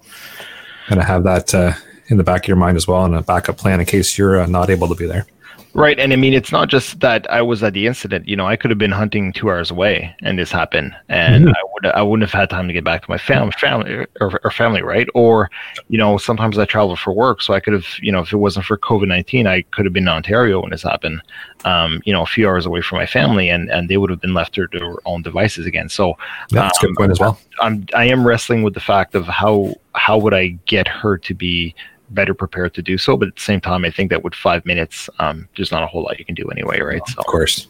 Kind 0.86 1.00
of 1.00 1.06
have 1.06 1.24
that 1.24 1.54
uh, 1.54 1.72
in 2.08 2.16
the 2.16 2.24
back 2.24 2.44
of 2.44 2.48
your 2.48 2.56
mind 2.56 2.76
as 2.76 2.86
well, 2.86 3.04
and 3.04 3.14
a 3.14 3.22
backup 3.22 3.56
plan 3.56 3.80
in 3.80 3.86
case 3.86 4.18
you're 4.18 4.40
uh, 4.40 4.46
not 4.46 4.70
able 4.70 4.88
to 4.88 4.94
be 4.94 5.06
there. 5.06 5.26
Right, 5.74 5.98
and 6.00 6.12
I 6.12 6.16
mean, 6.16 6.32
it's 6.32 6.50
not 6.50 6.68
just 6.68 6.98
that 7.00 7.30
I 7.30 7.42
was 7.42 7.62
at 7.62 7.74
the 7.74 7.86
incident. 7.86 8.26
You 8.26 8.36
know, 8.36 8.46
I 8.46 8.56
could 8.56 8.70
have 8.70 8.78
been 8.78 8.90
hunting 8.90 9.32
two 9.32 9.50
hours 9.50 9.70
away, 9.70 10.14
and 10.22 10.38
this 10.38 10.50
happened, 10.50 10.96
and 11.08 11.44
mm-hmm. 11.44 11.54
I 11.54 11.62
would 11.72 11.86
I 11.94 12.02
wouldn't 12.02 12.28
have 12.28 12.40
had 12.40 12.48
time 12.48 12.68
to 12.68 12.72
get 12.72 12.84
back 12.84 13.02
to 13.02 13.10
my 13.10 13.18
family, 13.18 13.52
family 13.52 14.06
or, 14.20 14.40
or, 14.42 14.50
family, 14.50 14.82
right? 14.82 15.06
Or, 15.14 15.50
you 15.88 15.98
know, 15.98 16.16
sometimes 16.16 16.58
I 16.58 16.64
travel 16.64 16.96
for 16.96 17.12
work, 17.12 17.42
so 17.42 17.52
I 17.52 17.60
could 17.60 17.74
have, 17.74 17.86
you 18.00 18.10
know, 18.10 18.20
if 18.20 18.32
it 18.32 18.38
wasn't 18.38 18.64
for 18.64 18.78
COVID 18.78 19.08
nineteen, 19.08 19.46
I 19.46 19.62
could 19.70 19.84
have 19.84 19.92
been 19.92 20.04
in 20.04 20.08
Ontario 20.08 20.60
when 20.62 20.70
this 20.70 20.82
happened. 20.82 21.20
Um, 21.64 22.00
you 22.04 22.14
know, 22.14 22.22
a 22.22 22.26
few 22.26 22.48
hours 22.48 22.64
away 22.64 22.80
from 22.80 22.98
my 22.98 23.06
family, 23.06 23.50
and 23.50 23.70
and 23.70 23.90
they 23.90 23.98
would 23.98 24.10
have 24.10 24.22
been 24.22 24.34
left 24.34 24.54
to 24.54 24.66
their 24.72 24.96
own 25.04 25.20
devices 25.20 25.66
again. 25.66 25.90
So 25.90 26.16
that's 26.50 26.82
um, 26.82 26.86
a 26.86 26.88
good 26.88 26.96
point 26.96 27.12
as 27.12 27.20
well. 27.20 27.38
I'm 27.60 27.86
I 27.94 28.06
am 28.06 28.26
wrestling 28.26 28.62
with 28.62 28.72
the 28.72 28.80
fact 28.80 29.14
of 29.14 29.26
how 29.26 29.74
how 29.94 30.16
would 30.16 30.34
I 30.34 30.58
get 30.64 30.88
her 30.88 31.18
to 31.18 31.34
be 31.34 31.74
better 32.10 32.34
prepared 32.34 32.74
to 32.74 32.82
do 32.82 32.98
so. 32.98 33.16
But 33.16 33.28
at 33.28 33.36
the 33.36 33.42
same 33.42 33.60
time, 33.60 33.84
I 33.84 33.90
think 33.90 34.10
that 34.10 34.22
with 34.22 34.34
five 34.34 34.64
minutes, 34.66 35.08
um, 35.18 35.48
there's 35.56 35.70
not 35.70 35.82
a 35.82 35.86
whole 35.86 36.02
lot 36.02 36.18
you 36.18 36.24
can 36.24 36.34
do 36.34 36.48
anyway, 36.50 36.80
right? 36.80 37.02
So. 37.08 37.14
Of 37.18 37.26
course. 37.26 37.66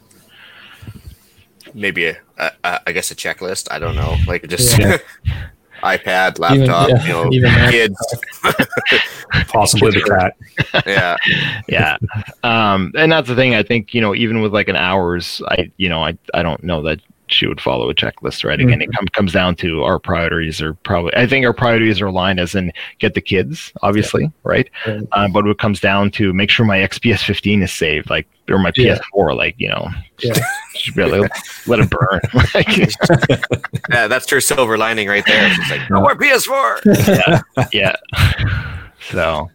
Maybe 1.74 2.06
a, 2.06 2.16
a, 2.38 2.80
I 2.86 2.92
guess 2.92 3.10
a 3.10 3.14
checklist. 3.14 3.68
I 3.70 3.78
don't 3.78 3.94
know, 3.94 4.16
like 4.26 4.46
just 4.48 4.78
yeah. 4.78 4.98
iPad, 5.82 6.38
laptop, 6.38 6.88
even, 6.88 7.00
yeah, 7.06 7.28
you 7.30 7.40
know, 7.42 7.70
kids, 7.70 8.16
possibly 9.48 9.92
the 9.92 10.02
cat. 10.02 10.84
Yeah, 10.86 11.16
yeah. 11.68 11.96
Um, 12.42 12.92
and 12.96 13.12
that's 13.12 13.28
the 13.28 13.36
thing. 13.36 13.54
I 13.54 13.62
think 13.62 13.94
you 13.94 14.00
know, 14.00 14.14
even 14.14 14.40
with 14.40 14.52
like 14.52 14.68
an 14.68 14.76
hours, 14.76 15.42
I 15.48 15.70
you 15.76 15.88
know, 15.88 16.02
I 16.02 16.16
I 16.34 16.42
don't 16.42 16.62
know 16.64 16.82
that 16.82 17.00
she 17.30 17.46
would 17.46 17.60
follow 17.60 17.90
a 17.90 17.94
checklist, 17.94 18.44
right? 18.44 18.60
Again, 18.60 18.80
mm-hmm. 18.80 18.90
it 18.90 18.96
com- 18.96 19.08
comes 19.08 19.32
down 19.32 19.56
to 19.56 19.82
our 19.82 19.98
priorities 19.98 20.60
are 20.60 20.74
probably, 20.74 21.14
I 21.14 21.26
think 21.26 21.44
our 21.46 21.52
priorities 21.52 22.00
are 22.00 22.06
aligned 22.06 22.40
as 22.40 22.54
in 22.54 22.72
get 22.98 23.14
the 23.14 23.20
kids, 23.20 23.72
obviously, 23.82 24.24
yeah. 24.24 24.30
right? 24.42 24.70
Um, 25.12 25.32
but 25.32 25.46
it 25.46 25.58
comes 25.58 25.80
down 25.80 26.10
to 26.12 26.32
make 26.32 26.50
sure 26.50 26.66
my 26.66 26.78
XPS 26.78 27.24
15 27.24 27.62
is 27.62 27.72
saved, 27.72 28.10
like, 28.10 28.28
or 28.48 28.58
my 28.58 28.70
PS4, 28.72 29.36
like, 29.36 29.54
you 29.58 29.68
know, 29.68 29.88
yeah. 30.20 30.34
really 30.96 31.28
let 31.66 31.80
it 31.80 31.90
burn. 31.90 32.20
yeah, 33.90 34.06
that's 34.06 34.28
her 34.30 34.40
silver 34.40 34.78
lining 34.78 35.08
right 35.08 35.24
there. 35.26 35.50
She's 35.50 35.70
like, 35.70 35.90
no 35.90 36.00
more 36.00 36.14
PS4. 36.14 37.42
yeah. 37.72 37.72
yeah. 37.72 38.88
So, 39.10 39.50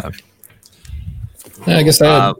uh, 0.00 0.10
yeah, 1.66 1.76
I 1.78 1.82
guess 1.82 2.00
I 2.00 2.06
had, 2.06 2.20
um, 2.30 2.36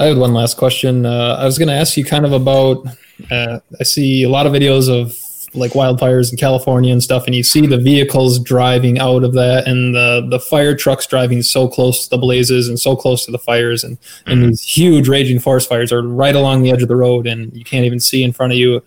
I 0.00 0.04
had 0.06 0.16
one 0.16 0.32
last 0.32 0.56
question. 0.56 1.06
Uh, 1.06 1.36
I 1.40 1.44
was 1.44 1.58
going 1.58 1.68
to 1.68 1.74
ask 1.74 1.96
you 1.96 2.04
kind 2.04 2.24
of 2.24 2.32
about 2.32 2.86
uh, 3.30 3.60
I 3.78 3.84
see 3.84 4.22
a 4.22 4.28
lot 4.28 4.46
of 4.46 4.52
videos 4.52 4.88
of 4.88 5.16
like 5.54 5.72
wildfires 5.72 6.30
in 6.30 6.36
California 6.36 6.92
and 6.92 7.02
stuff, 7.02 7.26
and 7.26 7.34
you 7.34 7.42
see 7.42 7.66
the 7.66 7.78
vehicles 7.78 8.38
driving 8.38 8.98
out 8.98 9.24
of 9.24 9.32
that, 9.34 9.66
and 9.66 9.94
the 9.94 10.26
the 10.28 10.40
fire 10.40 10.74
trucks 10.74 11.06
driving 11.06 11.42
so 11.42 11.68
close 11.68 12.04
to 12.04 12.10
the 12.10 12.18
blazes 12.18 12.68
and 12.68 12.78
so 12.78 12.94
close 12.94 13.24
to 13.24 13.30
the 13.30 13.38
fires, 13.38 13.84
and 13.84 14.00
mm-hmm. 14.00 14.32
and 14.32 14.42
these 14.50 14.62
huge 14.62 15.08
raging 15.08 15.38
forest 15.38 15.68
fires 15.68 15.92
are 15.92 16.02
right 16.02 16.34
along 16.34 16.62
the 16.62 16.70
edge 16.70 16.82
of 16.82 16.88
the 16.88 16.96
road, 16.96 17.26
and 17.26 17.54
you 17.56 17.64
can't 17.64 17.84
even 17.84 18.00
see 18.00 18.22
in 18.22 18.32
front 18.32 18.52
of 18.52 18.58
you. 18.58 18.82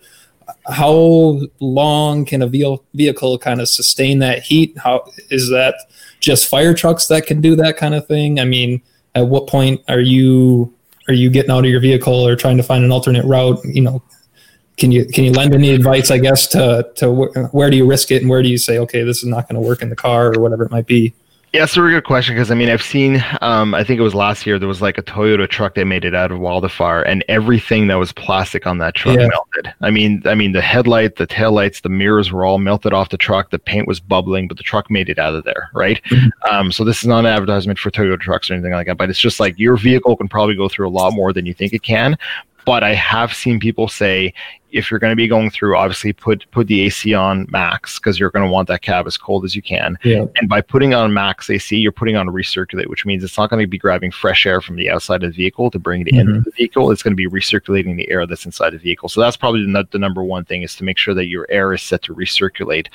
How 0.68 1.40
long 1.60 2.24
can 2.24 2.42
a 2.42 2.46
vehicle 2.46 3.38
kind 3.38 3.60
of 3.60 3.68
sustain 3.68 4.18
that 4.20 4.42
heat? 4.42 4.76
How 4.78 5.10
is 5.30 5.50
that 5.50 5.74
just 6.20 6.48
fire 6.48 6.74
trucks 6.74 7.06
that 7.06 7.26
can 7.26 7.40
do 7.40 7.56
that 7.56 7.76
kind 7.76 7.94
of 7.94 8.06
thing? 8.06 8.38
I 8.38 8.44
mean, 8.44 8.82
at 9.14 9.26
what 9.26 9.46
point 9.46 9.80
are 9.88 10.00
you 10.00 10.72
are 11.08 11.14
you 11.14 11.30
getting 11.30 11.50
out 11.50 11.64
of 11.64 11.70
your 11.70 11.80
vehicle 11.80 12.14
or 12.14 12.36
trying 12.36 12.56
to 12.56 12.62
find 12.62 12.84
an 12.84 12.92
alternate 12.92 13.24
route? 13.24 13.58
You 13.64 13.82
know, 13.82 14.02
can 14.76 14.90
you 14.90 15.04
can 15.06 15.24
you 15.24 15.32
lend 15.32 15.54
any 15.54 15.70
advice 15.70 16.10
i 16.10 16.18
guess 16.18 16.46
to 16.46 16.88
to 16.96 17.10
where 17.52 17.70
do 17.70 17.76
you 17.76 17.86
risk 17.86 18.10
it 18.10 18.22
and 18.22 18.30
where 18.30 18.42
do 18.42 18.48
you 18.48 18.58
say 18.58 18.78
okay 18.78 19.02
this 19.02 19.18
is 19.18 19.28
not 19.28 19.48
going 19.48 19.60
to 19.60 19.66
work 19.66 19.82
in 19.82 19.90
the 19.90 19.96
car 19.96 20.32
or 20.34 20.40
whatever 20.40 20.64
it 20.64 20.70
might 20.70 20.86
be 20.86 21.12
yeah, 21.52 21.60
that's 21.60 21.76
a 21.76 21.82
really 21.82 21.92
good 21.92 22.04
question 22.04 22.34
because 22.34 22.50
I 22.50 22.54
mean 22.54 22.70
I've 22.70 22.82
seen 22.82 23.22
um, 23.42 23.74
I 23.74 23.84
think 23.84 24.00
it 24.00 24.02
was 24.02 24.14
last 24.14 24.46
year 24.46 24.58
there 24.58 24.68
was 24.68 24.80
like 24.80 24.96
a 24.96 25.02
Toyota 25.02 25.46
truck 25.46 25.74
that 25.74 25.84
made 25.84 26.02
it 26.02 26.14
out 26.14 26.32
of 26.32 26.38
wildfire 26.38 27.02
and 27.02 27.22
everything 27.28 27.88
that 27.88 27.96
was 27.96 28.10
plastic 28.10 28.66
on 28.66 28.78
that 28.78 28.94
truck 28.94 29.18
yeah. 29.18 29.28
melted. 29.28 29.74
I 29.82 29.90
mean 29.90 30.22
I 30.24 30.34
mean 30.34 30.52
the 30.52 30.62
headlight, 30.62 31.16
the 31.16 31.26
tail 31.26 31.52
lights, 31.52 31.82
the 31.82 31.90
mirrors 31.90 32.32
were 32.32 32.46
all 32.46 32.56
melted 32.56 32.94
off 32.94 33.10
the 33.10 33.18
truck. 33.18 33.50
The 33.50 33.58
paint 33.58 33.86
was 33.86 34.00
bubbling, 34.00 34.48
but 34.48 34.56
the 34.56 34.62
truck 34.62 34.90
made 34.90 35.10
it 35.10 35.18
out 35.18 35.34
of 35.34 35.44
there, 35.44 35.68
right? 35.74 36.02
Mm-hmm. 36.04 36.54
Um, 36.54 36.72
so 36.72 36.84
this 36.84 37.02
is 37.02 37.06
not 37.06 37.20
an 37.20 37.26
advertisement 37.26 37.78
for 37.78 37.90
Toyota 37.90 38.18
trucks 38.18 38.50
or 38.50 38.54
anything 38.54 38.72
like 38.72 38.86
that, 38.86 38.96
but 38.96 39.10
it's 39.10 39.20
just 39.20 39.38
like 39.38 39.58
your 39.58 39.76
vehicle 39.76 40.16
can 40.16 40.28
probably 40.28 40.56
go 40.56 40.70
through 40.70 40.88
a 40.88 40.90
lot 40.90 41.12
more 41.12 41.34
than 41.34 41.44
you 41.44 41.52
think 41.52 41.74
it 41.74 41.82
can. 41.82 42.16
But 42.64 42.82
I 42.82 42.94
have 42.94 43.34
seen 43.34 43.60
people 43.60 43.88
say 43.88 44.32
if 44.72 44.90
you're 44.90 45.00
going 45.00 45.12
to 45.12 45.16
be 45.16 45.28
going 45.28 45.50
through, 45.50 45.76
obviously 45.76 46.12
put 46.12 46.50
put 46.50 46.66
the 46.66 46.82
AC 46.82 47.14
on 47.14 47.46
max 47.50 47.98
because 47.98 48.18
you're 48.18 48.30
going 48.30 48.44
to 48.44 48.50
want 48.50 48.68
that 48.68 48.82
cab 48.82 49.06
as 49.06 49.16
cold 49.16 49.44
as 49.44 49.54
you 49.54 49.62
can. 49.62 49.98
Yeah. 50.02 50.26
And 50.36 50.48
by 50.48 50.60
putting 50.60 50.94
on 50.94 51.12
max 51.12 51.48
AC, 51.50 51.76
you're 51.76 51.92
putting 51.92 52.16
on 52.16 52.28
a 52.28 52.32
recirculate, 52.32 52.88
which 52.88 53.06
means 53.06 53.22
it's 53.22 53.38
not 53.38 53.50
going 53.50 53.62
to 53.62 53.66
be 53.66 53.78
grabbing 53.78 54.10
fresh 54.10 54.46
air 54.46 54.60
from 54.60 54.76
the 54.76 54.90
outside 54.90 55.22
of 55.22 55.30
the 55.30 55.36
vehicle 55.36 55.70
to 55.70 55.78
bring 55.78 56.02
it 56.02 56.08
mm-hmm. 56.08 56.20
into 56.20 56.40
the 56.40 56.50
vehicle. 56.52 56.90
It's 56.90 57.02
going 57.02 57.12
to 57.12 57.16
be 57.16 57.28
recirculating 57.28 57.96
the 57.96 58.10
air 58.10 58.26
that's 58.26 58.46
inside 58.46 58.70
the 58.70 58.78
vehicle. 58.78 59.08
So 59.08 59.20
that's 59.20 59.36
probably 59.36 59.64
the, 59.64 59.88
the 59.90 59.98
number 59.98 60.24
one 60.24 60.44
thing 60.44 60.62
is 60.62 60.74
to 60.76 60.84
make 60.84 60.98
sure 60.98 61.14
that 61.14 61.26
your 61.26 61.46
air 61.50 61.72
is 61.72 61.82
set 61.82 62.02
to 62.02 62.14
recirculate, 62.14 62.88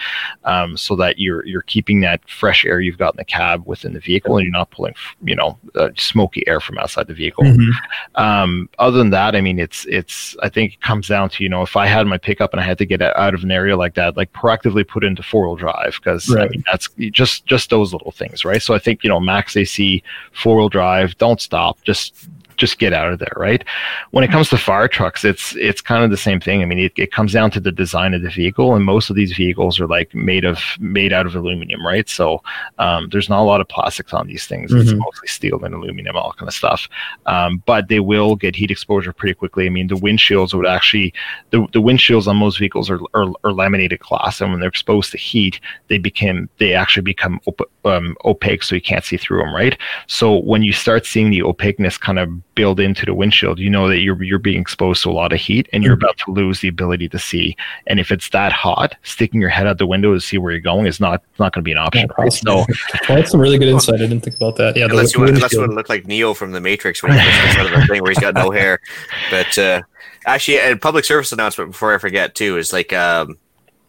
um, 0.43 0.75
so 0.78 0.95
that 0.95 1.19
you're 1.19 1.45
you're 1.45 1.61
keeping 1.63 2.01
that 2.01 2.28
fresh 2.30 2.65
air 2.65 2.80
you've 2.80 2.97
got 2.97 3.13
in 3.13 3.17
the 3.17 3.25
cab 3.25 3.63
within 3.65 3.93
the 3.93 3.99
vehicle, 3.99 4.38
and 4.38 4.45
you're 4.45 4.51
not 4.51 4.71
pulling 4.71 4.95
you 5.23 5.36
know 5.36 5.57
uh, 5.75 5.89
smoky 5.97 6.45
air 6.47 6.59
from 6.59 6.78
outside 6.78 7.07
the 7.07 7.13
vehicle. 7.13 7.43
Mm-hmm. 7.43 7.69
Um, 8.15 8.69
other 8.80 8.97
than 8.97 9.11
that, 9.11 9.36
I 9.36 9.41
mean, 9.41 9.59
it's 9.59 9.86
it's 9.86 10.36
I 10.41 10.49
think 10.49 10.73
it 10.73 10.82
comes 10.82 11.07
down 11.07 11.30
to 11.32 11.43
you 11.43 11.49
know 11.49 11.66
if 11.68 11.76
I 11.76 11.86
had 11.86 12.07
my 12.07 12.18
pickup 12.18 12.53
and 12.53 12.61
I 12.61 12.63
had 12.63 12.78
to 12.78 12.86
get 12.86 13.01
out 13.01 13.34
of 13.34 13.43
an 13.43 13.51
area 13.51 13.76
like 13.76 13.95
that, 13.95 14.15
like 14.15 14.32
proactively 14.32 14.88
put 14.88 15.03
into 15.03 15.22
four 15.22 15.47
wheel 15.47 15.57
drive 15.57 15.99
because 16.01 16.30
right. 16.30 16.45
I 16.45 16.49
mean 16.49 16.63
that's 16.72 16.88
just 17.11 17.45
just 17.45 17.70
those 17.70 17.91
little 17.91 18.11
things, 18.11 18.45
right? 18.45 18.61
So 18.61 18.74
I 18.74 18.80
think 18.80 19.03
you 19.03 19.09
know 19.09 19.20
max 19.20 19.57
AC, 19.57 20.01
four 20.32 20.55
wheel 20.55 20.70
drive, 20.70 21.18
don't 21.18 21.41
stop, 21.41 21.84
just 21.84 22.30
just 22.58 22.80
get 22.80 22.93
out 22.93 23.14
of 23.14 23.20
there, 23.20 23.34
right? 23.36 23.64
When 24.12 24.24
it 24.24 24.32
comes 24.32 24.49
to 24.49 24.58
fire 24.58 24.88
trucks, 24.88 25.24
it's 25.24 25.55
it's 25.55 25.82
kind 25.82 26.03
of 26.03 26.12
the 26.12 26.18
same 26.18 26.39
thing. 26.39 26.62
I 26.62 26.66
mean, 26.66 26.80
it, 26.80 26.93
it 26.97 27.12
comes 27.12 27.34
down 27.34 27.51
to 27.51 27.60
the 27.60 27.72
design 27.72 28.14
of 28.14 28.22
the 28.22 28.30
vehicle, 28.30 28.76
and 28.76 28.84
most 28.84 29.10
of 29.10 29.16
these 29.16 29.34
vehicles 29.36 29.80
are 29.80 29.88
like 29.88 30.14
made 30.14 30.45
of 30.45 30.60
made 30.80 31.14
out 31.14 31.26
of 31.26 31.36
aluminum, 31.36 31.86
right? 31.86 32.08
So 32.10 32.41
um, 32.80 33.10
there's 33.12 33.30
not 33.30 33.41
a 33.41 33.43
lot 33.43 33.62
of 33.62 33.68
plastics 33.68 34.14
on 34.14 34.28
these 34.28 34.47
things. 34.47 34.72
Mm-hmm. 34.72 34.82
It's 34.82 34.93
mostly 34.93 35.28
steel 35.28 35.64
and 35.64 35.74
aluminum, 35.74 36.16
all 36.16 36.34
kind 36.34 36.47
of 36.47 36.53
stuff. 36.53 36.89
Um, 37.26 37.64
but 37.66 37.88
they 37.88 37.99
will 37.99 38.36
get 38.36 38.55
heat 38.55 38.72
exposure 38.72 39.14
pretty 39.14 39.34
quickly. 39.34 39.66
I 39.66 39.70
mean, 39.70 39.88
the 39.88 39.95
windshields 39.95 40.53
would 40.53 40.68
actually 40.68 41.14
the, 41.51 41.68
the 41.74 41.82
windshields 41.82 42.28
on 42.28 42.38
most 42.38 42.60
vehicles 42.60 42.89
are, 42.89 42.99
are, 43.14 43.32
are 43.43 43.53
laminated 43.53 43.99
glass, 43.99 44.41
and 44.41 44.51
when 44.51 44.60
they're 44.60 44.70
exposed 44.70 45.12
to 45.12 45.18
heat, 45.18 45.60
they 45.88 45.97
become 45.97 46.49
they 46.58 46.74
actually 46.74 47.03
become 47.03 47.39
op- 47.45 47.72
um, 47.86 48.16
opaque, 48.26 48.64
so 48.64 48.76
you 48.76 48.82
can't 48.82 49.05
see 49.05 49.18
through 49.18 49.39
them, 49.39 49.53
right? 49.53 49.78
So 50.08 50.38
when 50.41 50.64
you 50.64 50.74
start 50.74 51.05
seeing 51.05 51.30
the 51.30 51.43
opaqueness 51.43 51.97
kind 51.97 52.20
of 52.20 52.30
build 52.58 52.80
into 52.80 53.05
the 53.05 53.14
windshield, 53.14 53.60
you 53.60 53.70
know 53.70 53.88
that 53.88 53.99
you're 53.99 54.22
you're 54.24 54.39
being 54.39 54.60
exposed 54.60 55.03
to 55.03 55.10
a 55.10 55.12
lot 55.12 55.32
of 55.32 55.39
heat 55.39 55.70
and 55.72 55.84
you're 55.84 55.95
mm-hmm. 55.95 56.05
about 56.05 56.18
to 56.18 56.32
lose 56.32 56.60
the 56.60 56.68
ability 56.68 57.08
to 57.08 57.20
see. 57.20 57.55
And 57.86 57.99
if 57.99 58.12
it's 58.12 58.30
that 58.32 58.51
hot, 58.51 58.95
sticking 59.03 59.39
your 59.39 59.51
head 59.51 59.68
out 59.68 59.78
the 59.78 59.86
window 59.86 60.14
to 60.14 60.20
see 60.20 60.39
where 60.39 60.51
you're 60.51 60.60
going 60.60 60.88
is 60.88 60.99
not 60.99 61.22
not 61.38 61.53
going 61.53 61.62
to 61.62 61.66
be 61.66 61.72
an 61.72 61.78
option. 61.78 62.10
Yeah, 62.18 62.30
so 62.30 62.55
well, 62.55 62.68
that's 63.08 63.32
some 63.32 63.39
really 63.39 63.60
good 63.60 63.68
insight. 63.68 63.95
I 63.95 63.97
didn't 63.99 64.22
think 64.22 64.38
about 64.38 64.55
that. 64.55 64.76
Yeah, 64.76 64.86
unless 64.86 65.14
you, 65.14 65.24
unless 65.24 65.53
you 65.53 65.60
want 65.60 65.72
to 65.72 65.76
look 65.76 65.88
like 65.88 66.08
Neo 66.08 66.34
from 66.34 66.51
the 66.51 66.60
Matrix 66.60 67.03
when 67.03 67.14
he's 67.14 67.53
sort 67.53 67.68
of 67.68 67.80
the 67.80 67.88
thing 67.88 68.01
where 68.01 68.12
he's 68.12 68.20
got 68.20 68.34
no 68.34 68.49
hair. 68.60 68.82
But 69.30 69.55
uh, 69.60 69.84
actually, 70.26 70.58
a 70.58 70.76
public 70.76 71.05
service 71.05 71.32
announcement 71.32 71.72
before 71.72 71.93
I 71.93 71.99
forget 71.99 72.34
too 72.34 72.58
is 72.58 72.74
like 72.74 72.91
um, 72.91 73.38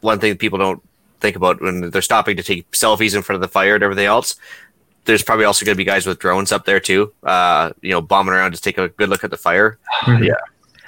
one 0.03 0.21
thing 0.21 0.37
people 0.37 0.59
don't 0.59 0.83
think 1.21 1.37
about 1.37 1.61
when 1.63 1.89
they're 1.91 2.03
stopping 2.03 2.37
to 2.37 2.43
take 2.43 2.71
selfies 2.73 3.17
in 3.17 3.23
front 3.23 3.37
of 3.37 3.41
the 3.41 3.53
fire 3.53 3.75
and 3.75 3.83
everything 3.83 4.07
else 4.07 4.37
there's 5.09 5.23
probably 5.23 5.47
also 5.47 5.65
going 5.65 5.75
to 5.75 5.77
be 5.77 5.85
guys 5.85 6.07
with 6.07 6.19
drones 6.19 6.53
up 6.53 6.67
there 6.67 6.79
too. 6.79 7.13
Uh, 7.23 7.73
you 7.81 7.91
know, 7.91 8.03
bombing 8.03 8.35
around 8.35 8.53
to 8.53 8.61
take 8.61 8.77
a 8.77 8.91
good 8.91 9.09
look 9.09 9.25
at 9.25 9.31
the 9.31 9.39
fire. 9.39 9.79
Mm-hmm. 10.03 10.25
Yeah, 10.25 10.35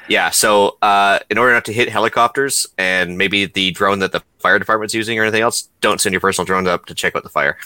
yeah. 0.08 0.30
So, 0.30 0.76
uh, 0.82 1.20
in 1.30 1.38
order 1.38 1.54
not 1.54 1.64
to 1.64 1.72
hit 1.72 1.88
helicopters 1.88 2.66
and 2.76 3.16
maybe 3.16 3.46
the 3.46 3.70
drone 3.70 3.98
that 4.00 4.12
the 4.12 4.22
fire 4.38 4.58
department's 4.58 4.92
using 4.92 5.18
or 5.18 5.22
anything 5.22 5.40
else, 5.40 5.70
don't 5.80 6.00
send 6.02 6.12
your 6.12 6.20
personal 6.20 6.44
drones 6.44 6.68
up 6.68 6.84
to 6.86 6.94
check 6.94 7.16
out 7.16 7.22
the 7.22 7.30
fire. 7.30 7.56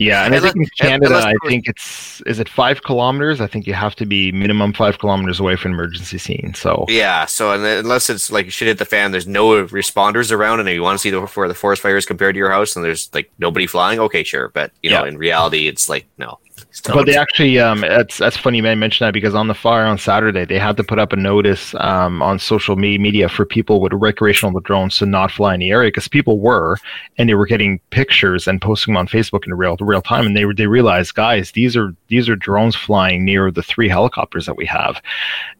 Yeah, 0.00 0.24
and, 0.24 0.34
I 0.34 0.40
think 0.40 0.56
in 0.56 0.66
Canada, 0.78 1.14
I 1.14 1.34
think 1.46 1.68
it's 1.68 2.22
is 2.22 2.38
it 2.40 2.48
five 2.48 2.82
kilometers. 2.84 3.38
I 3.38 3.46
think 3.46 3.66
you 3.66 3.74
have 3.74 3.94
to 3.96 4.06
be 4.06 4.32
minimum 4.32 4.72
five 4.72 4.98
kilometers 4.98 5.38
away 5.38 5.56
from 5.56 5.72
emergency 5.72 6.16
scene. 6.16 6.54
So 6.54 6.86
yeah, 6.88 7.26
so 7.26 7.52
unless 7.52 8.08
it's 8.08 8.32
like 8.32 8.50
shit 8.50 8.66
hit 8.66 8.78
the 8.78 8.86
fan, 8.86 9.12
there's 9.12 9.26
no 9.26 9.66
responders 9.66 10.32
around, 10.32 10.58
and 10.58 10.68
you 10.70 10.80
want 10.80 10.94
to 10.94 11.02
see 11.02 11.10
the 11.10 11.20
where 11.20 11.48
the 11.48 11.54
forest 11.54 11.82
fires 11.82 12.06
compared 12.06 12.34
to 12.34 12.38
your 12.38 12.50
house, 12.50 12.76
and 12.76 12.82
there's 12.82 13.10
like 13.12 13.30
nobody 13.38 13.66
flying. 13.66 14.00
Okay, 14.00 14.24
sure, 14.24 14.48
but 14.48 14.72
you 14.82 14.88
know, 14.88 15.04
in 15.04 15.18
reality, 15.18 15.68
it's 15.68 15.90
like 15.90 16.06
no. 16.16 16.38
But 16.84 17.06
they 17.06 17.16
actually, 17.16 17.58
um, 17.58 17.80
that's 17.80 18.18
that's 18.18 18.36
funny 18.36 18.58
you 18.58 18.62
mention 18.62 19.04
that 19.04 19.12
because 19.12 19.34
on 19.34 19.48
the 19.48 19.54
fire 19.54 19.84
on 19.84 19.98
Saturday 19.98 20.44
they 20.44 20.58
had 20.58 20.76
to 20.76 20.84
put 20.84 20.98
up 20.98 21.12
a 21.12 21.16
notice 21.16 21.74
um, 21.80 22.22
on 22.22 22.38
social 22.38 22.76
media 22.76 23.28
for 23.28 23.44
people 23.44 23.80
with 23.80 23.92
recreational 23.92 24.58
drones 24.60 24.98
to 24.98 25.06
not 25.06 25.32
fly 25.32 25.54
in 25.54 25.60
the 25.60 25.70
area 25.70 25.88
because 25.88 26.06
people 26.06 26.38
were, 26.38 26.76
and 27.18 27.28
they 27.28 27.34
were 27.34 27.46
getting 27.46 27.80
pictures 27.90 28.46
and 28.46 28.62
posting 28.62 28.94
them 28.94 28.98
on 28.98 29.08
Facebook 29.08 29.46
in 29.46 29.54
real 29.54 29.76
real 29.80 30.02
time, 30.02 30.26
and 30.26 30.36
they 30.36 30.44
were 30.44 30.54
they 30.54 30.68
realized, 30.68 31.14
guys, 31.14 31.52
these 31.52 31.76
are 31.76 31.94
these 32.08 32.28
are 32.28 32.36
drones 32.36 32.76
flying 32.76 33.24
near 33.24 33.50
the 33.50 33.62
three 33.62 33.88
helicopters 33.88 34.46
that 34.46 34.56
we 34.56 34.66
have, 34.66 35.02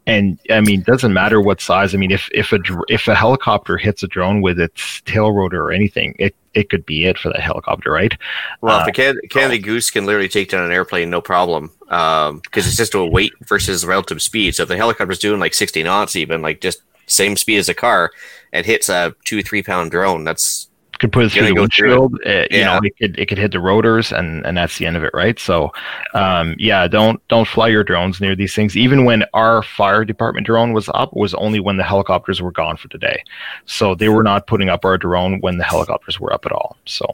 and 0.06 0.38
I 0.50 0.60
mean, 0.60 0.82
doesn't 0.82 1.12
matter 1.12 1.40
what 1.40 1.60
size. 1.60 1.94
I 1.94 1.98
mean, 1.98 2.12
if 2.12 2.28
if 2.32 2.52
a 2.52 2.60
if 2.88 3.08
a 3.08 3.14
helicopter 3.14 3.76
hits 3.76 4.02
a 4.02 4.08
drone 4.08 4.42
with 4.42 4.60
its 4.60 5.00
tail 5.02 5.32
rotor 5.32 5.62
or 5.62 5.72
anything, 5.72 6.14
it 6.18 6.36
it 6.54 6.70
could 6.70 6.84
be 6.86 7.04
it 7.04 7.18
for 7.18 7.28
that 7.28 7.40
helicopter, 7.40 7.90
right? 7.90 8.16
Well, 8.60 8.78
uh, 8.78 8.82
if 8.82 8.88
a 8.88 8.92
Can- 8.92 9.20
Canada 9.30 9.58
Goose 9.58 9.90
can 9.90 10.06
literally 10.06 10.28
take 10.28 10.50
down 10.50 10.64
an 10.64 10.72
airplane, 10.72 11.10
no 11.10 11.20
problem, 11.20 11.70
because 11.80 12.30
um, 12.30 12.42
it's 12.54 12.76
just 12.76 12.94
a 12.94 13.04
weight 13.04 13.32
versus 13.46 13.84
relative 13.84 14.20
speed. 14.22 14.54
So 14.54 14.64
if 14.64 14.68
the 14.68 14.76
helicopter's 14.76 15.18
doing 15.18 15.40
like 15.40 15.54
60 15.54 15.82
knots, 15.82 16.16
even 16.16 16.42
like 16.42 16.60
just 16.60 16.82
same 17.06 17.36
speed 17.36 17.58
as 17.58 17.68
a 17.68 17.74
car, 17.74 18.10
and 18.52 18.66
hits 18.66 18.88
a 18.88 19.14
two 19.24 19.42
three 19.42 19.62
pound 19.62 19.90
drone, 19.90 20.24
that's 20.24 20.69
could 21.00 21.12
put 21.12 21.24
it 21.24 21.32
through 21.32 21.46
the 21.46 21.54
windshield. 21.54 22.20
It, 22.24 22.52
you 22.52 22.58
yeah. 22.58 22.66
know, 22.66 22.80
it 22.84 22.96
could 22.98 23.18
it 23.18 23.26
could 23.26 23.38
hit 23.38 23.52
the 23.52 23.58
rotors, 23.58 24.12
and 24.12 24.44
and 24.46 24.56
that's 24.56 24.78
the 24.78 24.86
end 24.86 24.96
of 24.96 25.02
it, 25.02 25.10
right? 25.14 25.38
So, 25.38 25.72
um, 26.14 26.54
yeah, 26.58 26.86
don't 26.86 27.26
don't 27.28 27.48
fly 27.48 27.68
your 27.68 27.82
drones 27.82 28.20
near 28.20 28.36
these 28.36 28.54
things. 28.54 28.76
Even 28.76 29.04
when 29.04 29.24
our 29.32 29.62
fire 29.62 30.04
department 30.04 30.46
drone 30.46 30.72
was 30.72 30.88
up, 30.94 31.14
was 31.14 31.34
only 31.34 31.58
when 31.58 31.78
the 31.78 31.84
helicopters 31.84 32.42
were 32.42 32.52
gone 32.52 32.76
for 32.76 32.88
the 32.88 32.98
day. 32.98 33.24
So 33.64 33.94
they 33.94 34.10
were 34.10 34.22
not 34.22 34.46
putting 34.46 34.68
up 34.68 34.84
our 34.84 34.98
drone 34.98 35.40
when 35.40 35.56
the 35.56 35.64
helicopters 35.64 36.20
were 36.20 36.32
up 36.32 36.44
at 36.46 36.52
all. 36.52 36.76
So 36.84 37.06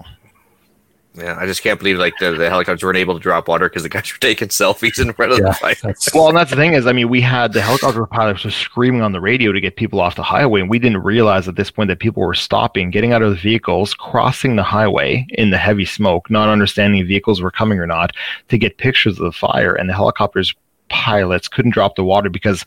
yeah, 1.17 1.37
I 1.39 1.47
just 1.47 1.63
can't 1.63 1.79
believe 1.79 1.99
like 1.99 2.15
the, 2.19 2.33
the 2.33 2.51
helicopters 2.51 2.83
weren't 2.83 2.99
able 2.99 3.15
to 3.15 3.21
drop 3.21 3.49
water 3.49 3.69
because 3.69 3.83
the 3.83 3.89
guys 3.89 4.13
were 4.13 4.19
taking 4.19 4.49
selfies 4.49 5.01
in 5.01 5.13
front 5.13 5.33
of 5.33 5.39
yeah, 5.39 5.49
the 5.49 5.55
fire. 5.55 5.95
well, 6.15 6.29
and 6.29 6.37
that's 6.37 6.51
the 6.51 6.57
thing 6.57 6.75
is, 6.75 6.87
I 6.87 6.93
mean, 6.93 7.09
we 7.09 7.21
had 7.21 7.53
the 7.53 7.63
helicopter 7.63 8.05
pilots 8.07 8.45
were 8.45 8.51
screaming 8.51 9.03
on 9.03 9.13
the 9.13 9.21
radio 9.21 9.53
to 9.53 9.61
get 9.61 9.77
people 9.77 10.01
off 10.01 10.17
the 10.17 10.23
highway, 10.23 10.61
and 10.61 10.69
we 10.69 10.79
didn't 10.79 11.03
realize 11.03 11.49
at 11.49 11.57
this 11.57 11.71
point 11.71 11.89
that 11.89 11.99
people 11.99 12.23
were 12.23 12.35
stopping, 12.35 12.91
getting 12.91 13.13
out 13.13 13.23
of 13.23 13.31
the 13.31 13.41
vehicles, 13.41 13.95
crossing 13.95 14.57
the 14.57 14.63
highway 14.63 15.27
in 15.31 15.51
the 15.51 15.59
heavy 15.59 15.85
smoke, 15.85 16.31
not 16.31 16.49
understanding 16.49 17.01
if 17.01 17.07
vehicles 17.07 17.41
were 17.41 17.51
coming 17.51 17.79
or 17.79 17.87
not, 17.87 18.15
to 18.49 18.59
get 18.59 18.79
pictures 18.79 19.19
of 19.19 19.25
the 19.25 19.33
fire, 19.33 19.75
and 19.75 19.89
the 19.89 19.95
helicopters 19.95 20.55
pilots 20.89 21.49
couldn't 21.49 21.73
drop 21.73 21.97
the 21.97 22.05
water 22.05 22.31
because 22.31 22.65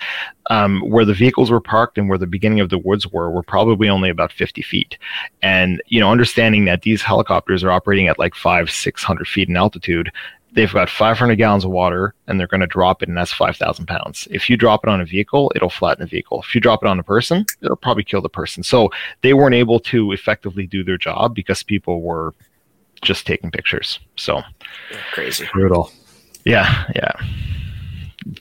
um, 0.50 0.82
where 0.82 1.06
the 1.06 1.14
vehicles 1.14 1.52
were 1.52 1.62
parked 1.62 1.98
and 1.98 2.10
where 2.10 2.18
the 2.18 2.28
beginning 2.28 2.60
of 2.60 2.70
the 2.70 2.78
woods 2.78 3.08
were 3.08 3.30
were 3.32 3.44
probably 3.44 3.88
only 3.90 4.10
about 4.10 4.32
50 4.32 4.62
feet. 4.62 4.98
And 5.42 5.82
you 5.88 6.00
know 6.00 6.12
understanding 6.12 6.66
that 6.66 6.82
these 6.82 7.02
helicopters 7.02 7.64
are 7.64 7.72
operating 7.72 8.08
at 8.08 8.20
like 8.20 8.36
five 8.36 8.70
600 8.70 9.28
feet 9.28 9.50
in 9.50 9.58
altitude 9.58 10.12
they've 10.54 10.74
got 10.74 10.90
500 10.90 11.36
gallons 11.36 11.64
of 11.64 11.72
water 11.72 12.14
and 12.28 12.40
they're 12.40 12.48
going 12.48 12.62
to 12.62 12.68
drop 12.68 13.04
it 13.04 13.10
and 13.10 13.18
that's 13.18 13.32
5000 13.34 13.86
pounds. 13.86 14.28
If 14.32 14.50
you 14.50 14.58
drop 14.58 14.84
it 14.84 14.90
on 14.90 15.02
a 15.02 15.06
vehicle 15.06 15.52
it'll 15.56 15.70
flatten 15.70 16.04
the 16.04 16.10
vehicle. 16.10 16.42
If 16.42 16.56
you 16.56 16.62
drop 16.62 16.84
it 16.84 16.88
on 16.88 17.00
a 17.00 17.04
person 17.04 17.46
it'll 17.62 17.76
probably 17.76 18.04
kill 18.04 18.22
the 18.22 18.30
person. 18.30 18.64
So 18.64 18.90
they 19.22 19.34
weren't 19.34 19.56
able 19.56 19.80
to 19.82 20.12
effectively 20.12 20.66
do 20.66 20.84
their 20.84 20.98
job 20.98 21.36
because 21.36 21.64
people 21.64 22.02
were 22.02 22.34
just 23.02 23.28
taking 23.28 23.52
pictures. 23.52 24.00
So 24.16 24.42
crazy. 25.14 25.48
brutal. 25.54 25.92
Yeah 26.46 26.86
yeah 26.96 27.12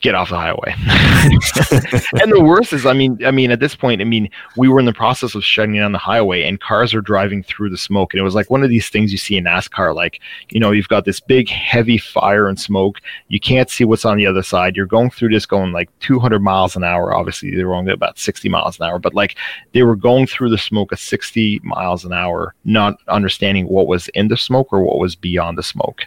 get 0.00 0.14
off 0.14 0.30
the 0.30 0.36
highway. 0.36 0.74
and 2.20 2.32
the 2.32 2.42
worst 2.42 2.72
is, 2.72 2.86
I 2.86 2.92
mean, 2.92 3.24
I 3.24 3.30
mean, 3.30 3.50
at 3.50 3.60
this 3.60 3.74
point, 3.74 4.00
I 4.00 4.04
mean, 4.04 4.30
we 4.56 4.68
were 4.68 4.80
in 4.80 4.86
the 4.86 4.92
process 4.92 5.34
of 5.34 5.44
shutting 5.44 5.74
down 5.74 5.92
the 5.92 5.98
highway, 5.98 6.42
and 6.42 6.60
cars 6.60 6.94
are 6.94 7.00
driving 7.00 7.42
through 7.42 7.70
the 7.70 7.78
smoke, 7.78 8.12
and 8.12 8.20
it 8.20 8.24
was 8.24 8.34
like 8.34 8.50
one 8.50 8.62
of 8.62 8.70
these 8.70 8.88
things 8.88 9.12
you 9.12 9.18
see 9.18 9.36
in 9.36 9.44
NASCAR, 9.44 9.94
like 9.94 10.20
you 10.50 10.60
know, 10.60 10.70
you've 10.70 10.88
got 10.88 11.04
this 11.04 11.20
big, 11.20 11.48
heavy 11.48 11.98
fire 11.98 12.48
and 12.48 12.58
smoke. 12.58 13.00
You 13.28 13.40
can't 13.40 13.70
see 13.70 13.84
what's 13.84 14.04
on 14.04 14.16
the 14.16 14.26
other 14.26 14.42
side. 14.42 14.76
You're 14.76 14.86
going 14.86 15.10
through 15.10 15.30
this, 15.30 15.46
going 15.46 15.72
like 15.72 15.90
200 16.00 16.40
miles 16.40 16.76
an 16.76 16.84
hour. 16.84 17.14
Obviously, 17.14 17.54
they 17.54 17.64
were 17.64 17.74
only 17.74 17.92
about 17.92 18.18
60 18.18 18.48
miles 18.48 18.78
an 18.78 18.86
hour, 18.86 18.98
but 18.98 19.14
like 19.14 19.36
they 19.72 19.82
were 19.82 19.96
going 19.96 20.26
through 20.26 20.50
the 20.50 20.58
smoke 20.58 20.92
at 20.92 20.98
60 20.98 21.60
miles 21.62 22.04
an 22.04 22.12
hour, 22.12 22.54
not 22.64 22.98
understanding 23.08 23.66
what 23.68 23.86
was 23.86 24.08
in 24.08 24.28
the 24.28 24.36
smoke 24.36 24.72
or 24.72 24.82
what 24.82 24.98
was 24.98 25.14
beyond 25.14 25.58
the 25.58 25.62
smoke. 25.62 26.02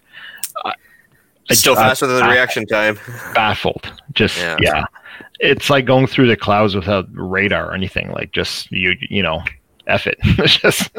It's 1.52 1.60
still 1.60 1.76
faster 1.76 2.08
than 2.08 2.18
the 2.18 2.30
reaction 2.30 2.66
time. 2.66 3.00
Baffled. 3.34 3.92
Just 4.14 4.38
yeah. 4.38 4.58
yeah. 4.60 4.86
It's 5.40 5.70
like 5.70 5.86
going 5.86 6.08
through 6.08 6.28
the 6.28 6.38
clouds 6.38 6.76
without 6.76 7.08
radar 7.12 7.70
or 7.70 7.74
anything. 7.74 8.12
Like 8.12 8.32
just 8.32 8.72
you 8.72 8.96
you 9.02 9.24
know, 9.24 9.42
F 9.88 10.08
it. 10.08 10.20
there's 10.38 10.58
just 10.58 10.92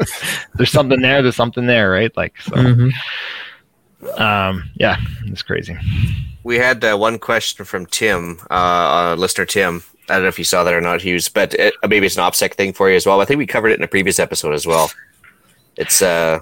there's 0.55 0.71
something 0.71 1.01
there, 1.01 1.21
there's 1.21 1.35
something 1.35 1.65
there, 1.65 1.91
right? 1.91 2.15
Like 2.15 2.39
so 2.41 2.51
mm-hmm. 2.51 4.21
um 4.21 4.69
yeah, 4.75 4.97
it's 5.25 5.41
crazy. 5.43 5.77
We 6.43 6.57
had 6.57 6.83
uh, 6.83 6.97
one 6.97 7.19
question 7.19 7.63
from 7.63 7.85
Tim, 7.85 8.39
uh, 8.51 8.53
uh, 8.53 9.15
listener 9.17 9.45
Tim. 9.45 9.81
I 10.09 10.15
don't 10.15 10.23
know 10.23 10.27
if 10.27 10.37
you 10.37 10.43
saw 10.43 10.65
that 10.65 10.73
or 10.73 10.81
not, 10.81 11.01
Hughes, 11.01 11.29
but 11.29 11.53
it, 11.53 11.73
maybe 11.87 12.05
it's 12.05 12.17
an 12.17 12.23
OPSEC 12.23 12.55
thing 12.55 12.73
for 12.73 12.89
you 12.89 12.97
as 12.97 13.05
well. 13.05 13.21
I 13.21 13.25
think 13.25 13.37
we 13.37 13.47
covered 13.47 13.69
it 13.69 13.79
in 13.79 13.83
a 13.83 13.87
previous 13.87 14.19
episode 14.19 14.53
as 14.53 14.67
well. 14.67 14.91
It's 15.77 16.01
uh 16.01 16.41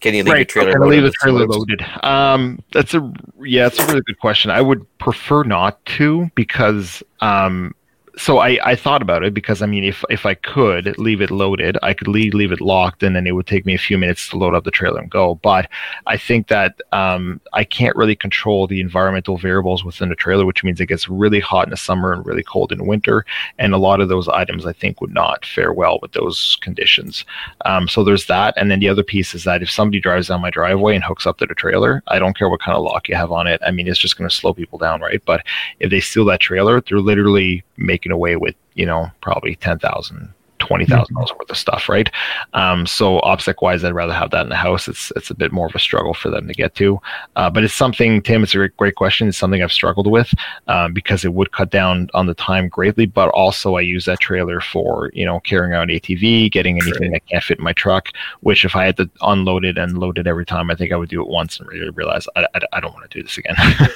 can 0.00 0.14
you 0.14 0.22
leave 0.24 0.32
right. 0.32 0.38
your 0.38 0.44
trailer? 0.64 0.72
Can 0.72 0.82
I 0.82 0.86
leave 0.86 1.02
the 1.02 1.10
trailer 1.12 1.46
loaded? 1.46 1.82
Um, 2.02 2.62
that's 2.72 2.94
a 2.94 3.12
yeah, 3.40 3.66
it's 3.66 3.78
a 3.78 3.86
really 3.86 4.02
good 4.02 4.18
question. 4.18 4.50
I 4.50 4.60
would 4.60 4.86
prefer 4.98 5.42
not 5.42 5.84
to 5.96 6.30
because 6.34 7.02
um, 7.20 7.74
so 8.20 8.38
I, 8.38 8.58
I 8.62 8.76
thought 8.76 9.00
about 9.00 9.24
it 9.24 9.32
because 9.32 9.62
I 9.62 9.66
mean 9.66 9.82
if 9.82 10.04
if 10.10 10.26
I 10.26 10.34
could 10.34 10.98
leave 10.98 11.22
it 11.22 11.30
loaded, 11.30 11.78
I 11.82 11.94
could 11.94 12.06
leave 12.06 12.34
leave 12.34 12.52
it 12.52 12.60
locked, 12.60 13.02
and 13.02 13.16
then 13.16 13.26
it 13.26 13.34
would 13.34 13.46
take 13.46 13.64
me 13.64 13.74
a 13.74 13.78
few 13.78 13.96
minutes 13.96 14.28
to 14.28 14.36
load 14.36 14.54
up 14.54 14.64
the 14.64 14.70
trailer 14.70 15.00
and 15.00 15.10
go. 15.10 15.36
But 15.36 15.70
I 16.06 16.18
think 16.18 16.48
that 16.48 16.78
um, 16.92 17.40
I 17.54 17.64
can't 17.64 17.96
really 17.96 18.14
control 18.14 18.66
the 18.66 18.82
environmental 18.82 19.38
variables 19.38 19.84
within 19.84 20.10
the 20.10 20.14
trailer, 20.14 20.44
which 20.44 20.62
means 20.62 20.80
it 20.80 20.86
gets 20.86 21.08
really 21.08 21.40
hot 21.40 21.66
in 21.66 21.70
the 21.70 21.78
summer 21.78 22.12
and 22.12 22.26
really 22.26 22.42
cold 22.42 22.72
in 22.72 22.86
winter, 22.86 23.24
and 23.58 23.72
a 23.72 23.78
lot 23.78 24.00
of 24.00 24.10
those 24.10 24.28
items 24.28 24.66
I 24.66 24.74
think 24.74 25.00
would 25.00 25.14
not 25.14 25.46
fare 25.46 25.72
well 25.72 25.98
with 26.02 26.12
those 26.12 26.58
conditions. 26.60 27.24
Um, 27.64 27.88
so 27.88 28.04
there's 28.04 28.26
that, 28.26 28.52
and 28.58 28.70
then 28.70 28.80
the 28.80 28.90
other 28.90 29.02
piece 29.02 29.34
is 29.34 29.44
that 29.44 29.62
if 29.62 29.70
somebody 29.70 29.98
drives 29.98 30.28
down 30.28 30.42
my 30.42 30.50
driveway 30.50 30.94
and 30.94 31.04
hooks 31.04 31.26
up 31.26 31.38
to 31.38 31.46
the 31.46 31.54
trailer, 31.54 32.02
I 32.08 32.18
don't 32.18 32.36
care 32.36 32.50
what 32.50 32.60
kind 32.60 32.76
of 32.76 32.84
lock 32.84 33.08
you 33.08 33.14
have 33.14 33.32
on 33.32 33.46
it. 33.46 33.62
I 33.66 33.70
mean, 33.70 33.88
it's 33.88 33.98
just 33.98 34.18
going 34.18 34.28
to 34.28 34.36
slow 34.36 34.52
people 34.52 34.78
down, 34.78 35.00
right? 35.00 35.22
But 35.24 35.46
if 35.78 35.90
they 35.90 36.00
steal 36.00 36.26
that 36.26 36.40
trailer, 36.40 36.82
they're 36.82 37.00
literally 37.00 37.64
making 37.80 38.09
away 38.12 38.36
with 38.36 38.54
you 38.74 38.86
know 38.86 39.10
probably 39.20 39.56
ten 39.56 39.78
thousand 39.78 40.32
twenty 40.60 40.86
thousand 40.86 41.14
dollars 41.14 41.32
worth 41.32 41.50
of 41.50 41.56
stuff, 41.56 41.88
right? 41.88 42.08
Um, 42.52 42.86
so 42.86 43.18
OPSEC 43.20 43.60
wise, 43.60 43.82
I'd 43.82 43.94
rather 43.94 44.12
have 44.12 44.30
that 44.30 44.42
in 44.42 44.50
the 44.50 44.56
house. 44.56 44.86
It's 44.86 45.10
it's 45.16 45.30
a 45.30 45.34
bit 45.34 45.50
more 45.50 45.66
of 45.66 45.74
a 45.74 45.80
struggle 45.80 46.14
for 46.14 46.30
them 46.30 46.46
to 46.46 46.54
get 46.54 46.76
to, 46.76 47.00
uh, 47.34 47.50
but 47.50 47.64
it's 47.64 47.74
something. 47.74 48.22
Tim, 48.22 48.44
it's 48.44 48.54
a 48.54 48.58
great, 48.58 48.76
great 48.76 48.94
question. 48.94 49.26
It's 49.26 49.38
something 49.38 49.62
I've 49.62 49.72
struggled 49.72 50.06
with 50.06 50.32
um, 50.68 50.92
because 50.92 51.24
it 51.24 51.34
would 51.34 51.50
cut 51.50 51.70
down 51.70 52.08
on 52.14 52.26
the 52.26 52.34
time 52.34 52.68
greatly, 52.68 53.06
but 53.06 53.30
also 53.30 53.76
I 53.76 53.80
use 53.80 54.04
that 54.04 54.20
trailer 54.20 54.60
for 54.60 55.10
you 55.12 55.26
know 55.26 55.40
carrying 55.40 55.74
out 55.74 55.88
ATV, 55.88 56.52
getting 56.52 56.80
anything 56.80 57.10
that 57.12 57.26
can't 57.26 57.42
fit 57.42 57.58
in 57.58 57.64
my 57.64 57.72
truck. 57.72 58.08
Which 58.40 58.64
if 58.64 58.76
I 58.76 58.84
had 58.84 58.96
to 58.98 59.10
unload 59.22 59.64
it 59.64 59.76
and 59.78 59.98
load 59.98 60.18
it 60.18 60.26
every 60.28 60.46
time, 60.46 60.70
I 60.70 60.76
think 60.76 60.92
I 60.92 60.96
would 60.96 61.08
do 61.08 61.20
it 61.20 61.28
once 61.28 61.58
and 61.58 61.68
really 61.68 61.90
realize 61.90 62.28
I, 62.36 62.46
I, 62.54 62.60
I 62.74 62.80
don't 62.80 62.94
want 62.94 63.10
to 63.10 63.18
do 63.18 63.22
this 63.22 63.38
again. 63.38 63.56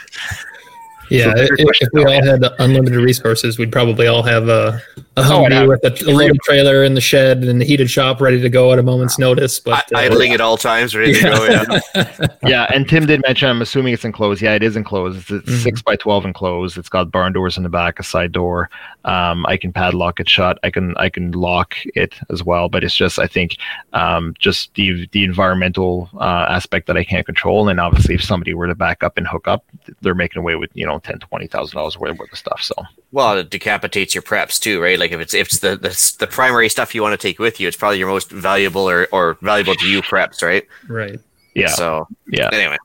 Yeah, 1.10 1.34
so 1.34 1.42
if, 1.42 1.50
if, 1.58 1.88
we 1.92 2.04
all 2.04 2.24
had 2.24 2.44
unlimited 2.58 2.98
resources, 2.98 3.58
we'd 3.58 3.72
probably 3.72 4.06
all 4.06 4.22
have 4.22 4.48
a, 4.48 4.82
a 4.96 5.20
oh, 5.20 5.22
Humvee 5.22 5.62
oh, 5.62 5.68
with 5.68 5.84
a, 5.84 6.10
a 6.10 6.12
loaded 6.12 6.38
trailer 6.44 6.82
in 6.82 6.94
the 6.94 7.00
shed 7.00 7.44
and 7.44 7.60
the 7.60 7.64
heated 7.64 7.90
shop 7.90 8.20
ready 8.20 8.40
to 8.40 8.48
go 8.48 8.72
at 8.72 8.78
a 8.78 8.82
moment's 8.82 9.18
notice. 9.18 9.60
But 9.60 9.90
I, 9.94 10.06
uh, 10.06 10.10
idling 10.10 10.32
at 10.32 10.40
all 10.40 10.56
times, 10.56 10.94
ready 10.94 11.12
yeah. 11.12 11.30
to 11.30 11.36
go. 11.36 11.80
Yeah. 11.94 12.26
yeah, 12.46 12.66
and 12.74 12.88
Tim 12.88 13.06
did 13.06 13.22
mention. 13.22 13.48
I'm 13.48 13.62
assuming 13.62 13.94
it's 13.94 14.04
enclosed. 14.04 14.42
Yeah, 14.42 14.54
it 14.54 14.62
is 14.62 14.76
enclosed. 14.76 15.18
It's, 15.18 15.30
it's 15.30 15.48
mm-hmm. 15.48 15.62
six 15.62 15.82
by 15.82 15.96
twelve 15.96 16.24
enclosed. 16.24 16.78
It's 16.78 16.88
got 16.88 17.10
barn 17.10 17.32
doors 17.32 17.56
in 17.56 17.62
the 17.62 17.68
back, 17.68 17.98
a 17.98 18.02
side 18.02 18.32
door. 18.32 18.70
Um, 19.04 19.44
I 19.46 19.56
can 19.56 19.72
padlock 19.72 20.20
it 20.20 20.28
shut. 20.28 20.58
I 20.62 20.70
can 20.70 20.96
I 20.96 21.08
can 21.10 21.32
lock 21.32 21.74
it 21.94 22.14
as 22.30 22.42
well. 22.42 22.68
But 22.68 22.84
it's 22.84 22.96
just 22.96 23.18
I 23.18 23.26
think 23.26 23.56
um, 23.92 24.34
just 24.38 24.74
the 24.74 25.08
the 25.12 25.24
environmental 25.24 26.08
uh, 26.14 26.46
aspect 26.48 26.86
that 26.86 26.96
I 26.96 27.04
can't 27.04 27.26
control. 27.26 27.68
And 27.68 27.78
obviously, 27.78 28.14
if 28.14 28.22
somebody 28.22 28.54
were 28.54 28.66
to 28.66 28.74
back 28.74 29.02
up 29.02 29.18
and 29.18 29.26
hook 29.26 29.46
up, 29.46 29.64
they're 30.00 30.14
making 30.14 30.40
away 30.40 30.56
with 30.56 30.70
you 30.74 30.86
know 30.86 30.93
ten 31.00 31.18
twenty 31.18 31.46
thousand 31.46 31.76
dollars 31.76 31.98
worth 31.98 32.20
of 32.20 32.38
stuff. 32.38 32.62
So 32.62 32.74
well, 33.12 33.38
it 33.38 33.50
decapitates 33.50 34.14
your 34.14 34.22
preps 34.22 34.58
too, 34.60 34.80
right? 34.80 34.98
Like 34.98 35.12
if 35.12 35.20
it's 35.20 35.34
if 35.34 35.48
it's 35.48 35.58
the, 35.58 35.76
the 35.76 36.16
the 36.18 36.26
primary 36.26 36.68
stuff 36.68 36.94
you 36.94 37.02
want 37.02 37.18
to 37.18 37.28
take 37.28 37.38
with 37.38 37.60
you, 37.60 37.68
it's 37.68 37.76
probably 37.76 37.98
your 37.98 38.08
most 38.08 38.30
valuable 38.30 38.88
or 38.88 39.08
or 39.12 39.38
valuable 39.42 39.74
to 39.74 39.86
you 39.86 40.02
preps, 40.02 40.42
right? 40.42 40.66
Right. 40.88 41.18
Yeah. 41.54 41.68
So 41.68 42.08
yeah. 42.28 42.50
Anyway, 42.52 42.78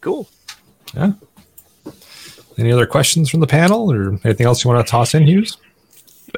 cool. 0.00 0.28
Yeah. 0.94 1.12
Any 2.56 2.70
other 2.70 2.86
questions 2.86 3.28
from 3.28 3.40
the 3.40 3.46
panel 3.46 3.90
or 3.90 4.18
anything 4.24 4.46
else 4.46 4.62
you 4.62 4.70
want 4.70 4.86
to 4.86 4.90
toss 4.90 5.14
in, 5.14 5.26
Hughes? 5.26 5.56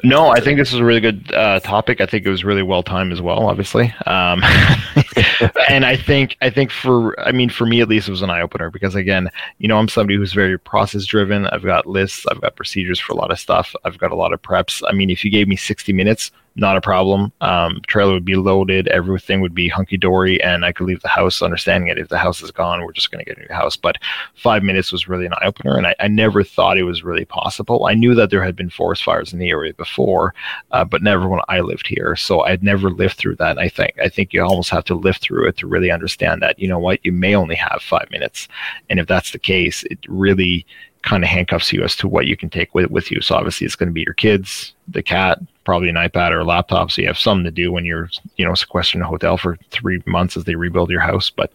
No, 0.03 0.29
I 0.29 0.39
think 0.39 0.59
this 0.59 0.73
is 0.73 0.79
a 0.79 0.83
really 0.83 0.99
good 0.99 1.33
uh, 1.33 1.59
topic. 1.61 2.01
I 2.01 2.05
think 2.05 2.25
it 2.25 2.29
was 2.29 2.43
really 2.43 2.61
well 2.61 2.83
timed 2.83 3.11
as 3.11 3.21
well, 3.21 3.47
obviously. 3.47 3.93
Um, 4.05 4.43
and 5.69 5.85
I 5.85 5.97
think 5.97 6.37
I 6.41 6.49
think 6.49 6.71
for 6.71 7.19
I 7.19 7.31
mean 7.31 7.49
for 7.49 7.65
me 7.65 7.81
at 7.81 7.87
least 7.87 8.07
it 8.07 8.11
was 8.11 8.21
an 8.21 8.29
eye 8.29 8.41
opener 8.41 8.69
because 8.69 8.95
again, 8.95 9.29
you 9.57 9.67
know, 9.67 9.77
I'm 9.77 9.87
somebody 9.87 10.15
who's 10.17 10.33
very 10.33 10.59
process 10.59 11.05
driven. 11.05 11.47
I've 11.47 11.63
got 11.63 11.87
lists, 11.87 12.25
I've 12.29 12.41
got 12.41 12.55
procedures 12.55 12.99
for 12.99 13.13
a 13.13 13.15
lot 13.15 13.31
of 13.31 13.39
stuff. 13.39 13.75
I've 13.85 13.97
got 13.97 14.11
a 14.11 14.15
lot 14.15 14.33
of 14.33 14.41
preps. 14.41 14.83
I 14.87 14.93
mean, 14.93 15.09
if 15.09 15.25
you 15.25 15.31
gave 15.31 15.47
me 15.47 15.55
60 15.55 15.93
minutes, 15.93 16.31
not 16.57 16.75
a 16.75 16.81
problem. 16.81 17.31
Um, 17.41 17.81
trailer 17.87 18.13
would 18.13 18.25
be 18.25 18.35
loaded, 18.35 18.87
everything 18.87 19.41
would 19.41 19.53
be 19.53 19.69
hunky 19.69 19.95
dory, 19.95 20.41
and 20.41 20.65
I 20.65 20.71
could 20.71 20.87
leave 20.87 21.01
the 21.01 21.07
house 21.07 21.41
understanding 21.41 21.89
it. 21.89 21.99
If 21.99 22.09
the 22.09 22.17
house 22.17 22.41
is 22.41 22.51
gone, 22.51 22.81
we're 22.81 22.91
just 22.91 23.11
going 23.11 23.23
to 23.23 23.29
get 23.29 23.37
a 23.37 23.41
new 23.47 23.55
house. 23.55 23.75
But 23.75 23.97
five 24.33 24.63
minutes 24.63 24.91
was 24.91 25.07
really 25.07 25.27
an 25.27 25.33
eye 25.33 25.45
opener, 25.45 25.77
and 25.77 25.85
I, 25.85 25.95
I, 25.99 26.07
never 26.07 26.43
thought 26.43 26.79
it 26.79 26.83
was 26.83 27.03
really 27.03 27.25
possible. 27.25 27.85
I 27.85 27.93
knew 27.93 28.15
that 28.15 28.31
there 28.31 28.43
had 28.43 28.55
been 28.55 28.71
forest 28.71 29.03
fires 29.03 29.31
in 29.31 29.39
the 29.39 29.49
area 29.49 29.73
before, 29.75 30.33
uh, 30.71 30.83
but 30.83 31.03
never 31.03 31.27
when 31.27 31.41
I 31.47 31.59
lived 31.59 31.85
here. 31.85 32.15
So 32.15 32.41
I'd 32.41 32.63
never 32.63 32.89
lived 32.89 33.17
through 33.17 33.35
that. 33.35 33.59
I 33.59 33.69
think 33.69 33.93
I 34.01 34.09
think 34.09 34.33
you 34.33 34.41
almost 34.41 34.71
have 34.71 34.85
to 34.85 34.95
live 34.95 35.17
through 35.17 35.47
it 35.47 35.57
to 35.57 35.67
really 35.67 35.91
understand 35.91 36.41
that. 36.41 36.57
You 36.57 36.67
know 36.67 36.79
what? 36.79 37.05
You 37.05 37.11
may 37.11 37.35
only 37.35 37.55
have 37.55 37.83
five 37.83 38.09
minutes, 38.09 38.47
and 38.89 38.99
if 38.99 39.05
that's 39.05 39.31
the 39.31 39.39
case, 39.39 39.83
it 39.83 39.99
really 40.07 40.65
kind 41.03 41.23
of 41.23 41.29
handcuffs 41.29 41.71
you 41.71 41.83
as 41.83 41.95
to 41.95 42.07
what 42.07 42.25
you 42.25 42.35
can 42.35 42.49
take 42.49 42.73
with 42.73 42.89
with 42.89 43.11
you. 43.11 43.21
So 43.21 43.35
obviously, 43.35 43.65
it's 43.65 43.75
going 43.75 43.89
to 43.89 43.93
be 43.93 44.01
your 44.01 44.15
kids, 44.15 44.73
the 44.87 45.03
cat, 45.03 45.39
probably 45.67 45.89
an 45.89 45.95
iPad 45.95 46.31
or 46.31 46.39
a 46.39 46.45
laptop, 46.45 46.89
so 46.89 47.01
you 47.01 47.07
have 47.07 47.17
something 47.17 47.43
to 47.43 47.51
do 47.51 47.73
when 47.73 47.83
you're 47.83 48.09
you 48.37 48.45
know 48.45 48.55
sequestered 48.55 48.95
in 48.95 49.01
a 49.01 49.07
hotel 49.07 49.35
for 49.37 49.57
three 49.69 50.01
months 50.05 50.37
as 50.37 50.45
they 50.45 50.55
rebuild 50.55 50.89
your 50.89 51.01
house. 51.01 51.29
But 51.29 51.51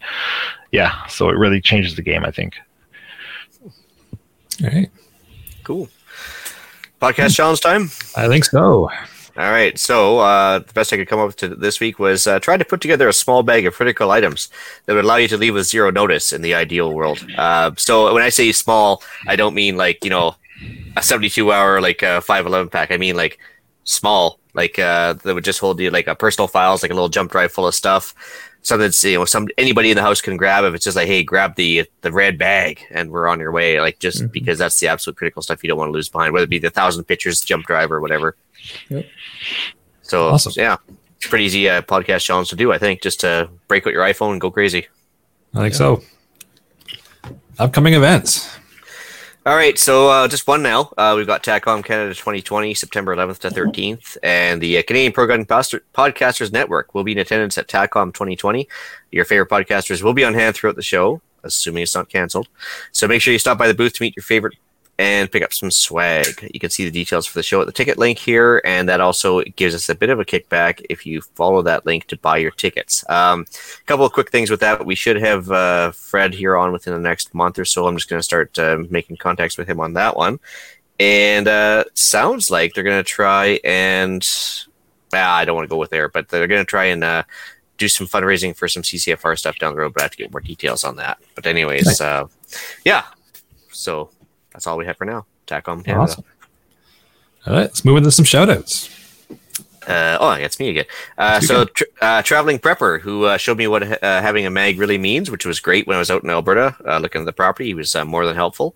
yeah, 0.71 1.07
so 1.07 1.29
it 1.29 1.37
really 1.37 1.59
changes 1.59 1.95
the 1.95 2.03
game, 2.03 2.23
I 2.23 2.29
think. 2.29 2.53
All 4.63 4.69
right. 4.69 4.91
Cool. 5.63 5.89
Podcast 7.01 7.35
challenge 7.35 7.61
time. 7.61 7.89
I 8.15 8.27
think 8.27 8.45
so. 8.45 8.87
All 9.35 9.51
right. 9.51 9.79
So 9.79 10.19
uh, 10.19 10.59
the 10.59 10.73
best 10.73 10.93
I 10.93 10.97
could 10.97 11.07
come 11.07 11.19
up 11.19 11.41
with 11.41 11.59
this 11.59 11.79
week 11.79 11.97
was 11.97 12.27
uh, 12.27 12.39
try 12.39 12.55
to 12.55 12.63
put 12.63 12.81
together 12.81 13.09
a 13.09 13.13
small 13.13 13.41
bag 13.41 13.65
of 13.65 13.73
critical 13.73 14.11
items 14.11 14.49
that 14.85 14.93
would 14.93 15.05
allow 15.05 15.15
you 15.15 15.27
to 15.29 15.37
leave 15.37 15.55
with 15.55 15.65
zero 15.65 15.89
notice 15.89 16.31
in 16.31 16.43
the 16.43 16.53
ideal 16.53 16.93
world. 16.93 17.25
Uh, 17.35 17.71
so 17.77 18.13
when 18.13 18.21
I 18.21 18.29
say 18.29 18.51
small, 18.51 19.01
I 19.25 19.35
don't 19.35 19.55
mean 19.55 19.75
like 19.75 20.03
you 20.05 20.11
know 20.11 20.35
a 20.95 21.01
seventy-two 21.01 21.51
hour 21.51 21.81
like 21.81 22.03
uh, 22.03 22.21
five 22.21 22.45
eleven 22.45 22.69
pack. 22.69 22.91
I 22.91 22.97
mean 22.97 23.15
like 23.15 23.39
small, 23.83 24.39
like 24.53 24.79
uh, 24.79 25.13
that 25.13 25.33
would 25.33 25.43
just 25.43 25.59
hold 25.59 25.79
you 25.79 25.89
like 25.89 26.07
a 26.07 26.15
personal 26.15 26.47
files, 26.47 26.83
like 26.83 26.91
a 26.91 26.95
little 26.95 27.09
jump 27.09 27.31
drive 27.31 27.51
full 27.51 27.67
of 27.67 27.75
stuff. 27.75 28.13
Something 28.61 28.83
that's 28.83 29.03
you 29.03 29.17
know 29.17 29.25
some 29.25 29.49
anybody 29.57 29.91
in 29.91 29.97
the 29.97 30.01
house 30.01 30.21
can 30.21 30.37
grab 30.37 30.63
if 30.63 30.73
it's 30.73 30.85
just 30.85 30.95
like 30.95 31.07
hey 31.07 31.21
grab 31.21 31.55
the 31.55 31.85
the 31.99 32.13
red 32.13 32.37
bag 32.37 32.79
and 32.91 33.11
we're 33.11 33.27
on 33.27 33.39
your 33.39 33.51
way 33.51 33.81
like 33.81 33.99
just 33.99 34.19
mm-hmm. 34.19 34.31
because 34.31 34.57
that's 34.57 34.79
the 34.79 34.87
absolute 34.87 35.17
critical 35.17 35.41
stuff 35.41 35.61
you 35.63 35.67
don't 35.67 35.77
want 35.77 35.89
to 35.89 35.91
lose 35.91 36.07
behind 36.07 36.31
whether 36.31 36.45
it 36.45 36.49
be 36.49 36.59
the 36.59 36.69
thousand 36.69 37.03
pictures 37.03 37.41
jump 37.41 37.65
drive 37.65 37.91
or 37.91 37.99
whatever. 37.99 38.37
Yep. 38.87 39.05
So 40.01 40.29
awesome. 40.29 40.53
yeah, 40.55 40.77
it's 41.17 41.27
pretty 41.27 41.43
easy 41.43 41.67
uh, 41.67 41.81
podcast 41.81 42.23
challenge 42.23 42.49
to 42.51 42.55
do. 42.55 42.71
I 42.71 42.77
think 42.77 43.01
just 43.01 43.19
to 43.21 43.49
break 43.67 43.85
out 43.85 43.91
your 43.91 44.03
iPhone 44.03 44.31
and 44.31 44.41
go 44.41 44.49
crazy. 44.49 44.87
I 45.53 45.59
think 45.59 45.73
yeah. 45.73 45.77
so. 45.77 46.03
Upcoming 47.59 47.93
events. 47.93 48.49
All 49.45 49.57
right, 49.57 49.77
so 49.77 50.07
uh, 50.07 50.29
just 50.29 50.47
one 50.47 50.63
now. 50.63 50.93
Uh, 50.97 51.15
we've 51.17 51.27
got 51.27 51.43
TACOM 51.43 51.83
Canada 51.83 52.15
2020, 52.15 52.73
September 52.73 53.13
11th 53.13 53.39
to 53.39 53.49
13th, 53.49 54.15
and 54.23 54.61
the 54.61 54.77
uh, 54.77 54.83
Canadian 54.83 55.11
Programming 55.11 55.45
Podcasters 55.45 56.53
Network 56.53 56.95
will 56.95 57.03
be 57.03 57.11
in 57.11 57.17
attendance 57.17 57.57
at 57.57 57.67
TACOM 57.67 58.13
2020. 58.13 58.69
Your 59.11 59.25
favorite 59.25 59.49
podcasters 59.49 60.01
will 60.01 60.13
be 60.13 60.23
on 60.23 60.33
hand 60.33 60.55
throughout 60.55 60.77
the 60.77 60.81
show, 60.81 61.21
assuming 61.43 61.83
it's 61.83 61.93
not 61.93 62.07
canceled. 62.07 62.47
So 62.93 63.05
make 63.05 63.21
sure 63.21 63.33
you 63.33 63.39
stop 63.39 63.57
by 63.57 63.67
the 63.67 63.73
booth 63.73 63.91
to 63.95 64.03
meet 64.03 64.15
your 64.15 64.23
favorite 64.23 64.55
and 64.99 65.31
pick 65.31 65.43
up 65.43 65.53
some 65.53 65.71
swag. 65.71 66.49
You 66.53 66.59
can 66.59 66.69
see 66.69 66.85
the 66.85 66.91
details 66.91 67.25
for 67.25 67.39
the 67.39 67.43
show 67.43 67.61
at 67.61 67.65
the 67.65 67.73
ticket 67.73 67.97
link 67.97 68.19
here, 68.19 68.61
and 68.63 68.87
that 68.89 69.01
also 69.01 69.41
gives 69.41 69.73
us 69.73 69.89
a 69.89 69.95
bit 69.95 70.09
of 70.09 70.19
a 70.19 70.25
kickback 70.25 70.85
if 70.89 71.05
you 71.05 71.21
follow 71.21 71.61
that 71.63 71.85
link 71.85 72.05
to 72.07 72.17
buy 72.17 72.37
your 72.37 72.51
tickets. 72.51 73.03
A 73.09 73.15
um, 73.15 73.45
couple 73.85 74.05
of 74.05 74.13
quick 74.13 74.29
things 74.29 74.49
with 74.49 74.59
that. 74.59 74.85
We 74.85 74.95
should 74.95 75.17
have 75.17 75.49
uh, 75.51 75.91
Fred 75.91 76.33
here 76.33 76.55
on 76.55 76.71
within 76.71 76.93
the 76.93 76.99
next 76.99 77.33
month 77.33 77.57
or 77.57 77.65
so. 77.65 77.87
I'm 77.87 77.97
just 77.97 78.09
going 78.09 78.19
to 78.19 78.23
start 78.23 78.57
uh, 78.59 78.83
making 78.89 79.17
contacts 79.17 79.57
with 79.57 79.67
him 79.67 79.79
on 79.79 79.93
that 79.93 80.15
one. 80.15 80.39
And 80.99 81.47
uh, 81.47 81.85
sounds 81.95 82.51
like 82.51 82.73
they're 82.73 82.83
going 82.83 83.03
to 83.03 83.09
try 83.09 83.59
and. 83.63 84.27
Ah, 85.15 85.35
I 85.37 85.45
don't 85.45 85.55
want 85.55 85.65
to 85.65 85.69
go 85.69 85.77
with 85.77 85.91
there, 85.91 86.09
but 86.09 86.29
they're 86.29 86.47
going 86.47 86.61
to 86.61 86.69
try 86.69 86.85
and 86.85 87.03
uh, 87.03 87.23
do 87.77 87.87
some 87.87 88.07
fundraising 88.07 88.55
for 88.55 88.67
some 88.67 88.83
CCFR 88.83 89.37
stuff 89.37 89.57
down 89.59 89.73
the 89.73 89.81
road, 89.81 89.93
but 89.93 90.01
I 90.01 90.05
have 90.05 90.11
to 90.11 90.17
get 90.17 90.31
more 90.31 90.41
details 90.41 90.83
on 90.83 90.95
that. 90.97 91.19
But 91.35 91.45
anyways, 91.45 92.01
uh, 92.01 92.27
yeah. 92.85 93.03
So 93.71 94.09
that's 94.53 94.67
all 94.67 94.77
we 94.77 94.85
have 94.85 94.97
for 94.97 95.05
now. 95.05 95.25
TACOM 95.47 95.83
Canada. 95.83 96.03
Awesome. 96.03 96.23
All 97.45 97.53
right, 97.53 97.61
let's 97.63 97.83
move 97.83 97.97
into 97.97 98.11
some 98.11 98.25
shoutouts. 98.25 98.89
Uh, 99.87 100.17
oh, 100.21 100.31
it's 100.31 100.59
me 100.59 100.69
again. 100.69 100.85
Uh, 101.17 101.41
so, 101.41 101.65
tra- 101.65 101.87
uh, 102.01 102.21
traveling 102.21 102.57
prepper 102.57 103.01
who 103.01 103.25
uh, 103.25 103.37
showed 103.37 103.57
me 103.57 103.67
what 103.67 103.83
uh, 103.83 104.21
having 104.21 104.45
a 104.45 104.49
mag 104.49 104.79
really 104.79 104.97
means, 104.97 105.29
which 105.29 105.45
was 105.45 105.59
great 105.59 105.87
when 105.87 105.95
I 105.95 105.99
was 105.99 106.09
out 106.09 106.23
in 106.23 106.29
Alberta 106.29 106.75
uh, 106.87 106.99
looking 106.99 107.21
at 107.21 107.25
the 107.25 107.33
property. 107.33 107.65
He 107.65 107.73
was 107.73 107.93
more 108.05 108.25
than 108.25 108.35
helpful. 108.35 108.75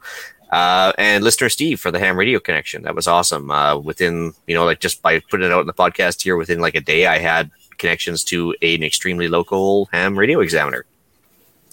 and 0.51 1.23
listener 1.23 1.47
Steve 1.47 1.79
for 1.79 1.91
the 1.91 1.99
ham 1.99 2.17
radio 2.17 2.39
connection. 2.39 2.81
That 2.81 2.95
was 2.95 3.07
awesome. 3.07 3.47
within, 3.83 4.33
you 4.47 4.55
know, 4.55 4.65
like 4.65 4.79
just 4.79 5.01
by 5.01 5.19
putting 5.19 5.45
it 5.45 5.53
out 5.53 5.61
in 5.61 5.67
the 5.67 5.73
podcast 5.73 6.21
here, 6.23 6.35
within 6.35 6.59
like 6.59 6.75
a 6.75 6.81
day, 6.81 7.05
I 7.07 7.19
had 7.19 7.51
connections 7.77 8.23
to 8.25 8.53
an 8.61 8.83
extremely 8.83 9.29
local 9.29 9.85
ham 9.93 10.17
radio 10.17 10.41
examiner. 10.41 10.85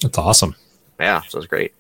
That's 0.01 0.19
awesome. 0.19 0.55
Yeah, 1.01 1.23
so 1.23 1.37
it 1.37 1.41
was 1.41 1.47
great. 1.47 1.75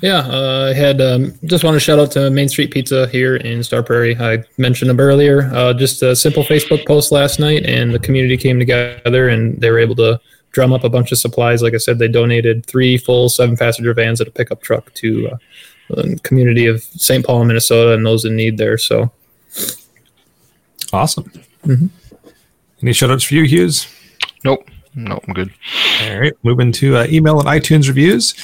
Yeah, 0.00 0.20
uh, 0.20 0.70
I 0.70 0.74
had 0.74 1.00
um, 1.00 1.34
just 1.44 1.62
want 1.62 1.74
to 1.74 1.80
shout 1.80 1.98
out 1.98 2.10
to 2.12 2.30
Main 2.30 2.48
Street 2.48 2.70
Pizza 2.70 3.06
here 3.08 3.36
in 3.36 3.62
Star 3.62 3.82
Prairie. 3.82 4.16
I 4.16 4.42
mentioned 4.56 4.88
them 4.88 4.98
earlier. 4.98 5.50
Uh, 5.52 5.74
just 5.74 6.02
a 6.02 6.16
simple 6.16 6.42
Facebook 6.42 6.86
post 6.86 7.12
last 7.12 7.38
night, 7.38 7.66
and 7.66 7.92
the 7.92 7.98
community 7.98 8.38
came 8.38 8.58
together 8.58 9.28
and 9.28 9.60
they 9.60 9.70
were 9.70 9.78
able 9.78 9.96
to 9.96 10.18
drum 10.52 10.72
up 10.72 10.84
a 10.84 10.88
bunch 10.88 11.12
of 11.12 11.18
supplies. 11.18 11.62
Like 11.62 11.74
I 11.74 11.78
said, 11.78 11.98
they 11.98 12.08
donated 12.08 12.64
three 12.64 12.96
full 12.96 13.28
seven 13.28 13.56
passenger 13.56 13.92
vans 13.92 14.20
and 14.20 14.28
a 14.28 14.32
pickup 14.32 14.62
truck 14.62 14.92
to 14.94 15.28
uh, 15.28 15.36
the 15.90 16.18
community 16.22 16.66
of 16.66 16.82
St. 16.82 17.24
Paul, 17.24 17.44
Minnesota, 17.44 17.92
and 17.92 18.04
those 18.04 18.24
in 18.24 18.36
need 18.36 18.56
there. 18.56 18.78
So 18.78 19.12
awesome. 20.94 21.30
Mm-hmm. 21.66 21.86
Any 22.82 22.92
shout 22.94 23.10
outs 23.10 23.24
for 23.24 23.34
you, 23.34 23.44
Hughes? 23.44 23.86
Nope. 24.44 24.66
No, 24.94 25.20
I'm 25.26 25.34
good. 25.34 25.52
All 26.02 26.18
right, 26.18 26.32
moving 26.42 26.72
to 26.72 26.96
uh, 26.96 27.06
email 27.08 27.38
and 27.38 27.48
iTunes 27.48 27.86
reviews. 27.86 28.34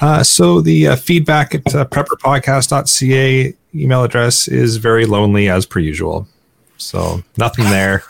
Uh, 0.00 0.22
so 0.22 0.60
the 0.60 0.88
uh, 0.88 0.96
feedback 0.96 1.54
at 1.54 1.74
uh, 1.74 1.84
prepperpodcast.ca 1.86 3.54
email 3.74 4.04
address 4.04 4.48
is 4.48 4.76
very 4.76 5.06
lonely 5.06 5.48
as 5.48 5.66
per 5.66 5.80
usual. 5.80 6.28
So 6.76 7.22
nothing 7.36 7.64
there. 7.66 8.04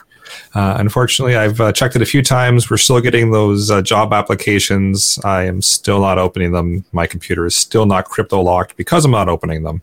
Uh, 0.54 0.76
unfortunately, 0.78 1.36
I've 1.36 1.60
uh, 1.60 1.72
checked 1.72 1.96
it 1.96 2.02
a 2.02 2.06
few 2.06 2.22
times. 2.22 2.70
We're 2.70 2.76
still 2.76 3.00
getting 3.00 3.30
those 3.30 3.70
uh, 3.70 3.82
job 3.82 4.12
applications. 4.12 5.18
I 5.24 5.44
am 5.44 5.62
still 5.62 6.00
not 6.00 6.18
opening 6.18 6.52
them. 6.52 6.84
My 6.92 7.06
computer 7.06 7.46
is 7.46 7.56
still 7.56 7.86
not 7.86 8.06
crypto 8.06 8.40
locked 8.40 8.76
because 8.76 9.04
I'm 9.04 9.10
not 9.10 9.28
opening 9.28 9.62
them. 9.62 9.82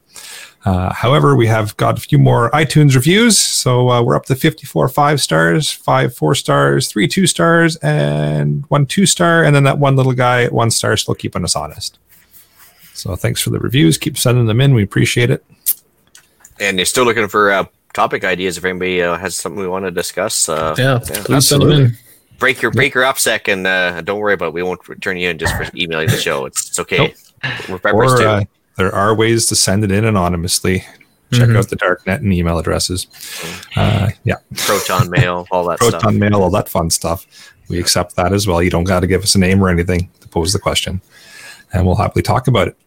Uh, 0.65 0.91
however, 0.91 1.35
we 1.35 1.45
have 1.45 1.77
got 1.77 1.97
a 1.97 2.01
few 2.01 2.17
more 2.17 2.49
iTunes 2.49 2.95
reviews. 2.95 3.39
So 3.39 3.89
uh, 3.91 4.01
we're 4.01 4.15
up 4.15 4.25
to 4.25 4.35
54 4.35 4.89
five 4.89 5.21
stars, 5.21 5.71
five 5.71 6.15
four 6.15 6.33
stars, 6.33 6.87
three 6.87 7.07
two 7.07 7.27
stars, 7.27 7.75
and 7.77 8.65
one 8.69 8.87
two 8.87 9.05
star. 9.05 9.43
And 9.43 9.55
then 9.55 9.63
that 9.63 9.77
one 9.77 9.95
little 9.95 10.13
guy 10.13 10.43
at 10.43 10.51
one 10.51 10.71
star, 10.71 10.97
still 10.97 11.13
keeping 11.13 11.43
us 11.43 11.55
honest. 11.55 11.99
So 12.93 13.15
thanks 13.15 13.41
for 13.41 13.51
the 13.51 13.59
reviews. 13.59 13.99
Keep 13.99 14.17
sending 14.17 14.47
them 14.47 14.59
in. 14.59 14.73
We 14.73 14.81
appreciate 14.81 15.29
it. 15.29 15.45
And 16.59 16.77
you're 16.77 16.85
still 16.85 17.03
looking 17.03 17.27
for 17.27 17.51
topic 17.95 18.23
ideas 18.23 18.57
if 18.57 18.65
anybody 18.65 19.01
uh, 19.01 19.17
has 19.17 19.35
something 19.35 19.59
we 19.59 19.67
want 19.67 19.85
to 19.85 19.91
discuss. 19.91 20.47
Uh, 20.47 20.75
yeah, 20.77 20.99
yeah, 21.09 21.23
please 21.23 21.47
send 21.47 21.63
them 21.63 21.71
in. 21.71 21.97
Break 22.37 22.61
your 22.61 22.69
break 22.69 22.93
your 22.93 23.05
OPSEC 23.05 23.51
and 23.51 23.65
uh, 23.65 24.01
don't 24.01 24.19
worry 24.19 24.33
about 24.33 24.47
it. 24.47 24.53
We 24.53 24.61
won't 24.61 24.81
turn 25.01 25.17
you 25.17 25.29
in 25.29 25.37
just 25.37 25.55
for 25.55 25.65
emailing 25.75 26.09
the 26.09 26.17
show. 26.17 26.45
It's, 26.45 26.69
it's 26.69 26.79
okay. 26.79 27.15
Nope. 27.69 27.81
We're 27.83 28.05
or, 28.05 28.17
too 28.17 28.47
there 28.77 28.93
are 28.93 29.15
ways 29.15 29.47
to 29.47 29.55
send 29.55 29.83
it 29.83 29.91
in 29.91 30.05
anonymously. 30.05 30.79
Check 31.31 31.47
mm-hmm. 31.47 31.57
out 31.57 31.69
the 31.69 31.75
darknet 31.75 32.17
and 32.17 32.31
email 32.31 32.59
addresses. 32.59 33.07
Uh, 33.75 34.09
yeah, 34.23 34.35
Proton 34.57 35.09
mail, 35.09 35.47
all 35.49 35.65
that. 35.65 35.79
Proton 35.79 35.99
stuff. 35.99 36.13
mail, 36.13 36.35
all 36.35 36.51
that 36.51 36.69
fun 36.69 36.89
stuff. 36.89 37.53
We 37.67 37.79
accept 37.79 38.15
that 38.15 38.31
as 38.31 38.45
well. 38.45 38.61
You 38.61 38.69
don't 38.69 38.83
got 38.83 38.99
to 38.99 39.07
give 39.07 39.23
us 39.23 39.33
a 39.33 39.39
name 39.39 39.63
or 39.63 39.69
anything 39.69 40.09
to 40.21 40.27
pose 40.27 40.53
the 40.53 40.59
question, 40.59 41.01
and 41.73 41.85
we'll 41.85 41.95
happily 41.95 42.21
talk 42.21 42.47
about 42.47 42.67
it. 42.67 42.77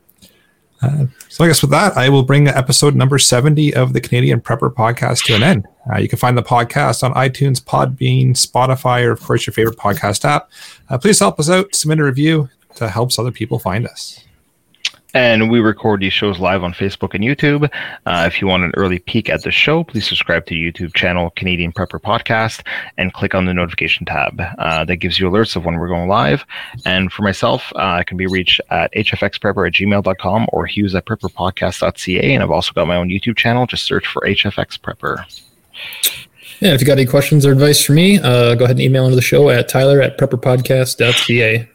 Uh, 0.83 1.07
so 1.29 1.45
I 1.45 1.49
guess 1.49 1.63
with 1.63 1.71
that, 1.73 1.97
I 1.97 2.09
will 2.09 2.23
bring 2.23 2.49
episode 2.49 2.95
number 2.95 3.19
70 3.19 3.75
of 3.75 3.93
the 3.93 4.01
Canadian 4.01 4.41
Prepper 4.41 4.73
podcast 4.73 5.25
to 5.25 5.35
an 5.35 5.43
end. 5.43 5.67
Uh, 5.93 5.99
you 5.99 6.09
can 6.09 6.19
find 6.19 6.39
the 6.39 6.43
podcast 6.43 7.03
on 7.03 7.13
iTunes, 7.15 7.61
Podbean, 7.61 8.31
Spotify, 8.31 9.05
or 9.05 9.13
of 9.13 9.21
course 9.21 9.47
your 9.47 9.55
favorite 9.55 9.77
podcast 9.77 10.25
app. 10.25 10.51
Uh, 10.89 10.99
please 10.99 11.19
help 11.19 11.41
us 11.41 11.51
out, 11.51 11.75
submit 11.75 11.99
a 11.99 12.05
review 12.05 12.49
to 12.77 12.89
help 12.89 13.11
other 13.19 13.33
people 13.33 13.59
find 13.59 13.87
us. 13.87 14.25
And 15.15 15.51
we 15.51 15.61
record 15.61 16.01
these 16.01 16.13
shows 16.13 16.39
live 16.39 16.63
on 16.63 16.75
Facebook 16.75 17.15
and 17.15 17.25
YouTube. 17.25 17.71
Uh, 18.05 18.25
if 18.27 18.41
you 18.41 18.47
want 18.47 18.65
an 18.65 18.73
early 18.77 18.99
peek 18.99 19.31
at 19.31 19.43
the 19.43 19.51
show, 19.51 19.83
please 19.83 20.07
subscribe 20.07 20.45
to 20.47 20.55
YouTube 20.55 20.95
channel 20.95 21.31
Canadian 21.31 21.73
Prepper 21.73 21.99
Podcast 21.99 22.63
and 22.99 23.13
click 23.15 23.35
on 23.35 23.47
the 23.47 23.55
notification 23.55 24.05
tab. 24.05 24.41
Uh, 24.59 24.85
that 24.85 24.97
gives 24.97 25.19
you 25.19 25.29
alerts 25.31 25.57
of 25.57 25.65
when 25.65 25.77
we're 25.79 25.89
going 25.89 26.09
live. 26.09 26.45
And 26.85 27.11
for 27.11 27.23
myself, 27.23 27.73
uh, 27.75 27.79
I 27.79 28.05
can 28.05 28.19
be 28.19 28.27
reached 28.27 28.61
at 28.71 28.93
hfxprepper 28.93 29.67
at 29.67 29.73
gmail.com 29.75 30.47
or 30.53 30.67
hughes 30.67 30.95
at 30.95 31.07
prepperpodcast.ca. 31.07 32.35
And 32.35 32.43
I've 32.43 32.51
also 32.51 32.73
got 32.73 32.87
my 32.87 32.97
own 32.97 33.09
YouTube 33.09 33.37
channel. 33.37 33.67
Just 33.67 33.85
search 33.85 34.07
for 34.07 34.21
HFX 34.23 34.79
Prepper. 34.79 35.25
Yeah, 36.61 36.75
if 36.75 36.81
you 36.81 36.87
got 36.87 36.99
any 36.99 37.07
questions 37.07 37.47
or 37.47 37.53
advice 37.53 37.83
for 37.83 37.93
me, 37.93 38.19
uh, 38.19 38.57
go 38.57 38.65
ahead 38.65 38.77
and 38.77 38.81
email 38.81 39.05
into 39.05 39.17
the 39.17 39.23
show 39.23 39.49
at 39.49 39.69
tyler 39.69 40.03
at 40.03 40.19
prepperpodcast.ca. 40.19 41.69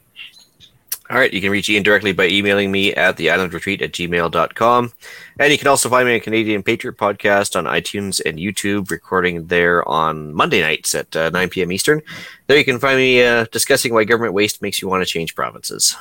All 1.09 1.17
right, 1.17 1.33
you 1.33 1.41
can 1.41 1.51
reach 1.51 1.69
Ian 1.69 1.83
directly 1.83 2.13
by 2.13 2.27
emailing 2.27 2.71
me 2.71 2.93
at 2.93 3.17
theislandretreat 3.17 3.81
at 3.81 3.91
gmail.com. 3.91 4.93
And 5.37 5.51
you 5.51 5.57
can 5.57 5.67
also 5.67 5.89
find 5.89 6.07
me 6.07 6.15
on 6.15 6.21
Canadian 6.21 6.63
Patriot 6.63 6.97
Podcast 6.97 7.57
on 7.57 7.65
iTunes 7.65 8.21
and 8.25 8.39
YouTube, 8.39 8.89
recording 8.89 9.47
there 9.47 9.87
on 9.87 10.33
Monday 10.33 10.61
nights 10.61 10.95
at 10.95 11.13
uh, 11.15 11.29
9 11.31 11.49
p.m. 11.49 11.71
Eastern. 11.71 12.01
There 12.47 12.57
you 12.57 12.63
can 12.63 12.79
find 12.79 12.97
me 12.97 13.21
uh, 13.21 13.45
discussing 13.51 13.93
why 13.93 14.05
government 14.05 14.33
waste 14.33 14.61
makes 14.61 14.81
you 14.81 14.87
want 14.87 15.03
to 15.03 15.09
change 15.09 15.35
provinces. 15.35 15.95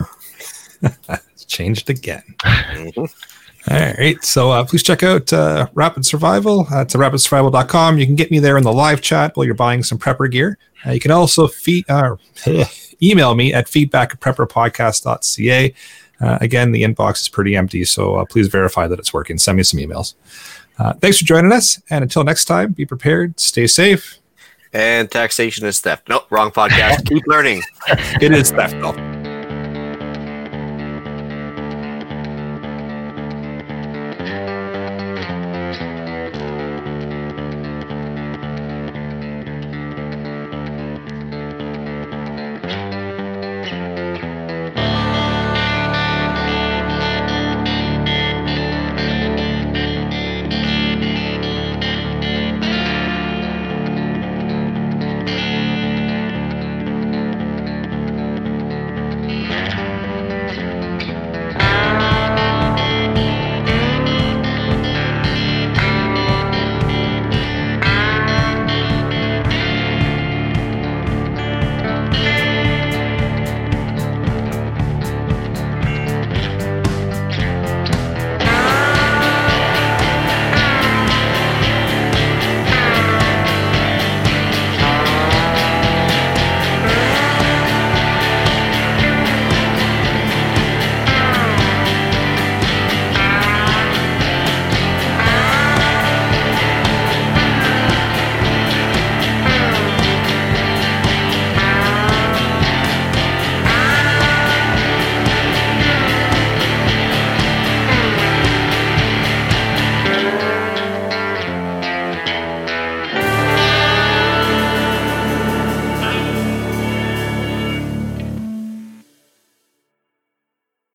changed 1.46 1.90
again. 1.90 2.22
Mm-hmm. 2.38 3.04
All 3.70 3.78
right. 3.78 4.22
So 4.24 4.50
uh, 4.50 4.64
please 4.64 4.82
check 4.82 5.02
out 5.02 5.32
uh, 5.32 5.68
Rapid 5.74 6.04
Survival. 6.04 6.66
Uh, 6.72 6.82
it's 6.82 6.94
rapidsurvival.com. 6.94 7.98
You 7.98 8.06
can 8.06 8.16
get 8.16 8.30
me 8.30 8.40
there 8.40 8.56
in 8.56 8.64
the 8.64 8.72
live 8.72 9.00
chat 9.00 9.36
while 9.36 9.46
you're 9.46 9.54
buying 9.54 9.82
some 9.84 9.98
prepper 9.98 10.30
gear. 10.30 10.58
Uh, 10.84 10.90
you 10.92 11.00
can 11.00 11.12
also 11.12 11.46
feed, 11.46 11.88
uh, 11.88 12.16
email 13.02 13.34
me 13.34 13.52
at 13.54 13.68
feedback 13.68 14.14
at 14.14 14.20
prepperpodcast.ca. 14.20 15.74
Uh, 16.20 16.38
again, 16.40 16.72
the 16.72 16.82
inbox 16.82 17.22
is 17.22 17.28
pretty 17.28 17.56
empty, 17.56 17.84
so 17.84 18.16
uh, 18.16 18.24
please 18.24 18.48
verify 18.48 18.86
that 18.86 18.98
it's 18.98 19.12
working. 19.12 19.38
Send 19.38 19.56
me 19.56 19.62
some 19.62 19.80
emails. 19.80 20.14
Uh, 20.78 20.92
thanks 20.94 21.18
for 21.18 21.24
joining 21.24 21.52
us, 21.52 21.80
and 21.90 22.02
until 22.02 22.24
next 22.24 22.44
time, 22.46 22.72
be 22.72 22.86
prepared, 22.86 23.38
stay 23.38 23.66
safe. 23.66 24.18
And 24.72 25.10
taxation 25.10 25.66
is 25.66 25.80
theft. 25.80 26.08
Nope, 26.08 26.26
wrong 26.30 26.50
podcast. 26.50 27.06
Keep 27.08 27.26
learning. 27.26 27.62
It 28.20 28.32
is 28.32 28.50
theft, 28.52 28.76
though. 28.80 29.11